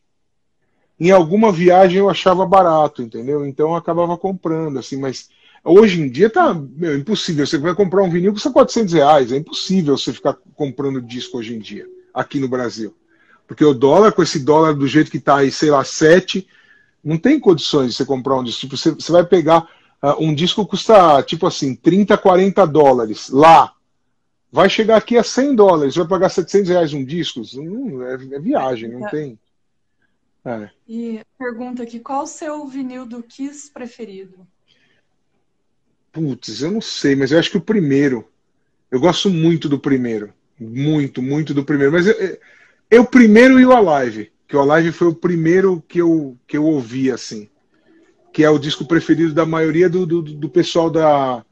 em 0.99 1.11
alguma 1.11 1.53
viagem 1.53 1.99
eu 1.99 2.09
achava 2.09 2.47
barato, 2.47 3.03
entendeu? 3.03 3.47
Então 3.47 3.71
eu 3.71 3.75
acabava 3.77 4.17
comprando, 4.17 4.79
assim, 4.79 4.97
mas 4.97 5.29
hoje 5.63 6.01
em 6.01 6.09
dia 6.09 6.31
tá 6.31 6.55
meu, 6.55 6.97
impossível. 6.97 7.47
Você 7.47 7.59
vai 7.59 7.75
comprar 7.75 8.03
um 8.03 8.11
vinil 8.11 8.31
que 8.33 8.37
custa 8.37 8.51
400 8.51 8.95
reais, 8.95 9.33
é 9.33 9.37
impossível 9.37 9.97
você 9.97 10.13
ficar 10.13 10.37
comprando 10.55 11.03
disco 11.03 11.39
hoje 11.39 11.55
em 11.55 11.59
dia, 11.59 11.87
aqui 12.15 12.41
no 12.41 12.49
Brasil. 12.49 12.95
Porque 13.47 13.65
o 13.65 13.75
dólar, 13.75 14.13
com 14.13 14.23
esse 14.23 14.41
dólar 14.41 14.75
do 14.75 14.87
jeito 14.87 15.11
que 15.11 15.19
está 15.19 15.37
aí, 15.37 15.53
sei 15.53 15.71
lá, 15.71 15.85
7, 15.85 16.47
não 17.05 17.17
tem 17.17 17.39
condições 17.39 17.91
de 17.91 17.97
você 17.97 18.05
comprar 18.05 18.37
um 18.37 18.43
disco. 18.43 18.63
Tipo, 18.63 18.77
você, 18.77 18.91
você 18.91 19.13
vai 19.13 19.25
pegar 19.25 19.69
uh, 20.03 20.17
um 20.19 20.35
disco 20.35 20.67
custa, 20.67 21.23
tipo 21.23 21.47
assim, 21.47 21.75
30, 21.75 22.17
40 22.17 22.67
dólares 22.67 23.29
lá. 23.31 23.73
Vai 24.51 24.71
chegar 24.71 24.97
aqui 24.97 25.17
a 25.17 25.25
100 25.25 25.55
dólares, 25.55 25.97
vai 25.97 26.07
pagar 26.07 26.29
700 26.29 26.71
reais 26.71 26.93
um 26.93 27.05
disco? 27.05 27.43
Hum, 27.57 28.03
é, 28.03 28.15
é, 28.15 28.41
viagem, 28.41 28.91
não 28.91 29.07
é. 29.07 29.11
tem. 29.11 29.39
É. 30.45 30.71
E 30.89 31.21
pergunta 31.37 31.83
aqui, 31.83 31.99
qual 31.99 32.23
o 32.23 32.27
seu 32.27 32.67
vinil 32.67 33.05
do 33.05 33.23
Kiss 33.23 33.71
preferido? 33.71 34.47
Putz, 36.13 36.63
eu 36.63 36.71
não 36.71 36.81
sei, 36.81 37.17
mas 37.17 37.33
eu 37.33 37.39
acho 37.39 37.51
que 37.51 37.59
o 37.59 37.61
primeiro. 37.61 38.27
Eu 38.91 39.01
gosto 39.01 39.29
muito 39.29 39.69
do 39.69 39.79
primeiro. 39.79 40.33
Muito, 40.59 41.21
muito 41.21 41.53
do 41.53 41.65
primeiro. 41.65 41.93
Mas 41.93 42.07
eu, 42.07 42.39
eu 42.91 43.05
primeiro 43.05 43.61
e 43.61 43.67
o 43.67 43.73
Alive, 43.73 44.33
que 44.47 44.57
o 44.57 44.61
Alive 44.61 44.93
foi 44.93 45.09
o 45.09 45.15
primeiro 45.15 45.83
que 45.87 46.01
eu, 46.01 46.39
que 46.47 46.57
eu 46.57 46.65
ouvi, 46.65 47.11
assim. 47.11 47.49
Que 48.33 48.45
é 48.45 48.51
o 48.51 48.59
disco 48.59 48.87
preferido 48.87 49.35
da 49.35 49.45
maioria 49.45 49.91
do, 49.91 50.07
do, 50.07 50.23
do 50.23 50.49
pessoal 50.49 50.89
da, 50.89 51.45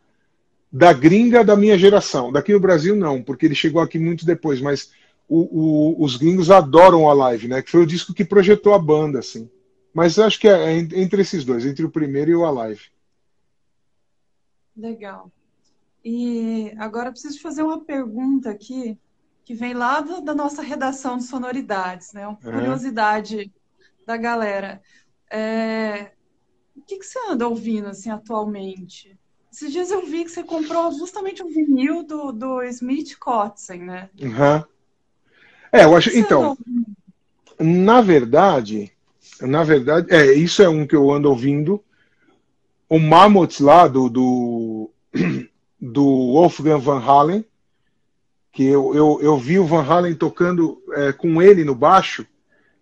da 0.74 0.92
gringa 0.92 1.44
da 1.44 1.54
minha 1.56 1.78
geração. 1.78 2.32
Daqui 2.32 2.52
no 2.52 2.58
Brasil, 2.58 2.96
não, 2.96 3.22
porque 3.22 3.46
ele 3.46 3.54
chegou 3.54 3.80
aqui 3.80 3.96
muito 3.96 4.26
depois, 4.26 4.60
mas 4.60 4.90
o, 5.28 5.38
o, 5.38 6.04
os 6.04 6.16
gringos 6.16 6.50
adoram 6.50 7.04
o 7.04 7.10
Alive, 7.10 7.46
né? 7.46 7.62
Que 7.62 7.70
foi 7.70 7.82
o 7.82 7.86
disco 7.86 8.12
que 8.12 8.24
projetou 8.24 8.74
a 8.74 8.78
banda, 8.78 9.20
assim. 9.20 9.48
Mas 9.94 10.18
acho 10.18 10.40
que 10.40 10.48
é, 10.48 10.72
é 10.72 10.76
entre 10.76 11.22
esses 11.22 11.44
dois, 11.44 11.64
entre 11.64 11.84
o 11.84 11.90
primeiro 11.90 12.32
e 12.32 12.34
o 12.34 12.44
Alive. 12.44 12.86
Legal. 14.76 15.30
E 16.04 16.74
agora 16.76 17.08
eu 17.08 17.12
preciso 17.12 17.40
fazer 17.40 17.62
uma 17.62 17.84
pergunta 17.84 18.50
aqui 18.50 18.98
que 19.44 19.54
vem 19.54 19.74
lá 19.74 20.00
do, 20.00 20.22
da 20.22 20.34
nossa 20.34 20.60
redação 20.60 21.18
de 21.18 21.22
sonoridades, 21.22 22.12
né? 22.12 22.26
Uma 22.26 22.36
curiosidade 22.36 23.52
da 24.04 24.16
galera. 24.16 24.82
É, 25.30 26.10
o 26.74 26.82
que, 26.82 26.98
que, 26.98 27.06
você 27.06 27.18
anda 27.30 27.46
ouvindo 27.46 27.86
assim 27.86 28.10
atualmente? 28.10 29.16
Esses 29.54 29.70
dias 29.70 29.92
eu 29.92 30.04
vi 30.04 30.24
que 30.24 30.32
você 30.32 30.42
comprou 30.42 30.90
justamente 30.90 31.40
um 31.40 31.48
vinil 31.48 32.02
do, 32.02 32.32
do 32.32 32.60
Smith 32.64 33.16
Kotzen, 33.20 33.84
né? 33.84 34.10
Uhum. 34.20 34.64
É, 35.70 35.84
eu 35.84 35.94
acho. 35.94 36.10
Então, 36.10 36.58
na 37.56 38.00
verdade, 38.00 38.90
na 39.40 39.62
verdade, 39.62 40.12
é, 40.12 40.32
isso 40.32 40.60
é 40.60 40.68
um 40.68 40.84
que 40.84 40.96
eu 40.96 41.08
ando 41.08 41.30
ouvindo. 41.30 41.80
O 42.88 42.98
Mammoth 42.98 43.60
lá 43.60 43.86
do, 43.86 44.08
do, 44.08 44.90
do 45.80 46.32
Wolfgang 46.32 46.80
Van 46.80 46.98
Halen, 46.98 47.44
que 48.50 48.64
eu, 48.64 48.92
eu, 48.92 49.20
eu 49.22 49.38
vi 49.38 49.60
o 49.60 49.66
Van 49.66 49.84
Halen 49.84 50.16
tocando 50.16 50.82
é, 50.94 51.12
com 51.12 51.40
ele 51.40 51.62
no 51.62 51.76
baixo 51.76 52.26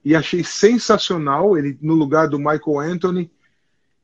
e 0.03 0.17
achei 0.17 0.43
sensacional, 0.43 1.59
ele 1.59 1.77
no 1.83 1.93
lugar 1.93 2.29
do 2.29 2.39
Michael 2.39 2.79
Anthony 2.79 3.31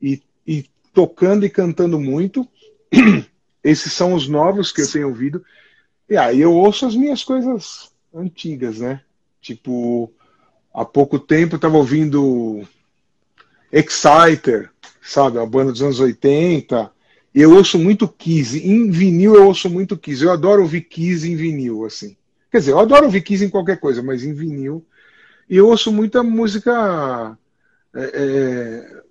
e, 0.03 0.23
e 0.47 0.66
tocando 0.93 1.47
e 1.47 1.51
cantando 1.51 1.99
muito. 1.99 2.47
Esses 3.62 3.93
são 3.93 4.14
os 4.14 4.28
novos 4.28 4.72
que 4.72 4.82
eu 4.82 4.91
tenho 4.91 5.09
ouvido. 5.09 5.45
E 6.09 6.16
aí 6.16 6.41
eu 6.41 6.53
ouço 6.53 6.86
as 6.86 6.95
minhas 6.95 7.22
coisas 7.22 7.91
antigas, 8.14 8.78
né? 8.78 9.01
Tipo, 9.41 10.12
há 10.72 10.84
pouco 10.84 11.18
tempo 11.18 11.55
eu 11.55 11.59
estava 11.59 11.76
ouvindo 11.76 12.66
Exciter, 13.70 14.70
sabe? 15.03 15.39
Uma 15.39 15.47
banda 15.47 15.72
dos 15.72 15.82
anos 15.82 16.01
80. 16.01 16.91
Eu 17.34 17.55
ouço 17.55 17.78
muito 17.78 18.09
Kiss. 18.09 18.59
Em 18.59 18.91
vinil 18.91 19.34
eu 19.34 19.47
ouço 19.47 19.68
muito 19.68 19.97
Kiss. 19.97 20.22
Eu 20.22 20.32
adoro 20.32 20.62
ouvir 20.62 20.82
Kiss 20.82 21.28
em 21.28 21.36
vinil, 21.36 21.84
assim. 21.84 22.16
Quer 22.51 22.59
dizer, 22.59 22.72
eu 22.72 22.78
adoro 22.78 23.05
ouvir 23.05 23.20
Kiss 23.20 23.45
em 23.45 23.51
qualquer 23.51 23.78
coisa, 23.78 24.03
mas 24.03 24.24
em 24.24 24.32
vinil. 24.32 24.84
E 25.49 25.57
eu 25.57 25.68
ouço 25.68 25.93
muita 25.93 26.22
música. 26.22 27.36
É, 27.95 28.03
é, 28.14 29.03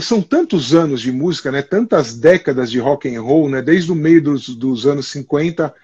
são 0.00 0.22
tantos 0.22 0.74
anos 0.74 1.00
de 1.00 1.12
música, 1.12 1.50
né? 1.50 1.62
Tantas 1.62 2.16
décadas 2.16 2.70
de 2.70 2.78
rock 2.78 3.14
and 3.14 3.20
roll, 3.22 3.48
né? 3.48 3.62
Desde 3.62 3.90
o 3.92 3.94
meio 3.94 4.22
dos, 4.22 4.48
dos 4.48 4.86
anos 4.86 5.08
50 5.08 5.74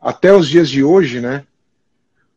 até 0.00 0.32
os 0.32 0.48
dias 0.48 0.68
de 0.68 0.82
hoje, 0.82 1.20
né? 1.20 1.44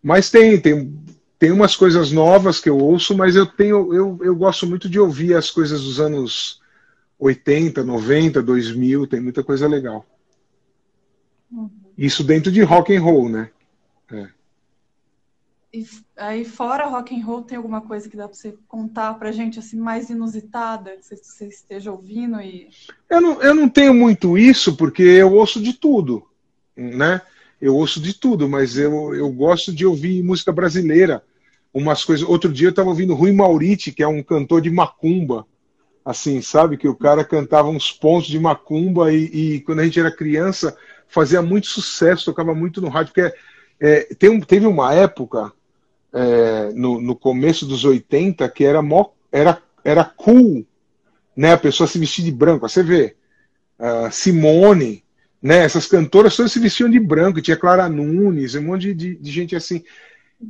Mas 0.01 0.29
tem, 0.29 0.59
tem, 0.59 0.93
tem 1.37 1.51
umas 1.51 1.75
coisas 1.75 2.11
novas 2.11 2.59
que 2.59 2.69
eu 2.69 2.77
ouço, 2.77 3.15
mas 3.15 3.35
eu 3.35 3.45
tenho, 3.45 3.93
eu, 3.93 4.19
eu 4.21 4.35
gosto 4.35 4.65
muito 4.65 4.89
de 4.89 4.99
ouvir 4.99 5.35
as 5.35 5.51
coisas 5.51 5.81
dos 5.81 5.99
anos 5.99 6.59
80, 7.19 7.83
90, 7.83 8.41
2000, 8.41 9.07
tem 9.07 9.19
muita 9.19 9.43
coisa 9.43 9.67
legal. 9.67 10.05
Uhum. 11.51 11.69
Isso 11.97 12.23
dentro 12.23 12.51
de 12.51 12.63
rock 12.63 12.95
and 12.95 13.01
roll, 13.01 13.29
né? 13.29 13.49
É. 14.11 14.27
Aí, 16.17 16.43
fora 16.43 16.85
rock 16.85 17.15
and 17.15 17.25
roll, 17.25 17.43
tem 17.43 17.55
alguma 17.55 17.79
coisa 17.79 18.09
que 18.09 18.17
dá 18.17 18.27
para 18.27 18.35
você 18.35 18.53
contar 18.67 19.13
para 19.13 19.31
gente 19.31 19.57
assim 19.57 19.77
mais 19.77 20.09
inusitada 20.09 20.97
que 20.97 21.05
você, 21.05 21.15
você, 21.15 21.47
esteja 21.47 21.91
ouvindo 21.91 22.41
e 22.41 22.69
eu 23.09 23.21
não, 23.21 23.41
eu 23.41 23.55
não 23.55 23.69
tenho 23.69 23.93
muito 23.93 24.37
isso 24.37 24.75
porque 24.75 25.01
eu 25.01 25.31
ouço 25.33 25.61
de 25.61 25.71
tudo, 25.73 26.27
né? 26.75 27.21
Eu 27.61 27.75
ouço 27.75 28.01
de 28.01 28.13
tudo, 28.13 28.49
mas 28.49 28.77
eu, 28.77 29.15
eu 29.15 29.29
gosto 29.31 29.71
de 29.71 29.85
ouvir 29.85 30.21
música 30.21 30.51
brasileira, 30.51 31.23
umas 31.73 32.03
coisas. 32.03 32.27
Outro 32.27 32.51
dia 32.51 32.67
eu 32.67 32.71
estava 32.71 32.89
ouvindo 32.89 33.15
Rui 33.15 33.31
Mauriti, 33.31 33.93
que 33.93 34.03
é 34.03 34.07
um 34.07 34.21
cantor 34.21 34.61
de 34.61 34.69
macumba, 34.69 35.45
assim, 36.03 36.41
sabe? 36.41 36.75
Que 36.75 36.87
o 36.87 36.95
cara 36.95 37.23
cantava 37.23 37.69
uns 37.69 37.91
pontos 37.91 38.27
de 38.27 38.39
macumba 38.39 39.13
e, 39.13 39.23
e 39.55 39.61
quando 39.61 39.79
a 39.79 39.85
gente 39.85 39.99
era 39.99 40.11
criança 40.11 40.75
fazia 41.07 41.41
muito 41.41 41.67
sucesso, 41.67 42.25
tocava 42.25 42.55
muito 42.55 42.81
no 42.81 42.89
rádio, 42.89 43.13
porque 43.13 43.33
é, 43.79 44.13
tem, 44.15 44.39
teve 44.41 44.65
uma 44.65 44.93
época 44.93 45.51
é, 46.13 46.71
no, 46.73 46.99
no, 46.99 47.15
começo 47.15 47.65
dos 47.65 47.85
80 47.85 48.47
que 48.49 48.63
era, 48.63 48.81
mó, 48.81 49.05
era, 49.31 49.61
era 49.83 50.03
cool, 50.03 50.65
né? 51.35 51.53
A 51.53 51.57
pessoa 51.57 51.87
se 51.87 51.97
vestir 51.97 52.23
de 52.23 52.31
branco. 52.31 52.67
Você 52.67 52.83
vê, 52.83 53.15
uh, 53.79 54.11
Simone, 54.11 55.03
né? 55.41 55.63
Essas 55.63 55.87
cantoras 55.87 56.35
todas 56.35 56.51
se 56.51 56.59
vestiam 56.59 56.89
de 56.89 56.99
branco, 56.99 57.41
tinha 57.41 57.57
Clara 57.57 57.89
Nunes, 57.89 58.55
um 58.55 58.63
monte 58.63 58.93
de, 58.93 58.93
de, 58.93 59.15
de 59.15 59.31
gente 59.31 59.55
assim. 59.55 59.83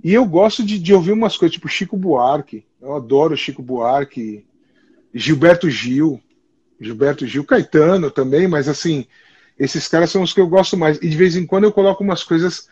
E 0.03 0.13
eu 0.13 0.25
gosto 0.25 0.63
de, 0.63 0.79
de, 0.79 0.93
ouvir 0.93 1.11
umas 1.11 1.37
coisas, 1.37 1.53
tipo 1.53 1.67
Chico 1.67 1.97
Buarque. 1.97 2.65
Eu 2.81 2.95
adoro 2.95 3.37
Chico 3.37 3.61
Buarque, 3.61 4.45
Gilberto 5.13 5.69
Gil, 5.69 6.19
Gilberto 6.79 7.27
Gil, 7.27 7.43
Caetano 7.43 8.09
também, 8.09 8.47
mas 8.47 8.67
assim, 8.67 9.05
esses 9.59 9.87
caras 9.87 10.09
são 10.09 10.23
os 10.23 10.33
que 10.33 10.41
eu 10.41 10.47
gosto 10.47 10.77
mais. 10.77 10.97
E 10.97 11.09
de 11.09 11.15
vez 11.15 11.35
em 11.35 11.45
quando 11.45 11.65
eu 11.65 11.71
coloco 11.71 12.03
umas 12.03 12.23
coisas 12.23 12.69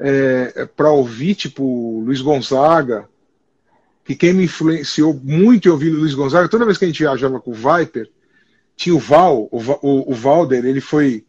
é, 0.00 0.64
para 0.64 0.90
ouvir, 0.90 1.34
tipo 1.34 2.00
Luiz 2.00 2.22
Gonzaga, 2.22 3.08
que 4.04 4.16
quem 4.16 4.32
me 4.32 4.44
influenciou 4.44 5.14
muito 5.22 5.68
em 5.68 5.70
ouvir 5.70 5.90
Luiz 5.90 6.14
Gonzaga, 6.14 6.48
toda 6.48 6.64
vez 6.64 6.78
que 6.78 6.84
a 6.84 6.88
gente 6.88 7.02
viajava 7.02 7.38
com 7.38 7.50
o 7.50 7.54
Viper, 7.54 8.10
tinha 8.74 8.94
o 8.94 8.98
Val, 8.98 9.48
o, 9.52 9.58
o, 9.82 10.10
o 10.10 10.14
Valder, 10.14 10.64
ele 10.64 10.80
foi 10.80 11.24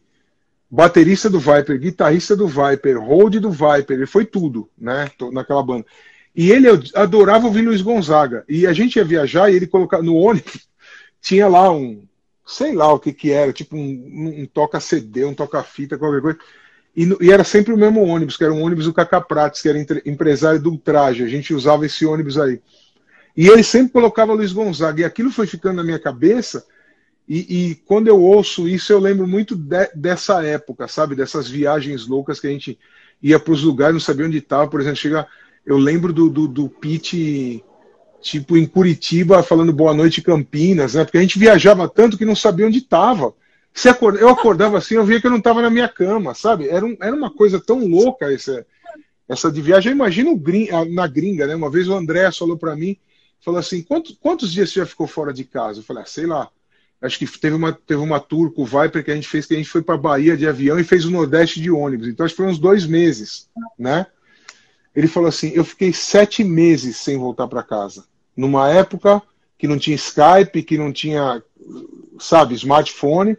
baterista 0.70 1.28
do 1.28 1.38
Viper, 1.38 1.78
guitarrista 1.78 2.34
do 2.34 2.48
Viper, 2.48 2.98
hold 2.98 3.36
do 3.36 3.50
Viper, 3.50 3.98
ele 3.98 4.06
foi 4.06 4.24
tudo, 4.24 4.70
né, 4.76 5.10
naquela 5.30 5.62
banda. 5.62 5.84
E 6.34 6.50
ele 6.50 6.66
adorava 6.94 7.46
ouvir 7.46 7.60
Luiz 7.60 7.82
Gonzaga. 7.82 8.42
E 8.48 8.66
a 8.66 8.72
gente 8.72 8.96
ia 8.96 9.04
viajar 9.04 9.50
e 9.50 9.56
ele 9.56 9.66
colocava 9.66 10.02
no 10.02 10.16
ônibus, 10.16 10.66
tinha 11.20 11.46
lá 11.46 11.70
um, 11.70 12.02
sei 12.46 12.74
lá 12.74 12.90
o 12.90 12.98
que 12.98 13.12
que 13.12 13.30
era, 13.30 13.52
tipo 13.52 13.76
um, 13.76 14.40
um 14.40 14.46
toca-CD, 14.46 15.26
um 15.26 15.34
toca-fita, 15.34 15.98
qualquer 15.98 16.22
coisa. 16.22 16.38
E, 16.94 17.08
e, 17.20 17.32
era 17.32 17.42
sempre 17.42 17.72
o 17.72 17.76
mesmo 17.76 18.02
ônibus, 18.02 18.36
que 18.36 18.44
era 18.44 18.52
um 18.52 18.62
ônibus 18.62 18.84
do 18.84 18.92
Cacá 18.92 19.20
Prates, 19.20 19.62
que 19.62 19.68
era 19.68 19.78
empresário 20.04 20.60
do 20.60 20.70
Ultraje. 20.70 21.24
A 21.24 21.28
gente 21.28 21.54
usava 21.54 21.86
esse 21.86 22.04
ônibus 22.04 22.38
aí. 22.38 22.60
E 23.36 23.48
ele 23.48 23.62
sempre 23.62 23.92
colocava 23.92 24.34
Luiz 24.34 24.52
Gonzaga. 24.52 25.00
E 25.00 25.04
aquilo 25.04 25.30
foi 25.30 25.46
ficando 25.46 25.76
na 25.76 25.84
minha 25.84 25.98
cabeça. 25.98 26.64
E, 27.26 27.70
e 27.70 27.74
quando 27.86 28.08
eu 28.08 28.20
ouço 28.20 28.68
isso, 28.68 28.92
eu 28.92 28.98
lembro 28.98 29.26
muito 29.26 29.56
de, 29.56 29.90
dessa 29.94 30.44
época, 30.44 30.86
sabe? 30.86 31.14
Dessas 31.14 31.48
viagens 31.48 32.06
loucas 32.06 32.38
que 32.38 32.46
a 32.46 32.50
gente 32.50 32.78
ia 33.22 33.38
para 33.38 33.52
os 33.52 33.62
lugares, 33.62 33.94
não 33.94 34.00
sabia 34.00 34.26
onde 34.26 34.38
estava. 34.38 34.68
Por 34.68 34.80
exemplo, 34.80 34.96
chega, 34.96 35.26
eu 35.64 35.78
lembro 35.78 36.12
do, 36.12 36.28
do, 36.28 36.46
do 36.46 36.68
Pete, 36.68 37.64
tipo, 38.20 38.56
em 38.56 38.66
Curitiba, 38.66 39.42
falando 39.42 39.72
boa 39.72 39.94
noite 39.94 40.20
Campinas, 40.20 40.94
né? 40.94 41.04
Porque 41.04 41.18
a 41.18 41.22
gente 41.22 41.38
viajava 41.38 41.88
tanto 41.88 42.18
que 42.18 42.24
não 42.24 42.36
sabia 42.36 42.66
onde 42.66 42.78
estava. 42.78 43.32
Eu 44.20 44.28
acordava 44.28 44.78
assim, 44.78 44.94
eu 44.94 45.04
via 45.04 45.20
que 45.20 45.26
eu 45.26 45.30
não 45.30 45.38
estava 45.38 45.62
na 45.62 45.70
minha 45.70 45.88
cama, 45.88 46.34
sabe? 46.34 46.68
Era, 46.68 46.84
um, 46.84 46.96
era 47.00 47.14
uma 47.14 47.30
coisa 47.30 47.58
tão 47.58 47.86
louca 47.86 48.32
essa, 48.32 48.66
essa 49.28 49.50
de 49.50 49.62
viagem. 49.62 49.90
Eu 49.90 49.96
imagino 49.96 50.40
na 50.90 51.06
gringa, 51.06 51.46
né? 51.46 51.54
Uma 51.54 51.70
vez 51.70 51.88
o 51.88 51.94
André 51.94 52.30
falou 52.30 52.56
para 52.56 52.76
mim, 52.76 52.96
falou 53.40 53.58
assim, 53.58 53.82
quantos, 53.82 54.16
quantos 54.20 54.52
dias 54.52 54.70
você 54.70 54.80
já 54.80 54.86
ficou 54.86 55.06
fora 55.06 55.32
de 55.32 55.44
casa? 55.44 55.80
Eu 55.80 55.84
falei, 55.84 56.02
ah, 56.02 56.06
sei 56.06 56.26
lá. 56.26 56.48
Acho 57.00 57.18
que 57.18 57.26
teve 57.26 57.56
uma, 57.56 57.72
teve 57.72 58.00
uma 58.00 58.20
tour 58.20 58.52
com 58.52 58.62
o 58.62 58.66
Viper 58.66 59.04
que 59.04 59.10
a 59.10 59.14
gente 59.14 59.26
fez, 59.26 59.44
que 59.46 59.54
a 59.54 59.56
gente 59.56 59.68
foi 59.68 59.82
para 59.82 59.96
Bahia 59.96 60.36
de 60.36 60.46
avião 60.46 60.78
e 60.78 60.84
fez 60.84 61.04
o 61.04 61.10
Nordeste 61.10 61.60
de 61.60 61.68
ônibus. 61.68 62.06
Então 62.06 62.24
acho 62.24 62.34
que 62.34 62.42
foi 62.42 62.50
uns 62.50 62.60
dois 62.60 62.86
meses, 62.86 63.48
né? 63.76 64.06
Ele 64.94 65.08
falou 65.08 65.28
assim, 65.28 65.50
eu 65.54 65.64
fiquei 65.64 65.92
sete 65.92 66.44
meses 66.44 66.98
sem 66.98 67.18
voltar 67.18 67.48
para 67.48 67.62
casa. 67.62 68.04
Numa 68.36 68.70
época 68.70 69.20
que 69.58 69.66
não 69.66 69.78
tinha 69.78 69.96
Skype, 69.96 70.62
que 70.62 70.78
não 70.78 70.92
tinha, 70.92 71.42
sabe, 72.20 72.54
smartphone 72.54 73.36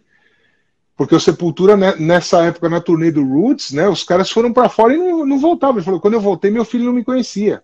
porque 0.96 1.16
o 1.16 1.20
Sepultura, 1.20 1.76
né, 1.76 1.96
nessa 1.96 2.46
época, 2.46 2.70
na 2.70 2.80
turnê 2.80 3.12
do 3.12 3.26
Roots, 3.26 3.72
né, 3.72 3.88
os 3.88 4.04
caras 4.04 4.30
foram 4.30 4.54
para 4.54 4.70
fora 4.70 4.94
e 4.94 4.98
não, 4.98 5.26
não 5.26 5.40
voltavam. 5.40 5.78
Ele 5.78 5.86
falou: 5.86 6.00
quando 6.00 6.14
eu 6.14 6.22
voltei, 6.22 6.52
meu 6.52 6.64
filho 6.64 6.86
não 6.86 6.94
me 6.94 7.04
conhecia. 7.04 7.64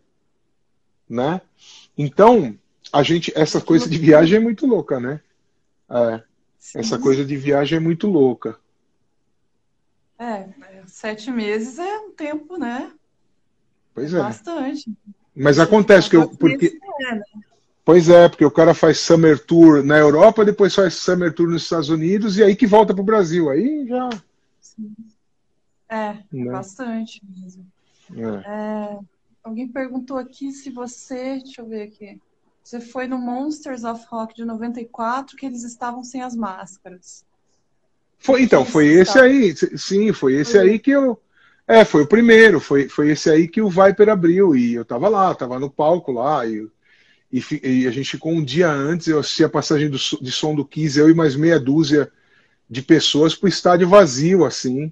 Né? 1.07 1.41
Então, 1.97 2.57
a 2.91 3.03
gente, 3.03 3.31
essa 3.35 3.61
coisa 3.61 3.89
de 3.89 3.97
viagem 3.97 4.37
é 4.37 4.39
muito 4.39 4.65
louca, 4.65 4.99
né? 4.99 5.21
É, 5.89 6.23
essa 6.75 6.97
coisa 6.99 7.25
de 7.25 7.35
viagem 7.35 7.77
é 7.77 7.79
muito 7.79 8.07
louca. 8.07 8.57
É, 10.17 10.47
sete 10.85 11.31
meses 11.31 11.79
é 11.79 11.99
um 11.99 12.11
tempo, 12.11 12.57
né? 12.57 12.91
Pois 13.93 14.13
é. 14.13 14.19
Bastante. 14.19 14.91
Mas 15.35 15.59
acontece 15.59 16.09
que 16.09 16.15
eu. 16.15 16.29
Porque, 16.29 16.77
é, 17.01 17.15
né? 17.15 17.21
Pois 17.89 18.07
é, 18.07 18.29
porque 18.29 18.45
o 18.45 18.51
cara 18.51 18.75
faz 18.75 18.99
Summer 18.99 19.43
Tour 19.43 19.83
na 19.83 19.97
Europa, 19.97 20.45
depois 20.45 20.75
faz 20.75 20.93
Summer 20.93 21.33
Tour 21.33 21.49
nos 21.49 21.63
Estados 21.63 21.89
Unidos 21.89 22.37
e 22.37 22.43
aí 22.43 22.55
que 22.55 22.67
volta 22.67 22.93
para 22.93 23.01
o 23.01 23.03
Brasil. 23.03 23.49
Aí 23.49 23.83
já. 23.87 24.09
Sim. 24.61 24.95
É, 25.89 26.17
né? 26.31 26.51
bastante 26.51 27.19
mesmo. 27.27 27.65
É. 28.15 28.47
É, 28.47 28.99
alguém 29.43 29.67
perguntou 29.67 30.17
aqui 30.17 30.51
se 30.51 30.69
você. 30.69 31.39
Deixa 31.43 31.63
eu 31.63 31.65
ver 31.67 31.81
aqui. 31.81 32.21
Você 32.63 32.79
foi 32.79 33.07
no 33.07 33.17
Monsters 33.17 33.83
of 33.83 34.05
Rock 34.07 34.35
de 34.35 34.45
94 34.45 35.35
que 35.35 35.47
eles 35.47 35.63
estavam 35.63 36.03
sem 36.03 36.21
as 36.21 36.35
máscaras. 36.35 37.25
Foi, 38.19 38.43
então, 38.43 38.63
foi 38.63 38.85
esse 38.85 39.17
aí. 39.17 39.55
Sim, 39.75 40.13
foi 40.13 40.35
esse 40.35 40.51
foi. 40.51 40.61
aí 40.61 40.77
que 40.77 40.91
eu. 40.91 41.19
É, 41.67 41.83
foi 41.83 42.03
o 42.03 42.07
primeiro, 42.07 42.59
foi, 42.59 42.87
foi 42.87 43.09
esse 43.09 43.31
aí 43.31 43.47
que 43.47 43.63
o 43.63 43.69
Viper 43.69 44.09
abriu. 44.09 44.55
E 44.55 44.75
eu 44.75 44.85
tava 44.85 45.09
lá, 45.09 45.33
tava 45.33 45.57
no 45.57 45.71
palco 45.71 46.11
lá. 46.11 46.45
E 46.45 46.69
e, 47.31 47.43
e, 47.63 47.87
a 47.87 47.91
gente 47.91 48.11
ficou 48.11 48.31
um 48.31 48.43
dia 48.43 48.69
antes, 48.69 49.07
eu 49.07 49.19
assisti 49.19 49.43
a 49.43 49.49
passagem 49.49 49.89
do, 49.89 49.97
de 49.97 50.31
som 50.31 50.55
do 50.55 50.65
Kiss, 50.65 50.97
eu 50.97 51.09
e 51.09 51.13
mais 51.13 51.35
meia 51.35 51.59
dúzia 51.59 52.11
de 52.67 52.81
pessoas 52.81 53.35
para 53.35 53.45
o 53.45 53.49
estádio 53.49 53.87
vazio, 53.87 54.45
assim. 54.45 54.91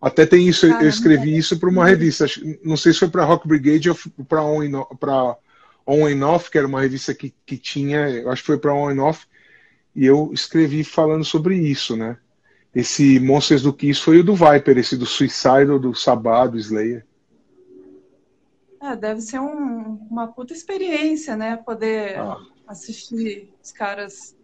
Até 0.00 0.24
tem 0.24 0.48
isso, 0.48 0.66
Caramba. 0.66 0.84
eu 0.84 0.88
escrevi 0.88 1.36
isso 1.36 1.58
para 1.58 1.68
uma 1.68 1.84
revista, 1.84 2.24
não 2.64 2.76
sei 2.76 2.92
se 2.92 3.00
foi 3.00 3.08
para 3.08 3.24
Rock 3.24 3.46
Brigade 3.46 3.90
ou 3.90 3.96
para 4.26 4.42
On, 4.42 4.86
On 5.86 6.06
and 6.06 6.26
Off, 6.26 6.50
que 6.50 6.56
era 6.56 6.66
uma 6.66 6.80
revista 6.80 7.14
que, 7.14 7.34
que 7.44 7.58
tinha, 7.58 8.08
eu 8.08 8.30
acho 8.30 8.42
que 8.42 8.46
foi 8.46 8.58
para 8.58 8.74
On 8.74 8.88
and 8.88 9.02
Off, 9.02 9.26
e 9.94 10.06
eu 10.06 10.30
escrevi 10.32 10.84
falando 10.84 11.24
sobre 11.24 11.56
isso, 11.56 11.96
né? 11.96 12.16
Esse 12.74 13.18
Monsters 13.18 13.62
do 13.62 13.72
Kiss 13.72 14.00
foi 14.00 14.20
o 14.20 14.24
do 14.24 14.36
Viper, 14.36 14.78
esse 14.78 14.96
do 14.96 15.06
Suicide, 15.06 15.78
do 15.80 15.94
Sabá, 15.94 16.46
do 16.46 16.58
Slayer. 16.58 17.04
É, 18.80 18.94
deve 18.94 19.20
ser 19.20 19.40
um, 19.40 19.98
uma 20.10 20.28
puta 20.28 20.52
experiência, 20.52 21.36
né? 21.36 21.56
Poder 21.56 22.18
ah. 22.18 22.38
assistir 22.66 23.52
os 23.62 23.72
caras. 23.72 24.36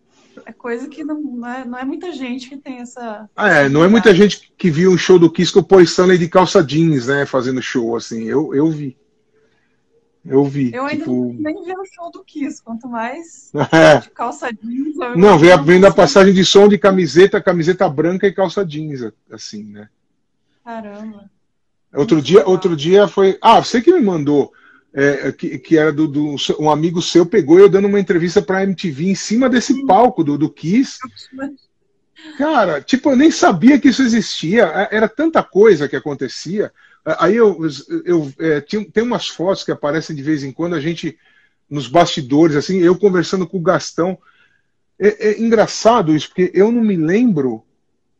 É 0.44 0.52
coisa 0.52 0.88
que 0.88 1.04
não, 1.04 1.20
não, 1.20 1.48
é, 1.48 1.64
não 1.64 1.78
é 1.78 1.84
muita 1.84 2.12
gente 2.12 2.48
que 2.48 2.56
tem 2.56 2.80
essa. 2.80 3.30
Ah, 3.36 3.48
é, 3.50 3.68
não 3.68 3.84
é 3.84 3.88
muita 3.88 4.12
gente 4.12 4.52
que 4.58 4.68
viu 4.68 4.90
um 4.90 4.98
show 4.98 5.18
do 5.18 5.30
Kiss 5.30 5.52
com 5.52 5.60
o 5.60 5.64
Paul 5.64 5.82
Stanley 5.82 6.18
de 6.18 6.28
calça 6.28 6.62
jeans, 6.62 7.06
né? 7.06 7.24
Fazendo 7.24 7.62
show, 7.62 7.94
assim. 7.96 8.24
Eu, 8.24 8.52
eu 8.52 8.68
vi. 8.68 8.96
Eu 10.24 10.44
vi. 10.44 10.74
Eu 10.74 10.86
ainda 10.86 11.04
tipo... 11.04 11.36
nem 11.38 11.54
vi 11.62 11.72
o 11.72 11.84
show 11.84 12.10
do 12.10 12.24
Kiss, 12.24 12.60
quanto 12.62 12.88
mais 12.88 13.52
é. 13.70 13.98
de 14.00 14.10
calça 14.10 14.50
jeans. 14.52 14.96
Não, 15.16 15.38
vem, 15.38 15.64
vem 15.64 15.80
da 15.80 15.92
passagem 15.92 16.34
de 16.34 16.44
som 16.44 16.66
de 16.66 16.78
camiseta, 16.78 17.40
camiseta 17.40 17.88
branca 17.88 18.26
e 18.26 18.32
calça 18.32 18.64
jeans, 18.64 19.12
assim, 19.30 19.62
né? 19.64 19.88
Caramba. 20.64 21.30
Outro 21.94 22.20
dia, 22.20 22.46
outro 22.46 22.76
dia 22.76 23.06
foi. 23.06 23.38
Ah, 23.40 23.62
você 23.62 23.80
que 23.80 23.92
me 23.92 24.00
mandou. 24.00 24.52
É, 24.96 25.32
que, 25.32 25.58
que 25.58 25.76
era 25.76 25.92
do, 25.92 26.06
do, 26.06 26.36
um 26.60 26.70
amigo 26.70 27.02
seu 27.02 27.26
pegou 27.26 27.58
eu 27.58 27.68
dando 27.68 27.88
uma 27.88 27.98
entrevista 27.98 28.40
para 28.40 28.62
MTV 28.62 29.10
em 29.10 29.14
cima 29.16 29.50
desse 29.50 29.84
palco 29.86 30.22
do, 30.22 30.38
do 30.38 30.48
Kiss. 30.48 30.98
Cara, 32.38 32.80
tipo, 32.80 33.10
eu 33.10 33.16
nem 33.16 33.28
sabia 33.28 33.78
que 33.78 33.88
isso 33.88 34.02
existia. 34.02 34.66
É, 34.66 34.96
era 34.96 35.08
tanta 35.08 35.42
coisa 35.42 35.88
que 35.88 35.96
acontecia. 35.96 36.72
Aí 37.04 37.36
eu, 37.36 37.58
eu 38.04 38.32
é, 38.38 38.60
tinha, 38.60 38.84
tem 38.88 39.02
umas 39.02 39.28
fotos 39.28 39.64
que 39.64 39.72
aparecem 39.72 40.14
de 40.14 40.22
vez 40.22 40.42
em 40.42 40.52
quando, 40.52 40.74
a 40.74 40.80
gente 40.80 41.18
nos 41.68 41.88
bastidores, 41.88 42.56
assim, 42.56 42.78
eu 42.78 42.96
conversando 42.96 43.46
com 43.46 43.58
o 43.58 43.62
Gastão. 43.62 44.16
É, 44.98 45.30
é 45.30 45.40
engraçado 45.40 46.14
isso, 46.14 46.28
porque 46.28 46.50
eu 46.54 46.70
não 46.70 46.82
me 46.82 46.96
lembro 46.96 47.64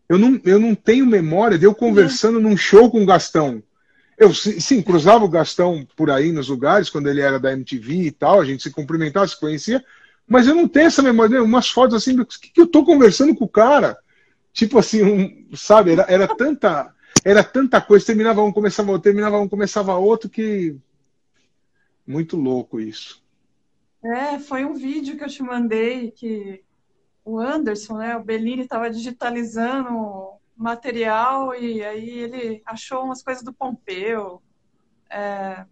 eu 0.08 0.18
não, 0.18 0.40
eu 0.44 0.58
não 0.58 0.74
tenho 0.74 1.06
memória 1.06 1.58
de 1.58 1.64
eu 1.64 1.74
conversando 1.74 2.40
num 2.40 2.56
show 2.56 2.90
com 2.90 3.02
o 3.02 3.06
Gastão. 3.06 3.62
Eu, 4.16 4.32
sim, 4.32 4.80
cruzava 4.80 5.24
o 5.24 5.28
Gastão 5.28 5.86
por 5.96 6.10
aí 6.10 6.30
nos 6.30 6.48
lugares, 6.48 6.88
quando 6.88 7.08
ele 7.08 7.20
era 7.20 7.38
da 7.38 7.52
MTV 7.52 7.94
e 7.94 8.10
tal, 8.12 8.40
a 8.40 8.44
gente 8.44 8.62
se 8.62 8.70
cumprimentava, 8.70 9.26
se 9.26 9.38
conhecia, 9.38 9.84
mas 10.26 10.46
eu 10.46 10.54
não 10.54 10.68
tenho 10.68 10.86
essa 10.86 11.02
memória, 11.02 11.42
umas 11.42 11.68
fotos 11.68 11.96
assim, 11.96 12.18
o 12.18 12.24
que, 12.24 12.50
que 12.50 12.60
eu 12.60 12.66
tô 12.66 12.84
conversando 12.84 13.34
com 13.34 13.44
o 13.44 13.48
cara? 13.48 13.98
Tipo 14.52 14.78
assim, 14.78 15.02
um, 15.02 15.56
sabe, 15.56 15.92
era, 15.92 16.06
era 16.08 16.28
tanta 16.28 16.94
era 17.24 17.42
tanta 17.42 17.80
coisa, 17.80 18.04
terminava 18.04 18.42
um, 18.42 18.52
começava 18.52 18.92
outro, 18.92 19.04
terminava 19.04 19.38
um, 19.40 19.48
começava 19.48 19.94
outro, 19.94 20.28
que 20.28 20.76
Muito 22.06 22.36
louco 22.36 22.78
isso. 22.78 23.22
É, 24.04 24.38
foi 24.38 24.64
um 24.64 24.74
vídeo 24.74 25.16
que 25.16 25.24
eu 25.24 25.28
te 25.28 25.42
mandei 25.42 26.10
que 26.10 26.62
o 27.24 27.38
Anderson, 27.38 27.98
né, 27.98 28.16
o 28.16 28.22
Bellini 28.22 28.62
estava 28.62 28.90
digitalizando 28.90 30.34
material 30.56 31.54
e 31.54 31.82
aí 31.82 32.10
ele 32.10 32.62
achou 32.66 33.04
umas 33.04 33.22
coisas 33.22 33.42
do 33.42 33.52
Pompeu. 33.52 34.42
É, 35.10 35.64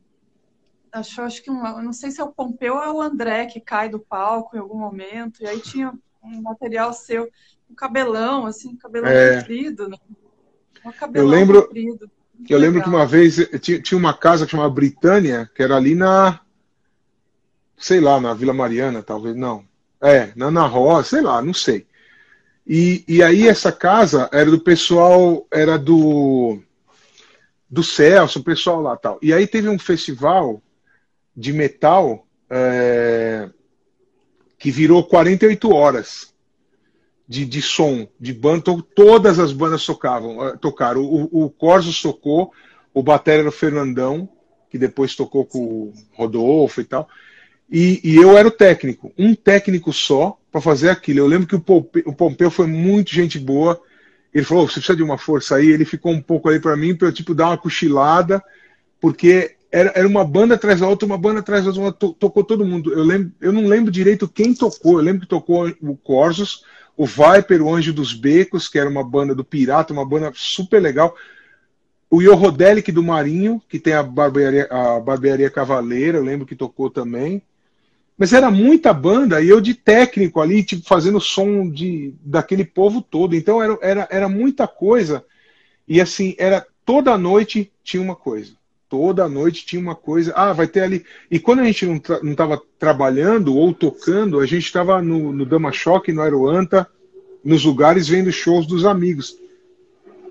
achou, 0.90 1.24
acho 1.24 1.42
que 1.42 1.50
um, 1.50 1.82
não 1.82 1.92
sei 1.92 2.10
se 2.10 2.20
é 2.20 2.24
o 2.24 2.32
Pompeu 2.32 2.74
ou 2.74 2.82
é 2.82 2.90
o 2.92 3.00
André 3.00 3.46
que 3.46 3.60
cai 3.60 3.88
do 3.88 4.00
palco 4.00 4.56
em 4.56 4.60
algum 4.60 4.78
momento, 4.78 5.42
e 5.42 5.46
aí 5.46 5.60
tinha 5.60 5.92
um 6.22 6.42
material 6.42 6.92
seu, 6.92 7.28
um 7.70 7.74
cabelão, 7.74 8.46
assim, 8.46 8.76
cabelão 8.76 9.08
é. 9.10 9.38
comprido, 9.40 9.88
né? 9.88 9.98
Um 10.84 10.92
cabelão 10.92 11.26
eu 11.26 11.30
lembro, 11.30 11.62
comprido. 11.62 12.10
Eu 12.48 12.58
lembro 12.58 12.82
que 12.82 12.88
uma 12.88 13.06
vez 13.06 13.36
tinha 13.60 13.98
uma 13.98 14.14
casa 14.14 14.44
que 14.44 14.50
chamava 14.50 14.70
Britânia, 14.70 15.50
que 15.54 15.62
era 15.62 15.76
ali 15.76 15.94
na. 15.94 16.40
Sei 17.76 18.00
lá, 18.00 18.20
na 18.20 18.34
Vila 18.34 18.52
Mariana, 18.52 19.02
talvez, 19.02 19.34
não. 19.34 19.64
É, 20.02 20.32
na 20.34 20.46
Ana 20.46 20.66
Rosa, 20.66 21.08
sei 21.08 21.20
lá, 21.20 21.40
não 21.40 21.54
sei. 21.54 21.86
E, 22.66 23.04
e 23.06 23.22
aí 23.22 23.48
essa 23.48 23.70
casa 23.72 24.28
era 24.32 24.50
do 24.50 24.60
pessoal, 24.60 25.46
era 25.50 25.78
do 25.78 26.60
do 27.70 27.82
Celso, 27.82 28.40
o 28.40 28.44
pessoal 28.44 28.82
lá 28.82 28.96
tal. 28.96 29.18
E 29.22 29.32
aí 29.32 29.46
teve 29.46 29.68
um 29.68 29.78
festival 29.78 30.62
de 31.34 31.52
metal 31.52 32.26
é, 32.50 33.48
que 34.58 34.70
virou 34.70 35.02
48 35.02 35.72
horas 35.72 36.32
de, 37.26 37.46
de 37.46 37.62
som, 37.62 38.06
de 38.20 38.34
banda, 38.34 38.62
todas 38.94 39.38
as 39.38 39.52
bandas 39.52 39.86
tocavam, 39.86 40.46
eh, 40.46 40.56
tocaram. 40.58 41.00
O, 41.00 41.46
o 41.46 41.50
Corsos 41.50 42.02
tocou, 42.02 42.52
o 42.92 43.02
Batera 43.02 43.40
era 43.40 43.48
o 43.48 43.52
Fernandão, 43.52 44.28
que 44.68 44.76
depois 44.76 45.16
tocou 45.16 45.46
com 45.46 45.58
o 45.58 45.94
Rodolfo 46.12 46.82
e 46.82 46.84
tal. 46.84 47.08
E, 47.72 48.02
e 48.04 48.16
eu 48.16 48.36
era 48.36 48.46
o 48.46 48.50
técnico, 48.50 49.10
um 49.16 49.34
técnico 49.34 49.94
só 49.94 50.38
para 50.52 50.60
fazer 50.60 50.90
aquilo. 50.90 51.20
Eu 51.20 51.26
lembro 51.26 51.46
que 51.46 51.56
o 51.56 51.60
Pompeu, 51.60 52.02
o 52.04 52.12
Pompeu 52.12 52.50
foi 52.50 52.66
muito 52.66 53.10
gente 53.10 53.38
boa. 53.38 53.80
Ele 54.34 54.44
falou: 54.44 54.68
você 54.68 54.74
precisa 54.74 54.94
de 54.94 55.02
uma 55.02 55.16
força 55.16 55.56
aí. 55.56 55.70
Ele 55.70 55.86
ficou 55.86 56.12
um 56.12 56.20
pouco 56.20 56.50
aí 56.50 56.60
para 56.60 56.76
mim, 56.76 56.94
para 56.94 57.08
eu 57.08 57.12
tipo, 57.12 57.34
dar 57.34 57.46
uma 57.46 57.56
cochilada, 57.56 58.44
porque 59.00 59.56
era, 59.70 59.90
era 59.94 60.06
uma 60.06 60.22
banda 60.22 60.54
atrás 60.54 60.80
da 60.80 60.86
outra, 60.86 61.06
uma 61.06 61.16
banda 61.16 61.40
atrás 61.40 61.64
da 61.64 61.70
outra, 61.70 62.10
tocou 62.18 62.44
todo 62.44 62.66
mundo. 62.66 62.92
Eu, 62.92 63.02
lembro, 63.02 63.32
eu 63.40 63.50
não 63.50 63.66
lembro 63.66 63.90
direito 63.90 64.28
quem 64.28 64.54
tocou. 64.54 64.98
Eu 64.98 65.04
lembro 65.04 65.22
que 65.22 65.26
tocou 65.26 65.66
o 65.80 65.96
Corsos, 65.96 66.66
o 66.94 67.06
Viper, 67.06 67.62
o 67.62 67.74
Anjo 67.74 67.94
dos 67.94 68.12
Becos, 68.12 68.68
que 68.68 68.78
era 68.78 68.88
uma 68.88 69.02
banda 69.02 69.34
do 69.34 69.42
Pirata, 69.42 69.94
uma 69.94 70.04
banda 70.04 70.30
super 70.34 70.78
legal. 70.78 71.16
O 72.10 72.20
Yorodelic 72.20 72.92
do 72.92 73.02
Marinho, 73.02 73.62
que 73.66 73.78
tem 73.78 73.94
a 73.94 74.02
barbearia, 74.02 74.68
a 74.70 75.00
barbearia 75.00 75.48
Cavaleira, 75.48 76.18
eu 76.18 76.22
lembro 76.22 76.46
que 76.46 76.54
tocou 76.54 76.90
também. 76.90 77.42
Mas 78.22 78.32
era 78.32 78.52
muita 78.52 78.92
banda 78.92 79.42
e 79.42 79.48
eu 79.48 79.60
de 79.60 79.74
técnico 79.74 80.40
ali, 80.40 80.62
tipo, 80.62 80.86
fazendo 80.86 81.20
som 81.20 81.68
de, 81.68 82.14
daquele 82.24 82.64
povo 82.64 83.02
todo. 83.02 83.34
Então 83.34 83.60
era, 83.60 83.76
era, 83.82 84.08
era 84.12 84.28
muita 84.28 84.68
coisa. 84.68 85.24
E 85.88 86.00
assim, 86.00 86.36
era 86.38 86.64
toda 86.86 87.18
noite 87.18 87.72
tinha 87.82 88.00
uma 88.00 88.14
coisa. 88.14 88.52
Toda 88.88 89.28
noite 89.28 89.66
tinha 89.66 89.82
uma 89.82 89.96
coisa. 89.96 90.32
Ah, 90.36 90.52
vai 90.52 90.68
ter 90.68 90.82
ali. 90.82 91.04
E 91.28 91.40
quando 91.40 91.62
a 91.62 91.64
gente 91.64 91.84
não 91.84 91.96
estava 92.30 92.62
trabalhando 92.78 93.56
ou 93.56 93.74
tocando, 93.74 94.38
a 94.38 94.46
gente 94.46 94.66
estava 94.66 95.02
no, 95.02 95.32
no 95.32 95.44
Dama 95.44 95.72
Choque, 95.72 96.12
no 96.12 96.22
Aeroanta, 96.22 96.86
nos 97.44 97.64
lugares 97.64 98.06
vendo 98.06 98.30
shows 98.30 98.68
dos 98.68 98.84
amigos. 98.84 99.36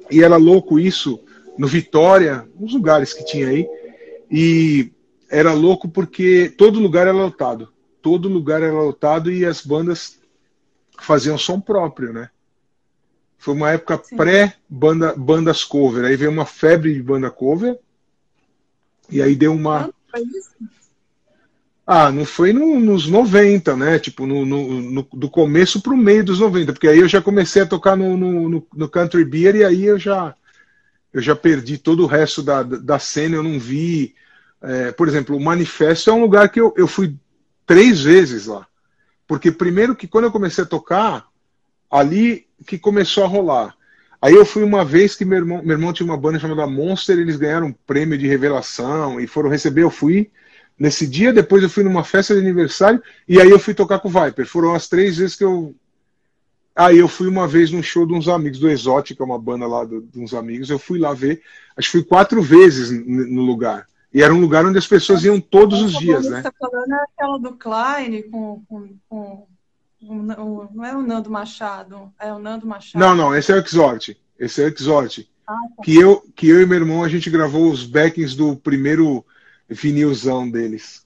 E 0.09 0.23
era 0.23 0.37
louco 0.37 0.79
isso 0.79 1.19
no 1.57 1.67
Vitória, 1.67 2.47
nos 2.57 2.73
lugares 2.73 3.11
que 3.11 3.25
tinha 3.25 3.49
aí. 3.49 3.67
E 4.31 4.93
era 5.29 5.51
louco 5.51 5.89
porque 5.89 6.53
todo 6.57 6.79
lugar 6.79 7.05
era 7.05 7.11
lotado. 7.11 7.67
Todo 8.01 8.29
lugar 8.29 8.61
era 8.61 8.73
lotado 8.73 9.31
e 9.31 9.45
as 9.45 9.65
bandas 9.65 10.19
faziam 10.99 11.37
som 11.37 11.59
próprio, 11.59 12.13
né? 12.13 12.29
Foi 13.37 13.55
uma 13.55 13.71
época 13.71 13.97
pré-bandas 13.97 15.63
cover. 15.63 16.05
Aí 16.05 16.15
veio 16.15 16.29
uma 16.29 16.45
febre 16.45 16.93
de 16.93 17.01
banda 17.01 17.31
cover 17.31 17.79
e 19.09 19.21
aí 19.21 19.35
deu 19.35 19.51
uma. 19.51 19.91
Ah, 21.85 22.11
não 22.11 22.23
foi 22.23 22.53
no, 22.53 22.79
nos 22.79 23.07
90, 23.07 23.75
né? 23.75 23.99
Tipo, 23.99 24.25
no, 24.25 24.45
no, 24.45 24.81
no 24.81 25.07
do 25.13 25.29
começo 25.29 25.81
para 25.81 25.91
o 25.93 25.97
meio 25.97 26.23
dos 26.23 26.39
90, 26.39 26.71
porque 26.71 26.87
aí 26.87 26.99
eu 26.99 27.07
já 27.07 27.21
comecei 27.21 27.63
a 27.63 27.65
tocar 27.65 27.97
no, 27.97 28.15
no, 28.15 28.67
no, 28.73 28.89
Country 28.89 29.25
Beer 29.25 29.55
e 29.55 29.65
aí 29.65 29.85
eu 29.85 29.97
já, 29.97 30.35
eu 31.11 31.21
já 31.21 31.35
perdi 31.35 31.77
todo 31.77 32.03
o 32.03 32.07
resto 32.07 32.43
da, 32.43 32.61
da 32.61 32.99
cena, 32.99 33.35
eu 33.35 33.43
não 33.43 33.59
vi. 33.59 34.15
É, 34.61 34.91
por 34.91 35.07
exemplo, 35.07 35.35
o 35.35 35.43
Manifesto 35.43 36.11
é 36.11 36.13
um 36.13 36.21
lugar 36.21 36.47
que 36.49 36.61
eu, 36.61 36.73
eu 36.77 36.87
fui 36.87 37.15
três 37.71 38.01
vezes 38.01 38.47
lá. 38.47 38.67
Porque 39.25 39.49
primeiro 39.49 39.95
que 39.95 40.09
quando 40.09 40.25
eu 40.25 40.31
comecei 40.31 40.65
a 40.65 40.67
tocar, 40.67 41.25
ali 41.89 42.45
que 42.67 42.77
começou 42.77 43.23
a 43.23 43.27
rolar. 43.27 43.75
Aí 44.21 44.33
eu 44.33 44.45
fui 44.45 44.61
uma 44.61 44.83
vez 44.83 45.15
que 45.15 45.23
meu 45.23 45.37
irmão, 45.37 45.61
meu 45.63 45.71
irmão 45.71 45.93
tinha 45.93 46.05
uma 46.05 46.17
banda 46.17 46.37
chamada 46.37 46.67
Monster, 46.67 47.17
eles 47.17 47.37
ganharam 47.37 47.67
um 47.67 47.73
prêmio 47.73 48.17
de 48.17 48.27
revelação 48.27 49.21
e 49.21 49.25
foram 49.25 49.49
receber, 49.49 49.83
eu 49.83 49.89
fui. 49.89 50.29
Nesse 50.77 51.07
dia, 51.07 51.31
depois 51.31 51.63
eu 51.63 51.69
fui 51.69 51.81
numa 51.81 52.03
festa 52.03 52.33
de 52.33 52.41
aniversário 52.41 53.01
e 53.25 53.39
aí 53.39 53.49
eu 53.49 53.57
fui 53.57 53.73
tocar 53.73 53.99
com 53.99 54.09
o 54.09 54.11
Viper. 54.11 54.45
Foram 54.45 54.75
as 54.75 54.89
três 54.89 55.15
vezes 55.15 55.37
que 55.37 55.43
eu. 55.45 55.73
Aí 56.75 56.97
eu 56.97 57.07
fui 57.07 57.27
uma 57.27 57.47
vez 57.47 57.71
num 57.71 57.81
show 57.81 58.05
de 58.05 58.13
uns 58.13 58.27
amigos, 58.27 58.59
do 58.59 58.69
Exótica, 58.69 59.23
uma 59.23 59.39
banda 59.39 59.65
lá 59.65 59.85
de, 59.85 60.01
de 60.01 60.19
uns 60.19 60.33
amigos. 60.33 60.69
Eu 60.69 60.79
fui 60.79 60.99
lá 60.99 61.13
ver, 61.13 61.41
acho 61.77 61.89
que 61.89 61.97
fui 61.99 62.03
quatro 62.03 62.41
vezes 62.41 62.91
no 62.91 63.43
lugar. 63.43 63.87
E 64.13 64.21
era 64.21 64.33
um 64.33 64.41
lugar 64.41 64.65
onde 64.65 64.77
as 64.77 64.87
pessoas 64.87 65.23
iam 65.23 65.39
todos 65.39 65.81
os 65.81 65.97
dias, 65.97 66.29
né? 66.29 66.41
Você 66.41 66.51
falando 66.59 66.93
é 66.93 67.03
aquela 67.03 67.39
do 67.39 67.55
Klein 67.55 68.23
com, 68.29 68.61
com, 68.67 68.95
com 69.07 69.47
não 70.01 70.83
é 70.83 70.95
o 70.95 71.01
Nando 71.01 71.29
Machado, 71.29 72.11
é 72.19 72.33
o 72.33 72.39
Nando 72.39 72.65
Machado. 72.65 72.99
Não, 72.99 73.15
não, 73.15 73.35
esse 73.35 73.51
é 73.51 73.55
o 73.55 73.59
Exort. 73.59 74.17
Esse 74.37 74.61
é 74.61 74.65
o 74.65 74.69
Exort. 74.69 75.29
Ah, 75.47 75.53
tá. 75.77 75.83
que, 75.83 75.95
eu, 75.95 76.21
que 76.35 76.49
eu 76.49 76.61
e 76.61 76.65
meu 76.65 76.77
irmão, 76.77 77.03
a 77.03 77.09
gente 77.09 77.29
gravou 77.29 77.69
os 77.69 77.85
backings 77.85 78.35
do 78.35 78.55
primeiro 78.55 79.23
vinilzão 79.69 80.49
deles. 80.49 81.05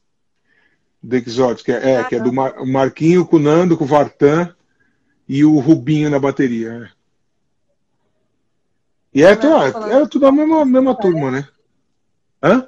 Do 1.04 1.16
Exort, 1.16 1.64
que 1.64 1.72
é, 1.72 1.92
é 1.92 2.04
que 2.06 2.16
é 2.16 2.20
do 2.20 2.34
Mar, 2.34 2.66
Marquinho 2.66 3.26
com 3.26 3.36
o 3.36 3.40
Nando, 3.40 3.78
com 3.78 3.84
o 3.84 3.88
Vartan 3.88 4.56
e 5.28 5.44
o 5.44 5.60
Rubinho 5.60 6.10
na 6.10 6.18
bateria. 6.18 6.92
É. 6.92 6.96
E 9.14 9.24
é, 9.24 9.36
tudo, 9.36 9.56
é 9.56 10.08
tudo 10.08 10.26
a 10.26 10.32
mesma, 10.32 10.66
mesma 10.66 10.96
turma, 10.96 11.32
né? 11.32 11.48
Hã? 12.42 12.68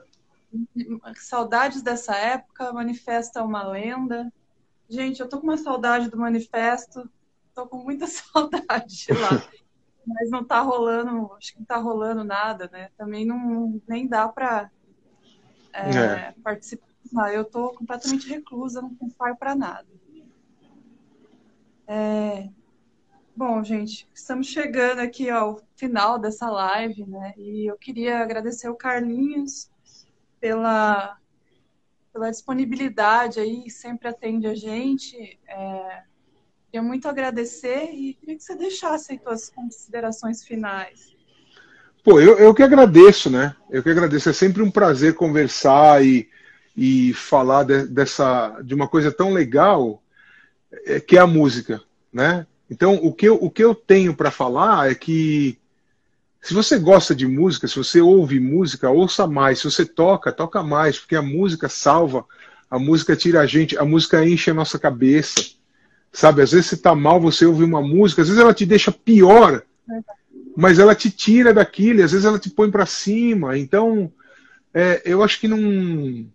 Saudades 1.15 1.81
dessa 1.81 2.15
época, 2.15 2.71
manifesta 2.73 3.43
uma 3.43 3.67
lenda. 3.67 4.31
Gente, 4.89 5.19
eu 5.19 5.27
tô 5.27 5.39
com 5.39 5.47
uma 5.47 5.57
saudade 5.57 6.09
do 6.09 6.17
manifesto, 6.17 7.09
tô 7.53 7.67
com 7.67 7.77
muita 7.77 8.07
saudade 8.07 9.07
lá. 9.09 9.43
Mas 10.05 10.29
não 10.29 10.43
tá 10.43 10.61
rolando, 10.61 11.33
acho 11.33 11.53
que 11.53 11.59
não 11.59 11.65
tá 11.65 11.77
rolando 11.77 12.23
nada, 12.23 12.69
né? 12.71 12.89
Também 12.97 13.25
não 13.25 13.81
nem 13.87 14.07
dá 14.07 14.27
para 14.29 14.71
é, 15.73 15.89
é. 15.89 16.35
participar. 16.41 16.87
Eu 17.33 17.43
tô 17.43 17.69
completamente 17.69 18.27
reclusa, 18.29 18.81
não 18.81 19.09
saio 19.17 19.35
para 19.35 19.55
nada. 19.55 19.87
É, 21.85 22.49
Bom, 23.37 23.63
gente, 23.63 24.09
estamos 24.15 24.47
chegando 24.47 24.97
aqui 24.97 25.29
ao 25.29 25.61
final 25.75 26.17
dessa 26.17 26.49
live, 26.49 27.05
né? 27.05 27.35
E 27.37 27.69
eu 27.69 27.77
queria 27.77 28.17
agradecer 28.17 28.67
o 28.67 28.73
Carlinhos 28.73 29.69
pela 30.39 31.17
pela 32.17 32.31
disponibilidade 32.31 33.39
aí, 33.39 33.69
sempre 33.69 34.07
atende 34.07 34.47
a 34.47 34.55
gente. 34.55 35.39
É, 35.47 36.01
queria 36.65 36.81
muito 36.81 37.07
agradecer 37.07 37.91
e 37.93 38.15
queria 38.15 38.35
que 38.35 38.43
você 38.43 38.55
deixasse 38.55 39.11
aí 39.11 39.19
suas 39.21 39.49
considerações 39.49 40.43
finais. 40.43 41.15
Pô, 42.03 42.19
eu, 42.19 42.39
eu 42.39 42.55
que 42.55 42.63
agradeço, 42.63 43.29
né? 43.29 43.55
Eu 43.69 43.83
que 43.83 43.89
agradeço. 43.89 44.29
É 44.29 44.33
sempre 44.33 44.63
um 44.63 44.71
prazer 44.71 45.13
conversar 45.13 46.03
e, 46.03 46.27
e 46.75 47.13
falar 47.13 47.63
de, 47.63 47.85
dessa, 47.85 48.61
de 48.63 48.73
uma 48.73 48.87
coisa 48.87 49.11
tão 49.11 49.31
legal 49.31 50.01
é, 50.85 50.99
que 50.99 51.17
é 51.17 51.19
a 51.19 51.27
música, 51.27 51.81
né? 52.11 52.47
Então, 52.69 52.95
o 52.95 53.13
que 53.13 53.27
eu, 53.27 53.35
o 53.35 53.51
que 53.51 53.63
eu 53.63 53.75
tenho 53.75 54.15
para 54.15 54.31
falar 54.31 54.89
é 54.89 54.95
que 54.95 55.59
se 56.41 56.53
você 56.53 56.77
gosta 56.77 57.15
de 57.15 57.27
música, 57.27 57.67
se 57.67 57.75
você 57.75 57.99
ouve 57.99 58.39
música, 58.39 58.89
ouça 58.89 59.27
mais. 59.27 59.59
Se 59.59 59.65
você 59.65 59.85
toca, 59.85 60.31
toca 60.31 60.63
mais, 60.63 60.97
porque 60.97 61.15
a 61.15 61.21
música 61.21 61.67
salva, 61.67 62.25
a 62.69 62.79
música 62.79 63.15
tira 63.15 63.41
a 63.41 63.45
gente, 63.45 63.77
a 63.77 63.83
música 63.83 64.25
enche 64.25 64.51
a 64.51 64.53
nossa 64.53 64.77
cabeça. 64.79 65.57
Sabe, 66.11 66.41
às 66.41 66.51
vezes 66.51 66.67
você 66.67 66.77
tá 66.77 66.95
mal, 66.95 67.19
você 67.19 67.45
ouve 67.45 67.63
uma 67.63 67.81
música, 67.81 68.21
às 68.21 68.27
vezes 68.27 68.41
ela 68.41 68.53
te 68.53 68.65
deixa 68.65 68.91
pior, 68.91 69.61
mas 70.55 70.79
ela 70.79 70.95
te 70.95 71.11
tira 71.11 71.53
daquilo, 71.53 72.03
às 72.03 72.11
vezes 72.11 72.25
ela 72.25 72.39
te 72.39 72.49
põe 72.49 72.71
para 72.71 72.85
cima. 72.85 73.57
Então, 73.57 74.11
é, 74.73 75.01
eu 75.05 75.23
acho 75.23 75.39
que 75.39 75.47
não. 75.47 76.25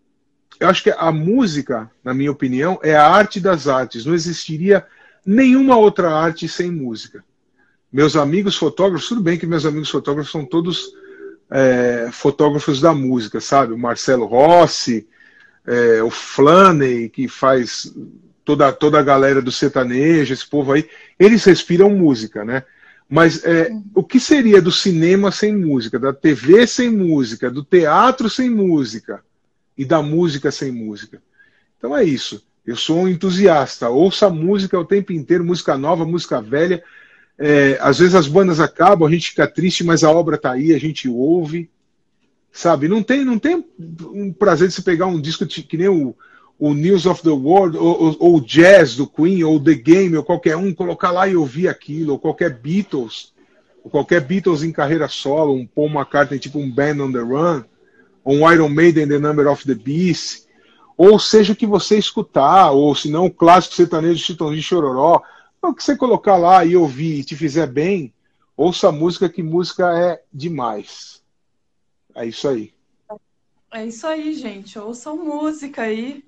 Eu 0.61 0.69
acho 0.69 0.83
que 0.83 0.91
a 0.91 1.11
música, 1.11 1.91
na 2.05 2.15
minha 2.15 2.31
opinião, 2.31 2.79
é 2.83 2.95
a 2.95 3.09
arte 3.09 3.41
das 3.41 3.67
artes. 3.67 4.05
Não 4.05 4.15
existiria 4.15 4.87
nenhuma 5.27 5.77
outra 5.77 6.15
arte 6.15 6.47
sem 6.49 6.71
música. 6.71 7.25
Meus 7.93 8.17
amigos 8.17 8.57
fotógrafos, 8.57 9.09
tudo 9.09 9.21
bem 9.21 9.39
que 9.39 9.47
meus 9.47 9.67
amigos 9.67 9.91
fotógrafos 9.91 10.33
são 10.33 10.47
todos 10.47 10.95
é, 11.51 12.09
fotógrafos 12.11 12.81
da 12.81 12.95
música, 12.95 13.41
sabe? 13.41 13.75
O 13.75 13.79
Marcelo 13.79 14.25
Rossi, 14.25 15.07
é, 15.67 16.03
o 16.03 16.11
Flaney, 16.11 17.11
que 17.11 17.29
faz 17.29 17.93
toda, 18.45 18.73
toda 18.73 18.99
a 18.99 19.03
galera 19.03 19.43
do 19.43 19.53
sertanejo, 19.53 20.33
esse 20.33 20.49
povo 20.49 20.73
aí, 20.73 20.89
eles 21.19 21.45
respiram 21.45 21.91
música, 21.91 22.45
né? 22.45 22.65
Mas 23.09 23.45
é, 23.45 23.71
o 23.95 24.03
que 24.03 24.19
seria 24.19 24.63
do 24.63 24.73
cinema 24.73 25.31
sem 25.31 25.55
música, 25.55 25.99
da 25.99 26.15
TV 26.15 26.67
sem 26.67 26.91
música, 26.91 27.51
do 27.51 27.63
teatro 27.63 28.31
sem 28.31 28.49
música 28.49 29.23
e 29.77 29.85
da 29.85 30.01
música 30.01 30.51
sem 30.51 30.73
música? 30.73 31.21
Então 31.77 31.95
é 31.95 32.03
isso. 32.03 32.43
Eu 32.67 32.75
sou 32.75 33.01
um 33.01 33.09
entusiasta. 33.09 33.91
Ouça 33.91 34.31
música 34.31 34.79
o 34.79 34.85
tempo 34.85 35.13
inteiro, 35.13 35.45
música 35.45 35.77
nova, 35.77 36.07
música 36.07 36.41
velha. 36.41 36.83
É, 37.45 37.77
às 37.81 37.99
vezes 37.99 38.15
as 38.15 38.29
bandas 38.29 38.61
acabam, 38.61 39.09
a 39.09 39.11
gente 39.11 39.31
fica 39.31 39.49
triste, 39.49 39.83
mas 39.83 40.05
a 40.05 40.11
obra 40.13 40.37
está 40.37 40.53
aí, 40.53 40.73
a 40.73 40.79
gente 40.79 41.09
ouve. 41.09 41.69
Sabe? 42.53 42.87
Não 42.87 43.03
tem, 43.03 43.25
não 43.25 43.37
tem 43.37 43.65
um 44.15 44.33
prazer 44.33 44.69
de 44.69 44.75
se 44.75 44.83
pegar 44.83 45.07
um 45.07 45.21
disco 45.21 45.45
que 45.45 45.77
nem 45.77 45.89
o, 45.89 46.15
o 46.57 46.73
News 46.73 47.05
of 47.05 47.21
the 47.21 47.31
World, 47.31 47.77
ou, 47.77 48.37
o 48.37 48.41
Jazz 48.41 48.95
do 48.95 49.09
Queen, 49.09 49.43
ou 49.43 49.59
The 49.59 49.75
Game, 49.75 50.17
ou 50.17 50.23
qualquer 50.23 50.57
um, 50.57 50.73
colocar 50.73 51.11
lá 51.11 51.27
e 51.27 51.35
ouvir 51.35 51.67
aquilo, 51.67 52.13
ou 52.13 52.19
qualquer 52.21 52.61
Beatles, 52.61 53.33
ou 53.83 53.91
qualquer 53.91 54.21
Beatles 54.21 54.63
em 54.63 54.71
carreira 54.71 55.09
solo, 55.09 55.53
um 55.53 55.67
Paul 55.67 55.89
McCartney 55.89 56.39
tipo 56.39 56.61
um 56.61 56.71
Band 56.71 57.03
on 57.03 57.11
the 57.11 57.19
Run, 57.19 57.65
ou 58.23 58.37
um 58.37 58.53
Iron 58.53 58.69
Maiden 58.69 59.09
The 59.09 59.19
Number 59.19 59.49
of 59.49 59.67
the 59.67 59.75
Beast, 59.75 60.47
ou 60.97 61.19
seja 61.19 61.55
o 61.55 61.57
que 61.57 61.67
você 61.67 61.99
escutar, 61.99 62.71
ou 62.71 62.95
se 62.95 63.11
não 63.11 63.27
o 63.27 63.31
clássico 63.33 63.75
sertanejo 63.75 64.15
de 64.15 64.23
Chitãozinho 64.23 64.63
Chororó, 64.63 65.23
o 65.71 65.75
que 65.75 65.83
você 65.83 65.97
colocar 65.97 66.37
lá 66.37 66.65
e 66.65 66.77
ouvir 66.77 67.21
e 67.21 67.25
te 67.25 67.37
fizer 67.37 67.67
bem, 67.67 68.13
ouça 68.57 68.89
a 68.89 68.93
música, 68.93 69.29
que 69.29 69.43
música 69.43 69.97
é 69.97 70.23
demais. 70.33 71.23
É 72.15 72.27
isso 72.27 72.49
aí. 72.49 72.75
É 73.73 73.87
isso 73.87 74.07
aí, 74.07 74.35
gente. 74.35 74.79
Ouçam 74.79 75.17
música 75.17 75.83
aí 75.83 76.25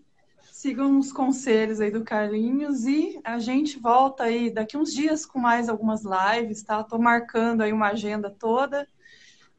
sigam 0.65 0.99
os 0.99 1.13
conselhos 1.13 1.79
aí 1.79 1.91
do 1.91 2.03
Carlinhos 2.03 2.87
e 2.87 3.21
a 3.23 3.39
gente 3.39 3.79
volta 3.79 4.25
aí 4.25 4.51
daqui 4.51 4.79
uns 4.79 4.95
dias 4.95 5.27
com 5.27 5.39
mais 5.39 5.69
algumas 5.69 6.03
lives, 6.05 6.63
tá? 6.63 6.83
Tô 6.83 6.97
marcando 6.97 7.61
aí 7.61 7.71
uma 7.71 7.89
agenda 7.89 8.31
toda. 8.31 8.89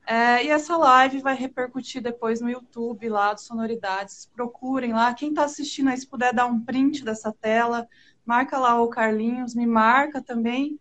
É, 0.08 0.44
e 0.44 0.50
essa 0.50 0.76
live 0.76 1.22
vai 1.22 1.36
repercutir 1.36 2.02
depois 2.02 2.42
no 2.42 2.50
YouTube 2.50 3.08
lá 3.08 3.36
do 3.36 3.40
Sonoridades. 3.40 4.28
Procurem 4.34 4.94
lá. 4.94 5.14
Quem 5.14 5.30
está 5.30 5.44
assistindo 5.44 5.90
aí, 5.90 5.98
se 5.98 6.08
puder 6.08 6.34
dar 6.34 6.48
um 6.48 6.60
print 6.60 7.06
dessa 7.06 7.32
tela, 7.32 7.88
marca 8.26 8.58
lá 8.58 8.82
o 8.82 8.88
Carlinhos, 8.88 9.54
me 9.54 9.66
marca 9.66 10.22
também. 10.22 10.80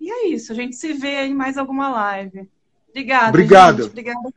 E 0.00 0.10
é 0.10 0.28
isso, 0.28 0.52
a 0.52 0.54
gente 0.54 0.76
se 0.76 0.92
vê 0.92 1.16
aí 1.16 1.30
em 1.30 1.34
mais 1.34 1.56
alguma 1.56 1.88
live. 1.88 2.48
Obrigada. 2.90 3.28
Obrigado. 3.28 3.82
Gente. 3.82 3.90
Obrigada. 3.90 4.32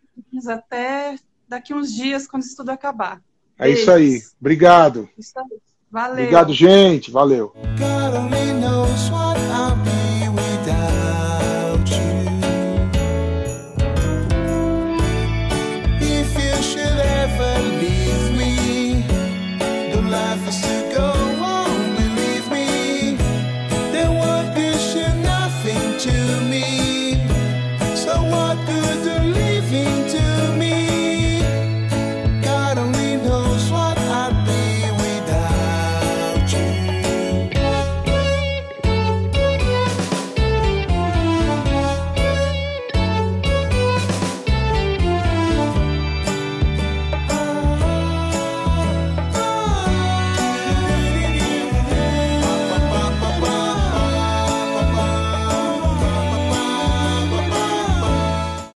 Até 0.50 1.16
daqui 1.48 1.74
uns 1.74 1.94
dias, 1.94 2.28
quando 2.28 2.44
isso 2.44 2.56
tudo 2.56 2.70
acabar. 2.70 3.22
É 3.58 3.70
isso 3.70 3.90
aí. 3.92 4.22
Obrigado. 4.40 5.10
Isso 5.18 5.38
aí. 5.40 5.60
Valeu. 5.92 6.14
Obrigado, 6.14 6.54
gente. 6.54 7.12
Valeu. 7.12 7.54